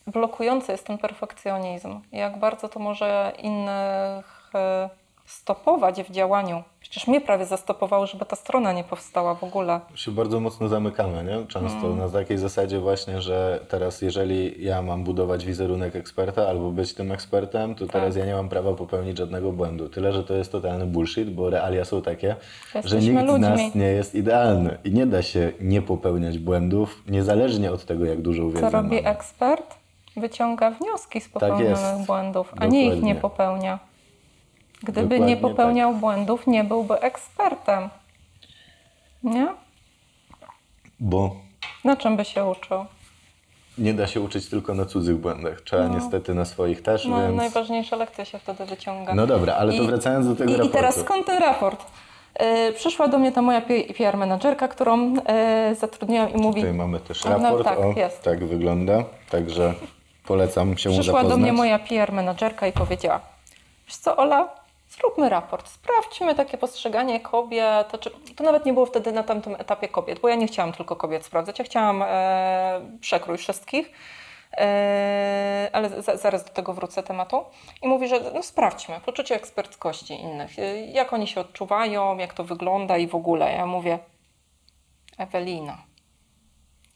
blokujący 0.07 0.73
jest 0.73 0.87
ten 0.87 0.99
perfekcjonizm, 0.99 2.01
jak 2.13 2.39
bardzo 2.39 2.69
to 2.69 2.81
może 2.81 3.33
innych 3.39 4.51
e, 4.55 4.91
stopować 5.25 6.03
w 6.03 6.11
działaniu. 6.11 6.63
Przecież 6.81 7.07
mnie 7.07 7.21
prawie 7.21 7.47
zastopowało, 7.47 8.07
żeby 8.07 8.25
ta 8.25 8.37
strona 8.37 8.73
nie 8.73 8.85
powstała 8.85 9.35
w 9.35 9.45
ogóle. 9.45 9.81
się 9.95 10.11
bardzo 10.11 10.41
mocno 10.41 10.69
zamykamy, 10.69 11.25
nie? 11.25 11.47
Często 11.47 11.87
Mm. 11.87 11.99
na 11.99 12.09
takiej 12.09 12.39
zasadzie 12.39 12.79
właśnie, 12.81 13.23
że 13.23 13.61
teraz 13.69 14.03
jeżeli 14.03 14.65
ja 14.65 14.83
mam 14.83 15.05
budować 15.05 15.45
wizerunek 15.47 15.97
eksperta 15.97 16.49
albo 16.49 16.71
być 16.71 16.95
tym 16.95 17.13
ekspertem, 17.13 17.75
to 17.75 17.87
teraz 17.87 18.15
Tak. 18.15 18.21
ja 18.21 18.27
nie 18.27 18.35
mam 18.35 18.49
prawa 18.49 18.73
popełnić 18.75 19.19
żadnego 19.19 19.53
błędu. 19.53 19.89
Tyle, 19.89 20.13
że 20.13 20.25
to 20.25 20.35
jest 20.35 20.53
totalny 20.53 20.87
bullshit, 20.87 21.31
bo 21.31 21.51
realia 21.51 21.85
są 21.85 22.03
takie, 22.03 22.37
że 22.73 22.79
Jesteśmy 22.79 23.13
nikt 23.23 23.35
z 23.37 23.39
nas 23.41 23.51
ludźmi. 23.61 23.81
nie 23.81 23.87
jest 23.87 24.15
idealny 24.15 24.79
i 24.85 24.91
nie 24.91 25.07
da 25.07 25.23
się 25.23 25.53
nie 25.61 25.83
popełniać 25.83 26.39
błędów, 26.39 27.03
niezależnie 27.09 27.73
od 27.73 27.85
tego, 27.85 28.05
jak 28.05 28.21
dużą 28.23 28.49
wiedzę 28.51 28.61
Co 28.61 28.71
robi 28.71 28.89
mamy. 28.97 29.09
ekspert? 29.09 29.75
Wyciąga 30.17 30.71
wnioski 30.71 31.21
z 31.21 31.29
popełnionych 31.29 31.71
jest. 31.71 32.07
błędów, 32.07 32.55
a 32.61 32.67
nie 32.67 32.81
ich 32.81 32.87
nie 33.03 33.15
Dokładnie. 33.15 33.15
popełnia. 33.15 33.79
Gdyby 34.83 35.03
Dokładnie 35.03 35.27
nie 35.27 35.37
popełniał 35.37 35.95
błędów, 35.95 36.47
nie 36.47 36.65
byłby 36.65 37.01
ekspertem. 37.01 37.89
Nie? 39.23 39.47
Bo 41.01 41.37
Na 41.85 41.97
czym 41.97 42.17
by 42.17 42.25
się 42.25 42.45
uczył? 42.45 42.85
nie 43.79 43.95
da 43.95 44.07
się 44.07 44.21
uczyć 44.21 44.49
tylko 44.49 44.75
na 44.75 44.85
cudzych 44.85 45.17
błędach. 45.17 45.61
Trzeba 45.61 45.87
niestety 45.89 46.35
na 46.35 46.45
swoich 46.45 46.83
też, 46.83 47.05
No, 47.07 47.23
więc... 47.23 47.37
Najważniejsze 47.37 47.97
lekcje 47.97 48.27
się 48.27 48.39
wtedy 48.39 48.67
wyciąga. 48.67 49.15
No 49.15 49.27
dobra, 49.27 49.55
ale 49.55 49.73
to 49.77 49.83
I- 49.83 49.87
wracając 49.87 50.29
do 50.29 50.37
tego 50.37 50.51
I, 50.51 50.55
I 50.55 50.57
raportu. 50.57 50.77
teraz 50.77 50.97
skąd 51.01 51.27
ten 51.27 51.39
raport? 51.39 51.85
Yy, 52.41 52.73
przyszła 52.73 53.09
do 53.09 53.19
mnie 53.19 53.33
ta 53.33 53.43
moja 53.43 53.61
PR 53.99 54.17
menadżerka, 54.17 54.69
którą 54.69 55.15
yy, 55.15 55.21
zatrudniłam 55.81 56.31
i 56.33 56.37
mówi... 56.37 56.61
Tutaj 56.61 56.75
mamy 56.75 57.01
też 57.01 57.25
No, 57.25 57.31
raport, 57.39 57.65
tak, 57.65 57.79
o, 57.79 57.93
jest. 57.97 58.23
tak 58.23 58.45
wygląda, 58.45 59.05
także 59.31 59.75
polecam 60.27 60.77
się 60.79 60.91
Przyszła 60.91 61.05
zapoznać. 61.05 61.31
do 61.33 61.37
mnie 61.37 61.53
moja 61.53 61.79
PR 61.79 62.13
menadżerka 62.13 62.67
i 62.67 62.73
powiedziała: 62.73 63.21
Wiesz 63.87 63.97
co, 63.97 64.17
Ola, 64.17 64.49
zróbmy 64.99 65.29
raport, 65.29 65.69
sprawdźmy 65.69 66.35
takie 66.35 66.59
postrzeganie 66.59 67.21
kobiet. 67.21 67.89
To, 67.89 67.99
czy, 67.99 68.11
to 68.37 68.45
nawet 68.45 68.67
nie 68.67 68.73
było 68.73 68.87
wtedy 68.87 69.13
na 69.13 69.23
tamtym 69.23 69.55
etapie 69.55 69.89
kobiet, 69.89 70.19
bo 70.19 70.29
ja 70.29 70.35
nie 70.35 70.47
chciałam 70.47 70.73
tylko 70.73 70.97
kobiet 70.97 71.25
sprawdzać, 71.25 71.59
ja 71.59 71.65
chciałam 71.65 72.03
e, 72.03 72.81
przekrój 73.01 73.39
wszystkich. 73.39 73.91
E, 74.57 75.71
ale 75.73 76.03
za, 76.03 76.17
zaraz 76.17 76.45
do 76.45 76.51
tego 76.51 76.73
wrócę 76.73 77.03
tematu. 77.03 77.45
I 77.83 77.89
mówi, 77.89 78.09
że 78.09 78.21
no 78.35 78.43
sprawdźmy 78.43 79.01
poczucie 79.01 79.35
eksperckości 79.35 80.15
innych. 80.15 80.59
E, 80.59 80.87
Jak 80.87 81.13
oni 81.13 81.27
się 81.27 81.41
odczuwają, 81.41 82.19
jak 82.19 82.35
to 82.35 82.45
wygląda 82.45 82.97
i 82.99 83.07
w 83.07 83.15
ogóle. 83.15 83.53
Ja 83.53 83.67
mówię, 83.67 83.99
Ewelina, 85.19 85.79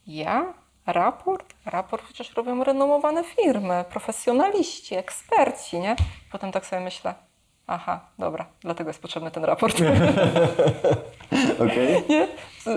ja? 0.06 0.54
Raport? 0.86 1.54
Raport 1.66 2.04
przecież 2.04 2.34
robią 2.34 2.64
renomowane 2.64 3.24
firmy, 3.24 3.84
profesjonaliści, 3.90 4.94
eksperci, 4.94 5.78
nie? 5.78 5.96
Potem 6.32 6.52
tak 6.52 6.66
sobie 6.66 6.82
myślę, 6.82 7.14
aha, 7.68 8.00
dobra, 8.18 8.46
dlatego 8.60 8.90
jest 8.90 9.02
potrzebny 9.02 9.30
ten 9.30 9.44
raport. 9.44 9.76
Okej. 11.64 12.02
nie? 12.08 12.28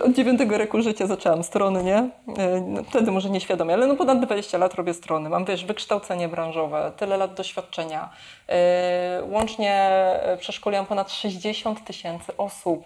Od 0.03 0.13
dziewiątego 0.13 0.57
roku 0.57 0.81
życia 0.81 1.07
zaczęłam 1.07 1.43
strony, 1.43 1.83
nie? 1.83 2.09
E, 2.37 2.61
no, 2.61 2.83
Wtedy 2.83 3.11
może 3.11 3.29
nieświadomie, 3.29 3.73
ale 3.73 3.87
no 3.87 3.95
ponad 3.95 4.25
20 4.25 4.57
lat 4.57 4.73
robię 4.73 4.93
strony. 4.93 5.29
Mam, 5.29 5.45
wiesz, 5.45 5.65
wykształcenie 5.65 6.27
branżowe, 6.27 6.91
tyle 6.97 7.17
lat 7.17 7.33
doświadczenia. 7.33 8.09
E, 8.49 9.21
Łącznie 9.29 9.73
e, 9.73 10.37
przeszkoliłam 10.37 10.85
ponad 10.85 11.11
60 11.11 11.83
tysięcy 11.85 12.37
osób. 12.37 12.83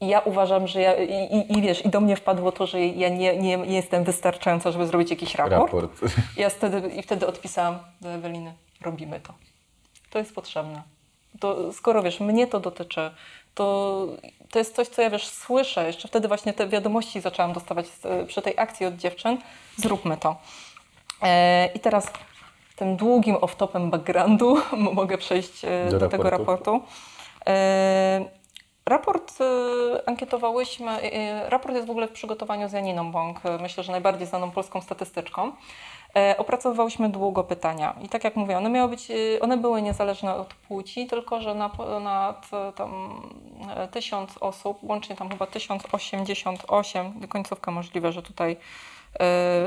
I 0.00 0.08
ja 0.08 0.20
uważam, 0.20 0.66
że 0.66 0.80
ja, 0.80 0.94
i, 0.94 1.36
i, 1.36 1.58
i 1.58 1.62
wiesz, 1.62 1.84
i 1.84 1.88
do 1.88 2.00
mnie 2.00 2.16
wpadło 2.16 2.52
to, 2.52 2.66
że 2.66 2.80
ja 2.80 3.08
nie, 3.08 3.36
nie, 3.36 3.56
nie 3.56 3.76
jestem 3.76 4.04
wystarczająca, 4.04 4.72
żeby 4.72 4.86
zrobić 4.86 5.10
jakiś 5.10 5.34
raport. 5.34 5.72
Raport. 5.72 6.00
Ja 6.36 6.50
wtedy, 6.50 6.88
I 6.88 7.02
wtedy 7.02 7.26
odpisałam 7.26 7.78
do 8.00 8.08
Eweliny, 8.08 8.52
robimy 8.80 9.20
to. 9.20 9.32
To 10.12 10.18
jest 10.18 10.34
potrzebne. 10.34 10.82
To, 11.40 11.72
skoro 11.72 12.02
wiesz, 12.02 12.20
mnie 12.20 12.46
to 12.46 12.60
dotyczy, 12.60 13.10
to, 13.54 14.06
to 14.50 14.58
jest 14.58 14.76
coś, 14.76 14.88
co 14.88 15.02
ja 15.02 15.10
wiesz, 15.10 15.26
słyszę. 15.28 15.86
Jeszcze 15.86 16.08
wtedy 16.08 16.28
właśnie 16.28 16.52
te 16.52 16.68
wiadomości 16.68 17.20
zaczęłam 17.20 17.52
dostawać 17.52 17.86
z, 17.86 18.28
przy 18.28 18.42
tej 18.42 18.54
akcji 18.58 18.86
od 18.86 18.96
dziewczyn. 18.96 19.38
Zróbmy 19.76 20.16
to. 20.16 20.36
E, 21.22 21.66
I 21.74 21.80
teraz 21.80 22.10
tym 22.76 22.96
długim 22.96 23.36
off-topem 23.36 23.90
backgroundu 23.90 24.56
mogę 24.94 25.18
przejść 25.18 25.64
e, 25.64 25.88
Do 25.90 25.98
do, 25.98 26.08
tego 26.08 26.30
raportu. 26.30 26.70
raportu. 26.72 26.86
E, 27.46 28.42
Raport 28.86 29.32
e, 29.40 30.08
ankietowałyśmy, 30.08 30.90
e, 30.90 31.50
raport 31.50 31.74
jest 31.74 31.86
w 31.86 31.90
ogóle 31.90 32.08
w 32.08 32.12
przygotowaniu 32.12 32.68
z 32.68 32.72
Janiną 32.72 33.12
Bąk, 33.12 33.46
e, 33.46 33.58
myślę, 33.58 33.84
że 33.84 33.92
najbardziej 33.92 34.26
znaną 34.26 34.50
polską 34.50 34.80
statystyczką. 34.80 35.52
E, 36.16 36.36
Opracowywałyśmy 36.38 37.08
długo 37.08 37.44
pytania. 37.44 37.94
I 38.02 38.08
tak 38.08 38.24
jak 38.24 38.36
mówię, 38.36 38.58
one 38.58 38.70
miały 38.70 38.88
być, 38.88 39.10
e, 39.10 39.14
one 39.40 39.56
były 39.56 39.82
niezależne 39.82 40.34
od 40.34 40.54
płci, 40.54 41.06
tylko 41.06 41.40
że 41.40 41.54
na, 41.54 41.70
nad 42.00 42.50
e, 42.52 42.72
tam 42.72 43.22
e, 43.76 43.88
tysiąc 43.88 44.38
osób, 44.40 44.78
łącznie 44.82 45.16
tam 45.16 45.28
chyba 45.28 45.46
1088, 45.46 47.28
końcówka 47.28 47.70
możliwe, 47.70 48.12
że 48.12 48.22
tutaj 48.22 48.56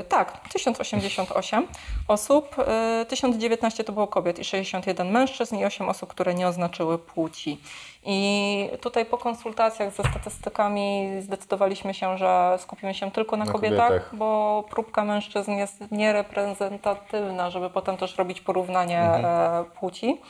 tak, 0.10 0.50
1088 0.50 1.68
osób, 2.08 2.56
e, 2.60 3.06
1019 3.10 3.84
to 3.84 3.94
było 3.94 4.08
kobiet 4.08 4.40
i 4.40 4.44
61 4.46 5.12
mężczyzn 5.12 5.56
i 5.56 5.66
8 5.66 5.90
osób, 5.90 6.10
które 6.10 6.34
nie 6.34 6.48
oznaczyły 6.48 6.98
płci. 6.98 7.62
I 8.06 8.70
tutaj 8.82 9.06
po 9.06 9.18
konsultacjach 9.18 9.94
ze 9.94 10.04
statystykami 10.04 11.10
zdecydowaliśmy 11.22 11.94
się, 11.94 12.18
że 12.18 12.58
skupimy 12.60 12.94
się 12.94 13.12
tylko 13.12 13.38
na, 13.38 13.46
Na 13.46 13.52
kobietach, 13.52 13.88
kobietach. 13.88 14.16
bo 14.16 14.64
próbka 14.70 15.06
mężczyzn 15.06 15.52
jest 15.52 15.92
niereprezentatywna, 15.92 17.50
żeby 17.50 17.70
potem 17.70 17.98
też 17.98 18.18
robić 18.18 18.42
porównanie 18.42 19.00
e, 19.02 19.66
płci. 19.80 20.22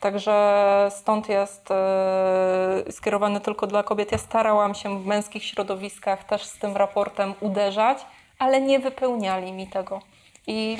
Także 0.00 0.88
stąd 0.90 1.28
jest 1.28 1.70
e, 1.70 2.84
skierowany 2.90 3.40
tylko 3.40 3.66
dla 3.66 3.82
kobiet. 3.82 4.12
Ja 4.12 4.18
starałam 4.18 4.74
się 4.74 5.02
w 5.02 5.06
męskich 5.06 5.44
środowiskach 5.44 6.24
też 6.24 6.44
z 6.44 6.58
tym 6.58 6.76
raportem 6.76 7.34
uderzać, 7.40 7.98
ale 8.38 8.60
nie 8.60 8.78
wypełniali 8.78 9.52
mi 9.52 9.66
tego. 9.66 10.00
I 10.46 10.76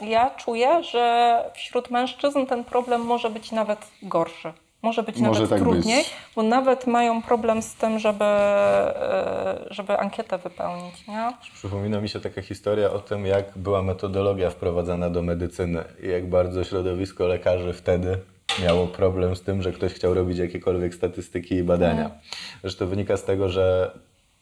ja 0.00 0.30
czuję, 0.30 0.82
że 0.82 1.44
wśród 1.54 1.90
mężczyzn 1.90 2.46
ten 2.46 2.64
problem 2.64 3.00
może 3.00 3.30
być 3.30 3.52
nawet 3.52 3.78
gorszy. 4.02 4.52
Może 4.82 5.02
być 5.02 5.18
Może 5.18 5.40
nawet 5.40 5.50
tak 5.50 5.60
trudniej, 5.60 5.98
być. 5.98 6.12
bo 6.36 6.42
nawet 6.42 6.86
mają 6.86 7.22
problem 7.22 7.62
z 7.62 7.74
tym, 7.74 7.98
żeby, 7.98 8.24
e, 8.24 9.64
żeby 9.70 9.98
ankietę 9.98 10.38
wypełnić. 10.38 11.06
Nie? 11.08 11.32
Przypomina 11.54 12.00
mi 12.00 12.08
się 12.08 12.20
taka 12.20 12.42
historia 12.42 12.90
o 12.90 12.98
tym, 12.98 13.26
jak 13.26 13.58
była 13.58 13.82
metodologia 13.82 14.50
wprowadzana 14.50 15.10
do 15.10 15.22
medycyny 15.22 15.84
i 16.02 16.08
jak 16.08 16.28
bardzo 16.28 16.64
środowisko 16.64 17.26
lekarzy 17.26 17.72
wtedy 17.72 18.18
miało 18.62 18.86
problem 18.86 19.36
z 19.36 19.42
tym, 19.42 19.62
że 19.62 19.72
ktoś 19.72 19.92
chciał 19.92 20.14
robić 20.14 20.38
jakiekolwiek 20.38 20.94
statystyki 20.94 21.54
i 21.54 21.62
badania. 21.62 22.10
Zresztą 22.62 22.86
wynika 22.86 23.16
z 23.16 23.24
tego, 23.24 23.48
że 23.48 23.90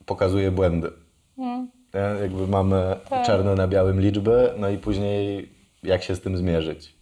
pokazuje 0.07 0.51
błędy. 0.51 0.91
Nie? 1.37 1.67
Jakby 2.23 2.47
mamy 2.47 2.97
Tak. 3.09 3.27
czarno 3.27 3.55
na 3.55 3.69
białym 3.69 4.01
liczby, 4.01 4.53
no 4.57 4.69
i 4.69 4.79
później 4.79 5.49
jak 5.83 6.03
się 6.03 6.15
z 6.15 6.21
tym 6.21 6.37
zmierzyć. 6.37 6.95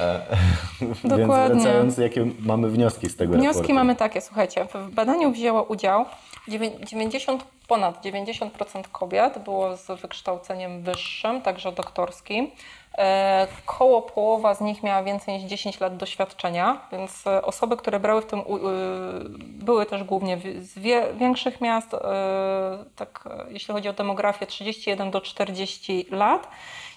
E, 0.00 0.20
Więc 0.80 1.02
Dokładnie. 1.04 1.54
wracając, 1.54 1.98
jakie 1.98 2.26
mamy 2.40 2.68
wnioski 2.70 3.08
z 3.08 3.16
tego 3.16 3.32
Wnioski 3.32 3.48
raportu? 3.56 3.74
mamy 3.74 3.96
takie, 3.96 4.20
słuchajcie, 4.20 4.66
w 4.74 4.90
badaniu 4.94 5.30
wzięło 5.32 5.62
udział 5.62 6.04
dziewię- 6.48 6.84
90, 6.84 7.44
ponad 7.68 8.04
90% 8.04 8.88
kobiet 8.92 9.38
było 9.44 9.76
z 9.76 10.00
wykształceniem 10.00 10.82
wyższym, 10.82 11.42
także 11.42 11.72
doktorskim. 11.72 12.50
E, 12.98 13.46
Koło 13.66 14.02
połowa 14.02 14.54
z 14.54 14.60
nich 14.60 14.82
miała 14.82 15.02
więcej 15.02 15.34
niż 15.34 15.42
10 15.42 15.80
lat 15.80 15.96
doświadczenia, 15.96 16.80
więc 16.92 17.26
e, 17.26 17.42
osoby, 17.42 17.76
które 17.76 18.00
brały 18.00 18.22
w 18.22 18.26
tym, 18.26 18.38
y, 18.38 18.44
były 19.38 19.86
też 19.86 20.04
głównie 20.04 20.38
z 20.58 20.78
większych 21.18 21.60
miast, 21.60 21.94
e, 21.94 21.98
tak 22.96 23.24
e, 23.30 23.52
jeśli 23.52 23.74
chodzi 23.74 23.88
o 23.88 23.92
demografię, 23.92 24.46
31 24.46 25.10
do 25.10 25.20
40 25.20 26.06
lat. 26.10 26.48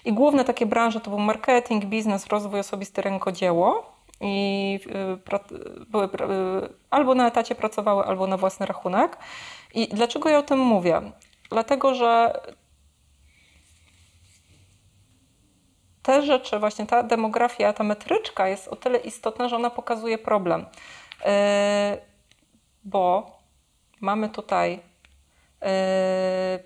I 0.04 0.12
główne 0.12 0.44
takie 0.44 0.66
branże 0.66 1.00
to 1.00 1.10
był 1.10 1.18
marketing, 1.18 1.84
biznes, 1.84 2.26
rozwój 2.26 2.60
osobisty, 2.60 3.02
rękodzieło. 3.02 3.94
I 4.20 4.80
były 5.88 6.08
albo 6.90 7.14
na 7.14 7.26
etacie 7.26 7.54
pracowały, 7.54 8.04
albo 8.04 8.26
na 8.26 8.36
własny 8.36 8.66
rachunek. 8.66 9.18
I 9.74 9.88
dlaczego 9.88 10.28
ja 10.28 10.38
o 10.38 10.42
tym 10.42 10.58
mówię? 10.58 11.02
Dlatego, 11.50 11.94
że 11.94 12.40
te 16.04 16.22
rzeczy, 16.22 16.58
właśnie 16.58 16.86
ta 16.86 17.02
demografia, 17.02 17.72
ta 17.72 17.84
metryczka 17.84 18.48
jest 18.48 18.68
o 18.68 18.76
tyle 18.76 18.98
istotna, 18.98 19.48
że 19.48 19.56
ona 19.56 19.70
pokazuje 19.70 20.18
problem. 20.18 20.66
Yy, 21.20 21.26
bo 22.84 23.32
mamy 24.00 24.28
tutaj 24.28 24.80
yy, 25.62 25.68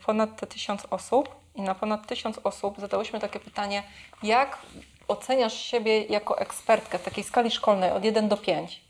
ponad 0.07 0.41
te 0.41 0.47
tysiąc 0.47 0.87
osób 0.91 1.35
i 1.55 1.63
na 1.63 1.75
ponad 1.75 2.07
tysiąc 2.07 2.41
osób 2.45 2.81
zadałyśmy 2.81 3.21
takie 3.21 3.41
pytanie, 3.41 3.83
jak 4.23 4.59
oceniasz 5.09 5.55
siebie 5.55 6.05
jako 6.05 6.39
ekspertkę 6.39 6.99
w 6.99 7.03
takiej 7.03 7.25
skali 7.25 7.51
szkolnej 7.51 7.91
od 7.91 8.05
1 8.05 8.29
do 8.29 8.37
5? 8.37 8.81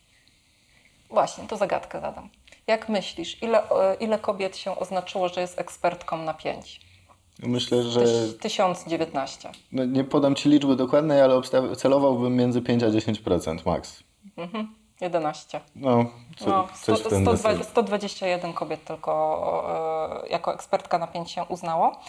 Właśnie, 1.10 1.48
to 1.48 1.56
zagadkę 1.56 2.00
zadam. 2.00 2.28
Jak 2.66 2.88
myślisz, 2.88 3.42
ile, 3.42 3.62
ile 4.00 4.18
kobiet 4.18 4.56
się 4.56 4.78
oznaczyło, 4.78 5.28
że 5.28 5.40
jest 5.40 5.60
ekspertką 5.60 6.16
na 6.16 6.34
5? 6.34 6.87
Myślę, 7.42 7.82
że 7.82 8.00
Tyś, 8.00 8.38
1019. 8.40 9.50
no 9.72 9.84
nie 9.84 10.04
podam 10.04 10.34
Ci 10.34 10.48
liczby 10.48 10.76
dokładnej, 10.76 11.20
ale 11.20 11.40
celowałbym 11.76 12.36
między 12.36 12.62
5 12.62 12.82
a 12.82 12.86
10% 12.86 13.66
max. 13.66 14.02
Mhm. 14.36 14.74
11. 15.00 15.60
No, 15.76 16.04
co, 16.38 16.46
No, 16.46 16.68
coś 16.82 16.98
100, 16.98 17.08
w 17.08 17.12
ten 17.12 17.22
120, 17.22 17.48
deseń. 17.48 17.64
121 17.64 18.52
kobiet 18.52 18.84
tylko 18.84 20.22
e, 20.24 20.28
jako 20.28 20.54
ekspertka 20.54 20.98
na 20.98 21.06
5 21.06 21.30
się 21.30 21.44
uznało. 21.48 22.00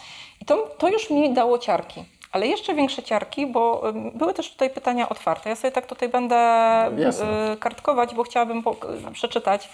I 0.41 0.45
to, 0.45 0.57
to 0.77 0.87
już 0.89 1.09
mi 1.09 1.33
dało 1.33 1.57
ciarki. 1.57 2.05
Ale 2.31 2.47
jeszcze 2.47 2.75
większe 2.75 3.03
ciarki, 3.03 3.47
bo 3.47 3.83
były 4.15 4.33
też 4.33 4.51
tutaj 4.51 4.69
pytania 4.69 5.09
otwarte. 5.09 5.49
Ja 5.49 5.55
sobie 5.55 5.71
tak 5.71 5.85
tutaj 5.85 6.09
będę 6.09 6.35
Jasne. 6.97 7.51
e, 7.51 7.57
kartkować, 7.57 8.15
bo 8.15 8.23
chciałabym 8.23 8.63
po, 8.63 8.75
przeczytać. 9.13 9.69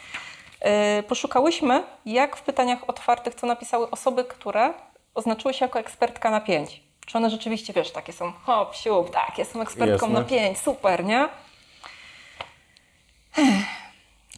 E, 0.60 1.04
Poszukałyśmy, 1.04 1.84
jak 2.06 2.36
w 2.36 2.42
pytaniach 2.42 2.90
otwartych, 2.90 3.36
co 3.36 3.48
napisały 3.48 3.90
osoby, 3.92 4.24
które 4.24 4.74
oznaczyły 5.16 5.54
się 5.54 5.66
jako 5.66 5.80
ekspertka 5.80 6.32
na 6.32 6.42
5. 6.42 6.84
Czy 7.06 7.18
one 7.18 7.30
rzeczywiście, 7.30 7.74
wiesz, 7.74 7.92
takie 7.92 8.14
są, 8.14 8.32
hop, 8.32 8.76
siup, 8.76 9.10
tak, 9.10 9.38
jestem 9.38 9.62
ekspertką 9.62 10.08
Jasne. 10.08 10.20
na 10.20 10.26
5, 10.26 10.58
super, 10.58 11.06
nie? 11.06 11.30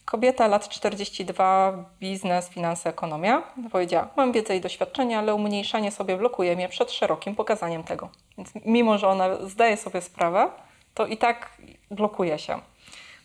Kobieta, 0.04 0.46
lat 0.46 0.68
42, 0.68 1.84
biznes, 2.00 2.48
finanse, 2.48 2.90
ekonomia. 2.90 3.42
Powiedziała, 3.72 4.08
mam 4.16 4.32
wiedzę 4.32 4.56
i 4.56 4.60
doświadczenie, 4.60 5.18
ale 5.18 5.34
umniejszanie 5.34 5.90
sobie 5.90 6.16
blokuje 6.16 6.56
mnie 6.56 6.68
przed 6.68 6.92
szerokim 6.92 7.34
pokazaniem 7.34 7.84
tego. 7.84 8.08
Więc 8.38 8.50
mimo, 8.64 8.98
że 8.98 9.08
ona 9.08 9.36
zdaje 9.46 9.76
sobie 9.76 10.00
sprawę, 10.00 10.50
to 10.94 11.06
i 11.06 11.16
tak 11.16 11.52
blokuje 11.90 12.38
się. 12.38 12.60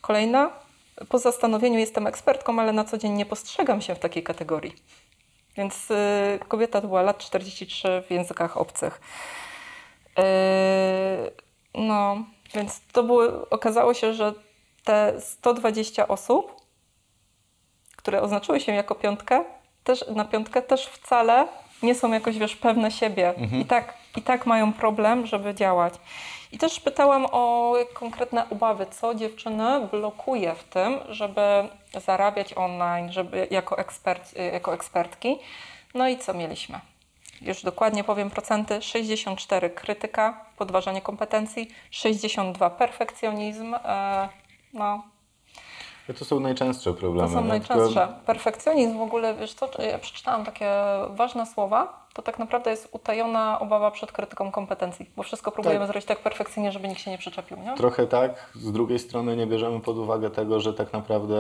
Kolejna, 0.02 0.50
po 1.10 1.20
zastanowieniu 1.20 1.80
jestem 1.80 2.08
ekspertką, 2.08 2.60
ale 2.60 2.74
na 2.74 2.84
co 2.84 2.98
dzień 2.98 3.12
nie 3.12 3.26
postrzegam 3.26 3.82
się 3.82 3.96
w 3.96 4.00
takiej 4.00 4.24
kategorii. 4.24 4.76
Więc 5.58 5.92
y, 5.92 6.40
kobieta 6.48 6.82
to 6.82 6.88
była 6.88 7.02
lat 7.02 7.18
43 7.18 8.04
w 8.08 8.12
językach 8.12 8.58
obcych. 8.58 9.02
Yy, 10.18 10.24
no, 11.76 12.24
więc 12.54 12.82
to 12.92 13.04
były, 13.04 13.50
okazało 13.50 13.94
się, 13.94 14.14
że 14.14 14.34
te 14.84 15.22
120 15.22 16.08
osób, 16.08 16.56
które 17.96 18.22
oznaczyły 18.22 18.60
się 18.60 18.72
jako 18.72 18.96
piątkę, 18.96 19.44
też, 19.84 20.06
na 20.16 20.26
piątkę 20.26 20.62
też 20.62 20.86
wcale 20.86 21.48
nie 21.84 21.96
są 21.96 22.12
jakoś, 22.12 22.38
wiesz, 22.38 22.56
pewne 22.56 22.92
siebie. 22.92 23.34
I 23.62 23.66
tak 23.66 23.94
i 24.18 24.22
tak 24.22 24.46
mają 24.46 24.74
problem, 24.74 25.26
żeby 25.26 25.54
działać. 25.54 25.94
I 26.54 26.58
też 26.58 26.80
pytałam 26.80 27.26
o 27.32 27.76
konkretne 27.94 28.50
obawy, 28.50 28.86
co 28.86 29.16
dziewczyny 29.16 29.88
blokuje 29.92 30.56
w 30.56 30.64
tym, 30.64 31.00
żeby 31.10 31.42
zarabiać 32.06 32.54
online, 32.54 33.12
żeby 33.12 33.48
jako, 33.52 33.78
ekspert, 33.78 34.34
jako 34.54 34.74
ekspertki. 34.74 35.40
No 35.94 36.08
i 36.08 36.18
co 36.18 36.34
mieliśmy? 36.34 36.80
Już 37.42 37.62
dokładnie 37.64 38.04
powiem 38.04 38.30
procenty. 38.30 38.82
64 38.82 39.70
krytyka, 39.70 40.46
podważanie 40.58 41.02
kompetencji, 41.02 41.70
62 41.92 42.70
perfekcjonizm. 42.70 43.76
E, 43.76 44.30
no, 44.74 45.04
To 46.20 46.26
są 46.26 46.40
najczęstsze 46.40 46.94
problemy. 46.94 47.30
to 47.30 47.36
są 47.36 47.46
najczęstsze. 47.46 48.08
Perfekcjonizm 48.26 48.98
w 48.98 49.02
ogóle, 49.02 49.36
wiesz 49.36 49.54
co, 49.54 49.70
ja 49.82 50.00
przeczytałam 50.00 50.46
takie 50.46 50.72
ważne 51.10 51.46
słowa, 51.46 52.08
to 52.14 52.22
tak 52.22 52.40
naprawdę 52.40 52.72
jest 52.72 52.90
utajona 52.92 53.60
obawa 53.60 53.92
przed 53.92 54.12
krytyką 54.12 54.52
kompetencji, 54.52 55.10
bo 55.16 55.24
wszystko 55.24 55.52
próbujemy 55.52 55.80
Tak. 55.80 55.88
zrobić 55.88 56.08
tak 56.08 56.20
perfekcyjnie, 56.20 56.72
żeby 56.72 56.88
nikt 56.88 57.02
się 57.02 57.12
nie 57.12 57.18
przyczepił, 57.18 57.58
nie? 57.58 57.76
Trochę 57.78 58.08
tak. 58.08 58.52
Z 58.56 58.72
drugiej 58.72 59.00
strony 59.00 59.36
nie 59.36 59.48
bierzemy 59.48 59.80
pod 59.80 59.98
uwagę 59.98 60.30
tego, 60.30 60.60
że 60.60 60.74
tak 60.74 60.94
naprawdę 60.94 61.36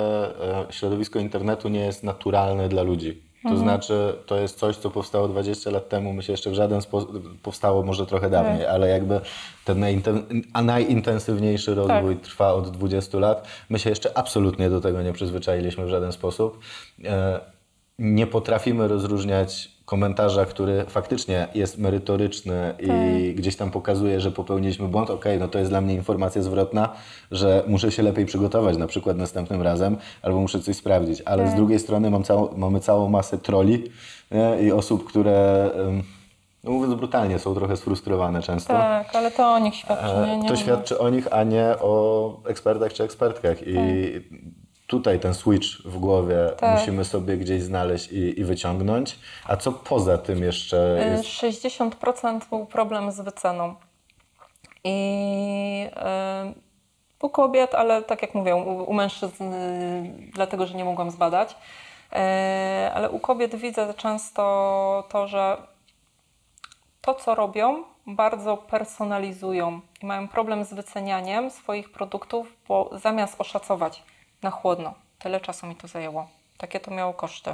e, 0.69 0.73
środowisko 0.73 1.19
internetu 1.19 1.69
nie 1.69 1.85
jest 1.85 2.03
naturalne 2.03 2.69
dla 2.69 2.83
ludzi. 2.83 3.32
To 3.43 3.49
Mhm. 3.49 3.59
znaczy, 3.67 4.13
to 4.25 4.35
jest 4.39 4.59
coś, 4.59 4.77
co 4.77 4.89
powstało 4.89 5.27
20 5.27 5.69
lat 5.71 5.89
temu, 5.89 6.13
my 6.13 6.23
się 6.23 6.33
jeszcze 6.33 6.49
w 6.49 6.53
żaden 6.53 6.81
sposób, 6.81 7.41
powstało 7.41 7.83
może 7.83 8.05
trochę 8.05 8.29
Tak. 8.29 8.43
dawniej, 8.43 8.65
ale 8.67 8.87
jakby 8.89 9.21
ten 9.65 9.79
najinten, 9.79 10.23
a 10.53 10.61
najintensywniejszy 10.61 11.75
rozwój 11.75 12.17
trwa 12.17 12.53
od 12.53 12.69
20 12.71 13.19
lat. 13.19 13.47
My 13.69 13.79
się 13.79 13.89
jeszcze 13.89 14.17
absolutnie 14.17 14.69
do 14.69 14.81
tego 14.81 15.01
nie 15.01 15.13
przyzwyczailiśmy 15.13 15.85
w 15.85 15.89
żaden 15.89 16.11
sposób. 16.11 16.59
E, 17.05 17.39
nie 17.99 18.27
potrafimy 18.27 18.87
rozróżniać 18.87 19.71
komentarza, 19.85 20.45
który 20.45 20.85
faktycznie 20.87 21.47
jest 21.55 21.77
merytoryczny 21.77 22.73
i 22.79 23.33
gdzieś 23.35 23.55
tam 23.55 23.71
pokazuje, 23.71 24.19
że 24.19 24.31
popełniliśmy 24.31 24.87
błąd, 24.87 25.09
okej, 25.09 25.39
no 25.39 25.47
to 25.47 25.59
jest 25.59 25.71
dla 25.71 25.81
mnie 25.81 25.93
informacja 25.93 26.41
zwrotna, 26.41 26.89
że 27.31 27.63
muszę 27.67 27.91
się 27.91 28.03
lepiej 28.03 28.25
przygotować 28.25 28.77
na 28.77 28.87
przykład 28.87 29.17
następnym 29.17 29.61
razem, 29.61 29.97
albo 30.21 30.39
muszę 30.39 30.59
coś 30.59 30.75
sprawdzić, 30.75 31.21
ale 31.25 31.47
z 31.51 31.55
drugiej 31.55 31.79
strony 31.79 32.09
mam 32.09 32.23
całą, 32.23 32.57
mamy 32.57 32.79
całą 32.79 33.09
masę 33.09 33.37
troli 33.37 33.83
nie? 34.31 34.61
i 34.61 34.71
osób, 34.71 35.07
które, 35.07 35.69
no 36.63 36.71
mówiąc 36.71 36.93
brutalnie, 36.93 37.39
są 37.39 37.55
trochę 37.55 37.77
sfrustrowane 37.77 38.41
często. 38.41 38.73
Tak, 38.73 39.15
ale 39.15 39.31
to 39.31 39.53
o 39.53 39.59
nich 39.59 39.75
świadczy, 39.75 40.05
E, 40.05 40.27
nie? 40.27 40.37
nie 40.37 40.49
to 40.49 40.55
świadczy 40.55 40.99
o 40.99 41.09
nich, 41.09 41.27
a 41.31 41.43
nie 41.43 41.75
o 41.81 42.33
ekspertach 42.45 42.93
czy 42.93 43.03
ekspertkach. 43.03 43.57
I 43.67 43.75
tutaj 44.93 45.19
ten 45.19 45.33
switch 45.33 45.67
w 45.85 45.97
głowie 45.97 46.35
Tak. 46.57 46.79
musimy 46.79 47.05
sobie 47.05 47.37
gdzieś 47.37 47.61
znaleźć 47.61 48.11
i, 48.11 48.39
i 48.39 48.43
wyciągnąć. 48.43 49.19
A 49.47 49.57
co 49.57 49.71
poza 49.71 50.17
tym 50.17 50.43
jeszcze 50.43 50.77
Y, 51.01 51.09
jest? 51.09 51.23
60% 51.23 52.39
był 52.49 52.65
problem 52.65 53.11
z 53.11 53.21
wyceną. 53.21 53.75
I 54.83 55.87
y, 57.21 57.25
u 57.25 57.29
kobiet, 57.29 57.75
ale 57.75 58.01
tak 58.01 58.21
jak 58.21 58.35
mówię, 58.35 58.55
u, 58.55 58.83
u 58.83 58.93
mężczyzn, 58.93 59.43
y, 59.53 60.31
dlatego 60.33 60.67
że 60.67 60.73
nie 60.75 60.85
mogłam 60.85 61.11
zbadać, 61.11 61.55
ale 62.93 63.09
u 63.09 63.19
kobiet 63.19 63.55
widzę 63.55 63.93
często 63.93 64.43
to, 65.09 65.27
że 65.27 65.57
to, 67.01 67.13
co 67.13 67.35
robią, 67.35 67.83
bardzo 68.07 68.57
personalizują 68.57 69.81
i 70.01 70.05
mają 70.05 70.27
problem 70.27 70.65
z 70.65 70.73
wycenianiem 70.73 71.51
swoich 71.51 71.91
produktów, 71.91 72.55
bo 72.67 72.89
zamiast 73.03 73.41
oszacować 73.41 74.03
na 74.43 74.51
chłodno, 74.51 74.93
tyle 75.19 75.39
czasu 75.39 75.67
mi 75.67 75.75
to 75.75 75.87
zajęło, 75.87 76.27
takie 76.57 76.79
to 76.79 76.91
miało 76.91 77.13
koszty. 77.13 77.49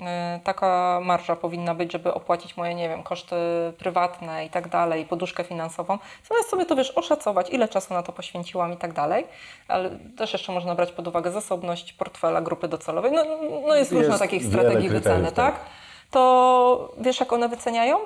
Yy, 0.00 0.06
Taka 0.44 1.00
marża 1.02 1.36
powinna 1.36 1.74
być, 1.74 1.92
żeby 1.92 2.14
opłacić 2.14 2.56
moje, 2.56 2.74
nie 2.74 2.88
wiem, 2.88 3.02
koszty 3.02 3.36
prywatne 3.78 4.46
i 4.46 4.50
tak 4.50 4.68
dalej, 4.68 5.04
poduszkę 5.06 5.44
finansową. 5.44 5.98
Zamiast 6.28 6.50
sobie 6.50 6.66
to 6.66 6.76
wiesz, 6.76 6.90
oszacować, 6.90 7.50
ile 7.50 7.68
czasu 7.68 7.94
na 7.94 8.02
to 8.02 8.12
poświęciłam 8.12 8.72
i 8.72 8.76
tak 8.76 8.92
dalej, 8.92 9.26
ale 9.68 9.90
też 9.90 10.32
jeszcze 10.32 10.52
można 10.52 10.74
brać 10.74 10.92
pod 10.92 11.08
uwagę 11.08 11.32
zasobność 11.32 11.92
portfela 11.92 12.40
grupy 12.40 12.68
docelowej. 12.68 13.12
No, 13.12 13.24
no 13.68 13.76
jest, 13.76 13.92
Jest 13.92 14.18
takich 14.18 14.44
strategii 14.44 14.88
wyceny, 14.88 15.32
tak. 15.32 15.54
tak? 15.54 15.64
To 16.10 16.94
wiesz, 16.98 17.20
jak 17.20 17.32
one 17.32 17.48
wyceniają? 17.48 17.98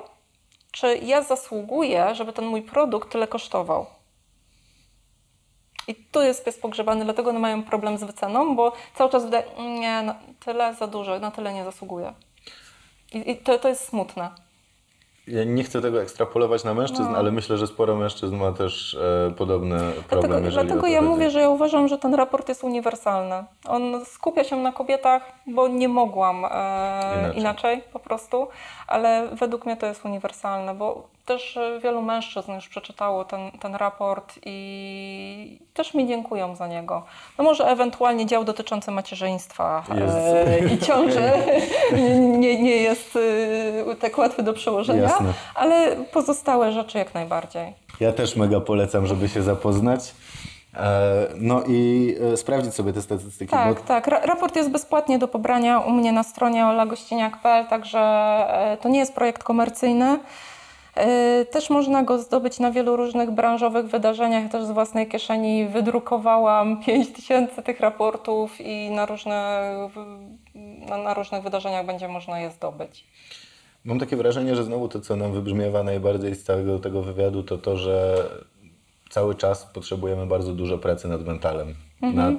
czy 0.75 0.97
ja 0.97 1.21
zasługuję, 1.21 2.15
żeby 2.15 2.33
ten 2.33 2.45
mój 2.45 2.61
produkt 2.61 3.11
tyle 3.11 3.27
kosztował. 3.27 3.85
I 5.87 5.95
tu 5.95 6.21
jest 6.21 6.45
pies 6.45 6.57
pogrzebany, 6.59 7.05
dlatego 7.05 7.29
one 7.29 7.39
mają 7.39 7.63
problem 7.63 7.97
z 7.97 8.03
wyceną, 8.03 8.55
bo 8.55 8.71
cały 8.95 9.09
czas 9.09 9.25
wydaje, 9.25 9.43
nie, 9.79 10.01
no, 10.05 10.15
tyle 10.45 10.73
za 10.73 10.87
dużo, 10.87 11.19
na 11.19 11.31
tyle 11.31 11.53
nie 11.53 11.63
zasługuję. 11.63 12.13
I, 13.13 13.31
i 13.31 13.37
to, 13.37 13.57
to 13.59 13.67
jest 13.69 13.87
smutne. 13.87 14.29
Ja 15.27 15.43
nie 15.43 15.63
chcę 15.63 15.81
tego 15.81 16.01
ekstrapolować 16.01 16.63
na 16.63 16.73
mężczyzn, 16.73 17.15
ale 17.15 17.31
myślę, 17.31 17.57
że 17.57 17.67
sporo 17.67 17.95
mężczyzn 17.95 18.35
ma 18.35 18.51
też 18.51 18.93
e, 19.29 19.31
podobny 19.37 19.77
problem, 20.09 20.31
No. 20.31 20.39
Dlatego, 20.39 20.51
dlatego 20.51 20.87
ja 20.87 20.99
chodzi. 20.99 21.09
mówię, 21.09 21.29
że 21.31 21.39
ja 21.39 21.49
uważam, 21.49 21.87
że 21.87 21.97
ten 21.97 22.13
raport 22.13 22.49
jest 22.49 22.63
uniwersalny. 22.63 23.43
On 23.67 24.05
skupia 24.05 24.43
się 24.43 24.55
na 24.55 24.71
kobietach, 24.71 25.31
bo 25.47 25.67
nie 25.67 25.87
mogłam 25.89 26.45
e, 26.45 26.49
Inaczej. 26.49 27.39
inaczej. 27.39 27.81
po 27.93 27.99
prostu, 27.99 28.47
ale 28.87 29.27
według 29.31 29.65
mnie 29.65 29.77
to 29.77 29.85
jest 29.85 30.05
uniwersalne, 30.05 30.75
bo 30.75 31.07
też 31.25 31.57
e, 31.57 31.79
wielu 31.79 32.01
mężczyzn 32.01 32.51
już 32.51 32.67
przeczytało 32.67 33.25
ten, 33.25 33.51
ten 33.51 33.75
raport 33.75 34.39
i 34.45 35.59
też 35.73 35.93
mi 35.93 36.07
dziękują 36.07 36.55
za 36.55 36.67
niego. 36.67 37.03
No 37.37 37.43
może 37.43 37.67
ewentualnie 37.67 38.25
dział 38.25 38.43
dotyczący 38.43 38.91
macierzyństwa 38.91 39.83
e, 39.91 40.73
i 40.73 40.77
ciąży 40.77 41.31
nie, 42.39 42.63
nie 42.63 42.75
jest 42.75 43.17
e, 43.91 43.95
tak 43.95 44.17
łatwy 44.17 44.43
do 44.43 44.53
przełożenia, 44.53 45.01
Jasne. 45.01 45.33
ale 45.55 45.95
pozostałe 46.13 46.71
rzeczy 46.71 46.97
jak 46.97 47.13
najbardziej. 47.13 47.73
Ja 47.99 48.13
też 48.13 48.35
mega 48.35 48.59
polecam, 48.59 49.07
żeby 49.07 49.29
się 49.29 49.41
zapoznać. 49.41 50.13
No 51.35 51.63
i 51.67 52.15
sprawdzić 52.35 52.73
sobie 52.73 52.93
te 52.93 53.01
statystyki. 53.01 53.51
Tak, 53.51 53.75
bo 53.75 53.81
tak. 53.81 54.07
Ra- 54.07 54.19
raport 54.19 54.55
jest 54.55 54.71
bezpłatnie 54.71 55.19
do 55.19 55.27
pobrania 55.27 55.79
u 55.79 55.91
mnie 55.91 56.11
na 56.11 56.23
stronie 56.23 56.65
olagościniak.pl, 56.65 57.65
także 57.65 57.99
to 58.81 58.89
nie 58.89 58.99
jest 58.99 59.15
projekt 59.15 59.43
komercyjny. 59.43 60.19
E, 60.95 61.45
Też 61.45 61.69
można 61.69 62.03
go 62.03 62.19
zdobyć 62.19 62.59
na 62.59 62.71
wielu 62.71 62.95
różnych 62.95 63.31
branżowych 63.31 63.85
wydarzeniach. 63.85 64.51
Też 64.51 64.63
z 64.65 64.71
własnej 64.71 65.07
kieszeni 65.07 65.67
wydrukowałam 65.67 66.83
5 66.83 67.13
tysięcy 67.13 67.63
tych 67.63 67.79
raportów 67.79 68.61
i 68.61 68.89
na, 68.89 69.05
różne, 69.05 69.61
na, 70.89 70.97
na 70.97 71.13
różnych 71.13 71.43
wydarzeniach 71.43 71.85
będzie 71.85 72.07
można 72.07 72.39
je 72.39 72.51
zdobyć. 72.51 73.05
Mam 73.85 73.99
takie 73.99 74.15
wrażenie, 74.15 74.55
że 74.55 74.63
znowu 74.63 74.87
to, 74.89 74.99
co 74.99 75.15
nam 75.15 75.31
wybrzmiewa 75.33 75.83
najbardziej 75.83 76.35
z 76.35 76.43
całego 76.43 76.79
tego 76.79 77.01
wywiadu, 77.01 77.43
to 77.43 77.57
to, 77.57 77.77
że 77.77 78.15
cały 79.09 79.35
czas 79.35 79.65
potrzebujemy 79.65 80.25
bardzo 80.25 80.53
dużo 80.53 80.77
pracy 80.77 81.07
nad 81.07 81.25
mentalem. 81.25 81.75
Nad, 82.01 82.33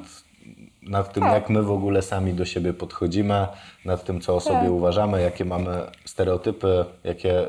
nad 0.82 1.12
tym, 1.12 1.22
Tak. 1.22 1.32
jak 1.32 1.50
my 1.50 1.62
w 1.62 1.70
ogóle 1.70 2.02
sami 2.02 2.34
do 2.34 2.44
siebie 2.44 2.72
podchodzimy, 2.72 3.46
nad 3.84 4.04
tym, 4.04 4.20
co 4.20 4.36
o 4.36 4.40
sobie 4.40 4.60
Tak. 4.60 4.70
uważamy, 4.70 5.22
jakie 5.22 5.44
mamy 5.44 5.80
stereotypy, 6.04 6.84
jakie 7.04 7.46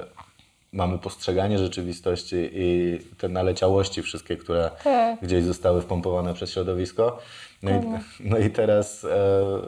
mamy 0.71 0.97
postrzeganie 0.97 1.57
rzeczywistości 1.57 2.35
i 2.53 2.99
te 3.17 3.29
naleciałości 3.29 4.01
wszystkie, 4.01 4.37
które 4.37 4.71
Tak. 4.83 5.19
gdzieś 5.21 5.43
zostały 5.43 5.81
wpompowane 5.81 6.33
przez 6.33 6.51
środowisko. 6.53 7.19
No 7.63 7.71
i, 7.71 7.73
no 8.19 8.37
i 8.37 8.49
teraz 8.49 9.03
e, 9.03 9.07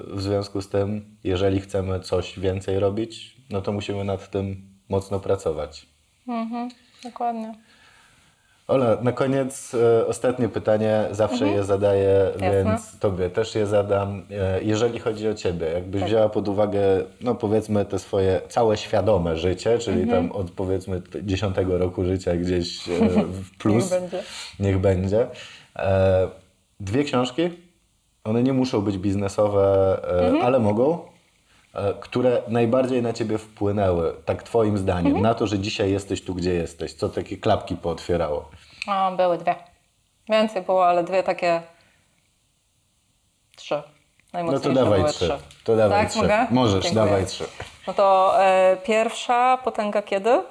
w 0.08 0.22
związku 0.22 0.62
z 0.62 0.70
tym, 0.70 1.18
jeżeli 1.24 1.62
chcemy 1.62 2.00
coś 2.00 2.40
więcej 2.40 2.80
robić, 2.80 3.36
no 3.50 3.62
to 3.62 3.72
musimy 3.72 4.04
nad 4.04 4.30
tym 4.30 4.70
mocno 4.90 5.20
pracować. 5.20 5.86
Mhm, 6.28 6.70
dokładnie. 7.04 7.54
Ola, 8.70 8.98
na 9.02 9.12
koniec 9.12 9.74
e, 9.74 10.08
ostatnie 10.08 10.50
pytanie, 10.50 11.06
zawsze 11.12 11.48
je 11.48 11.64
zadaję, 11.64 12.32
Jasne. 12.32 12.52
więc 12.54 13.00
Tobie 13.00 13.30
też 13.30 13.56
je 13.56 13.66
zadam. 13.68 14.24
E, 14.32 14.64
jeżeli 14.64 15.00
chodzi 15.00 15.28
o 15.30 15.34
Ciebie, 15.34 15.68
jakbyś 15.72 16.04
wzięła 16.04 16.30
pod 16.30 16.48
uwagę, 16.48 16.80
no 17.22 17.36
powiedzmy, 17.36 17.86
te 17.86 18.00
swoje 18.00 18.42
całe 18.50 18.78
świadome 18.78 19.38
życie, 19.38 19.80
czyli 19.80 20.08
tam 20.08 20.32
od 20.32 20.52
powiedzmy 20.52 21.02
t- 21.02 21.24
10 21.24 21.56
roku 21.68 22.06
życia 22.06 22.36
gdzieś 22.36 22.90
e, 22.90 22.92
w 23.44 23.58
plus. 23.58 23.92
Niech 23.92 24.00
będzie. 24.02 24.24
Niech 24.60 24.78
będzie. 24.80 25.28
E, 25.76 26.28
dwie 26.80 27.04
książki, 27.04 27.50
one 28.24 28.44
nie 28.44 28.54
muszą 28.54 28.82
być 28.82 28.98
biznesowe, 28.98 29.98
e, 30.38 30.44
ale 30.44 30.60
mogą, 30.60 31.00
które 32.00 32.42
najbardziej 32.48 33.02
na 33.02 33.14
Ciebie 33.14 33.38
wpłynęły, 33.38 34.16
tak 34.26 34.44
Twoim 34.44 34.78
zdaniem, 34.78 35.22
na 35.22 35.34
to, 35.34 35.48
że 35.48 35.60
dzisiaj 35.60 35.92
jesteś 35.92 36.22
tu, 36.22 36.36
gdzie 36.36 36.54
jesteś, 36.54 36.94
co 36.94 37.10
takie 37.10 37.38
klapki 37.38 37.76
pootwierało. 37.76 38.50
A, 38.88 39.12
były 39.12 39.38
dwie. 39.38 39.56
Więcej 40.30 40.62
było, 40.62 40.88
ale 40.88 41.04
dwie 41.04 41.24
takie. 41.24 41.62
Trzy. 43.56 43.84
No 44.34 44.60
to 44.60 44.70
dawaj 44.70 45.04
trzy. 45.06 45.14
trzy. 45.14 45.38
To 45.64 45.76
dawaj 45.76 46.02
Tak, 46.02 46.10
trzy. 46.10 46.22
mogę? 46.22 46.48
Możesz, 46.52 46.84
Dziękuję. 46.84 47.06
dawaj 47.06 47.26
trzy. 47.26 47.46
No 47.88 47.94
to 47.94 48.34
e, 48.44 48.78
pierwsza 48.84 49.58
potęga 49.64 50.02
kiedy? 50.02 50.42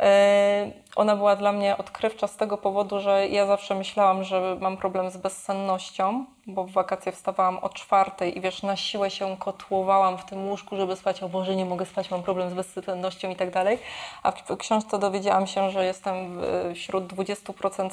E, 0.00 0.70
Ona 0.96 1.16
była 1.16 1.36
dla 1.36 1.52
mnie 1.52 1.78
odkrywcza 1.78 2.26
z 2.26 2.36
tego 2.36 2.58
powodu, 2.58 3.00
że 3.00 3.28
ja 3.28 3.46
zawsze 3.46 3.74
myślałam, 3.74 4.24
że 4.24 4.56
mam 4.60 4.76
problem 4.76 5.10
z 5.10 5.16
bezsennością, 5.16 6.24
bo 6.46 6.64
w 6.64 6.72
wakacje 6.72 7.12
wstawałam 7.12 7.58
o 7.58 7.68
czwartej 7.68 8.38
i 8.38 8.40
wiesz, 8.40 8.62
na 8.62 8.76
siłę 8.76 9.10
się 9.10 9.36
kotłowałam 9.36 10.18
w 10.18 10.24
tym 10.24 10.48
łóżku, 10.48 10.76
żeby 10.76 10.96
spać. 10.96 11.22
O 11.22 11.28
Boże, 11.28 11.56
nie 11.56 11.64
mogę 11.64 11.86
spać, 11.86 12.10
mam 12.10 12.22
problem 12.22 12.50
z 12.50 12.54
bezsennością 12.54 13.30
i 13.30 13.36
tak 13.36 13.50
dalej. 13.50 13.78
A 14.22 14.30
w 14.30 14.56
książce 14.56 14.98
dowiedziałam 14.98 15.46
się, 15.46 15.70
że 15.70 15.84
jestem 15.84 16.40
wśród 16.74 17.12
20% 17.12 17.90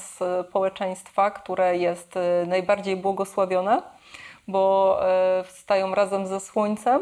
społeczeństwa, 0.50 1.32
które 1.32 1.78
jest 1.78 2.18
e, 2.18 2.46
najbardziej 2.48 2.96
błogosławione, 2.96 3.82
bo 4.48 4.98
e, 5.02 5.44
wstają 5.44 5.96
razem 5.96 6.28
ze 6.28 6.40
słońcem 6.40 7.02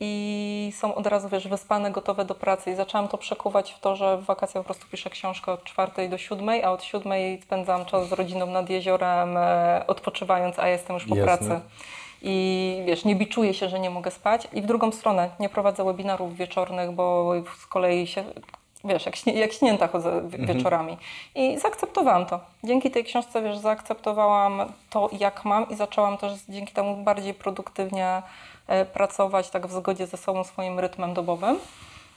i 0.00 0.72
są 0.76 0.94
od 0.94 1.06
razu, 1.06 1.28
wiesz, 1.28 1.48
wyspane, 1.48 1.90
gotowe 1.90 2.24
do 2.24 2.34
pracy. 2.34 2.70
I 2.70 2.74
zaczęłam 2.74 3.08
to 3.08 3.18
przekuwać 3.18 3.72
w 3.72 3.80
to, 3.80 3.96
że 3.96 4.18
w 4.18 4.24
wakacje 4.24 4.60
po 4.60 4.64
prostu 4.64 4.86
piszę 4.90 5.10
książkę 5.10 5.52
od 5.52 5.64
czwartej 5.64 6.08
do 6.08 6.18
siódmej, 6.18 6.62
a 6.64 6.70
od 6.70 6.82
siódmej 6.84 7.40
spędzam 7.42 7.84
czas 7.84 8.08
z 8.08 8.12
rodziną 8.12 8.46
nad 8.46 8.70
jeziorem, 8.70 9.36
e, 9.36 9.84
odpoczywając, 9.86 10.58
a 10.58 10.68
jestem 10.68 10.94
już 10.94 11.06
po 11.06 11.16
Jasne. 11.16 11.24
pracy. 11.46 11.60
I 12.22 12.82
wiesz, 12.86 13.04
nie 13.04 13.16
biczuję 13.16 13.54
się, 13.54 13.68
że 13.68 13.80
nie 13.80 13.90
mogę 13.90 14.10
spać. 14.10 14.48
I 14.52 14.62
w 14.62 14.66
drugą 14.66 14.92
stronę, 14.92 15.30
nie 15.40 15.48
prowadzę 15.48 15.84
webinarów 15.84 16.36
wieczornych, 16.36 16.92
bo 16.92 17.32
z 17.58 17.66
kolei 17.66 18.06
się, 18.06 18.24
wiesz, 18.84 19.06
jak, 19.06 19.16
śnie, 19.16 19.32
jak 19.32 19.52
śnięta 19.52 19.88
chodzę 19.88 20.28
wi- 20.28 20.46
wieczorami. 20.46 20.96
I 21.34 21.58
zaakceptowałam 21.58 22.26
to. 22.26 22.40
Dzięki 22.64 22.90
tej 22.90 23.04
książce, 23.04 23.42
wiesz, 23.42 23.58
zaakceptowałam 23.58 24.72
to, 24.90 25.10
jak 25.20 25.44
mam 25.44 25.68
i 25.70 25.74
zaczęłam 25.74 26.18
też 26.18 26.32
dzięki 26.48 26.72
temu 26.72 26.96
bardziej 26.96 27.34
produktywnie 27.34 28.22
pracować, 28.92 29.50
tak 29.50 29.66
w 29.66 29.72
zgodzie 29.72 30.06
ze 30.06 30.16
sobą, 30.16 30.44
swoim 30.44 30.78
rytmem 30.78 31.14
dobowym. 31.14 31.58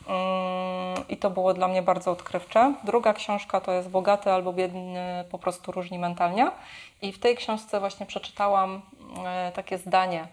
Mm, 0.07 1.07
I 1.09 1.17
to 1.17 1.29
było 1.29 1.53
dla 1.53 1.67
mnie 1.67 1.81
bardzo 1.81 2.11
odkrywcze. 2.11 2.73
Druga 2.83 3.13
książka 3.13 3.61
to 3.61 3.71
jest 3.71 3.89
Bogaty 3.89 4.31
albo 4.31 4.53
Biedny, 4.53 5.25
po 5.31 5.39
prostu 5.39 5.71
różni 5.71 5.99
mentalnie. 5.99 6.51
I 7.01 7.11
w 7.11 7.19
tej 7.19 7.35
książce 7.35 7.79
właśnie 7.79 8.05
przeczytałam 8.05 8.81
e, 9.25 9.51
takie 9.51 9.77
zdanie, 9.77 10.27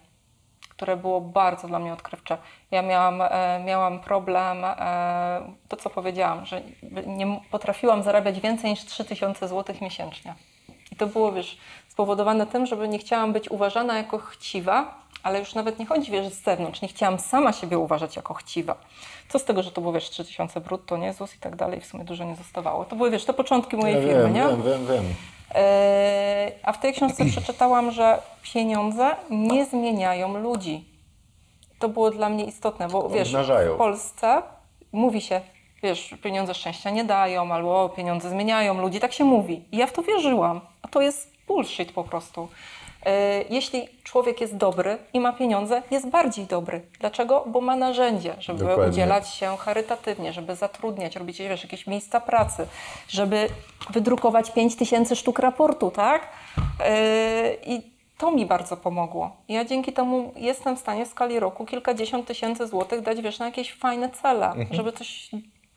które 0.71 0.97
było 0.97 1.21
bardzo 1.21 1.69
dla 1.69 1.79
mnie 1.79 1.93
odkrywcze. 1.93 2.39
Ja 2.71 2.83
miałam, 2.83 3.23
e, 3.23 3.63
miałam 3.65 4.01
problem, 4.01 4.65
e, 4.65 5.55
to 5.69 5.77
co 5.77 5.91
powiedziałam, 5.91 6.47
że 6.47 6.63
nie 7.07 7.41
potrafiłam 7.51 8.03
zarabiać 8.03 8.41
więcej 8.41 8.71
niż 8.71 8.85
3000 8.85 9.49
zł 9.49 9.77
miesięcznie. 9.81 10.35
I 10.93 10.97
to 10.97 11.07
było, 11.07 11.33
wiesz, 11.33 11.59
spowodowane 11.89 12.47
tym, 12.47 12.67
żeby 12.67 12.89
nie 12.89 12.99
chciałam 12.99 13.33
być 13.33 13.51
uważana 13.51 13.97
jako 13.97 14.19
chciwa, 14.19 15.04
ale 15.25 15.39
już 15.39 15.55
nawet 15.55 15.79
nie 15.79 15.87
chodzi, 15.87 16.11
wiesz, 16.13 16.29
z 16.29 16.43
zewnątrz. 16.43 16.83
Nie 16.83 16.89
chciałam 16.89 17.19
sama 17.19 17.53
siebie 17.53 17.79
uważać 17.79 18.17
jako 18.17 18.35
chciwa. 18.35 18.77
Co 19.29 19.39
z 19.39 19.45
tego, 19.45 19.63
że 19.63 19.73
to 19.73 19.81
było, 19.81 19.93
wiesz, 19.93 20.11
3000 20.11 20.61
brutto, 20.61 20.97
nie, 20.97 21.13
ZUS 21.13 21.35
i 21.35 21.39
tak 21.39 21.57
dalej, 21.57 21.81
w 21.81 21.87
sumie 21.87 22.05
dużo 22.05 22.25
nie 22.25 22.37
zostawało. 22.37 22.85
To 22.85 22.97
były, 22.97 23.11
wiesz, 23.11 23.25
te 23.25 23.33
początki 23.35 23.77
mojej 23.77 23.97
Ja 23.97 24.03
firmy, 24.03 24.23
wiem, 24.23 24.35
nie? 24.35 24.41
wiem, 24.49 24.63
wiem, 24.63 24.87
wiem. 24.87 25.05
Eee, 25.55 26.53
A 26.63 26.73
w 26.73 26.81
tej 26.81 26.93
książce 26.93 27.25
przeczytałam, 27.31 27.91
że 27.91 28.19
pieniądze 28.55 29.17
nie 29.31 29.65
zmieniają 29.67 30.39
ludzi. 30.39 30.85
To 31.79 31.89
było 31.89 32.11
dla 32.11 32.29
mnie 32.29 32.45
istotne, 32.45 32.89
bo 32.89 33.09
wiesz, 33.09 33.29
Obnażają. 33.29 33.75
w 33.75 33.79
Polsce 33.79 34.43
mówi 34.93 35.21
się, 35.21 35.41
wiesz, 35.83 36.15
pieniądze 36.23 36.55
szczęścia 36.55 36.91
nie 36.91 37.05
dają, 37.05 37.53
albo 37.53 37.89
pieniądze 37.89 38.31
zmieniają 38.31 38.81
ludzi, 38.81 39.01
tak 39.01 39.13
się 39.13 39.25
mówi. 39.25 39.65
I 39.73 39.77
ja 39.77 39.87
w 39.87 39.93
to 39.93 40.03
wierzyłam, 40.03 40.61
a 40.83 40.89
to 40.89 41.01
jest 41.03 41.35
bullshit 41.47 41.93
po 41.93 42.05
prostu. 42.05 42.49
Eee, 43.05 43.45
Jeśli 43.51 43.89
człowiek 44.05 44.41
jest 44.41 44.57
dobry 44.57 44.99
i 45.13 45.21
ma 45.21 45.33
pieniądze, 45.33 45.83
jest 45.91 46.09
bardziej 46.09 46.47
dobry. 46.47 46.81
Dlaczego? 47.01 47.45
Bo 47.47 47.61
ma 47.61 47.77
narzędzie, 47.77 48.35
żeby 48.39 48.59
Dokładnie. 48.65 48.93
udzielać 48.93 49.29
się 49.29 49.57
charytatywnie, 49.57 50.33
żeby 50.33 50.57
zatrudniać, 50.57 51.17
robić 51.17 51.39
wiesz, 51.39 51.63
jakieś 51.63 51.87
miejsca 51.87 52.21
pracy, 52.21 52.67
żeby 53.09 53.49
wydrukować 53.91 54.51
5 54.51 54.77
tysięcy 54.77 55.17
sztuk 55.17 55.39
raportu, 55.39 55.91
tak? 55.91 56.29
Yy, 56.57 57.75
I 57.75 57.95
to 58.19 58.31
mi 58.31 58.47
bardzo 58.47 58.77
pomogło. 58.77 59.37
Ja 59.49 59.65
dzięki 59.65 59.93
temu 59.93 60.33
jestem 60.37 60.77
w 60.77 60.79
stanie 60.81 61.07
w 61.07 61.09
skali 61.09 61.41
roku 61.41 61.65
kilkadziesiąt 61.67 62.27
tysięcy 62.27 62.67
złotych 62.67 63.01
dać, 63.01 63.21
wiesz, 63.21 63.39
na 63.39 63.47
jakieś 63.47 63.75
fajne 63.75 64.11
cele, 64.11 64.53
żeby 64.71 64.93
coś 64.93 65.31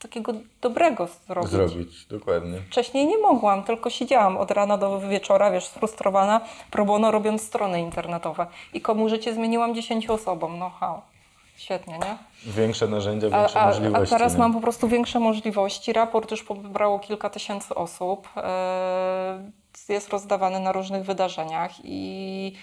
takiego 0.08 0.34
dobrego 0.62 1.08
zrobić. 1.28 1.52
Zrobić, 1.52 2.06
dokładnie. 2.06 2.58
Wcześniej 2.68 3.08
nie 3.08 3.18
mogłam, 3.18 3.64
tylko 3.64 3.90
siedziałam 3.90 4.38
od 4.38 4.52
rana 4.52 4.78
do 4.78 5.00
wieczora, 5.00 5.52
wiesz, 5.52 5.66
sfrustrowana, 5.66 6.42
pro 6.72 6.86
bono 6.86 7.12
robiąc 7.12 7.42
strony 7.42 7.82
internetowe. 7.82 8.48
I 8.74 8.82
komu 8.82 9.10
życie 9.10 9.34
zmieniłam 9.34 9.76
10 9.76 10.10
osobom. 10.10 10.60
No 10.60 10.70
hał. 10.70 11.02
Świetnie, 11.58 11.94
nie? 12.00 12.18
Większe 12.52 12.88
narzędzia, 12.88 13.28
A, 13.28 13.40
większe 13.40 13.60
a, 13.60 13.64
a 13.64 13.68
możliwości. 13.68 14.10
teraz 14.16 14.34
nie? 14.34 14.40
mam 14.40 14.54
po 14.54 14.62
prostu 14.62 14.88
większe 14.88 15.20
możliwości. 15.20 15.94
Raport 15.94 16.32
już 16.32 16.44
pobrało 16.44 17.00
kilka 17.00 17.30
tysięcy 17.30 17.76
osób. 17.76 18.28
e, 18.38 19.52
Jest 19.90 20.10
rozdawany 20.10 20.60
na 20.60 20.72
różnych 20.72 21.04
wydarzeniach 21.04 21.72
i 21.84 22.54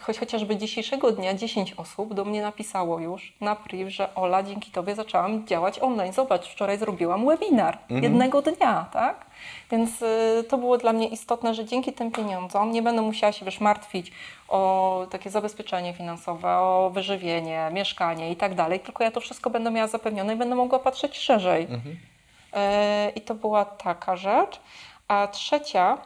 choć, 0.00 0.18
chociażby 0.18 0.56
dzisiejszego 0.56 1.12
dnia 1.12 1.34
10 1.34 1.72
osób 1.72 2.14
do 2.14 2.24
mnie 2.24 2.42
napisało 2.42 2.98
już 2.98 3.32
na 3.40 3.56
priv, 3.56 3.90
że 3.90 4.14
Ola, 4.14 4.42
dzięki 4.42 4.70
Tobie 4.70 4.94
zaczęłam 4.94 5.46
działać 5.46 5.78
online. 5.78 6.12
Zobacz, 6.12 6.48
wczoraj 6.48 6.78
zrobiłam 6.78 7.26
webinar 7.26 7.78
jednego 7.90 8.42
dnia, 8.42 8.86
tak? 8.92 9.26
Więc 9.70 10.02
y, 10.02 10.44
to 10.48 10.58
było 10.58 10.78
dla 10.78 10.92
mnie 10.92 11.08
istotne, 11.08 11.54
że 11.54 11.64
dzięki 11.64 11.92
tym 11.92 12.10
pieniądzom 12.10 12.70
nie 12.70 12.82
będę 12.82 13.02
musiała 13.02 13.32
się 13.32 13.44
wiesz, 13.44 13.60
martwić 13.60 14.12
o 14.48 15.06
takie 15.10 15.30
zabezpieczenie 15.30 15.94
finansowe, 15.94 16.48
o 16.48 16.90
wyżywienie, 16.94 17.70
mieszkanie 17.72 18.30
i 18.30 18.36
tak 18.36 18.54
dalej, 18.54 18.80
tylko 18.80 19.04
ja 19.04 19.10
to 19.10 19.20
wszystko 19.20 19.50
będę 19.50 19.70
miała 19.70 19.88
zapewnione 19.88 20.34
i 20.34 20.36
będę 20.36 20.54
mogła 20.54 20.78
patrzeć 20.78 21.18
szerzej. 21.18 21.68
E, 22.52 23.12
I 23.14 23.20
to 23.20 23.34
była 23.34 23.64
taka 23.64 24.16
rzecz. 24.16 24.60
A 25.08 25.26
trzecia 25.26 25.98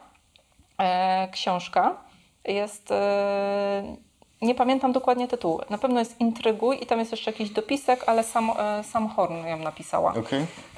książka 1.31 1.97
jest, 2.45 2.91
e, 2.91 3.95
nie 4.41 4.55
pamiętam 4.55 4.91
dokładnie 4.91 5.27
tytułu, 5.27 5.61
na 5.69 5.77
pewno 5.77 5.99
jest 5.99 6.21
Intryguj 6.21 6.83
i 6.83 6.85
tam 6.85 6.99
jest 6.99 7.11
jeszcze 7.11 7.31
jakiś 7.31 7.49
dopisek, 7.49 8.03
ale 8.07 8.23
sam, 8.23 8.51
e, 8.59 8.83
sam 8.83 9.09
Horn 9.09 9.47
ją 9.47 9.57
napisała. 9.57 10.13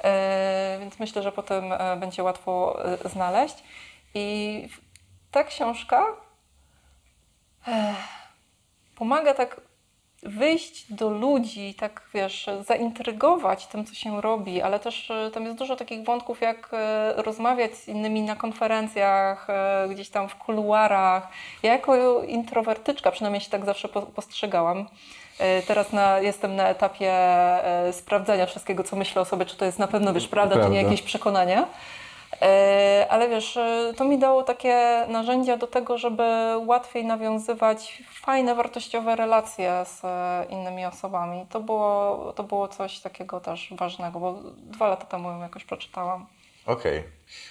E, 0.04 0.76
więc 0.80 0.98
myślę, 0.98 1.22
że 1.22 1.32
potem 1.32 1.72
e, 1.72 1.96
będzie 1.96 2.22
łatwo 2.22 2.84
e, 2.84 3.08
znaleźć. 3.08 3.56
I 4.14 4.68
ta 5.30 5.44
książka 5.44 6.06
e, 7.68 7.94
pomaga 8.94 9.34
tak 9.34 9.60
wyjść 10.22 10.92
do 10.92 11.10
ludzi, 11.10 11.74
tak 11.74 12.02
wiesz, 12.14 12.46
zaintrygować 12.66 13.66
tym, 13.66 13.84
co 13.84 13.94
się 13.94 14.20
robi, 14.20 14.62
ale 14.62 14.80
też 14.80 15.10
e, 15.10 15.30
tam 15.34 15.44
jest 15.44 15.56
dużo 15.58 15.76
takich 15.76 16.04
wątków, 16.04 16.40
jak 16.40 16.68
e, 16.72 17.12
rozmawiać 17.16 17.74
z 17.76 17.88
innymi 17.88 18.22
na 18.22 18.36
konferencjach, 18.36 19.50
e, 19.50 19.88
gdzieś 19.90 20.08
tam 20.08 20.28
w 20.28 20.34
kuluarach. 20.36 21.28
Ja 21.62 21.72
jako 21.72 22.22
introwertyczka, 22.22 23.10
przynajmniej 23.10 23.40
się 23.40 23.50
tak 23.50 23.64
zawsze 23.64 23.88
po- 23.88 24.02
postrzegałam, 24.02 24.86
Teraz 25.66 25.92
na, 25.92 26.18
jestem 26.18 26.56
na 26.56 26.68
etapie 26.68 27.12
sprawdzania 27.92 28.46
wszystkiego, 28.46 28.84
co 28.84 28.96
myślę 28.96 29.22
o 29.22 29.24
sobie, 29.24 29.46
czy 29.46 29.56
to 29.56 29.64
jest 29.64 29.78
na 29.78 29.86
pewno, 29.86 30.12
wiesz, 30.12 30.28
prawda, 30.28 30.54
czy 30.54 30.60
nie 30.60 30.66
Prawda. 30.66 30.80
jakieś 30.82 31.02
przekonania. 31.02 31.66
E, 32.42 33.06
ale 33.10 33.28
wiesz, 33.28 33.56
e, 33.56 33.92
to 33.96 34.04
mi 34.04 34.18
dało 34.18 34.42
takie 34.42 35.06
narzędzia 35.08 35.56
do 35.56 35.66
tego, 35.66 35.98
żeby 35.98 36.22
łatwiej 36.66 37.04
nawiązywać 37.04 38.02
fajne, 38.14 38.54
wartościowe 38.54 39.16
relacje 39.16 39.84
z 39.86 40.04
e, 40.04 40.46
innymi 40.50 40.84
osobami. 40.84 41.46
To 41.50 41.60
było, 41.60 42.32
to 42.36 42.42
było 42.42 42.68
coś 42.68 43.00
takiego 43.00 43.40
też 43.40 43.74
ważnego, 43.76 44.20
bo 44.20 44.38
dwa 44.56 44.88
lata 44.88 45.04
temu 45.04 45.30
ją 45.30 45.40
jakoś 45.40 45.64
przeczytałam. 45.64 46.26
Okej, 46.66 47.02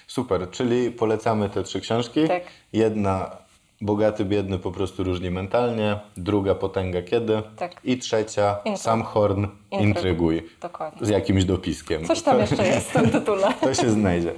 super. 0.06 0.50
Czyli 0.50 0.90
polecamy 0.90 1.50
te 1.50 1.62
trzy 1.62 1.80
książki. 1.80 2.28
Tak. 2.28 2.42
Jedna 2.72 3.30
Bogaty, 3.82 4.24
biedny 4.24 4.58
po 4.58 4.72
prostu 4.72 5.04
różni 5.04 5.30
mentalnie, 5.30 6.00
druga 6.16 6.54
Potęga 6.54 7.02
kiedy 7.02 7.42
Tak. 7.56 7.72
i 7.84 7.98
trzecia 7.98 8.56
Intryg- 8.64 8.76
Sam 8.76 9.02
Horn 9.02 9.44
Intryg- 9.72 9.80
Intryguj 9.82 10.42
Dokładnie. 10.60 11.06
z 11.06 11.10
jakimś 11.10 11.44
dopiskiem. 11.44 12.04
Coś 12.04 12.22
tam 12.22 12.40
jeszcze 12.40 12.66
jest 12.66 12.90
w 12.90 12.92
tym 12.92 13.10
tytule. 13.20 13.48
To 13.60 13.74
się 13.74 13.90
znajdzie. 13.90 14.32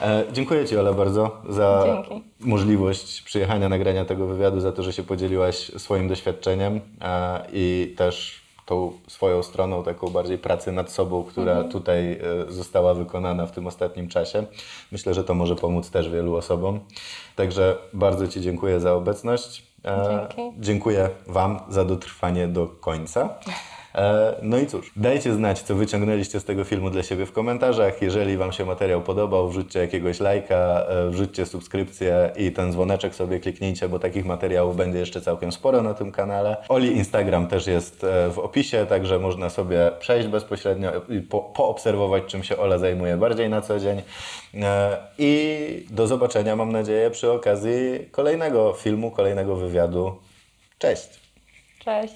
E, 0.00 0.24
dziękuję 0.32 0.64
Ci, 0.64 0.76
Ola, 0.76 0.92
bardzo 0.92 1.36
za 1.48 1.84
Dzięki. 1.86 2.22
możliwość 2.40 3.22
przyjechania, 3.22 3.68
nagrania 3.68 4.04
tego 4.04 4.26
wywiadu, 4.26 4.60
za 4.60 4.72
to, 4.72 4.82
że 4.82 4.92
się 4.92 5.02
podzieliłaś 5.02 5.56
swoim 5.56 6.08
doświadczeniem 6.08 6.80
e, 7.00 7.46
i 7.52 7.94
też 7.98 8.41
tą 8.72 8.92
swoją 9.08 9.42
stroną 9.42 9.82
taką 9.82 10.08
bardziej 10.10 10.38
pracy 10.38 10.72
nad 10.72 10.90
sobą, 10.90 11.24
która 11.24 11.52
Mhm. 11.52 11.70
tutaj 11.70 12.12
e, 12.12 12.18
została 12.52 12.94
wykonana 12.94 13.46
w 13.46 13.52
tym 13.52 13.66
ostatnim 13.66 14.08
czasie. 14.08 14.46
Myślę, 14.92 15.14
że 15.14 15.24
to 15.24 15.34
może 15.34 15.56
pomóc 15.56 15.90
też 15.90 16.08
wielu 16.10 16.36
osobom. 16.36 16.80
Także 17.36 17.76
bardzo 17.92 18.28
Ci 18.28 18.40
dziękuję 18.40 18.80
za 18.80 18.92
obecność. 18.94 19.66
E, 19.84 20.28
Dzięki. 20.36 20.60
Dziękuję 20.60 21.10
Wam 21.26 21.58
za 21.68 21.84
dotrwanie 21.84 22.48
do 22.48 22.66
końca. 22.66 23.28
E, 23.94 24.34
No 24.42 24.58
i 24.58 24.66
cóż, 24.66 24.92
dajcie 24.96 25.34
znać, 25.34 25.62
co 25.62 25.74
wyciągnęliście 25.74 26.40
z 26.40 26.44
tego 26.44 26.64
filmu 26.64 26.90
dla 26.90 27.02
siebie 27.02 27.26
w 27.26 27.32
komentarzach. 27.32 28.02
Jeżeli 28.02 28.36
Wam 28.36 28.52
się 28.52 28.64
materiał 28.64 29.02
podobał, 29.02 29.48
wrzućcie 29.48 29.78
jakiegoś 29.78 30.20
lajka, 30.20 30.84
e, 30.88 31.10
wrzućcie 31.10 31.46
subskrypcję 31.46 32.32
i 32.36 32.52
ten 32.52 32.72
dzwoneczek 32.72 33.14
sobie 33.14 33.40
kliknijcie, 33.40 33.88
bo 33.88 33.98
takich 33.98 34.24
materiałów 34.24 34.76
będzie 34.76 34.98
jeszcze 34.98 35.20
całkiem 35.20 35.52
sporo 35.52 35.82
na 35.82 35.94
tym 35.94 36.12
kanale. 36.12 36.56
Oli 36.68 36.96
Instagram 36.96 37.46
też 37.46 37.66
jest 37.66 38.04
e, 38.04 38.30
w 38.30 38.38
opisie, 38.38 38.86
także 38.86 39.18
można 39.18 39.50
sobie 39.50 39.90
przejść 39.98 40.28
bezpośrednio 40.28 40.92
i 41.08 41.20
po, 41.20 41.40
poobserwować, 41.40 42.24
czym 42.26 42.42
się 42.42 42.56
Ola 42.56 42.78
zajmuje 42.78 43.16
bardziej 43.16 43.48
na 43.48 43.60
co 43.60 43.78
dzień. 43.80 44.02
I 45.18 45.86
do 45.90 46.06
zobaczenia, 46.06 46.56
mam 46.56 46.72
nadzieję, 46.72 47.10
przy 47.10 47.32
okazji 47.32 48.08
kolejnego 48.10 48.72
filmu, 48.72 49.10
kolejnego 49.10 49.56
wywiadu. 49.56 50.16
Cześć! 50.78 51.08
Cześć. 51.84 52.14